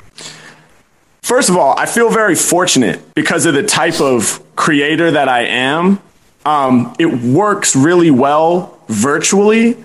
First 1.23 1.49
of 1.49 1.55
all, 1.55 1.73
I 1.79 1.85
feel 1.85 2.09
very 2.09 2.35
fortunate 2.35 3.01
because 3.15 3.45
of 3.45 3.53
the 3.53 3.63
type 3.63 4.01
of 4.01 4.43
creator 4.57 5.11
that 5.11 5.29
I 5.29 5.45
am. 5.45 6.01
Um, 6.45 6.93
it 6.99 7.05
works 7.05 7.77
really 7.77 8.11
well 8.11 8.77
virtually 8.89 9.83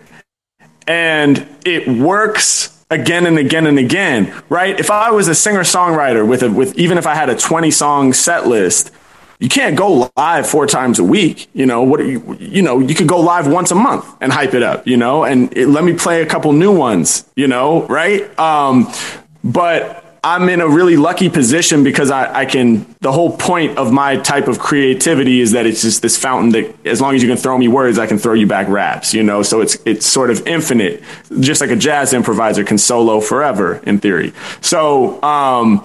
and 0.89 1.47
it 1.65 1.87
works 1.87 2.85
again 2.91 3.25
and 3.25 3.39
again 3.39 3.69
and 3.69 3.79
again, 3.79 4.35
right? 4.49 4.79
If 4.81 4.91
I 4.91 5.13
was 5.13 5.29
a 5.29 5.35
singer 5.35 5.61
songwriter 5.61 6.27
with 6.27 6.43
a, 6.43 6.51
with 6.51 6.77
even 6.77 6.99
if 6.99 7.07
I 7.07 7.15
had 7.15 7.29
a 7.29 7.37
20 7.37 7.71
song 7.71 8.13
set 8.13 8.49
list, 8.49 8.91
you 9.39 9.49
can't 9.49 9.77
go 9.77 10.11
live 10.17 10.49
four 10.49 10.67
times 10.67 10.99
a 10.99 11.05
week. 11.05 11.49
You 11.55 11.67
know, 11.67 11.85
what, 11.85 12.01
you, 12.01 12.37
you 12.41 12.63
know, 12.63 12.81
you 12.81 12.97
could 12.97 13.07
go 13.07 13.21
live 13.21 13.47
once 13.47 13.71
a 13.71 13.77
month 13.77 14.05
and 14.21 14.33
hype 14.33 14.55
it 14.55 14.65
up, 14.65 14.89
you 14.89 14.97
know, 14.97 15.23
and 15.23 15.57
it, 15.57 15.69
let 15.69 15.85
me 15.85 15.95
play 15.95 16.21
a 16.21 16.27
couple 16.27 16.53
new 16.53 16.77
ones, 16.77 17.31
you 17.37 17.47
know, 17.47 17.87
right? 17.87 18.37
Um, 18.41 18.93
but 19.45 20.05
I'm 20.23 20.49
in 20.49 20.61
a 20.61 20.69
really 20.69 20.97
lucky 20.97 21.29
position 21.29 21.85
because 21.85 22.11
I, 22.11 22.41
I 22.41 22.45
can, 22.45 22.95
the 23.01 23.13
whole 23.13 23.37
point 23.37 23.79
of 23.79 23.93
my 23.93 24.17
type 24.17 24.49
of 24.49 24.59
creativity 24.59 25.41
is 25.41 25.53
that 25.53 25.65
it's 25.65 25.83
just 25.83 26.03
this 26.03 26.17
fountain 26.17 26.51
that 26.51 26.87
as 26.87 27.01
long 27.01 27.15
as 27.15 27.23
you 27.23 27.29
can 27.29 27.39
throw 27.39 27.57
me 27.57 27.69
words, 27.69 27.99
I 27.99 28.07
can 28.07 28.19
throw 28.19 28.35
you 28.35 28.47
back 28.47 28.69
raps, 28.69 29.15
you 29.15 29.23
know? 29.23 29.43
So 29.43 29.61
it's, 29.61 29.79
it's 29.87 30.07
sort 30.07 30.31
of 30.31 30.47
infinite, 30.47 31.03
just 31.41 31.61
like 31.61 31.71
a 31.71 31.77
jazz 31.77 32.13
improviser 32.13 32.65
can 32.65 32.79
solo 32.79 33.21
forever 33.21 33.77
in 33.85 33.99
theory. 34.01 34.33
So, 34.61 35.23
um, 35.23 35.85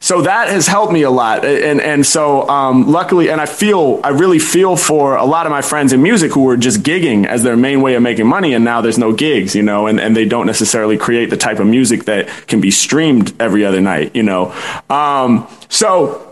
so 0.00 0.22
that 0.22 0.48
has 0.48 0.66
helped 0.66 0.92
me 0.92 1.02
a 1.02 1.10
lot. 1.10 1.44
And 1.44 1.80
and 1.80 2.06
so 2.06 2.48
um, 2.48 2.90
luckily 2.90 3.30
and 3.30 3.40
i 3.40 3.46
feel 3.46 4.00
i 4.04 4.08
really 4.08 4.38
feel 4.38 4.76
for 4.76 5.16
a 5.16 5.24
lot 5.24 5.46
of 5.46 5.50
my 5.50 5.62
friends 5.62 5.92
in 5.92 6.02
music 6.02 6.32
who 6.32 6.42
were 6.42 6.56
just 6.56 6.82
gigging 6.82 7.26
as 7.26 7.42
their 7.42 7.56
main 7.56 7.80
way 7.80 7.94
of 7.94 8.02
making 8.02 8.26
money 8.26 8.54
and 8.54 8.64
now 8.64 8.80
there's 8.80 8.98
no 8.98 9.12
gigs 9.12 9.54
you 9.54 9.62
know 9.62 9.86
and, 9.86 10.00
and 10.00 10.16
they 10.16 10.24
don't 10.24 10.46
necessarily 10.46 10.96
create 10.96 11.30
the 11.30 11.36
type 11.36 11.58
of 11.58 11.66
music 11.66 12.04
that 12.04 12.28
can 12.46 12.60
be 12.60 12.70
streamed 12.70 13.34
every 13.40 13.64
other 13.64 13.80
night 13.80 14.14
you 14.14 14.22
know. 14.22 14.54
Um, 14.90 15.46
so 15.68 16.27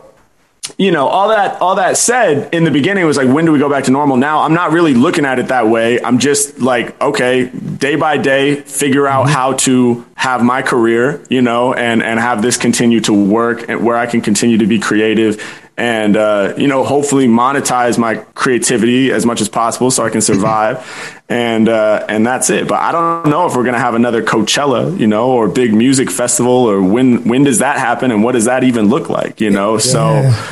you 0.79 0.91
know, 0.91 1.07
all 1.07 1.29
that 1.29 1.61
all 1.61 1.77
that 1.77 1.97
said, 1.97 2.53
in 2.55 2.65
the 2.65 2.71
beginning 2.71 3.03
it 3.03 3.07
was 3.07 3.17
like, 3.17 3.29
when 3.29 3.45
do 3.45 3.53
we 3.53 3.59
go 3.59 3.69
back 3.69 3.85
to 3.85 3.91
normal? 3.91 4.17
Now 4.17 4.43
I'm 4.43 4.55
not 4.55 4.73
really 4.73 4.95
looking 4.95 5.25
at 5.25 5.39
it 5.39 5.49
that 5.49 5.69
way. 5.69 6.01
I'm 6.03 6.19
just 6.19 6.61
like, 6.61 7.01
okay, 7.01 7.47
day 7.47 7.97
by 7.97 8.17
day, 8.17 8.57
figure 8.57 9.07
out 9.07 9.27
mm-hmm. 9.27 9.35
how 9.35 9.53
to 9.55 10.07
have 10.15 10.43
my 10.43 10.63
career, 10.63 11.25
you 11.29 11.43
know, 11.43 11.75
and 11.75 12.03
and 12.03 12.19
have 12.19 12.43
this 12.43 12.57
continue 12.57 13.01
to 13.01 13.13
work 13.13 13.69
and 13.69 13.85
where 13.85 13.97
I 13.97 14.07
can 14.07 14.21
continue 14.21 14.59
to 14.59 14.67
be 14.67 14.79
creative 14.79 15.43
and 15.77 16.17
uh, 16.17 16.55
you 16.57 16.69
know, 16.69 16.85
hopefully 16.85 17.27
monetize 17.27 17.99
my 17.99 18.17
creativity 18.35 19.13
as 19.13 19.27
much 19.27 19.41
as 19.41 19.49
possible 19.49 19.91
so 19.91 20.05
I 20.05 20.11
can 20.11 20.21
survive. 20.21 21.23
and 21.29 21.69
uh, 21.69 22.05
and 22.09 22.27
that's 22.27 22.51
it. 22.51 22.67
But 22.69 22.81
I 22.81 22.93
don't 22.93 23.29
know 23.29 23.47
if 23.47 23.55
we're 23.55 23.65
gonna 23.65 23.79
have 23.79 23.95
another 23.95 24.23
Coachella, 24.23 24.99
you 24.99 25.07
know, 25.07 25.31
or 25.31 25.49
big 25.49 25.75
music 25.75 26.11
festival, 26.11 26.53
or 26.53 26.81
when 26.83 27.25
when 27.25 27.45
does 27.45 27.59
that 27.59 27.79
happen, 27.79 28.11
and 28.11 28.23
what 28.25 28.33
does 28.33 28.47
that 28.47 28.65
even 28.65 28.89
look 28.89 29.09
like, 29.09 29.41
you 29.41 29.51
know? 29.51 29.79
So. 29.79 29.99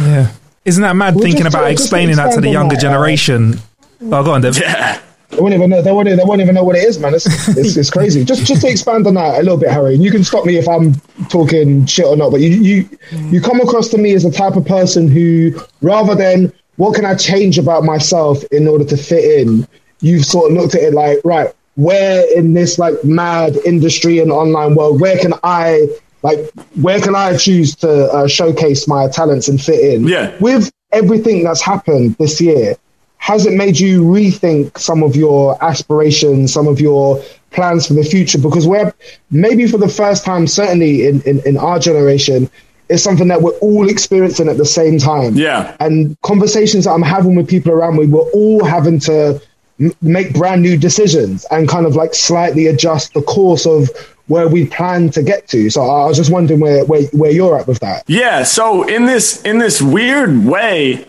Yeah. 0.01 0.33
Isn't 0.65 0.83
that 0.83 0.97
mad 0.97 1.15
Well, 1.15 1.25
thinking 1.25 1.43
just- 1.45 1.55
about 1.55 1.71
explaining 1.71 2.17
that 2.17 2.33
to 2.35 2.41
the 2.41 2.49
younger 2.49 2.75
that, 2.77 2.81
generation? 2.81 3.61
Oh, 4.03 4.25
go 4.25 4.33
on, 4.33 4.41
Dev. 4.41 4.59
Yeah. 4.59 4.99
They 5.35 5.43
won't 5.43 5.55
even 5.55 5.71
know. 5.71 5.83
They 5.83 5.93
won't. 5.93 6.09
They 6.09 6.25
won't 6.25 6.41
even 6.41 6.55
know 6.55 6.65
what 6.65 6.77
it 6.77 6.85
is, 6.85 6.99
man. 6.99 7.15
It's, 7.15 7.27
it's, 7.49 7.77
it's 7.77 7.91
crazy. 7.91 8.25
Just 8.25 8.47
just 8.47 8.63
to 8.63 8.69
expand 8.69 9.07
on 9.07 9.15
that 9.15 9.41
a 9.41 9.43
little 9.43 9.57
bit, 9.57 9.71
Harry. 9.71 9.95
And 9.95 10.03
you 10.03 10.11
can 10.11 10.25
stop 10.25 10.45
me 10.45 10.57
if 10.57 10.69
I'm 10.69 10.95
talking 11.29 11.87
shit 11.87 12.07
or 12.07 12.17
not. 12.17 12.31
But 12.31 12.41
you 12.41 12.51
you 12.51 12.89
you 13.31 13.41
come 13.41 13.61
across 13.61 13.89
to 13.89 13.99
me 13.99 14.15
as 14.15 14.23
the 14.23 14.31
type 14.31 14.57
of 14.57 14.65
person 14.65 15.09
who, 15.09 15.59
rather 15.83 16.15
than 16.15 16.53
what 16.77 16.95
can 16.95 17.05
I 17.05 17.15
change 17.15 17.59
about 17.59 17.85
myself 17.85 18.43
in 18.51 18.67
order 18.67 18.85
to 18.85 18.97
fit 18.97 19.41
in, 19.41 19.67
you've 20.01 20.25
sort 20.25 20.51
of 20.51 20.57
looked 20.57 20.75
at 20.75 20.83
it 20.83 20.95
like, 20.95 21.19
right, 21.25 21.53
where 21.77 22.25
in 22.37 22.55
this 22.55 22.79
like 22.79 23.03
mad 23.05 23.57
industry 23.65 24.19
and 24.19 24.31
online 24.31 24.75
world, 24.75 25.01
where 25.01 25.19
can 25.19 25.35
I 25.43 25.89
like 26.23 26.39
where 26.81 27.01
can 27.01 27.15
I 27.15 27.37
choose 27.37 27.75
to 27.77 28.11
uh, 28.13 28.27
showcase 28.27 28.89
my 28.89 29.09
talents 29.09 29.49
and 29.49 29.61
fit 29.61 29.81
in? 29.81 30.07
Yeah. 30.07 30.37
With 30.41 30.73
everything 30.93 31.45
that's 31.45 31.61
happened 31.61 32.17
this 32.19 32.41
year, 32.41 32.77
has 33.25 33.47
it 33.47 33.55
made 33.55 33.81
you 33.81 34.03
rethink 34.03 34.77
some 34.77 35.03
of 35.03 35.17
your 35.17 35.57
aspirations, 35.65 36.53
some 36.53 36.69
of 36.69 36.79
your 36.79 37.23
plans 37.53 37.87
for 37.87 37.95
the 37.95 38.05
future? 38.05 38.37
Because 38.37 38.67
we're 38.67 38.93
maybe 39.31 39.67
for 39.67 39.79
the 39.79 39.89
first 39.89 40.27
time, 40.27 40.47
certainly 40.47 41.07
in, 41.07 41.23
in, 41.23 41.41
in 41.47 41.57
our 41.57 41.79
generation, 41.79 42.51
it's 42.91 43.03
something 43.03 43.29
that 43.29 43.41
we're 43.41 43.57
all 43.61 43.89
experiencing 43.89 44.47
at 44.47 44.59
the 44.59 44.67
same 44.67 44.99
time. 44.99 45.37
Yeah. 45.37 45.75
And 45.81 46.21
conversations 46.21 46.85
that 46.85 46.91
I'm 46.91 47.01
having 47.01 47.35
with 47.35 47.49
people 47.49 47.73
around 47.73 47.97
me, 47.97 48.05
we're 48.05 48.31
all 48.33 48.63
having 48.63 48.99
to 49.01 49.41
m- 49.81 49.95
make 50.03 50.35
brand 50.35 50.61
new 50.61 50.77
decisions 50.77 51.47
and 51.51 51.67
kind 51.67 51.87
of 51.87 51.97
like 51.97 52.15
slightly 52.15 52.67
adjust 52.67 53.15
the 53.15 53.23
course 53.23 53.65
of 53.65 53.89
where 54.27 54.49
we 54.49 54.67
plan 54.67 55.09
to 55.13 55.23
get 55.23 55.49
to. 55.49 55.71
So 55.71 55.81
I 55.81 56.05
was 56.05 56.19
just 56.19 56.31
wondering 56.31 56.61
where, 56.61 56.85
where, 56.85 57.05
where 57.13 57.31
you're 57.31 57.59
at 57.59 57.67
with 57.67 57.81
that. 57.81 58.05
Yeah. 58.07 58.43
So 58.43 58.87
in 58.87 59.07
this 59.07 59.41
in 59.45 59.61
this 59.61 59.81
weird 59.81 60.45
way, 60.45 61.07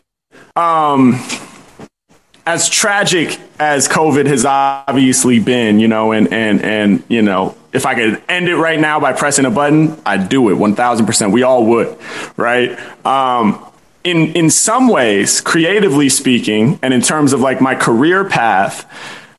um, 0.56 1.20
as 2.46 2.70
tragic 2.70 3.40
as 3.60 3.88
COVID 3.88 4.28
has 4.28 4.46
obviously 4.46 5.40
been, 5.40 5.80
you 5.80 5.88
know, 5.88 6.12
and 6.12 6.32
and 6.32 6.62
and 6.64 7.04
you 7.08 7.22
know, 7.22 7.56
if 7.74 7.86
I 7.86 7.96
could 7.96 8.22
end 8.30 8.48
it 8.48 8.56
right 8.56 8.80
now 8.80 9.00
by 9.00 9.14
pressing 9.14 9.46
a 9.46 9.52
button, 9.52 10.00
I'd 10.06 10.30
do 10.30 10.50
it 10.50 10.54
one 10.54 10.76
thousand 10.76 11.06
percent. 11.06 11.32
We 11.32 11.44
all 11.44 11.66
would, 11.66 11.98
right? 12.38 12.78
Um, 13.06 13.66
in 14.04 14.34
in 14.34 14.50
some 14.50 14.88
ways, 14.88 15.42
creatively 15.42 16.10
speaking, 16.10 16.80
and 16.82 16.94
in 16.94 17.02
terms 17.02 17.34
of 17.34 17.42
like 17.42 17.62
my 17.62 17.76
career 17.76 18.24
path, 18.24 18.86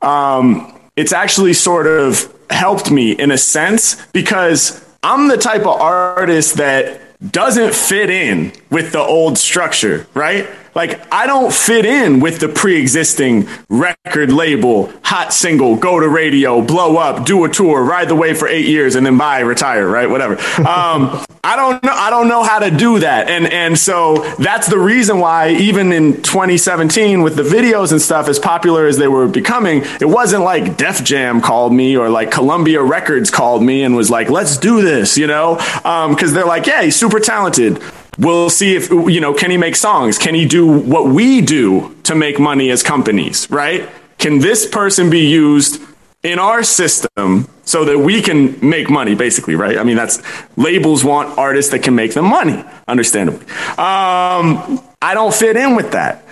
um, 0.02 0.78
it's 0.96 1.12
actually 1.12 1.52
sort 1.52 1.86
of 1.86 2.32
helped 2.50 2.90
me 2.90 3.12
in 3.12 3.30
a 3.30 3.38
sense 3.38 4.04
because 4.12 4.84
I'm 5.02 5.28
the 5.28 5.36
type 5.36 5.62
of 5.62 5.80
artist 5.80 6.56
that 6.56 7.00
doesn't 7.32 7.74
fit 7.74 8.10
in 8.10 8.52
with 8.70 8.92
the 8.92 9.00
old 9.00 9.38
structure, 9.38 10.06
right? 10.14 10.48
Like 10.76 11.10
I 11.10 11.26
don't 11.26 11.50
fit 11.50 11.86
in 11.86 12.20
with 12.20 12.38
the 12.38 12.50
pre-existing 12.50 13.48
record 13.70 14.30
label, 14.30 14.92
hot 15.02 15.32
single, 15.32 15.74
go 15.74 15.98
to 15.98 16.06
radio, 16.06 16.60
blow 16.60 16.98
up, 16.98 17.24
do 17.24 17.44
a 17.44 17.48
tour, 17.48 17.82
ride 17.82 18.10
the 18.10 18.14
wave 18.14 18.36
for 18.36 18.46
eight 18.46 18.66
years, 18.66 18.94
and 18.94 19.06
then 19.06 19.16
buy, 19.16 19.40
retire, 19.40 19.88
right? 19.88 20.08
Whatever. 20.08 20.34
Um, 20.58 21.24
I 21.46 21.56
don't 21.56 21.82
know. 21.82 21.92
I 21.92 22.10
don't 22.10 22.28
know 22.28 22.42
how 22.42 22.58
to 22.58 22.70
do 22.70 22.98
that, 22.98 23.30
and 23.30 23.46
and 23.46 23.78
so 23.78 24.16
that's 24.34 24.68
the 24.68 24.78
reason 24.78 25.18
why 25.18 25.50
even 25.52 25.92
in 25.92 26.20
2017 26.20 27.22
with 27.22 27.36
the 27.36 27.42
videos 27.42 27.92
and 27.92 28.02
stuff 28.02 28.28
as 28.28 28.38
popular 28.38 28.86
as 28.86 28.98
they 28.98 29.08
were 29.08 29.28
becoming, 29.28 29.82
it 30.00 30.08
wasn't 30.08 30.42
like 30.42 30.76
Def 30.76 31.02
Jam 31.02 31.40
called 31.40 31.72
me 31.72 31.96
or 31.96 32.10
like 32.10 32.30
Columbia 32.30 32.82
Records 32.82 33.30
called 33.30 33.62
me 33.62 33.82
and 33.82 33.96
was 33.96 34.10
like, 34.10 34.28
"Let's 34.28 34.58
do 34.58 34.82
this," 34.82 35.16
you 35.16 35.26
know, 35.26 35.54
because 35.54 36.28
um, 36.28 36.34
they're 36.34 36.44
like, 36.44 36.66
"Yeah, 36.66 36.82
he's 36.82 36.96
super 36.96 37.20
talented." 37.20 37.80
We'll 38.18 38.50
see 38.50 38.74
if, 38.74 38.90
you 38.90 39.20
know, 39.20 39.34
can 39.34 39.50
he 39.50 39.56
make 39.56 39.76
songs? 39.76 40.18
Can 40.18 40.34
he 40.34 40.46
do 40.46 40.66
what 40.66 41.06
we 41.06 41.40
do 41.40 41.94
to 42.04 42.14
make 42.14 42.38
money 42.38 42.70
as 42.70 42.82
companies, 42.82 43.50
right? 43.50 43.88
Can 44.18 44.38
this 44.38 44.66
person 44.66 45.10
be 45.10 45.26
used 45.26 45.82
in 46.22 46.38
our 46.38 46.62
system 46.62 47.48
so 47.64 47.84
that 47.84 47.98
we 47.98 48.22
can 48.22 48.58
make 48.68 48.90
money, 48.90 49.14
basically, 49.14 49.54
right? 49.54 49.78
I 49.78 49.84
mean, 49.84 49.96
that's 49.96 50.22
labels 50.56 51.04
want 51.04 51.38
artists 51.38 51.70
that 51.72 51.82
can 51.82 51.94
make 51.94 52.14
them 52.14 52.24
money, 52.24 52.64
understandably. 52.88 53.46
Um, 53.78 54.80
I 55.02 55.12
don't 55.14 55.34
fit 55.34 55.56
in 55.56 55.76
with 55.76 55.92
that. 55.92 56.25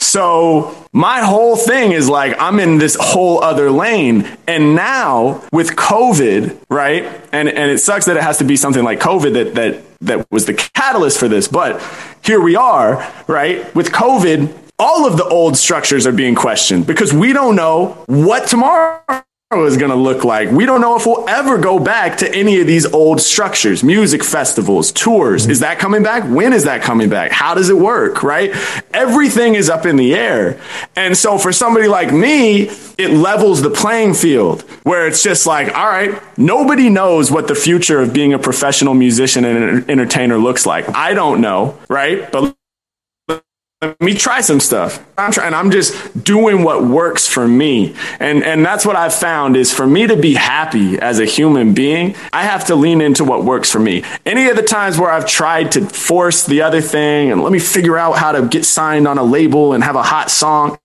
So 0.00 0.74
my 0.92 1.20
whole 1.20 1.56
thing 1.56 1.92
is 1.92 2.08
like, 2.08 2.34
I'm 2.40 2.58
in 2.58 2.78
this 2.78 2.96
whole 2.98 3.44
other 3.44 3.70
lane. 3.70 4.26
And 4.46 4.74
now 4.74 5.44
with 5.52 5.76
COVID, 5.76 6.58
right? 6.68 7.04
And, 7.32 7.48
and 7.48 7.70
it 7.70 7.78
sucks 7.78 8.06
that 8.06 8.16
it 8.16 8.22
has 8.22 8.38
to 8.38 8.44
be 8.44 8.56
something 8.56 8.82
like 8.82 8.98
COVID 8.98 9.34
that, 9.34 9.54
that, 9.54 9.82
that 10.00 10.30
was 10.30 10.46
the 10.46 10.54
catalyst 10.54 11.20
for 11.20 11.28
this. 11.28 11.46
But 11.46 11.80
here 12.24 12.40
we 12.40 12.56
are, 12.56 13.08
right? 13.28 13.72
With 13.74 13.92
COVID, 13.92 14.52
all 14.78 15.06
of 15.06 15.18
the 15.18 15.24
old 15.24 15.56
structures 15.56 16.06
are 16.06 16.12
being 16.12 16.34
questioned 16.34 16.86
because 16.86 17.12
we 17.12 17.34
don't 17.34 17.54
know 17.54 18.02
what 18.06 18.48
tomorrow 18.48 19.02
is 19.52 19.76
going 19.76 19.90
to 19.90 19.96
look 19.96 20.22
like. 20.22 20.48
We 20.52 20.64
don't 20.64 20.80
know 20.80 20.96
if 20.96 21.06
we'll 21.06 21.28
ever 21.28 21.58
go 21.58 21.80
back 21.80 22.18
to 22.18 22.32
any 22.32 22.60
of 22.60 22.68
these 22.68 22.86
old 22.86 23.20
structures, 23.20 23.82
music 23.82 24.22
festivals, 24.22 24.92
tours. 24.92 25.48
Is 25.48 25.58
that 25.58 25.80
coming 25.80 26.04
back? 26.04 26.22
When 26.22 26.52
is 26.52 26.62
that 26.64 26.82
coming 26.82 27.08
back? 27.08 27.32
How 27.32 27.54
does 27.54 27.68
it 27.68 27.76
work? 27.76 28.22
Right? 28.22 28.52
Everything 28.94 29.56
is 29.56 29.68
up 29.68 29.86
in 29.86 29.96
the 29.96 30.14
air. 30.14 30.60
And 30.94 31.16
so 31.16 31.36
for 31.36 31.50
somebody 31.50 31.88
like 31.88 32.12
me, 32.12 32.70
it 32.96 33.10
levels 33.10 33.60
the 33.60 33.70
playing 33.70 34.14
field 34.14 34.62
where 34.84 35.08
it's 35.08 35.20
just 35.20 35.48
like, 35.48 35.74
all 35.74 35.88
right, 35.88 36.22
nobody 36.38 36.88
knows 36.88 37.32
what 37.32 37.48
the 37.48 37.56
future 37.56 38.00
of 38.00 38.12
being 38.12 38.32
a 38.32 38.38
professional 38.38 38.94
musician 38.94 39.44
and 39.44 39.90
entertainer 39.90 40.38
looks 40.38 40.64
like. 40.64 40.88
I 40.94 41.12
don't 41.12 41.40
know. 41.40 41.76
Right. 41.88 42.30
But 42.30 42.54
let 43.82 43.98
me 43.98 44.12
try 44.12 44.42
some 44.42 44.60
stuff. 44.60 45.02
I'm 45.16 45.32
trying. 45.32 45.54
I'm 45.54 45.70
just 45.70 46.22
doing 46.22 46.64
what 46.64 46.84
works 46.84 47.26
for 47.26 47.48
me, 47.48 47.96
and 48.18 48.44
and 48.44 48.64
that's 48.64 48.84
what 48.84 48.94
I've 48.94 49.14
found 49.14 49.56
is 49.56 49.72
for 49.72 49.86
me 49.86 50.06
to 50.06 50.16
be 50.16 50.34
happy 50.34 50.98
as 50.98 51.18
a 51.18 51.24
human 51.24 51.72
being, 51.72 52.14
I 52.30 52.42
have 52.42 52.66
to 52.66 52.74
lean 52.74 53.00
into 53.00 53.24
what 53.24 53.44
works 53.44 53.70
for 53.70 53.78
me. 53.80 54.04
Any 54.26 54.50
of 54.50 54.56
the 54.56 54.62
times 54.62 54.98
where 54.98 55.10
I've 55.10 55.26
tried 55.26 55.72
to 55.72 55.86
force 55.86 56.44
the 56.44 56.60
other 56.60 56.82
thing 56.82 57.32
and 57.32 57.42
let 57.42 57.52
me 57.52 57.58
figure 57.58 57.96
out 57.96 58.18
how 58.18 58.32
to 58.32 58.46
get 58.46 58.66
signed 58.66 59.08
on 59.08 59.16
a 59.16 59.24
label 59.24 59.72
and 59.72 59.82
have 59.82 59.96
a 59.96 60.02
hot 60.02 60.30
song, 60.30 60.76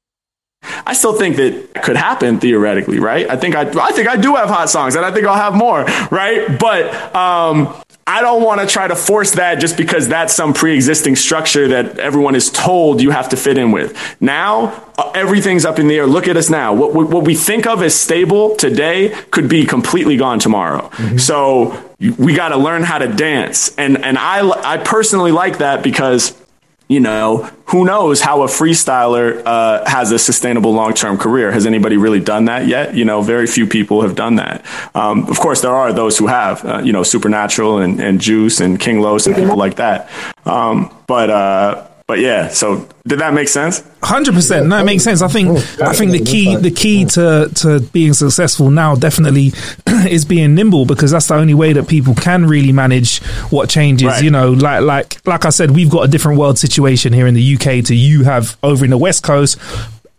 I 0.86 0.94
still 0.94 1.18
think 1.18 1.36
that 1.36 1.84
could 1.84 1.98
happen 1.98 2.40
theoretically, 2.40 3.00
right? 3.00 3.30
I 3.30 3.36
think 3.36 3.56
I, 3.56 3.62
I 3.62 3.92
think 3.92 4.08
I 4.08 4.16
do 4.16 4.36
have 4.36 4.48
hot 4.50 4.70
songs, 4.70 4.96
and 4.96 5.06
I 5.06 5.12
think 5.12 5.26
I'll 5.26 5.36
have 5.36 5.54
more, 5.54 5.84
right? 6.12 6.58
But 6.58 7.14
um, 7.14 7.76
I 8.08 8.22
don't 8.22 8.44
want 8.44 8.62
to 8.62 8.68
try 8.68 8.88
to 8.88 8.96
force 8.96 9.32
that 9.32 9.56
just 9.56 9.78
because 9.78 10.08
that's 10.08 10.32
some 10.32 10.54
pre-existing 10.54 11.16
structure 11.16 11.70
that 11.70 11.98
everyone 11.98 12.36
is 12.36 12.52
told 12.52 13.02
you 13.02 13.10
have 13.10 13.30
to 13.30 13.38
fit 13.38 13.58
in 13.58 13.72
with. 13.72 13.98
Now, 14.22 14.84
uh, 14.96 15.12
everything's 15.16 15.66
up 15.66 15.80
in 15.80 15.88
the 15.88 15.96
air. 15.96 16.06
Look 16.06 16.28
at 16.28 16.38
us 16.38 16.48
now. 16.48 16.76
What, 16.76 16.94
what 16.94 17.26
we 17.26 17.34
think 17.34 17.66
of 17.66 17.82
as 17.82 17.96
stable 17.96 18.56
today 18.58 19.10
could 19.32 19.50
be 19.50 19.66
completely 19.66 20.18
gone 20.18 20.38
tomorrow. 20.38 20.90
Mm-hmm. 20.90 21.18
So 21.18 21.84
we 22.20 22.36
got 22.36 22.50
to 22.50 22.58
learn 22.58 22.84
how 22.84 23.00
to 23.00 23.08
dance. 23.08 23.76
And, 23.76 23.98
and 23.98 24.20
I, 24.20 24.48
I 24.50 24.78
personally 24.78 25.32
like 25.32 25.58
that 25.58 25.82
because 25.82 26.40
you 26.88 27.00
know, 27.00 27.50
who 27.68 27.84
knows 27.84 28.22
how 28.22 28.44
a 28.44 28.48
freestyler 28.48 29.42
uh, 29.46 29.84
has 29.90 30.12
a 30.12 30.20
sustainable 30.20 30.72
long 30.72 30.94
term 30.94 31.18
career? 31.18 31.52
Has 31.52 31.66
anybody 31.66 31.98
really 31.98 32.20
done 32.20 32.46
that 32.46 32.68
yet? 32.68 32.94
You 32.94 33.06
know, 33.06 33.22
very 33.22 33.48
few 33.48 33.66
people 33.66 34.02
have 34.02 34.16
done 34.16 34.36
that. 34.36 34.64
Um, 34.94 35.28
of 35.28 35.40
course, 35.40 35.62
there 35.62 35.74
are 35.74 35.92
those 35.92 36.18
who 36.18 36.28
have, 36.28 36.64
uh, 36.64 36.78
you 36.80 36.94
know, 36.94 37.02
Supernatural 37.04 37.80
and, 37.80 38.00
and 38.00 38.22
Juice 38.22 38.60
and 38.60 38.80
King 38.80 39.00
Los 39.00 39.26
and 39.26 39.36
people 39.36 39.58
like 39.58 39.76
that. 39.78 40.10
Um, 40.46 40.96
but, 41.08 41.30
uh, 41.30 41.88
but 42.08 42.20
yeah, 42.20 42.50
so 42.50 42.88
did 43.08 43.20
that 43.20 43.34
make 43.34 43.48
sense? 43.48 43.84
Hundred 44.04 44.36
percent. 44.36 44.68
No, 44.68 44.78
it 44.78 44.84
makes 44.84 45.04
sense. 45.04 45.24
I 45.24 45.28
think 45.28 45.50
I 45.82 45.94
think 45.94 46.12
the 46.12 46.24
key 46.24 46.56
the 46.56 46.70
key 46.70 47.06
to 47.06 47.50
to 47.56 47.80
being 47.80 48.14
successful 48.14 48.70
now 48.70 48.94
definitely 48.94 49.54
is 49.88 50.24
being 50.24 50.54
nimble 50.54 50.86
because 50.86 51.10
that's 51.10 51.28
the 51.28 51.34
only 51.34 51.56
way 51.56 51.74
that 51.74 51.88
people 51.88 52.14
can 52.14 52.46
really 52.46 52.72
manage 52.72 53.24
what 53.50 53.70
changes. 53.70 54.08
Right. 54.08 54.24
You 54.24 54.30
know, 54.30 54.52
like 54.52 54.84
like 54.84 55.26
like 55.26 55.46
I 55.46 55.50
said, 55.50 55.72
we've 55.72 55.90
got 55.90 56.02
a 56.02 56.08
different 56.08 56.38
world 56.38 56.60
situation 56.60 57.12
here 57.12 57.26
in 57.26 57.34
the 57.34 57.56
UK 57.56 57.84
to 57.86 57.96
you 57.96 58.24
have 58.24 58.56
over 58.62 58.86
in 58.86 58.92
the 58.92 59.00
West 59.00 59.24
Coast. 59.24 59.58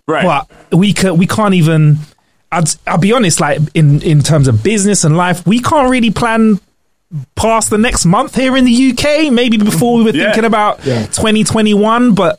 Right. 0.08 0.24
But 0.70 0.76
we 0.76 0.92
can 0.92 1.16
we 1.16 1.28
can't 1.28 1.54
even 1.54 1.98
I'd, 2.50 2.68
I'll 2.86 2.98
be 2.98 3.12
honest, 3.12 3.40
like 3.40 3.60
in, 3.74 4.02
in 4.02 4.22
terms 4.22 4.48
of 4.48 4.62
business 4.62 5.04
and 5.04 5.16
life, 5.16 5.46
we 5.46 5.60
can't 5.60 5.90
really 5.90 6.10
plan 6.10 6.60
past 7.34 7.70
the 7.70 7.78
next 7.78 8.04
month 8.04 8.34
here 8.34 8.56
in 8.56 8.64
the 8.64 8.90
UK. 8.90 9.32
Maybe 9.32 9.56
before 9.56 9.98
we 9.98 10.04
were 10.04 10.10
yeah. 10.10 10.24
thinking 10.24 10.44
about 10.44 10.84
yeah. 10.84 11.06
2021, 11.06 12.14
but 12.14 12.38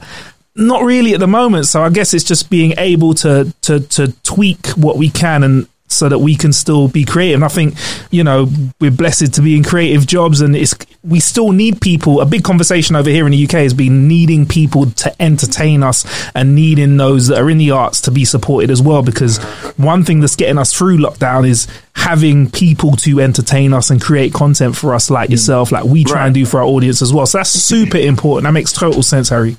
not 0.55 0.83
really 0.83 1.13
at 1.13 1.19
the 1.19 1.27
moment. 1.27 1.67
So 1.67 1.83
I 1.83 1.89
guess 1.89 2.13
it's 2.13 2.23
just 2.23 2.49
being 2.49 2.73
able 2.77 3.13
to 3.15 3.53
to 3.61 3.79
to 3.79 4.11
tweak 4.23 4.67
what 4.69 4.97
we 4.97 5.09
can 5.09 5.43
and 5.43 5.67
so 5.87 6.09
that 6.09 6.19
we 6.19 6.35
can 6.35 6.51
still 6.51 6.87
be 6.87 7.05
creative. 7.05 7.35
And 7.35 7.45
I 7.45 7.47
think, 7.47 7.75
you 8.11 8.23
know, 8.23 8.49
we're 8.79 8.91
blessed 8.91 9.33
to 9.33 9.41
be 9.41 9.55
in 9.55 9.63
creative 9.63 10.05
jobs 10.05 10.41
and 10.41 10.55
it's, 10.55 10.75
we 11.03 11.19
still 11.19 11.51
need 11.51 11.81
people. 11.81 12.19
A 12.21 12.25
big 12.25 12.43
conversation 12.43 12.95
over 12.95 13.09
here 13.09 13.25
in 13.25 13.31
the 13.31 13.43
UK 13.43 13.51
has 13.51 13.73
been 13.73 14.07
needing 14.07 14.45
people 14.45 14.87
to 14.91 15.21
entertain 15.21 15.83
us 15.83 16.05
and 16.35 16.55
needing 16.55 16.97
those 16.97 17.27
that 17.27 17.39
are 17.39 17.49
in 17.49 17.57
the 17.57 17.71
arts 17.71 18.01
to 18.01 18.11
be 18.11 18.25
supported 18.25 18.69
as 18.69 18.81
well. 18.81 19.01
Because 19.01 19.37
one 19.77 20.03
thing 20.03 20.19
that's 20.19 20.35
getting 20.35 20.57
us 20.57 20.73
through 20.73 20.97
lockdown 20.97 21.47
is 21.47 21.67
having 21.95 22.51
people 22.51 22.91
to 22.97 23.19
entertain 23.19 23.73
us 23.73 23.89
and 23.89 24.01
create 24.01 24.33
content 24.33 24.75
for 24.75 24.93
us 24.93 25.09
like 25.09 25.29
mm. 25.29 25.31
yourself, 25.31 25.71
like 25.71 25.85
we 25.85 26.03
try 26.03 26.19
right. 26.19 26.25
and 26.27 26.35
do 26.35 26.45
for 26.45 26.59
our 26.59 26.65
audience 26.65 27.01
as 27.01 27.13
well. 27.13 27.25
So 27.25 27.37
that's 27.37 27.49
super 27.49 27.97
important. 27.97 28.43
That 28.43 28.51
makes 28.51 28.73
total 28.73 29.03
sense, 29.03 29.29
Harry. 29.29 29.57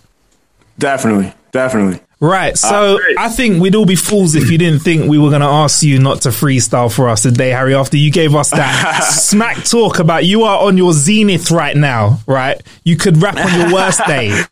Definitely. 0.79 1.33
Definitely. 1.51 2.01
Right. 2.21 2.59
So 2.59 2.97
uh, 2.97 3.01
I 3.17 3.29
think 3.29 3.63
we'd 3.63 3.77
all 3.77 3.87
be 3.87 3.95
fools 3.95 4.35
if 4.35 4.51
you 4.51 4.59
didn't 4.59 4.81
think 4.81 5.09
we 5.09 5.19
were 5.19 5.29
going 5.29 5.41
to 5.41 5.47
ask 5.47 5.83
you 5.83 6.01
not 6.01 6.23
to 6.23 6.31
freestyle 6.31 6.93
for 6.93 7.09
us 7.09 7.23
today, 7.23 7.51
Harry, 7.51 7.75
after 7.75 7.97
you 7.97 8.11
gave 8.11 8.35
us 8.35 8.51
that 8.51 9.05
smack 9.11 9.65
talk 9.65 10.01
about 10.01 10.25
you 10.25 10.43
are 10.43 10.67
on 10.67 10.77
your 10.77 10.93
zenith 10.93 11.51
right 11.53 11.77
now, 11.77 12.19
right? 12.27 12.61
You 12.83 12.97
could 12.97 13.23
rap 13.23 13.37
on 13.37 13.61
your 13.61 13.73
worst 13.73 14.01
day. 14.07 14.43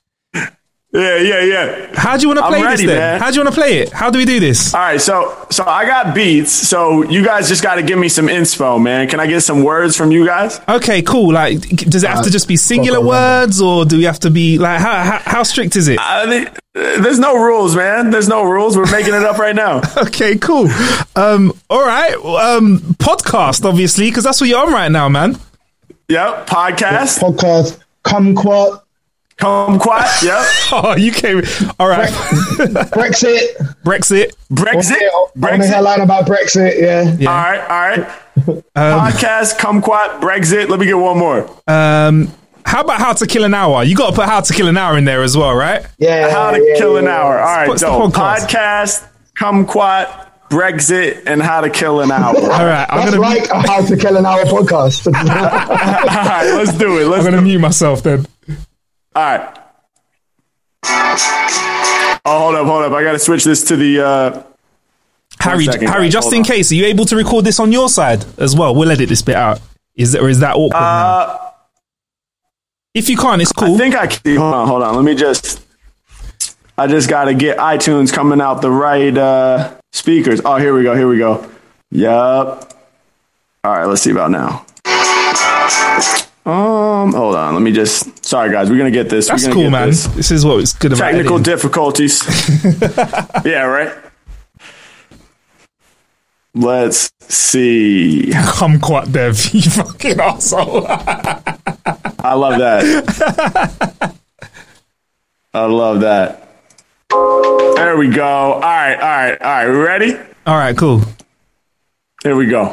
Yeah, 0.97 1.19
yeah, 1.19 1.41
yeah. 1.43 1.91
How 1.95 2.17
do 2.17 2.23
you 2.23 2.29
want 2.29 2.41
to 2.41 2.49
play 2.49 2.63
ready, 2.63 2.87
this 2.87 2.87
then? 2.87 2.99
Man. 2.99 3.21
How 3.21 3.31
do 3.31 3.37
you 3.37 3.45
want 3.45 3.55
to 3.55 3.61
play 3.61 3.79
it? 3.81 3.93
How 3.93 4.09
do 4.11 4.19
we 4.19 4.25
do 4.25 4.41
this? 4.41 4.73
All 4.73 4.81
right, 4.81 5.01
so 5.01 5.47
so 5.51 5.63
I 5.65 5.85
got 5.85 6.15
beats. 6.15 6.51
So 6.51 7.03
you 7.03 7.23
guys 7.23 7.49
just 7.49 7.63
got 7.63 7.75
to 7.75 7.83
give 7.83 7.99
me 7.99 8.09
some 8.09 8.31
info, 8.31 8.79
man. 8.79 9.07
Can 9.07 9.21
I 9.21 9.27
get 9.27 9.43
some 9.43 9.63
words 9.63 9.95
from 9.95 10.11
you 10.11 10.25
guys? 10.25 10.59
Okay, 10.67 11.03
cool. 11.03 11.35
Like, 11.35 11.61
does 11.61 12.03
it 12.03 12.09
have 12.09 12.25
to 12.25 12.31
just 12.31 12.49
be 12.49 12.57
singular 12.57 13.01
words, 13.01 13.61
or 13.61 13.85
do 13.85 13.99
we 13.99 14.05
have 14.05 14.21
to 14.21 14.31
be 14.31 14.59
like 14.59 14.81
how 14.81 15.05
how, 15.05 15.19
how 15.19 15.43
strict 15.43 15.77
is 15.77 15.89
it? 15.89 15.99
Uh, 16.01 16.47
there's 16.73 17.19
no 17.19 17.37
rules, 17.37 17.77
man. 17.77 18.11
There's 18.11 18.29
no 18.29 18.45
rules. 18.45 18.77
We're 18.77 18.91
making 18.91 19.15
it 19.15 19.23
up 19.23 19.39
right 19.39 19.55
now. 19.55 19.81
okay, 19.99 20.37
cool. 20.37 20.69
Um, 21.15 21.53
all 21.69 21.87
right. 21.87 22.15
Um, 22.15 22.79
podcast, 22.99 23.65
obviously, 23.65 24.09
because 24.11 24.25
that's 24.25 24.41
what 24.41 24.49
you're 24.49 24.65
on 24.65 24.73
right 24.73 24.91
now, 24.91 25.09
man. 25.09 25.39
Yep, 26.09 26.47
podcast. 26.47 27.19
Podcast. 27.19 27.81
Kumquat. 28.05 28.83
Kumquat, 29.39 30.23
yep. 30.23 30.47
oh, 30.73 30.97
you 30.97 31.13
came. 31.13 31.43
All 31.79 31.89
right. 31.89 32.09
Brexit. 32.93 33.57
Brexit. 33.85 34.33
Brexit. 34.51 34.99
Brexit. 35.37 35.61
I 35.61 35.67
headline 35.67 36.01
about 36.01 36.27
Brexit, 36.27 36.81
yeah. 36.81 37.15
yeah. 37.19 37.31
All 37.31 37.37
right, 37.37 37.61
all 37.61 38.05
right. 38.05 38.23
Um, 38.77 39.01
Podcast, 39.01 39.57
Kumquat, 39.57 40.21
Brexit. 40.21 40.69
Let 40.69 40.79
me 40.79 40.85
get 40.85 40.99
one 40.99 41.17
more. 41.17 41.49
Um, 41.67 42.31
how 42.67 42.83
about 42.83 42.99
How 42.99 43.15
to 43.15 43.27
Kill 43.27 43.45
an 43.45 43.55
Hour? 43.55 43.83
You 43.83 43.97
got 43.97 44.11
to 44.11 44.15
put 44.15 44.27
How 44.27 44.43
to 44.43 44.53
Kill 44.53 44.69
an 44.69 44.77
Hour 44.77 44.99
in 44.99 45.07
there 45.07 45.23
as 45.23 45.39
well, 45.39 45.55
right? 45.55 45.87
Yeah. 45.97 46.31
How 46.31 46.51
to 46.51 46.63
yeah, 46.63 46.77
Kill 46.77 46.93
yeah, 46.93 46.99
an 46.99 47.09
Hour. 47.09 47.39
All 47.39 47.57
right, 47.57 47.67
What's 47.67 47.81
so 47.81 48.09
podcast, 48.11 49.09
Kumquat, 49.39 50.27
Brexit 50.51 51.23
and 51.27 51.43
how 51.43 51.61
to 51.61 51.71
kill 51.71 52.01
an 52.01 52.13
hour. 52.13 52.37
All 52.37 52.43
right, 52.43 52.87
I'm 52.89 53.01
That's 53.01 53.11
gonna 53.17 53.21
like 53.21 53.49
a 53.49 53.67
how 53.67 53.85
to 53.85 53.97
kill 53.97 54.17
an 54.17 54.27
hour 54.27 54.45
podcast. 54.45 55.07
All 55.07 55.13
right, 55.13 56.53
let's 56.55 56.77
do 56.79 56.99
it. 56.99 57.07
Let's 57.07 57.25
I'm 57.25 57.33
gonna 57.33 57.43
mute 57.43 57.59
myself 57.59 58.03
then. 58.03 58.27
All 59.17 59.23
right. 59.23 59.59
Oh, 62.25 62.39
hold 62.39 62.55
up, 62.55 62.67
hold 62.67 62.85
up. 62.85 62.93
I 62.93 63.03
got 63.03 63.13
to 63.13 63.19
switch 63.19 63.45
this 63.45 63.65
to 63.65 63.77
the. 63.77 64.05
Uh, 64.05 64.43
Harry, 65.41 65.65
second, 65.65 65.89
Harry, 65.89 66.05
guys. 66.05 66.13
just 66.13 66.25
hold 66.27 66.35
in 66.35 66.41
on. 66.41 66.45
case, 66.45 66.71
are 66.71 66.75
you 66.75 66.85
able 66.87 67.05
to 67.07 67.17
record 67.17 67.45
this 67.45 67.59
on 67.59 67.73
your 67.73 67.89
side 67.89 68.25
as 68.39 68.55
well? 68.55 68.75
We'll 68.75 68.91
edit 68.91 69.09
this 69.09 69.23
bit 69.23 69.37
out. 69.37 69.61
Is 69.95 70.13
that, 70.13 70.21
or 70.21 70.29
is 70.29 70.41
that 70.41 70.55
awkward? 70.57 70.75
Uh, 70.77 71.39
If 72.95 73.09
you 73.09 73.17
can't, 73.17 73.41
it's 73.41 73.53
cool. 73.53 73.75
I 73.75 73.79
think 73.79 73.95
I 73.95 74.07
can. 74.07 74.37
Hold 74.37 74.55
on, 74.55 74.69
hold 74.69 74.83
on. 74.83 74.95
Let 74.97 75.05
me 75.05 75.15
just. 75.15 75.63
I 76.77 76.87
just 76.87 77.09
got 77.09 77.25
to 77.25 77.35
get 77.35 77.57
iTunes 77.57 78.13
coming 78.13 78.41
out 78.41 78.61
the 78.61 78.71
right 78.71 79.17
uh, 79.17 79.75
speakers. 79.93 80.43
Oh, 80.45 80.57
here 80.57 80.75
we 80.75 80.83
go. 80.83 80.95
Here 80.95 81.09
we 81.09 81.17
go. 81.17 81.51
Yup. 81.91 82.75
All 83.65 83.73
right, 83.73 83.87
let's 83.87 84.03
see 84.03 84.11
about 84.11 84.31
now. 84.31 84.67
Um, 86.47 87.13
hold 87.13 87.35
on. 87.35 87.55
Let 87.55 87.63
me 87.63 87.73
just. 87.73 88.25
Sorry, 88.25 88.53
guys. 88.53 88.71
We're 88.71 88.79
gonna 88.79 88.93
get 88.93 89.09
this. 89.09 89.29
That's 89.29 89.49
cool, 89.49 89.65
get 89.65 89.73
man. 89.73 89.89
This. 89.89 90.07
This. 90.07 90.31
is 90.31 90.47
what 90.47 90.61
it's 90.61 90.73
good 90.73 90.93
about. 90.93 91.11
Technical 91.11 91.39
editing. 91.39 91.53
difficulties. 91.53 92.23
yeah, 93.45 93.65
right. 93.65 93.93
Let's 96.55 97.11
see. 97.21 98.31
Kumquat 98.31 99.13
dev, 99.13 99.45
you 99.53 99.71
fucking 99.71 100.21
asshole. 100.21 100.87
I 100.89 102.33
love 102.33 102.59
that. 102.61 104.15
I 105.53 105.65
love 105.67 106.01
that. 106.01 106.49
There 107.11 107.97
we 107.97 108.09
go. 108.09 108.25
All 108.25 108.61
right, 108.61 108.95
all 108.95 109.01
right, 109.01 109.43
all 109.43 109.49
right. 109.49 109.69
We 109.69 109.77
ready? 109.77 110.15
All 110.47 110.57
right, 110.57 110.77
cool. 110.77 111.03
Here 112.23 112.37
we 112.37 112.47
go. 112.47 112.73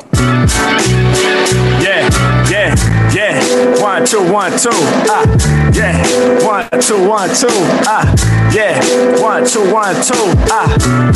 Yeah, 1.82 2.10
yeah, 2.50 2.76
yeah. 3.14 3.40
One, 3.82 4.06
two, 4.06 4.22
one, 4.32 4.52
two. 4.58 4.70
Ah, 5.10 5.24
yeah. 5.74 5.98
One, 6.46 6.68
two, 6.82 7.08
one, 7.08 7.30
two. 7.30 7.48
Ah, 7.86 8.06
yeah. 8.54 8.80
One, 9.22 9.46
two, 9.46 9.72
one, 9.72 9.96
two. 10.02 10.26
Ah, 10.50 10.68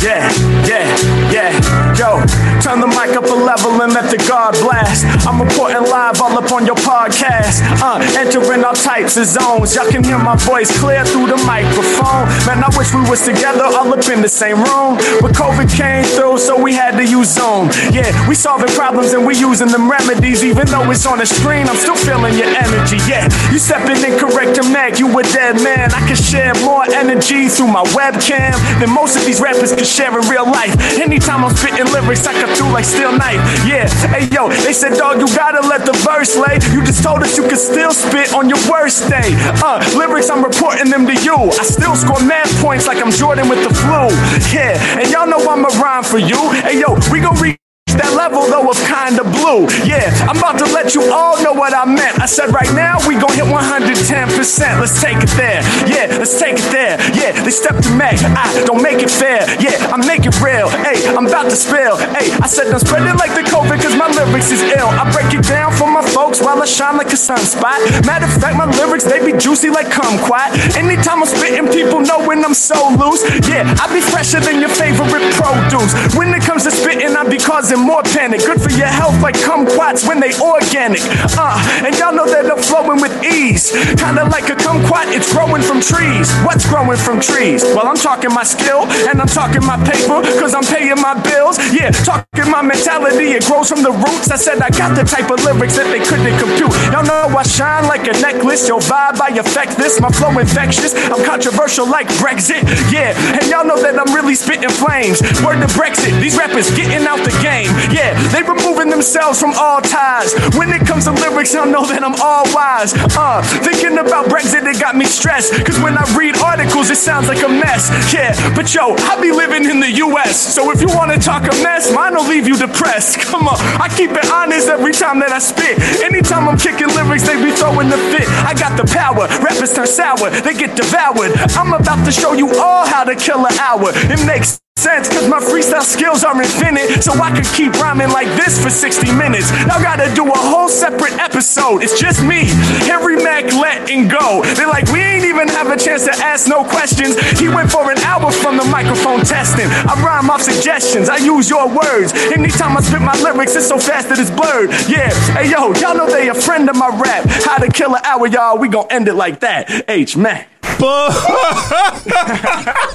yeah, 0.02 0.30
yeah, 0.66 0.86
yeah. 1.32 1.50
Yo, 1.98 2.22
turn 2.62 2.80
the 2.80 2.86
mic 2.86 3.16
up 3.16 3.24
a 3.24 3.34
level 3.34 3.82
and 3.82 3.92
let 3.92 4.10
the 4.10 4.18
guard 4.28 4.54
blast. 4.62 5.04
I'm 5.26 5.40
reporting 5.40 5.90
live 5.90 6.20
all 6.20 6.36
up 6.38 6.50
on 6.52 6.66
your 6.66 6.76
podcast. 6.76 7.62
Uh, 7.82 7.98
entering 8.18 8.64
all 8.64 8.74
types 8.74 9.16
of 9.16 9.26
zones. 9.26 9.74
Y'all 9.74 9.88
can 9.90 10.04
hear 10.04 10.18
my 10.18 10.36
voice 10.36 10.70
clear 10.78 11.04
through 11.04 11.26
the 11.26 11.36
microphone. 11.46 12.26
Man, 12.46 12.62
I 12.62 12.70
wish 12.76 12.94
we 12.94 13.02
was 13.08 13.24
together 13.24 13.64
all 13.64 13.92
up 13.92 14.06
in 14.08 14.22
the 14.22 14.28
same 14.28 14.58
room. 14.58 14.96
But 15.20 15.32
COVID 15.32 15.68
came 15.74 16.04
through, 16.04 16.38
so 16.38 16.60
we 16.60 16.74
had 16.74 16.96
to 16.96 17.04
use 17.04 17.34
Zoom. 17.34 17.70
Yeah, 17.92 18.10
we 18.28 18.34
solving 18.34 18.72
problems 18.74 19.12
and 19.12 19.26
we 19.26 19.36
using 19.36 19.68
them 19.68 19.90
remedies. 19.90 20.44
Even 20.44 20.66
though 20.66 20.90
it's 20.90 21.06
on 21.06 21.18
the 21.18 21.26
screen, 21.26 21.68
I'm 21.68 21.76
still 21.88 22.04
feeling 22.04 22.36
your 22.36 22.52
energy. 22.52 23.00
Yeah, 23.08 23.24
you 23.48 23.58
stepping 23.58 23.96
in 24.04 24.20
correct 24.20 24.56
to 24.56 24.62
Mack, 24.68 24.98
you 24.98 25.08
a 25.08 25.22
dead 25.22 25.56
man. 25.64 25.88
I 25.94 26.04
can 26.04 26.16
share 26.16 26.52
more 26.60 26.84
energy 26.84 27.48
through 27.48 27.68
my 27.68 27.82
webcam 27.96 28.52
than 28.78 28.92
most 28.92 29.16
of 29.16 29.24
these 29.24 29.40
rappers 29.40 29.72
can 29.72 29.84
share 29.84 30.12
in 30.12 30.28
real 30.28 30.44
life. 30.44 30.76
Anytime 31.00 31.44
I'm 31.44 31.56
spitting 31.56 31.88
lyrics, 31.88 32.26
I 32.26 32.34
cut 32.36 32.52
through 32.56 32.72
like 32.72 32.84
steel 32.84 33.12
knife. 33.16 33.40
Yeah, 33.64 33.88
hey 34.12 34.28
yo, 34.28 34.50
they 34.50 34.74
said, 34.74 34.98
dog, 34.98 35.18
you 35.18 35.26
gotta 35.32 35.66
let 35.66 35.86
the 35.86 35.96
verse 36.04 36.36
lay. 36.36 36.60
You 36.76 36.84
just 36.84 37.02
told 37.02 37.22
us 37.22 37.38
you 37.38 37.48
could 37.48 37.58
still 37.58 37.92
spit 37.92 38.34
on 38.34 38.50
your 38.50 38.60
worst 38.68 39.08
day. 39.08 39.32
Uh, 39.64 39.80
lyrics, 39.96 40.28
I'm 40.28 40.44
reporting 40.44 40.90
them 40.90 41.06
to 41.06 41.16
you. 41.24 41.36
I 41.56 41.64
still 41.64 41.96
score 41.96 42.20
math 42.20 42.52
points 42.60 42.86
like 42.86 42.98
I'm 42.98 43.10
Jordan 43.10 43.48
with 43.48 43.64
the 43.64 43.72
flu. 43.72 44.12
Yeah, 44.52 44.76
and 45.00 45.08
y'all 45.08 45.26
know 45.26 45.40
I'm 45.48 45.64
a 45.64 45.72
rhyme 45.80 46.04
for 46.04 46.18
you. 46.18 46.52
Hey 46.60 46.80
yo, 46.80 46.98
we 47.10 47.20
gon' 47.20 47.36
reach 47.40 47.58
that 47.98 48.14
level 48.14 48.46
though 48.46 48.70
of 48.70 48.78
kinda 48.86 49.24
blue. 49.36 49.66
Yeah, 49.84 50.06
I'm 50.30 50.38
about 50.38 50.58
to 50.62 50.66
let 50.70 50.94
you 50.94 51.12
all 51.12 51.36
know 51.42 51.52
what 51.52 51.74
I 51.74 51.84
meant. 51.84 52.20
I 52.20 52.26
said 52.26 52.54
right 52.54 52.70
now 52.72 52.98
we 53.06 53.14
gon' 53.18 53.34
hit 53.34 53.46
110%. 53.46 54.80
Let's 54.80 55.00
take 55.02 55.18
it 55.18 55.32
there. 55.34 55.60
Yeah, 55.86 56.06
let's 56.16 56.38
take 56.38 56.56
it 56.58 56.68
there. 56.70 56.96
Yeah, 57.12 57.34
they 57.42 57.50
step 57.50 57.76
to 57.82 57.90
me. 57.90 58.10
I 58.38 58.46
don't 58.64 58.82
make 58.82 59.02
it 59.02 59.10
fair. 59.10 59.42
Yeah, 59.58 59.92
I 59.92 59.96
make 60.06 60.24
it 60.24 60.34
real. 60.40 60.70
Hey, 60.70 61.02
I'm 61.16 61.26
about 61.26 61.50
to 61.50 61.56
spill. 61.56 61.98
Hey, 62.14 62.30
I 62.38 62.46
said 62.46 62.70
don't 62.70 62.80
spread 62.80 63.02
it 63.06 63.16
like 63.18 63.34
the 63.34 63.42
COVID 63.42 63.82
cause 63.82 63.96
my 63.96 64.08
lyrics 64.08 64.50
is 64.50 64.62
ill. 64.62 64.88
I 64.88 65.10
break 65.10 65.34
it 65.34 65.44
down 65.46 65.72
for 65.74 65.90
my 65.90 66.02
folks 66.14 66.40
while 66.40 66.60
I 66.62 66.66
shine 66.66 66.96
like 66.96 67.12
a 67.12 67.20
sunspot. 67.20 67.78
Matter 68.06 68.26
of 68.26 68.34
fact, 68.40 68.56
my 68.56 68.66
lyrics 68.78 69.04
they 69.04 69.18
be 69.24 69.36
juicy 69.36 69.70
like 69.70 69.88
kumquat. 69.88 70.76
Anytime 70.76 71.20
I'm 71.22 71.26
spitting, 71.26 71.68
people 71.68 72.00
know 72.00 72.20
when 72.26 72.44
I'm 72.44 72.54
so 72.54 72.94
loose. 72.94 73.22
Yeah, 73.48 73.66
I 73.82 73.92
be 73.92 74.00
fresher 74.00 74.40
than 74.40 74.60
your 74.60 74.70
favorite 74.70 75.26
produce. 75.34 75.92
When 76.14 76.32
it 76.34 76.42
comes 76.42 76.64
to 76.64 76.70
spitting, 76.70 77.16
I 77.16 77.24
be 77.24 77.38
causing 77.38 77.87
more 77.88 78.04
panic. 78.04 78.44
Good 78.44 78.60
for 78.60 78.68
your 78.76 78.92
health 78.92 79.16
like 79.24 79.34
kumquats 79.34 80.06
when 80.06 80.20
they 80.20 80.36
organic. 80.36 81.00
Uh, 81.40 81.56
and 81.80 81.96
y'all 81.96 82.12
know 82.12 82.28
that 82.28 82.44
I'm 82.44 82.60
flowing 82.60 83.00
with 83.00 83.16
ease. 83.24 83.72
Kinda 83.96 84.28
like 84.28 84.52
a 84.52 84.56
kumquat, 84.60 85.08
it's 85.16 85.32
growing 85.32 85.64
from 85.64 85.80
trees. 85.80 86.28
What's 86.44 86.68
growing 86.68 87.00
from 87.00 87.16
trees? 87.18 87.64
Well, 87.72 87.88
I'm 87.88 87.96
talking 87.96 88.28
my 88.28 88.44
skill 88.44 88.84
and 89.08 89.16
I'm 89.16 89.26
talking 89.26 89.64
my 89.64 89.80
paper, 89.88 90.20
cause 90.36 90.52
I'm 90.52 90.68
paying 90.68 91.00
my 91.00 91.16
bills. 91.24 91.56
Yeah, 91.72 91.88
talking 92.04 92.52
my 92.52 92.60
mentality, 92.60 93.32
it 93.32 93.48
grows 93.48 93.72
from 93.72 93.80
the 93.80 93.96
roots. 94.04 94.28
I 94.28 94.36
said 94.36 94.60
I 94.60 94.68
got 94.68 94.92
the 94.92 95.08
type 95.08 95.32
of 95.32 95.40
lyrics 95.48 95.80
that 95.80 95.88
they 95.88 96.04
couldn't 96.04 96.36
compute. 96.36 96.70
Y'all 96.92 97.08
know 97.08 97.32
I 97.32 97.42
shine 97.42 97.88
like 97.88 98.04
a 98.04 98.12
necklace. 98.20 98.68
Your 98.68 98.84
vibe, 98.84 99.16
I 99.16 99.32
affect 99.40 99.80
this. 99.80 99.96
My 99.96 100.12
flow 100.12 100.36
infectious. 100.36 100.92
I'm 101.08 101.24
controversial 101.24 101.88
like 101.88 102.08
Brexit. 102.20 102.60
Yeah, 102.92 103.16
and 103.32 103.48
y'all 103.48 103.64
know 103.64 103.80
that 103.80 103.96
I'm 103.96 104.12
really 104.12 104.36
spitting 104.36 104.68
flames. 104.68 105.24
Word 105.40 105.64
to 105.64 105.70
Brexit, 105.72 106.12
these 106.20 106.36
rappers 106.36 106.68
getting 106.76 107.08
out 107.08 107.24
the 107.24 107.32
game. 107.40 107.77
Yeah, 107.90 108.14
they 108.32 108.42
removing 108.42 108.90
themselves 108.90 109.40
from 109.40 109.52
all 109.56 109.80
ties. 109.80 110.34
When 110.56 110.70
it 110.70 110.86
comes 110.86 111.04
to 111.04 111.12
lyrics, 111.12 111.54
y'all 111.54 111.66
know 111.66 111.86
that 111.86 112.02
I'm 112.02 112.16
all 112.20 112.44
wise. 112.54 112.94
Uh, 113.14 113.42
thinking 113.62 113.98
about 113.98 114.26
Brexit, 114.26 114.66
it 114.66 114.80
got 114.80 114.96
me 114.96 115.04
stressed. 115.04 115.52
Cause 115.64 115.78
when 115.80 115.96
I 115.96 116.04
read 116.16 116.36
articles, 116.38 116.90
it 116.90 116.96
sounds 116.96 117.28
like 117.28 117.42
a 117.42 117.48
mess. 117.48 117.90
Yeah, 118.12 118.34
but 118.54 118.72
yo, 118.74 118.94
I 119.08 119.20
be 119.20 119.30
living 119.30 119.64
in 119.64 119.80
the 119.80 119.90
US. 120.04 120.36
So 120.36 120.70
if 120.70 120.80
you 120.80 120.88
wanna 120.88 121.18
talk 121.18 121.44
a 121.44 121.54
mess, 121.62 121.92
mine 121.92 122.14
will 122.14 122.28
leave 122.28 122.46
you 122.46 122.56
depressed. 122.56 123.20
Come 123.20 123.48
on, 123.48 123.58
I 123.80 123.88
keep 123.96 124.10
it 124.12 124.30
honest 124.30 124.68
every 124.68 124.92
time 124.92 125.18
that 125.20 125.30
I 125.30 125.38
spit. 125.38 125.78
Anytime 126.02 126.48
I'm 126.48 126.58
kicking 126.58 126.88
lyrics, 126.88 127.26
they 127.26 127.36
be 127.42 127.50
throwing 127.52 127.88
the 127.88 127.98
fit. 128.12 128.28
I 128.44 128.54
got 128.54 128.76
the 128.76 128.86
power, 128.90 129.26
rappers 129.42 129.74
turn 129.74 129.86
sour, 129.86 130.30
they 130.30 130.54
get 130.54 130.76
devoured. 130.76 131.32
I'm 131.56 131.72
about 131.72 132.04
to 132.04 132.12
show 132.12 132.32
you 132.32 132.48
all 132.58 132.86
how 132.86 133.04
to 133.04 133.14
kill 133.14 133.44
an 133.46 133.56
hour. 133.58 133.90
It 133.94 134.24
makes 134.26 134.60
sense 134.78 135.08
cause 135.08 135.26
my 135.26 135.40
freestyle 135.40 135.82
skills 135.82 136.22
are 136.22 136.40
infinite 136.40 137.02
so 137.02 137.12
i 137.18 137.34
could 137.34 137.44
keep 137.50 137.72
rhyming 137.82 138.10
like 138.10 138.28
this 138.38 138.62
for 138.62 138.70
60 138.70 139.10
minutes. 139.12 139.50
Now 139.66 139.82
gotta 139.82 140.14
do 140.14 140.24
a 140.24 140.38
whole 140.38 140.68
separate 140.68 141.18
episode. 141.18 141.82
It's 141.82 141.98
just 141.98 142.22
me 142.22 142.46
Harry 142.86 143.16
Mack 143.16 143.52
letting 143.52 144.06
go. 144.06 144.42
They're 144.54 144.68
like 144.68 144.86
we 144.92 145.00
ain't 145.00 145.24
even 145.24 145.48
have 145.48 145.66
a 145.68 145.76
chance 145.76 146.04
to 146.04 146.12
ask 146.12 146.46
no 146.46 146.62
questions. 146.62 147.18
He 147.40 147.48
went 147.48 147.72
for 147.72 147.90
an 147.90 147.98
hour 147.98 148.30
from 148.30 148.56
the 148.56 148.64
microphone 148.64 149.24
testing. 149.24 149.66
I 149.66 149.98
rhyme 149.98 150.30
off 150.30 150.42
suggestions 150.42 151.08
i 151.08 151.16
use 151.16 151.50
your 151.50 151.66
words. 151.66 152.12
Anytime 152.30 152.76
i 152.76 152.80
spit 152.80 153.02
my 153.02 153.18
lyrics 153.20 153.56
it's 153.56 153.66
so 153.66 153.78
fast 153.78 154.08
that 154.10 154.18
it's 154.20 154.30
blurred. 154.30 154.70
Yeah 154.86 155.10
hey 155.34 155.50
yo 155.50 155.74
y'all 155.74 155.96
know 155.96 156.06
they 156.06 156.28
a 156.28 156.34
friend 156.34 156.70
of 156.70 156.76
my 156.76 156.88
rap. 156.88 157.24
How 157.26 157.58
to 157.58 157.68
kill 157.72 157.96
an 157.96 158.04
hour 158.04 158.28
y'all 158.28 158.58
we 158.58 158.68
gon' 158.68 158.86
end 158.90 159.08
it 159.08 159.14
like 159.14 159.40
that. 159.40 159.90
H 159.90 160.16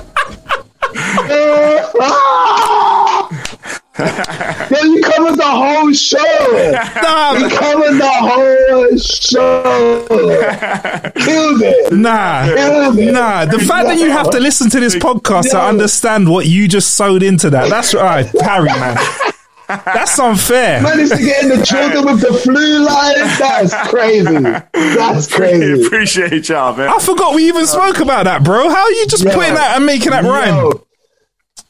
Yo, 3.99 4.81
you 4.84 5.01
covered 5.03 5.38
the 5.38 5.43
whole 5.45 5.93
show. 5.93 6.18
Nah, 7.01 7.34
you 7.38 7.49
covered 7.49 7.97
the 7.97 8.10
whole 8.11 8.97
show. 8.97 10.05
Killed 11.15 11.61
it. 11.61 11.93
Nah, 11.93 12.45
Killed 12.45 12.97
it. 12.99 13.11
nah. 13.14 13.45
The 13.45 13.60
fact 13.60 13.88
that 13.88 13.97
you 13.99 14.10
have 14.10 14.30
to 14.31 14.39
listen 14.39 14.69
to 14.72 14.80
this 14.80 14.95
podcast 14.95 15.51
to 15.51 15.60
understand 15.61 16.30
what 16.30 16.45
you 16.47 16.68
just 16.68 16.97
sewed 16.97 17.23
into 17.23 17.49
that—that's 17.51 17.93
right, 17.93 18.26
Harry, 18.41 18.65
man. 18.65 18.97
That's 19.85 20.17
unfair. 20.19 20.81
Managed 20.81 21.11
to 21.11 21.17
get 21.17 21.43
in 21.43 21.49
the 21.49 21.65
children 21.65 22.05
with 22.05 22.21
the 22.21 22.33
flu 22.33 22.85
line. 22.85 23.15
That's 23.39 23.89
crazy. 23.89 24.41
That's 24.73 25.27
crazy. 25.33 25.85
appreciate 25.85 26.49
y'all 26.49 26.75
man 26.75 26.89
I 26.89 26.99
forgot 26.99 27.35
we 27.35 27.47
even 27.47 27.65
spoke 27.65 27.99
about 27.99 28.25
that, 28.25 28.43
bro. 28.43 28.69
How 28.69 28.83
are 28.83 28.91
you 28.91 29.07
just 29.07 29.23
Yo. 29.23 29.33
putting 29.33 29.55
that 29.55 29.77
and 29.77 29.85
making 29.85 30.11
that 30.11 30.23
rhyme? 30.23 30.55
Yo, 30.55 30.85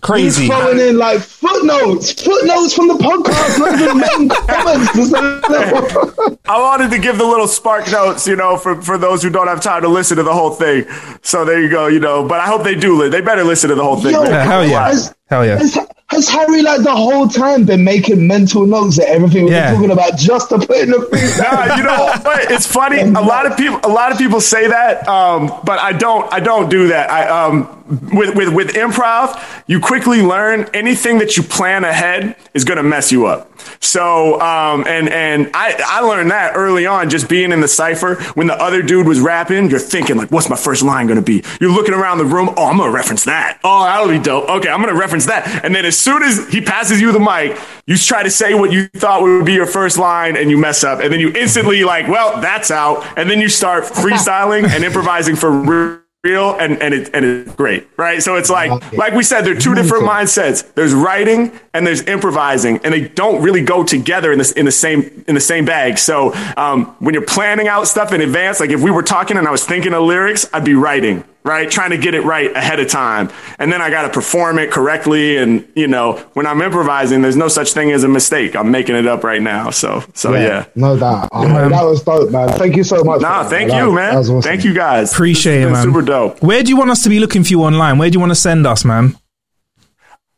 Crazy. 0.03 0.43
He's 0.43 0.51
throwing 0.51 0.79
in 0.79 0.97
like 0.97 1.21
footnotes, 1.21 2.11
footnotes 2.21 2.73
from 2.73 2.89
the 2.89 2.95
podcast, 2.95 3.57
not 3.57 3.79
even 3.79 3.97
making 3.99 4.29
comments. 4.29 5.13
I 6.45 6.59
wanted 6.59 6.91
to 6.91 6.99
give 6.99 7.17
the 7.17 7.23
little 7.23 7.47
spark 7.47 7.89
notes, 7.89 8.27
you 8.27 8.35
know, 8.35 8.57
for, 8.57 8.81
for 8.81 8.97
those 8.97 9.23
who 9.23 9.29
don't 9.29 9.47
have 9.47 9.61
time 9.61 9.81
to 9.83 9.87
listen 9.87 10.17
to 10.17 10.23
the 10.23 10.33
whole 10.33 10.51
thing. 10.51 10.85
So 11.21 11.45
there 11.45 11.61
you 11.61 11.69
go, 11.69 11.87
you 11.87 12.01
know. 12.01 12.27
But 12.27 12.41
I 12.41 12.47
hope 12.47 12.63
they 12.63 12.75
do. 12.75 13.09
They 13.09 13.21
better 13.21 13.45
listen 13.45 13.69
to 13.69 13.75
the 13.75 13.83
whole 13.83 13.95
thing. 13.95 14.11
Yo, 14.11 14.23
man. 14.23 14.45
Hell 14.45 14.65
yeah. 14.67 14.87
Has, 14.87 15.15
Hell 15.29 15.45
yeah. 15.45 15.57
has, 15.59 15.77
has 16.13 16.29
Harry 16.29 16.61
like 16.61 16.81
the 16.83 16.95
whole 16.95 17.27
time 17.27 17.65
been 17.65 17.83
making 17.83 18.25
mental 18.27 18.65
notes 18.65 18.97
of 18.99 19.05
everything 19.05 19.43
we've 19.45 19.53
Yeah. 19.53 19.71
been 19.71 19.75
talking 19.75 19.91
about 19.91 20.17
just 20.17 20.49
to 20.49 20.57
put 20.59 20.77
in 20.77 20.91
the 20.91 20.97
freestyle? 21.11 21.67
Nah, 21.67 21.75
you 21.75 21.83
know 21.83 22.13
but 22.23 22.51
It's 22.51 22.67
funny. 22.67 23.01
A 23.01 23.05
lot 23.33 23.45
of 23.45 23.57
people, 23.57 23.79
a 23.83 23.89
lot 23.89 24.11
of 24.11 24.17
people 24.17 24.39
say 24.41 24.67
that, 24.67 25.07
um, 25.07 25.51
but 25.63 25.79
I 25.79 25.91
don't. 25.93 26.31
I 26.33 26.39
don't 26.39 26.69
do 26.69 26.87
that. 26.89 27.09
I 27.11 27.27
um, 27.27 27.82
with, 27.87 28.35
with, 28.35 28.53
with 28.53 28.69
improv, 28.73 29.63
you 29.67 29.79
quickly 29.79 30.21
learn 30.21 30.69
anything 30.73 31.19
that 31.19 31.37
you 31.37 31.43
plan 31.43 31.83
ahead 31.83 32.35
is 32.53 32.63
going 32.63 32.77
to 32.77 32.83
mess 32.83 33.11
you 33.11 33.25
up. 33.25 33.49
So, 33.79 34.39
um, 34.41 34.85
and, 34.87 35.09
and 35.09 35.49
I, 35.53 35.79
I 35.85 36.01
learned 36.01 36.31
that 36.31 36.53
early 36.55 36.85
on, 36.85 37.09
just 37.09 37.29
being 37.29 37.51
in 37.51 37.61
the 37.61 37.67
cipher. 37.67 38.15
When 38.33 38.47
the 38.47 38.55
other 38.55 38.81
dude 38.81 39.07
was 39.07 39.19
rapping, 39.19 39.69
you're 39.69 39.79
thinking 39.79 40.15
like, 40.15 40.31
what's 40.31 40.49
my 40.49 40.55
first 40.55 40.83
line 40.83 41.07
going 41.07 41.19
to 41.19 41.25
be? 41.25 41.43
You're 41.59 41.71
looking 41.71 41.93
around 41.93 42.17
the 42.17 42.25
room. 42.25 42.49
Oh, 42.57 42.67
I'm 42.67 42.77
going 42.77 42.89
to 42.89 42.95
reference 42.95 43.25
that. 43.25 43.59
Oh, 43.63 43.83
that'll 43.83 44.09
be 44.09 44.19
dope. 44.19 44.49
Okay. 44.49 44.69
I'm 44.69 44.81
going 44.81 44.93
to 44.93 44.99
reference 44.99 45.25
that. 45.27 45.63
And 45.63 45.75
then 45.75 45.85
as 45.85 45.97
soon 45.97 46.23
as 46.23 46.47
he 46.49 46.61
passes 46.61 47.01
you 47.01 47.11
the 47.11 47.19
mic, 47.19 47.59
you 47.85 47.97
try 47.97 48.23
to 48.23 48.31
say 48.31 48.53
what 48.53 48.71
you 48.71 48.87
thought 48.89 49.21
would 49.21 49.45
be 49.45 49.53
your 49.53 49.65
first 49.65 49.97
line 49.97 50.37
and 50.37 50.49
you 50.49 50.57
mess 50.57 50.83
up. 50.83 50.99
And 50.99 51.11
then 51.11 51.19
you 51.19 51.31
instantly 51.33 51.83
like, 51.83 52.07
well, 52.07 52.39
that's 52.41 52.71
out. 52.71 53.05
And 53.17 53.29
then 53.29 53.39
you 53.39 53.49
start 53.49 53.83
freestyling 53.85 54.67
and 54.67 54.83
improvising 54.83 55.35
for 55.35 55.51
real 55.51 56.02
real 56.23 56.53
and 56.53 56.81
and 56.81 56.93
it 56.93 57.09
and 57.13 57.25
it's 57.25 57.55
great, 57.55 57.85
right? 57.97 58.23
So 58.23 58.37
it's 58.37 58.49
like 58.49 58.71
like 58.93 59.13
we 59.13 59.23
said, 59.23 59.41
there 59.41 59.57
are 59.57 59.59
two 59.59 59.75
different 59.75 60.05
mindsets. 60.05 60.73
There's 60.73 60.93
writing 60.93 61.51
and 61.73 61.85
there's 61.85 62.01
improvising, 62.03 62.79
and 62.85 62.93
they 62.93 63.09
don't 63.09 63.41
really 63.41 63.61
go 63.61 63.83
together 63.83 64.31
in 64.31 64.37
this 64.37 64.53
in 64.53 64.63
the 64.63 64.71
same 64.71 65.25
in 65.27 65.35
the 65.35 65.41
same 65.41 65.65
bag. 65.65 65.97
So 65.97 66.33
um, 66.55 66.95
when 66.99 67.13
you're 67.13 67.25
planning 67.25 67.67
out 67.67 67.87
stuff 67.89 68.13
in 68.13 68.21
advance, 68.21 68.61
like 68.61 68.69
if 68.69 68.81
we 68.81 68.89
were 68.89 69.03
talking 69.03 69.37
and 69.37 69.45
I 69.47 69.51
was 69.51 69.65
thinking 69.65 69.93
of 69.93 70.03
lyrics, 70.03 70.49
I'd 70.53 70.63
be 70.63 70.75
writing. 70.75 71.25
Right, 71.45 71.69
trying 71.69 71.89
to 71.89 71.97
get 71.97 72.15
it 72.15 72.21
right 72.21 72.55
ahead 72.55 72.79
of 72.79 72.87
time, 72.87 73.29
and 73.59 73.69
then 73.69 73.81
I 73.81 73.89
got 73.89 74.03
to 74.03 74.09
perform 74.09 74.57
it 74.59 74.71
correctly. 74.71 75.35
And 75.35 75.67
you 75.75 75.87
know, 75.87 76.13
when 76.35 76.47
I'm 76.47 76.61
improvising, 76.61 77.21
there's 77.21 77.35
no 77.35 77.49
such 77.49 77.73
thing 77.73 77.91
as 77.91 78.05
a 78.05 78.07
mistake. 78.07 78.55
I'm 78.55 78.71
making 78.71 78.95
it 78.95 79.07
up 79.07 79.25
right 79.25 79.41
now. 79.41 79.69
So, 79.69 80.05
so 80.13 80.33
yeah, 80.35 80.67
no 80.75 80.97
doubt. 80.97 81.27
Oh, 81.33 81.45
man, 81.45 81.71
that 81.71 81.83
was 81.83 82.01
dope, 82.01 82.31
man. 82.31 82.47
Thank 82.57 82.77
you 82.77 82.85
so 82.85 83.03
much. 83.03 83.19
Nah, 83.19 83.43
for 83.43 83.49
that, 83.49 83.49
thank 83.49 83.69
man. 83.71 83.77
you, 83.79 83.85
That- 83.87 83.95
man. 83.95 84.13
that 84.13 84.19
was 84.19 84.29
awesome. 84.29 84.41
Thank 84.41 84.63
you 84.63 84.73
guys. 84.73 85.11
Appreciate 85.11 85.59
This 85.59 85.67
it, 85.67 85.71
man. 85.73 85.83
Super 85.83 86.01
dope. 86.01 86.41
Where 86.41 86.63
do 86.63 86.69
you 86.69 86.77
want 86.77 86.91
us 86.91 87.03
to 87.03 87.09
be 87.09 87.19
looking 87.19 87.43
for 87.43 87.49
you 87.49 87.61
online? 87.63 87.97
Where 87.97 88.09
do 88.09 88.13
you 88.15 88.21
want 88.21 88.31
to 88.31 88.35
send 88.35 88.65
us, 88.65 88.85
man? 88.85 89.17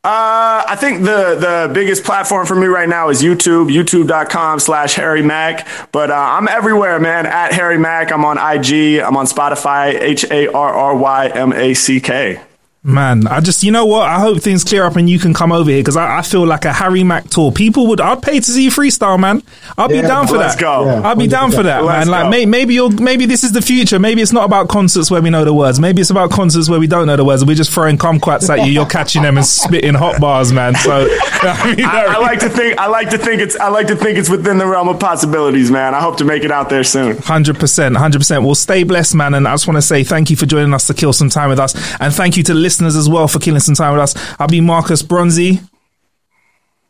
Uh, 0.06 0.62
I 0.68 0.76
think 0.76 1.00
the 1.00 1.34
the 1.34 1.70
biggest 1.74 2.04
platform 2.04 2.46
for 2.46 2.54
me 2.54 2.68
right 2.68 2.88
now 2.88 3.08
is 3.08 3.22
YouTube, 3.22 3.74
youtube.com 3.74 4.60
slash 4.60 4.94
Harry 4.94 5.20
Mack. 5.20 5.66
But 5.90 6.12
uh, 6.12 6.14
I'm 6.14 6.46
everywhere, 6.46 7.00
man, 7.00 7.26
at 7.26 7.52
Harry 7.52 7.76
Mack. 7.76 8.12
I'm 8.12 8.24
on 8.24 8.38
IG. 8.38 9.00
I'm 9.00 9.16
on 9.16 9.26
Spotify, 9.26 10.00
H 10.00 10.24
A 10.30 10.46
R 10.46 10.72
R 10.72 10.96
Y 10.96 11.26
M 11.26 11.52
A 11.52 11.74
C 11.74 12.00
K. 12.00 12.40
Man, 12.88 13.26
I 13.26 13.40
just, 13.40 13.64
you 13.64 13.72
know 13.72 13.84
what? 13.84 14.08
I 14.08 14.20
hope 14.20 14.40
things 14.40 14.62
clear 14.62 14.84
up 14.84 14.94
and 14.94 15.10
you 15.10 15.18
can 15.18 15.34
come 15.34 15.50
over 15.50 15.68
here 15.68 15.80
because 15.80 15.96
I, 15.96 16.18
I 16.18 16.22
feel 16.22 16.46
like 16.46 16.64
a 16.64 16.72
Harry 16.72 17.02
Mack 17.02 17.28
tour. 17.28 17.50
People 17.50 17.88
would, 17.88 18.00
I'd 18.00 18.22
pay 18.22 18.38
to 18.38 18.44
see 18.44 18.62
you 18.62 18.70
freestyle, 18.70 19.18
man. 19.18 19.42
I'll 19.76 19.88
be 19.88 19.96
Yeah, 19.96 20.02
down 20.02 20.28
for 20.28 20.36
let's 20.36 20.54
that. 20.54 20.60
go. 20.60 20.84
Yeah, 20.84 21.00
I'll 21.00 21.16
be 21.16 21.26
down 21.26 21.50
for 21.50 21.64
that, 21.64 21.82
Let's 21.82 22.08
man. 22.08 22.22
Like, 22.22 22.30
may, 22.30 22.46
maybe 22.46 22.74
you'll, 22.74 22.90
maybe 22.90 23.26
this 23.26 23.42
is 23.42 23.50
the 23.50 23.60
future. 23.60 23.98
Maybe 23.98 24.22
it's 24.22 24.32
not 24.32 24.44
about 24.44 24.68
concerts 24.68 25.10
where 25.10 25.20
we 25.20 25.30
know 25.30 25.44
the 25.44 25.52
words. 25.52 25.80
Maybe 25.80 26.00
it's 26.00 26.10
about 26.10 26.30
concerts 26.30 26.70
where 26.70 26.78
we 26.78 26.86
don't 26.86 27.08
know 27.08 27.16
the 27.16 27.24
words. 27.24 27.44
We're 27.44 27.56
just 27.56 27.72
throwing 27.72 27.98
kumquats 27.98 28.48
at 28.48 28.64
you. 28.64 28.72
You're 28.72 28.86
catching 28.86 29.22
them 29.22 29.36
and 29.36 29.44
spitting 29.44 29.94
hot 29.94 30.20
bars, 30.20 30.52
man. 30.52 30.76
So, 30.76 30.92
I 31.42 31.74
mean, 31.74 31.84
I, 31.84 32.04
I 32.04 32.18
like 32.18 32.38
to 32.38 32.48
think 32.48 32.78
I 32.78 32.86
like 32.86 33.10
to 33.10 33.18
think 33.18 33.42
it's 33.42 33.56
I 33.56 33.66
like 33.68 33.88
to 33.88 33.96
think 33.96 34.16
it's 34.16 34.30
within 34.30 34.58
the 34.58 34.66
realm 34.66 34.88
of 34.88 35.00
possibilities, 35.00 35.72
man. 35.72 35.92
I 35.92 36.00
hope 36.00 36.18
to 36.18 36.24
make 36.24 36.44
it 36.44 36.52
out 36.52 36.68
there 36.68 36.84
soon. 36.84 37.16
Hundred 37.18 37.58
percent, 37.58 37.96
hundred 37.96 38.18
percent. 38.18 38.44
Well, 38.44 38.54
stay 38.54 38.84
blessed, 38.84 39.16
man. 39.16 39.34
And 39.34 39.48
I 39.48 39.54
just 39.54 39.66
want 39.66 39.76
to 39.78 39.82
say 39.82 40.04
thank 40.04 40.30
you 40.30 40.36
for 40.36 40.46
joining 40.46 40.72
us 40.72 40.86
to 40.86 40.94
kill 40.94 41.12
some 41.12 41.30
time 41.30 41.48
with 41.48 41.58
us, 41.58 41.74
and 42.00 42.14
thank 42.14 42.36
you 42.36 42.44
to 42.44 42.54
the 42.54 42.60
listeners 42.76 42.96
as 42.96 43.08
well 43.08 43.26
for 43.28 43.38
killing 43.38 43.60
some 43.60 43.74
time 43.74 43.92
with 43.94 44.02
us. 44.02 44.36
I'll 44.38 44.48
be 44.48 44.60
Marcus 44.60 45.02
Bronzy. 45.02 45.60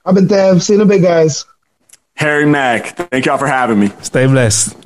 I've 0.05 0.15
been 0.17 0.27
there. 0.27 0.59
Seen 0.61 0.81
a 0.81 0.85
big 0.85 1.03
guys. 1.03 1.45
Harry 2.15 2.47
Mack, 2.47 2.97
thank 2.97 3.27
y'all 3.27 3.39
for 3.39 3.47
having 3.47 3.79
me. 3.79 3.91
Stay 4.03 4.27
blessed. 4.27 4.77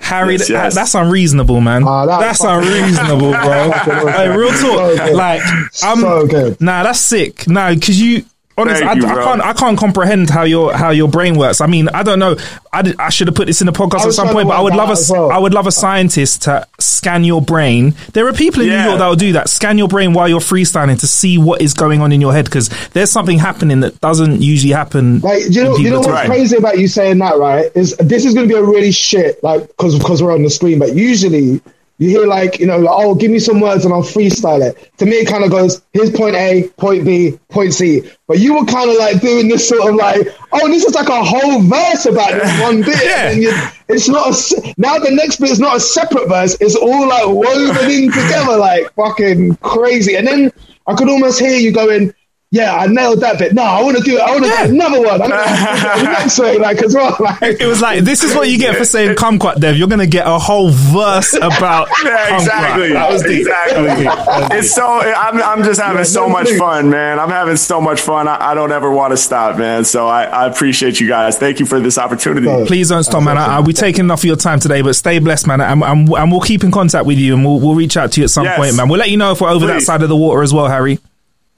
Harry, 0.00 0.34
Yes, 0.34 0.48
yes. 0.50 0.74
that's 0.76 0.94
unreasonable, 0.94 1.60
man. 1.60 1.82
Ah, 1.84 2.06
that's 2.06 2.38
that's 2.40 2.44
unreasonable, 2.44 3.32
bro. 3.32 3.70
Hey, 4.12 4.28
real 4.28 4.50
talk. 4.50 4.96
good. 4.96 5.14
Like, 5.14 5.40
I'm, 5.82 5.98
So 5.98 6.26
good. 6.28 6.60
Nah, 6.60 6.84
that's 6.84 7.00
sick. 7.00 7.48
Nah, 7.48 7.74
because 7.74 8.00
you. 8.00 8.24
Honestly, 8.58 8.84
I, 8.84 8.94
you, 8.94 9.06
I 9.06 9.14
can't. 9.14 9.40
I 9.40 9.52
can't 9.52 9.78
comprehend 9.78 10.30
how 10.30 10.42
your 10.42 10.76
how 10.76 10.90
your 10.90 11.08
brain 11.08 11.38
works. 11.38 11.60
I 11.60 11.68
mean, 11.68 11.88
I 11.90 12.02
don't 12.02 12.18
know. 12.18 12.36
I, 12.72 12.82
did, 12.82 12.98
I 12.98 13.08
should 13.08 13.28
have 13.28 13.36
put 13.36 13.46
this 13.46 13.60
in 13.60 13.66
the 13.66 13.72
podcast 13.72 14.04
at 14.04 14.12
some 14.14 14.28
point, 14.28 14.48
but 14.48 14.56
I 14.56 14.60
would 14.60 14.74
love 14.74 14.90
a 14.90 14.94
that 14.94 14.98
out 14.98 14.98
as 14.98 15.10
well. 15.10 15.30
I 15.30 15.38
would 15.38 15.54
love 15.54 15.68
a 15.68 15.72
scientist 15.72 16.42
to 16.42 16.66
scan 16.80 17.22
your 17.22 17.40
brain. 17.40 17.94
There 18.14 18.26
are 18.26 18.32
people 18.32 18.62
in 18.62 18.68
New 18.68 18.74
York 18.74 18.98
that 18.98 19.06
will 19.06 19.14
do 19.14 19.32
that. 19.34 19.48
Scan 19.48 19.78
your 19.78 19.86
brain 19.86 20.12
while 20.12 20.28
you're 20.28 20.40
freestyling 20.40 20.98
to 20.98 21.06
see 21.06 21.38
what 21.38 21.62
is 21.62 21.72
going 21.72 22.00
on 22.00 22.10
in 22.10 22.20
your 22.20 22.32
head 22.32 22.46
because 22.46 22.68
there's 22.90 23.12
something 23.12 23.38
happening 23.38 23.80
that 23.80 24.00
doesn't 24.00 24.42
usually 24.42 24.72
happen. 24.72 25.20
Like, 25.20 25.44
you 25.48 25.62
know, 25.62 25.72
when 25.72 25.80
you 25.80 25.90
know 25.90 26.00
what's 26.00 26.08
talk. 26.08 26.26
crazy 26.26 26.56
about 26.56 26.78
you 26.80 26.88
saying 26.88 27.18
that, 27.18 27.38
right? 27.38 27.70
Is 27.76 27.96
this 27.98 28.24
is 28.24 28.34
going 28.34 28.48
to 28.48 28.52
be 28.52 28.58
a 28.58 28.64
really 28.64 28.90
shit, 28.90 29.40
like, 29.44 29.68
because 29.68 29.96
because 29.96 30.20
we're 30.20 30.34
on 30.34 30.42
the 30.42 30.50
screen, 30.50 30.80
but 30.80 30.96
usually 30.96 31.60
you 31.98 32.10
hear 32.10 32.26
like, 32.26 32.60
you 32.60 32.66
know, 32.66 32.78
like, 32.78 32.94
oh, 32.96 33.14
give 33.14 33.30
me 33.30 33.40
some 33.40 33.60
words 33.60 33.84
and 33.84 33.92
I'll 33.92 34.02
freestyle 34.02 34.62
it. 34.62 34.90
To 34.98 35.06
me, 35.06 35.16
it 35.16 35.28
kind 35.28 35.42
of 35.44 35.50
goes, 35.50 35.82
here's 35.92 36.10
point 36.10 36.36
A, 36.36 36.68
point 36.76 37.04
B, 37.04 37.38
point 37.48 37.74
C. 37.74 38.08
But 38.28 38.38
you 38.38 38.54
were 38.54 38.64
kind 38.64 38.88
of 38.88 38.96
like 38.96 39.20
doing 39.20 39.48
this 39.48 39.68
sort 39.68 39.88
of 39.88 39.96
like, 39.96 40.28
oh, 40.52 40.68
this 40.68 40.84
is 40.84 40.94
like 40.94 41.08
a 41.08 41.24
whole 41.24 41.60
verse 41.60 42.06
about 42.06 42.32
this 42.32 42.60
one 42.62 42.82
bit. 42.82 43.04
Yeah. 43.04 43.30
And 43.30 43.42
you, 43.42 43.52
it's 43.88 44.08
not 44.08 44.28
a, 44.28 44.74
now 44.76 44.98
the 44.98 45.10
next 45.10 45.40
bit 45.40 45.50
is 45.50 45.58
not 45.58 45.76
a 45.76 45.80
separate 45.80 46.28
verse. 46.28 46.56
It's 46.60 46.76
all 46.76 47.08
like 47.08 47.26
woven 47.26 47.90
in 47.90 48.12
together, 48.12 48.56
like 48.56 48.92
fucking 48.94 49.56
crazy. 49.56 50.16
And 50.16 50.26
then 50.26 50.52
I 50.86 50.94
could 50.94 51.08
almost 51.08 51.40
hear 51.40 51.56
you 51.56 51.72
going, 51.72 52.14
yeah, 52.50 52.74
I 52.76 52.86
nailed 52.86 53.20
that 53.20 53.38
bit. 53.38 53.52
No, 53.52 53.62
I 53.62 53.82
want 53.82 53.96
to 53.98 54.02
do 54.02 54.16
it. 54.16 54.20
I 54.22 54.30
want 54.30 54.44
to 54.44 54.48
Yeah. 54.50 54.66
do 54.66 54.72
another 54.74 55.00
one. 55.02 55.20
I'm 55.20 55.28
gonna 55.30 55.94
do 55.98 56.04
the 56.04 56.10
next 56.12 56.38
way, 56.38 56.56
like 56.58 56.82
as 56.82 56.94
well. 56.94 57.14
Like, 57.20 57.60
It 57.60 57.66
was 57.66 57.82
like 57.82 58.04
this 58.04 58.24
is 58.24 58.34
what 58.34 58.48
you 58.48 58.58
get 58.58 58.76
for 58.76 58.84
saying 58.86 59.16
kumquat, 59.16 59.60
Dev. 59.60 59.76
You're 59.76 59.88
gonna 59.88 60.06
get 60.06 60.26
a 60.26 60.38
whole 60.38 60.70
verse 60.70 61.34
about 61.34 61.88
Yeah, 62.04 62.36
exactly. 62.36 62.92
That 62.94 63.12
was 63.12 63.22
deep. 63.22 63.40
exactly. 63.40 63.74
That 63.84 63.88
was 63.88 63.96
deep. 63.98 64.06
That 64.06 64.26
was 64.40 64.48
deep. 64.48 64.58
It's 64.60 64.74
so 64.74 64.86
I'm 64.86 65.42
I'm 65.42 65.62
just 65.62 65.80
having 65.80 66.04
so 66.04 66.28
much 66.28 66.48
fun, 66.52 66.88
man. 66.90 67.18
I'm 67.20 67.28
having 67.30 67.56
so 67.56 67.80
much 67.80 68.00
fun. 68.00 68.26
I, 68.28 68.52
I 68.52 68.54
don't 68.54 68.72
ever 68.72 68.90
want 68.90 69.10
to 69.12 69.16
stop, 69.18 69.58
man. 69.58 69.84
So 69.84 70.06
I, 70.08 70.24
I 70.24 70.46
appreciate 70.46 71.00
you 71.00 71.08
guys. 71.08 71.36
Thank 71.38 71.60
you 71.60 71.66
for 71.66 71.80
this 71.80 71.98
opportunity. 71.98 72.46
Please 72.66 72.88
don't 72.88 73.04
stop, 73.04 73.22
man. 73.22 73.36
I, 73.36 73.56
I, 73.56 73.60
we're 73.60 73.72
taking 73.72 74.06
enough 74.06 74.20
of 74.20 74.24
your 74.24 74.36
time 74.36 74.58
today, 74.58 74.80
but 74.80 74.94
stay 74.96 75.18
blessed, 75.18 75.46
man. 75.46 75.60
And, 75.60 75.82
and, 75.82 76.08
and 76.08 76.30
we'll 76.32 76.40
keep 76.40 76.64
in 76.64 76.70
contact 76.70 77.04
with 77.04 77.18
you, 77.18 77.34
and 77.34 77.44
we'll, 77.44 77.60
we'll 77.60 77.74
reach 77.74 77.96
out 77.98 78.12
to 78.12 78.20
you 78.20 78.24
at 78.24 78.30
some 78.30 78.44
Yes. 78.44 78.56
point, 78.56 78.74
man. 78.76 78.88
We'll 78.88 78.98
let 78.98 79.10
you 79.10 79.16
know 79.18 79.32
if 79.32 79.40
we're 79.42 79.50
over 79.50 79.66
that 79.66 79.82
side 79.82 80.02
of 80.02 80.08
the 80.08 80.16
water 80.16 80.42
as 80.42 80.54
well, 80.54 80.66
Harry. 80.68 80.98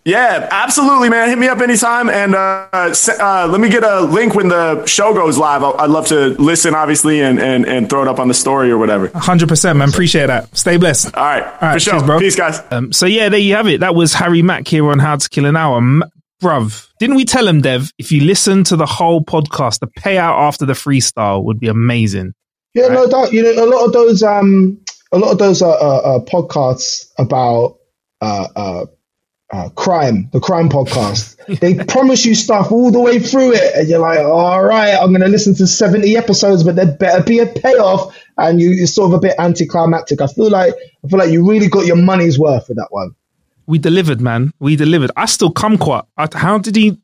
Yeah, 0.05 0.49
absolutely, 0.51 1.11
man. 1.11 1.29
Hit 1.29 1.39
me 1.39 1.47
up 1.49 1.61
anytime, 1.61 2.09
and 2.09 2.35
uh, 2.35 2.69
uh, 2.73 3.49
let 3.51 3.61
me 3.61 3.69
get 3.69 3.85
a 3.85 4.01
link 4.01 4.35
when 4.35 4.49
the 4.49 4.87
show 4.87 5.13
goes 5.13 5.37
live. 5.37 5.63
I- 5.63 5.71
I'd 5.73 5.91
love 5.91 6.07
to 6.07 6.29
listen, 6.43 6.75
obviously, 6.75 7.21
and, 7.21 7.39
and, 7.39 7.67
and 7.67 7.89
throw 7.91 8.01
it 8.03 8.09
up 8.09 8.19
on 8.19 8.27
the 8.29 8.35
story 8.35 8.71
or 8.71 8.79
whatever. 8.79 9.09
Hundred 9.15 9.49
percent, 9.51 9.79
man. 9.79 9.91
Appreciate 9.91 10.29
that. 10.29 10.57
Stay 10.57 10.79
blessed. 10.79 11.15
All 11.15 11.23
right, 11.23 11.43
All 11.45 11.51
right, 11.61 11.73
for 11.75 11.81
sure. 11.81 11.93
cheers, 11.95 12.03
bro. 12.05 12.19
Peace, 12.19 12.35
guys. 12.37 12.61
Um, 12.71 12.93
so 12.95 13.05
yeah, 13.05 13.29
there 13.29 13.39
you 13.41 13.55
have 13.57 13.67
it. 13.67 13.81
That 13.81 13.95
was 13.95 14.15
Harry 14.15 14.41
Mack 14.41 14.67
here 14.67 14.89
on 14.91 14.99
How 14.99 15.17
to 15.17 15.29
Kill 15.29 15.45
an 15.45 15.55
Hour, 15.57 15.77
M- 15.77 16.03
bruv. 16.43 16.89
Didn't 16.99 17.17
we 17.17 17.27
tell 17.27 17.47
him, 17.47 17.61
Dev? 17.61 17.93
If 17.99 18.11
you 18.11 18.25
listen 18.25 18.65
to 18.65 18.77
the 18.77 18.87
whole 18.87 19.23
podcast, 19.23 19.81
the 19.81 19.87
payout 19.87 20.39
after 20.39 20.65
the 20.65 20.73
freestyle 20.73 21.45
would 21.45 21.61
be 21.61 21.69
amazing. 21.69 22.33
yeah, 22.73 22.89
no 22.89 23.07
doubt. 23.07 23.33
You 23.35 23.43
know, 23.43 23.65
a 23.65 23.69
lot 23.69 23.85
of 23.85 23.93
those, 23.93 24.23
um, 24.23 24.81
a 25.13 25.19
lot 25.19 25.31
of 25.33 25.39
those 25.39 25.61
uh, 25.61 25.69
uh, 25.69 25.73
uh, 26.17 26.19
podcasts 26.25 27.07
about 27.19 27.77
uh, 28.23 28.87
uh, 29.53 29.69
crime, 29.71 30.29
the 30.33 30.41
crime 30.41 30.69
podcast, 30.69 31.37
they 31.61 31.75
promise 31.89 32.25
you 32.25 32.35
stuff 32.35 32.71
all 32.71 32.91
the 32.91 33.01
way 33.01 33.19
through 33.19 33.53
it, 33.55 33.75
and 33.75 33.89
you're 33.89 33.99
like, 33.99 34.21
all 34.21 34.63
right, 34.65 34.95
I'm 34.95 35.09
going 35.11 35.23
to 35.23 35.29
listen 35.29 35.55
to 35.57 35.67
70 35.67 36.17
episodes, 36.17 36.63
but 36.63 36.77
there 36.77 36.87
better 36.87 37.23
be 37.25 37.41
a 37.41 37.47
payoff, 37.47 38.17
and 38.39 38.61
you, 38.61 38.71
you're 38.71 38.87
sort 38.87 39.09
of 39.13 39.15
a 39.15 39.21
bit 39.21 39.35
anticlimactic. 39.39 40.21
I 40.21 40.29
feel 40.29 40.51
like, 40.51 40.75
I 41.05 41.09
feel 41.09 41.19
like 41.19 41.31
you 41.31 41.49
really 41.49 41.69
got 41.69 41.85
your 41.87 41.97
money's 41.97 42.39
worth 42.39 42.67
for 42.69 42.75
that 42.75 42.89
one. 42.91 43.15
We 43.67 43.79
delivered, 43.79 44.21
man. 44.21 44.53
We 44.61 44.77
delivered. 44.77 45.11
I 45.17 45.27
still 45.27 45.53
kumquat. 45.53 46.07
I- 46.17 46.29
How 46.33 46.59
did 46.59 46.75
he 46.77 46.99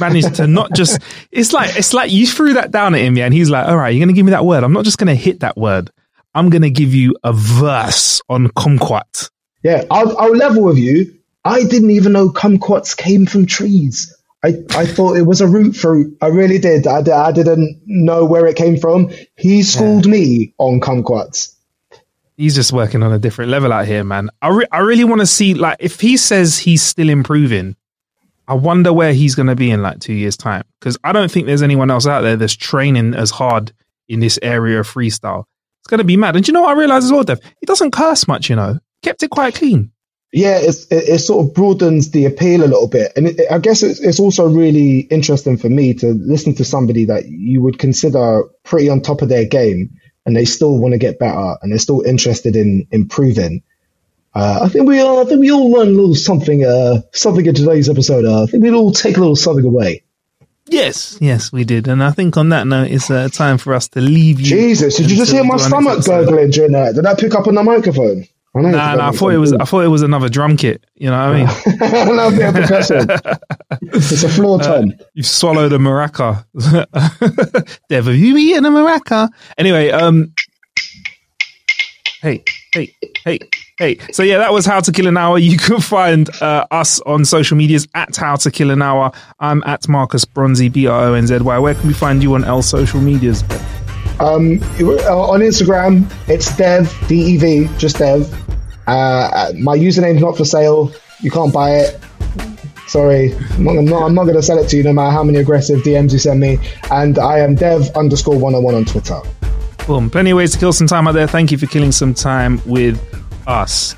manage 0.00 0.36
to 0.36 0.46
not 0.46 0.72
just? 0.74 0.98
It's 1.30 1.52
like 1.54 1.76
it's 1.76 1.94
like 1.94 2.10
you 2.12 2.26
threw 2.26 2.52
that 2.54 2.70
down 2.70 2.94
at 2.94 3.00
him, 3.00 3.16
yeah, 3.16 3.24
and 3.24 3.32
he's 3.34 3.48
like, 3.48 3.66
"All 3.66 3.76
right, 3.76 3.88
you're 3.88 4.04
gonna 4.04 4.12
give 4.14 4.26
me 4.26 4.32
that 4.32 4.44
word. 4.44 4.62
I'm 4.64 4.72
not 4.74 4.84
just 4.84 4.98
gonna 4.98 5.14
hit 5.14 5.40
that 5.40 5.56
word. 5.56 5.90
I'm 6.34 6.50
gonna 6.50 6.68
give 6.70 6.94
you 6.94 7.16
a 7.24 7.32
verse 7.32 8.20
on 8.28 8.48
kumquat." 8.48 9.30
Yeah, 9.62 9.84
I'll, 9.90 10.16
I'll 10.18 10.36
level 10.36 10.64
with 10.64 10.76
you. 10.76 11.16
I 11.44 11.64
didn't 11.64 11.90
even 11.90 12.12
know 12.12 12.30
kumquats 12.30 12.96
came 12.96 13.26
from 13.26 13.46
trees. 13.46 14.14
I, 14.44 14.54
I 14.70 14.86
thought 14.86 15.16
it 15.16 15.22
was 15.22 15.40
a 15.40 15.46
root 15.46 15.76
fruit. 15.76 16.16
I 16.20 16.26
really 16.26 16.58
did. 16.58 16.86
I, 16.86 16.98
I 16.98 17.32
didn't 17.32 17.80
know 17.86 18.24
where 18.24 18.46
it 18.46 18.56
came 18.56 18.76
from. 18.76 19.10
He 19.36 19.62
schooled 19.62 20.06
me 20.06 20.54
on 20.58 20.80
kumquats. 20.80 21.54
He's 22.36 22.54
just 22.54 22.72
working 22.72 23.02
on 23.02 23.12
a 23.12 23.18
different 23.18 23.50
level 23.50 23.72
out 23.72 23.86
here, 23.86 24.02
man. 24.02 24.30
I 24.40 24.48
re- 24.48 24.66
I 24.72 24.78
really 24.78 25.04
want 25.04 25.20
to 25.20 25.26
see 25.26 25.54
like 25.54 25.76
if 25.80 26.00
he 26.00 26.16
says 26.16 26.58
he's 26.58 26.82
still 26.82 27.08
improving. 27.08 27.76
I 28.48 28.54
wonder 28.54 28.92
where 28.92 29.12
he's 29.12 29.36
going 29.36 29.46
to 29.46 29.54
be 29.54 29.70
in 29.70 29.82
like 29.82 30.00
two 30.00 30.12
years' 30.12 30.36
time 30.36 30.64
because 30.80 30.98
I 31.04 31.12
don't 31.12 31.30
think 31.30 31.46
there's 31.46 31.62
anyone 31.62 31.90
else 31.90 32.06
out 32.06 32.22
there 32.22 32.36
that's 32.36 32.56
training 32.56 33.14
as 33.14 33.30
hard 33.30 33.72
in 34.08 34.18
this 34.18 34.38
area 34.42 34.80
of 34.80 34.88
freestyle. 34.88 35.44
It's 35.80 35.88
going 35.88 35.98
to 35.98 36.04
be 36.04 36.16
mad. 36.16 36.34
And 36.34 36.44
do 36.44 36.50
you 36.50 36.54
know 36.54 36.62
what 36.62 36.76
I 36.76 36.78
realized 36.78 37.04
as 37.04 37.12
well, 37.12 37.22
Dev? 37.22 37.40
He 37.60 37.66
doesn't 37.66 37.92
curse 37.92 38.26
much, 38.26 38.50
you 38.50 38.56
know. 38.56 38.78
Kept 39.02 39.22
it 39.22 39.30
quite 39.30 39.54
clean. 39.54 39.92
Yeah, 40.32 40.58
it's, 40.60 40.86
it, 40.86 41.08
it 41.08 41.18
sort 41.18 41.44
of 41.46 41.54
broadens 41.54 42.10
the 42.10 42.24
appeal 42.24 42.64
a 42.64 42.66
little 42.66 42.88
bit. 42.88 43.12
And 43.16 43.26
it, 43.28 43.40
I 43.50 43.58
guess 43.58 43.82
it's, 43.82 44.00
it's 44.00 44.18
also 44.18 44.48
really 44.48 45.00
interesting 45.00 45.58
for 45.58 45.68
me 45.68 45.92
to 45.94 46.14
listen 46.14 46.54
to 46.54 46.64
somebody 46.64 47.04
that 47.04 47.26
you 47.28 47.60
would 47.60 47.78
consider 47.78 48.44
pretty 48.64 48.88
on 48.88 49.02
top 49.02 49.20
of 49.20 49.28
their 49.28 49.44
game 49.44 49.98
and 50.24 50.34
they 50.34 50.46
still 50.46 50.78
want 50.78 50.92
to 50.92 50.98
get 50.98 51.18
better 51.18 51.56
and 51.60 51.70
they're 51.70 51.78
still 51.78 52.00
interested 52.00 52.56
in 52.56 52.86
improving. 52.90 53.62
Uh, 54.34 54.60
I 54.62 54.68
think 54.70 54.88
we 54.88 55.00
all, 55.00 55.20
I 55.20 55.24
think 55.28 55.40
we 55.40 55.52
all 55.52 55.70
learned 55.70 55.90
a 55.90 56.00
little 56.00 56.14
something, 56.14 56.64
uh, 56.64 57.02
something 57.12 57.44
in 57.44 57.54
today's 57.54 57.90
episode. 57.90 58.24
Uh, 58.24 58.44
I 58.44 58.46
think 58.46 58.62
we'd 58.62 58.72
all 58.72 58.92
take 58.92 59.18
a 59.18 59.20
little 59.20 59.36
something 59.36 59.66
away. 59.66 60.02
Yes, 60.66 61.18
yes, 61.20 61.52
we 61.52 61.64
did. 61.64 61.88
And 61.88 62.02
I 62.02 62.12
think 62.12 62.38
on 62.38 62.48
that 62.50 62.66
note, 62.66 62.90
it's 62.90 63.10
uh, 63.10 63.28
time 63.28 63.58
for 63.58 63.74
us 63.74 63.88
to 63.88 64.00
leave 64.00 64.40
you. 64.40 64.46
Jesus, 64.46 64.96
did 64.96 65.10
you 65.10 65.18
just 65.18 65.32
hear 65.32 65.44
my 65.44 65.56
we 65.56 65.68
do 65.68 65.74
our 65.74 65.82
next 65.82 66.04
stomach 66.04 66.26
gurgling 66.26 66.50
during 66.50 66.72
that? 66.72 66.94
Did 66.94 67.04
I 67.04 67.14
pick 67.14 67.34
up 67.34 67.46
on 67.46 67.56
the 67.56 67.62
microphone? 67.62 68.26
I 68.54 68.60
know. 68.60 68.70
Nah, 68.70 68.94
nah, 68.96 69.08
I 69.08 69.12
thought 69.12 69.32
it 69.32 69.38
was. 69.38 69.52
I 69.54 69.64
thought 69.64 69.80
it 69.80 69.88
was 69.88 70.02
another 70.02 70.28
drum 70.28 70.58
kit. 70.58 70.84
You 70.94 71.10
know 71.10 71.16
what 71.16 71.36
I 71.36 71.38
mean? 71.38 71.48
I 71.80 72.04
love 72.04 72.36
bit 72.36 72.48
of 72.48 72.54
percussion. 72.54 73.06
it's 73.94 74.22
a 74.22 74.28
floor 74.28 74.58
tom. 74.58 74.92
you've 75.14 75.26
swallowed 75.26 75.72
a 75.72 75.78
maraca. 75.78 76.44
Dev, 77.88 78.04
have 78.06 78.14
you 78.14 78.36
eaten 78.36 78.66
a 78.66 78.70
maraca? 78.70 79.30
Anyway, 79.56 79.90
um, 79.90 80.34
hey, 82.20 82.44
hey, 82.74 82.94
hey, 83.24 83.38
hey. 83.78 83.98
So 84.12 84.22
yeah, 84.22 84.36
that 84.36 84.52
was 84.52 84.66
How 84.66 84.80
to 84.80 84.92
Kill 84.92 85.06
an 85.06 85.16
Hour. 85.16 85.38
You 85.38 85.56
can 85.56 85.80
find 85.80 86.28
uh, 86.42 86.66
us 86.70 87.00
on 87.00 87.24
social 87.24 87.56
medias 87.56 87.88
at 87.94 88.14
How 88.16 88.36
to 88.36 88.50
Kill 88.50 88.70
an 88.70 88.82
Hour. 88.82 89.12
I'm 89.40 89.62
at 89.64 89.88
Marcus 89.88 90.26
Bronzy, 90.26 90.68
B 90.68 90.86
R 90.86 91.04
O 91.04 91.14
N 91.14 91.26
Z 91.26 91.38
Y. 91.38 91.58
Where 91.58 91.74
can 91.74 91.86
we 91.86 91.94
find 91.94 92.22
you 92.22 92.34
on 92.34 92.44
L 92.44 92.60
social 92.60 93.00
medias? 93.00 93.42
Um, 94.20 94.60
on 94.60 95.40
Instagram, 95.40 96.10
it's 96.28 96.56
Dev 96.56 96.94
D 97.08 97.34
E 97.34 97.36
V, 97.36 97.68
just 97.78 97.98
Dev. 97.98 98.32
Uh, 98.86 99.52
my 99.58 99.76
username's 99.76 100.20
not 100.20 100.36
for 100.36 100.44
sale. 100.44 100.92
You 101.20 101.30
can't 101.30 101.52
buy 101.52 101.76
it. 101.76 102.00
Sorry, 102.88 103.32
I'm 103.52 103.64
not, 103.64 103.78
I'm 103.78 103.84
not, 103.86 104.02
I'm 104.02 104.14
not 104.14 104.24
going 104.24 104.36
to 104.36 104.42
sell 104.42 104.58
it 104.58 104.68
to 104.68 104.76
you 104.76 104.82
no 104.82 104.92
matter 104.92 105.10
how 105.10 105.24
many 105.24 105.38
aggressive 105.38 105.80
DMs 105.80 106.12
you 106.12 106.18
send 106.18 106.40
me. 106.40 106.58
And 106.90 107.18
I 107.18 107.38
am 107.38 107.54
Dev 107.54 107.90
underscore 107.96 108.38
101 108.38 108.74
on 108.74 108.84
Twitter. 108.84 109.20
Boom. 109.86 110.10
Plenty 110.10 110.30
of 110.30 110.36
ways 110.36 110.52
to 110.52 110.58
kill 110.58 110.72
some 110.72 110.86
time 110.86 111.08
out 111.08 111.12
there. 111.12 111.26
Thank 111.26 111.50
you 111.50 111.58
for 111.58 111.66
killing 111.66 111.92
some 111.92 112.12
time 112.12 112.60
with 112.66 113.00
us. 113.46 113.94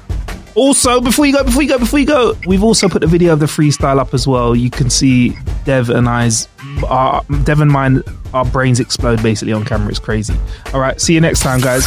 Also, 0.54 1.00
before 1.00 1.26
you 1.26 1.32
go, 1.32 1.42
before 1.42 1.62
you 1.62 1.68
go, 1.68 1.78
before 1.78 1.98
you 1.98 2.06
go, 2.06 2.36
we've 2.46 2.62
also 2.62 2.88
put 2.88 3.02
a 3.02 3.08
video 3.08 3.32
of 3.32 3.40
the 3.40 3.46
freestyle 3.46 3.98
up 3.98 4.14
as 4.14 4.26
well. 4.26 4.54
You 4.54 4.70
can 4.70 4.88
see 4.88 5.36
Dev 5.64 5.90
and 5.90 6.08
I's, 6.08 6.46
our, 6.88 7.24
Dev 7.42 7.60
and 7.60 7.70
mine, 7.70 8.02
our 8.32 8.44
brains 8.44 8.78
explode 8.78 9.20
basically 9.22 9.52
on 9.52 9.64
camera. 9.64 9.88
It's 9.88 9.98
crazy. 9.98 10.34
All 10.72 10.80
right, 10.80 11.00
see 11.00 11.14
you 11.14 11.20
next 11.20 11.40
time, 11.40 11.60
guys. 11.60 11.84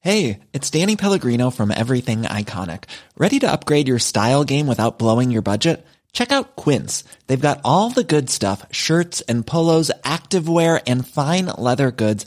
Hey, 0.00 0.40
it's 0.52 0.68
Danny 0.68 0.96
Pellegrino 0.96 1.50
from 1.50 1.70
Everything 1.70 2.22
Iconic. 2.22 2.84
Ready 3.16 3.38
to 3.38 3.50
upgrade 3.50 3.86
your 3.88 4.00
style 4.00 4.44
game 4.44 4.66
without 4.66 4.98
blowing 4.98 5.30
your 5.30 5.42
budget? 5.42 5.86
Check 6.12 6.32
out 6.32 6.56
Quince. 6.56 7.04
They've 7.26 7.40
got 7.40 7.60
all 7.64 7.88
the 7.88 8.04
good 8.04 8.28
stuff 8.28 8.66
shirts 8.70 9.22
and 9.22 9.46
polos, 9.46 9.90
activewear, 10.04 10.82
and 10.86 11.06
fine 11.06 11.46
leather 11.46 11.90
goods, 11.90 12.26